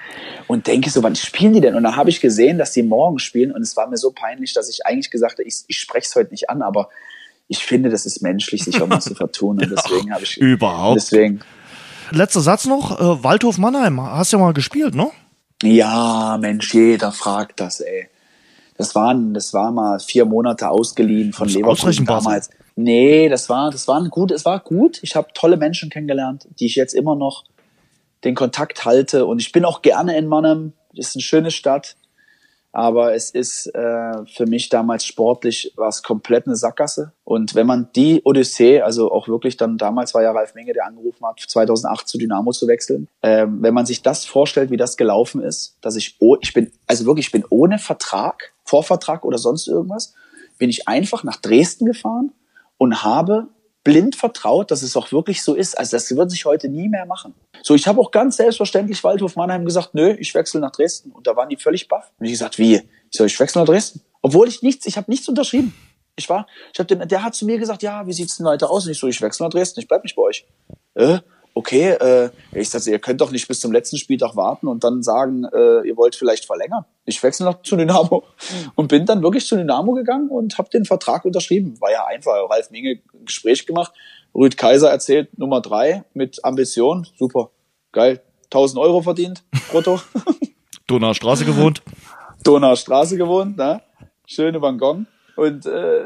Und 0.49 0.66
denke 0.66 0.90
so, 0.90 1.03
wann 1.03 1.16
spielen 1.16 1.55
die 1.55 1.61
denn? 1.62 1.76
Und 1.76 1.84
dann 1.84 1.97
habe 1.97 2.11
ich 2.11 2.20
gesehen, 2.20 2.59
dass 2.59 2.72
die 2.72 2.82
morgen 2.82 3.18
spielen 3.18 3.53
und 3.53 3.62
es 3.62 3.74
war 3.74 3.88
mir 3.88 3.97
so 3.97 4.12
peinlich, 4.12 4.53
dass 4.53 4.68
ich 4.68 4.84
eigentlich 4.84 5.11
gesagt 5.11 5.38
habe, 5.38 5.45
ich, 5.45 5.62
ich 5.66 5.78
spreche 5.78 6.07
es 6.07 6.14
heute 6.14 6.30
nicht 6.30 6.51
an, 6.51 6.61
aber 6.61 6.88
ich 7.53 7.65
finde, 7.67 7.91
das 7.91 8.07
ist 8.07 8.23
menschlich, 8.23 8.65
sich 8.65 8.81
auch 8.81 8.87
mal 8.87 9.01
zu 9.01 9.15
vertun. 9.15 9.61
Und 9.63 9.71
deswegen 9.77 10.13
habe 10.13 10.25
ich. 10.25 10.39
Überhaupt. 10.39 10.97
Deswegen. 10.97 11.41
Letzter 12.11 12.41
Satz 12.41 12.67
noch. 12.67 12.99
Äh, 12.99 13.23
Waldhof 13.23 13.59
Mannheim, 13.59 14.01
hast 14.01 14.33
ja 14.33 14.39
mal 14.39 14.55
gespielt, 14.55 14.95
ne? 14.95 15.11
Ja, 15.63 16.39
Mensch, 16.41 16.73
jeder 16.75 17.13
fragt 17.13 17.61
das, 17.61 17.81
ey. 17.81 18.09
Das 18.79 18.95
waren, 18.95 19.35
das 19.35 19.53
war 19.53 19.71
mal 19.71 20.01
vier 20.01 20.25
Monate 20.25 20.71
ausgeliehen 20.71 21.33
von 21.33 21.47
Leverkusen 21.47 22.07
damals. 22.07 22.49
Nee, 22.75 23.29
das 23.29 23.51
war, 23.51 23.71
das 23.71 23.87
war 23.87 24.03
gut, 24.09 24.33
es 24.33 24.47
war 24.47 24.59
gut. 24.61 24.99
Ich 25.03 25.15
habe 25.15 25.29
tolle 25.35 25.59
Menschen 25.59 25.91
kennengelernt, 25.91 26.49
die 26.59 26.67
ich 26.67 26.75
jetzt 26.75 26.95
immer 26.95 27.15
noch 27.15 27.45
den 28.25 28.35
Kontakt 28.35 28.87
halte. 28.87 29.27
Und 29.27 29.41
ich 29.41 29.53
bin 29.53 29.67
auch 29.67 29.83
gerne 29.83 30.17
in 30.17 30.27
Mannheim. 30.27 30.73
Ist 30.95 31.15
eine 31.15 31.23
schöne 31.23 31.51
Stadt. 31.51 31.97
Aber 32.73 33.14
es 33.14 33.31
ist 33.31 33.66
äh, 33.75 34.25
für 34.35 34.47
mich 34.47 34.70
damals 34.70 35.05
sportlich 35.05 35.73
war 35.77 35.89
es 35.89 36.03
komplett 36.03 36.47
eine 36.47 36.57
Sackgasse. 36.57 37.12
Und 37.23 37.55
wenn 37.55 37.66
man 37.66 37.91
die 37.95 38.23
Odyssee, 38.25 38.81
also 38.81 39.12
auch 39.12 39.29
wirklich 39.29 39.59
dann 39.59 39.77
damals 39.77 40.14
war 40.14 40.23
ja 40.23 40.33
Ralf 40.33 40.55
Menge, 40.55 40.73
der 40.73 40.87
angerufen 40.87 41.25
hat, 41.27 41.39
2008 41.39 42.09
zu 42.09 42.16
Dynamo 42.16 42.51
zu 42.53 42.66
wechseln. 42.66 43.09
Ähm, 43.23 43.59
wenn 43.61 43.75
man 43.75 43.85
sich 43.85 44.01
das 44.01 44.25
vorstellt, 44.25 44.70
wie 44.70 44.79
das 44.79 44.97
gelaufen 44.97 45.43
ist, 45.43 45.77
dass 45.83 45.97
ich, 45.97 46.16
oh, 46.18 46.37
ich 46.41 46.55
bin, 46.55 46.73
also 46.87 47.05
wirklich, 47.05 47.27
ich 47.27 47.33
bin 47.33 47.45
ohne 47.51 47.79
Vertrag, 47.79 48.55
Vorvertrag 48.64 49.25
oder 49.25 49.37
sonst 49.37 49.68
irgendwas, 49.68 50.14
bin 50.59 50.70
ich 50.70 50.89
einfach 50.89 51.25
nach 51.25 51.37
Dresden 51.37 51.85
gefahren 51.85 52.33
und 52.79 53.05
habe 53.05 53.49
blind 53.85 54.16
vertraut, 54.16 54.70
dass 54.70 54.83
es 54.83 54.97
auch 54.97 55.12
wirklich 55.12 55.43
so 55.43 55.55
ist. 55.55 55.78
Also 55.78 55.97
das 55.97 56.14
wird 56.14 56.30
sich 56.30 56.45
heute 56.45 56.68
nie 56.68 56.89
mehr 56.89 57.07
machen. 57.07 57.35
So, 57.62 57.74
ich 57.74 57.87
habe 57.87 58.01
auch 58.01 58.11
ganz 58.11 58.37
selbstverständlich 58.37 59.03
Waldhof 59.03 59.37
Mannheim 59.37 59.64
gesagt, 59.64 59.95
nö, 59.95 60.14
ich 60.18 60.35
wechsle 60.35 60.61
nach 60.61 60.72
Dresden. 60.72 61.11
Und 61.11 61.26
da 61.26 61.37
waren 61.37 61.49
die 61.49 61.57
völlig 61.57 61.89
baff. 61.89 62.11
Und 62.18 62.26
ich 62.26 62.33
gesagt, 62.33 62.59
wie? 62.59 62.76
Ich 62.76 63.18
soll 63.18 63.26
ich 63.26 63.39
wechsle 63.39 63.61
nach 63.61 63.66
Dresden? 63.66 64.03
Obwohl 64.20 64.49
ich 64.49 64.62
nichts, 64.62 64.87
ich 64.87 64.97
habe 64.97 65.11
nichts 65.11 65.28
unterschrieben. 65.28 65.74
Ich 66.14 66.28
war, 66.28 66.47
ich 66.72 66.78
hab 66.78 66.89
den, 66.89 67.09
der 67.09 67.22
hat 67.22 67.35
zu 67.35 67.47
mir 67.47 67.59
gesagt, 67.59 67.83
ja, 67.83 68.07
wie 68.07 68.12
sieht's 68.12 68.37
denn 68.37 68.47
weiter 68.47 68.70
aus? 68.70 68.85
Und 68.85 68.93
ich 68.93 68.99
so, 68.99 69.09
ich 69.09 69.20
wechsle 69.20 69.47
nach 69.47 69.53
Dresden, 69.53 69.80
ich 69.80 69.89
bleib 69.89 70.05
nicht 70.05 70.14
bei 70.14 70.22
euch. 70.22 70.47
Äh, 70.95 71.18
okay, 71.55 71.91
äh, 71.91 72.31
ich 72.53 72.71
sagte, 72.71 72.91
ihr 72.91 72.99
könnt 72.99 73.21
doch 73.21 73.31
nicht 73.31 73.47
bis 73.49 73.61
zum 73.61 73.73
letzten 73.73 73.99
Spieltag 73.99 74.37
warten 74.37 74.69
und 74.69 74.85
dann 74.85 75.03
sagen, 75.03 75.45
äh, 75.45 75.87
ihr 75.87 75.97
wollt 75.97 76.17
vielleicht 76.17 76.47
verlängern. 76.47 76.85
Ich 77.05 77.23
wechsle 77.23 77.47
noch 77.47 77.63
zu 77.63 77.77
Dynamo 77.77 78.25
und 78.75 78.89
bin 78.89 79.07
dann 79.07 79.23
wirklich 79.23 79.47
zu 79.47 79.57
Dynamo 79.57 79.93
gegangen 79.93 80.29
und 80.29 80.59
habe 80.59 80.71
den 80.71 80.85
Vertrag 80.85 81.25
unterschrieben. 81.25 81.81
War 81.81 81.91
ja 81.91 82.07
einfach, 82.07 82.33
Ralf 82.51 82.71
Minge 82.71 83.01
Gespräch 83.25 83.67
gemacht. 83.67 83.93
Rüd 84.35 84.57
Kaiser 84.57 84.91
erzählt 84.91 85.39
Nummer 85.39 85.61
drei 85.61 86.05
mit 86.15 86.45
Ambition, 86.45 87.07
super, 87.19 87.51
geil, 87.93 88.23
1000 88.45 88.81
Euro 88.81 89.03
verdient, 89.03 89.43
brutto. 89.71 90.01
Donauer 90.87 91.15
Straße 91.15 91.45
gewohnt. 91.45 91.83
Donauer 92.43 92.77
Straße 92.77 93.17
gewohnt, 93.17 93.57
ne? 93.57 93.83
Schöne 94.27 94.61
Waggon. 94.63 95.07
Und 95.37 95.67
äh, 95.67 96.05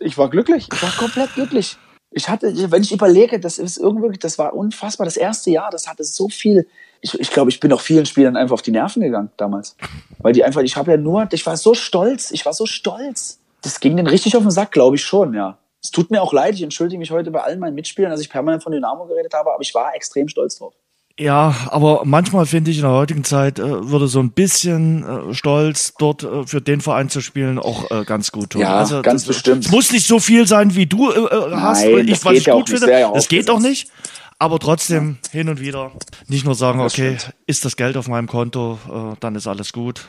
ich 0.00 0.18
war 0.18 0.28
glücklich, 0.28 0.68
ich 0.72 0.82
war 0.82 0.90
komplett 0.90 1.34
glücklich. 1.34 1.76
Ich 2.16 2.30
hatte, 2.30 2.70
wenn 2.72 2.82
ich 2.82 2.92
überlege, 2.92 3.38
das 3.38 3.58
ist 3.58 3.76
irgendwie, 3.76 4.16
das 4.16 4.38
war 4.38 4.54
unfassbar. 4.54 5.04
Das 5.04 5.18
erste 5.18 5.50
Jahr, 5.50 5.70
das 5.70 5.86
hatte 5.86 6.02
so 6.02 6.30
viel. 6.30 6.66
Ich, 7.02 7.12
ich 7.20 7.30
glaube, 7.30 7.50
ich 7.50 7.60
bin 7.60 7.70
auch 7.74 7.80
vielen 7.82 8.06
Spielern 8.06 8.38
einfach 8.38 8.54
auf 8.54 8.62
die 8.62 8.70
Nerven 8.70 9.02
gegangen 9.02 9.30
damals. 9.36 9.76
Weil 10.20 10.32
die 10.32 10.42
einfach, 10.42 10.62
ich 10.62 10.78
habe 10.78 10.92
ja 10.92 10.96
nur, 10.96 11.28
ich 11.30 11.44
war 11.44 11.58
so 11.58 11.74
stolz, 11.74 12.30
ich 12.30 12.46
war 12.46 12.54
so 12.54 12.64
stolz. 12.64 13.38
Das 13.60 13.80
ging 13.80 13.98
denen 13.98 14.08
richtig 14.08 14.34
auf 14.34 14.42
den 14.42 14.50
Sack, 14.50 14.72
glaube 14.72 14.96
ich 14.96 15.04
schon, 15.04 15.34
ja. 15.34 15.58
Es 15.84 15.90
tut 15.90 16.10
mir 16.10 16.22
auch 16.22 16.32
leid, 16.32 16.54
ich 16.54 16.62
entschuldige 16.62 16.98
mich 16.98 17.10
heute 17.10 17.30
bei 17.30 17.42
allen 17.42 17.60
meinen 17.60 17.74
Mitspielern, 17.74 18.10
dass 18.10 18.22
ich 18.22 18.30
permanent 18.30 18.62
von 18.62 18.72
Dynamo 18.72 19.04
geredet 19.04 19.34
habe, 19.34 19.52
aber 19.52 19.60
ich 19.60 19.74
war 19.74 19.94
extrem 19.94 20.26
stolz 20.26 20.56
drauf. 20.56 20.72
Ja, 21.18 21.54
aber 21.70 22.02
manchmal 22.04 22.44
finde 22.44 22.70
ich 22.70 22.76
in 22.76 22.82
der 22.82 22.92
heutigen 22.92 23.24
Zeit 23.24 23.58
äh, 23.58 23.90
würde 23.90 24.06
so 24.06 24.20
ein 24.20 24.32
bisschen 24.32 25.02
äh, 25.02 25.34
Stolz 25.34 25.94
dort 25.98 26.24
äh, 26.24 26.46
für 26.46 26.60
den 26.60 26.82
Verein 26.82 27.08
zu 27.08 27.22
spielen 27.22 27.58
auch 27.58 27.90
äh, 27.90 28.04
ganz 28.04 28.32
gut 28.32 28.50
tun. 28.50 28.60
Ja, 28.60 28.76
also, 28.76 29.00
ganz 29.00 29.22
das, 29.22 29.28
bestimmt. 29.28 29.64
Es 29.64 29.70
muss 29.70 29.92
nicht 29.92 30.06
so 30.06 30.18
viel 30.18 30.46
sein, 30.46 30.74
wie 30.74 30.84
du 30.84 31.10
äh, 31.10 31.14
äh 31.14 31.52
hast, 31.52 31.84
Nein, 31.84 32.00
ich, 32.00 32.10
das 32.10 32.24
was 32.26 32.32
geht 32.32 32.40
ich 32.40 32.46
ja 32.46 32.52
auch 32.52 32.58
gut 32.58 32.68
nicht, 32.68 32.78
finde. 32.80 33.00
ja 33.00 33.12
das 33.12 33.28
geht 33.28 33.48
doch 33.48 33.54
aufgesetzt. 33.54 33.86
nicht. 33.86 33.92
Aber 34.38 34.58
trotzdem 34.58 35.16
hin 35.32 35.48
und 35.48 35.60
wieder 35.60 35.92
nicht 36.28 36.44
nur 36.44 36.54
sagen, 36.54 36.78
Das 36.80 36.92
okay, 36.92 37.16
stimmt. 37.18 37.34
ist 37.46 37.64
das 37.64 37.74
Geld 37.76 37.96
auf 37.96 38.06
meinem 38.06 38.26
Konto, 38.26 38.78
äh, 38.86 39.16
dann 39.20 39.34
ist 39.34 39.46
alles 39.46 39.72
gut. 39.72 40.02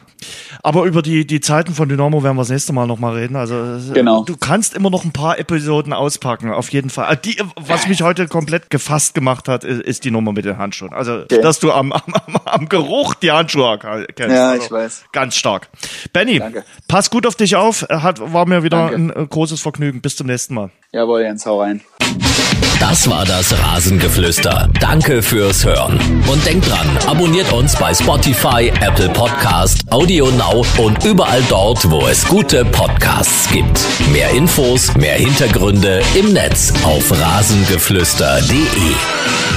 Aber 0.63 0.83
über 0.83 1.01
die, 1.01 1.25
die 1.25 1.39
Zeiten 1.39 1.73
von 1.73 1.87
Dynamo 1.87 2.23
werden 2.23 2.35
wir 2.35 2.41
das 2.41 2.49
nächste 2.49 2.73
Mal 2.73 2.87
nochmal 2.87 3.13
reden. 3.15 3.37
Also 3.37 3.55
äh, 3.55 3.93
Genau. 3.93 4.25
du 4.25 4.35
kannst 4.35 4.73
immer 4.73 4.89
noch 4.89 5.05
ein 5.05 5.13
paar 5.13 5.39
Episoden 5.39 5.93
auspacken, 5.93 6.51
auf 6.51 6.69
jeden 6.73 6.89
Fall. 6.89 7.13
Äh, 7.13 7.17
Die, 7.23 7.37
was 7.55 7.87
mich 7.87 8.01
heute 8.01 8.27
komplett 8.27 8.69
gefasst 8.69 9.13
gemacht 9.13 9.47
hat, 9.47 9.63
ist, 9.63 10.03
die 10.03 10.11
Nummer 10.11 10.33
mit 10.33 10.43
den 10.43 10.57
Handschuhen. 10.57 10.91
Also, 10.91 11.23
dass 11.23 11.59
du 11.59 11.71
am, 11.77 11.93
am, 11.93 12.03
am 12.43 12.67
Geruch 12.67 13.13
die 13.13 13.31
Handschuhe 13.31 13.79
kennst. 14.13 14.35
Ja, 14.35 14.49
also, 14.49 14.65
ich 14.65 14.69
weiß. 14.71 15.05
Ganz 15.13 15.35
stark. 15.37 15.69
Benny, 16.11 16.39
Danke. 16.39 16.65
pass 16.89 17.09
gut 17.09 17.25
auf 17.25 17.35
dich 17.35 17.55
auf. 17.55 17.83
Hat, 17.89 18.19
war 18.33 18.45
mir 18.45 18.61
wieder 18.63 18.89
Danke. 18.89 18.95
ein 18.95 19.23
äh, 19.23 19.25
großes 19.27 19.61
Vergnügen. 19.61 20.01
Bis 20.01 20.17
zum 20.17 20.27
nächsten 20.27 20.53
Mal. 20.53 20.69
Jawohl, 20.91 21.21
Jens, 21.21 21.45
hau 21.45 21.61
rein. 21.61 21.79
Das 22.79 23.09
war 23.09 23.25
das 23.25 23.57
Rasengeflüster. 23.57 24.16
Danke 24.79 25.21
fürs 25.21 25.63
Hören. 25.63 25.99
Und 26.27 26.43
denkt 26.43 26.67
dran, 26.67 26.87
abonniert 27.05 27.53
uns 27.53 27.75
bei 27.75 27.93
Spotify, 27.93 28.71
Apple 28.81 29.09
Podcast, 29.09 29.81
Audio 29.91 30.31
Now 30.31 30.65
und 30.77 31.05
überall 31.05 31.43
dort, 31.49 31.87
wo 31.91 32.07
es 32.07 32.27
gute 32.27 32.65
Podcasts 32.65 33.47
gibt. 33.51 33.79
Mehr 34.11 34.31
Infos, 34.31 34.95
mehr 34.95 35.15
Hintergründe 35.15 36.01
im 36.15 36.33
Netz 36.33 36.73
auf 36.83 37.11
rasengeflüster.de. 37.11 39.56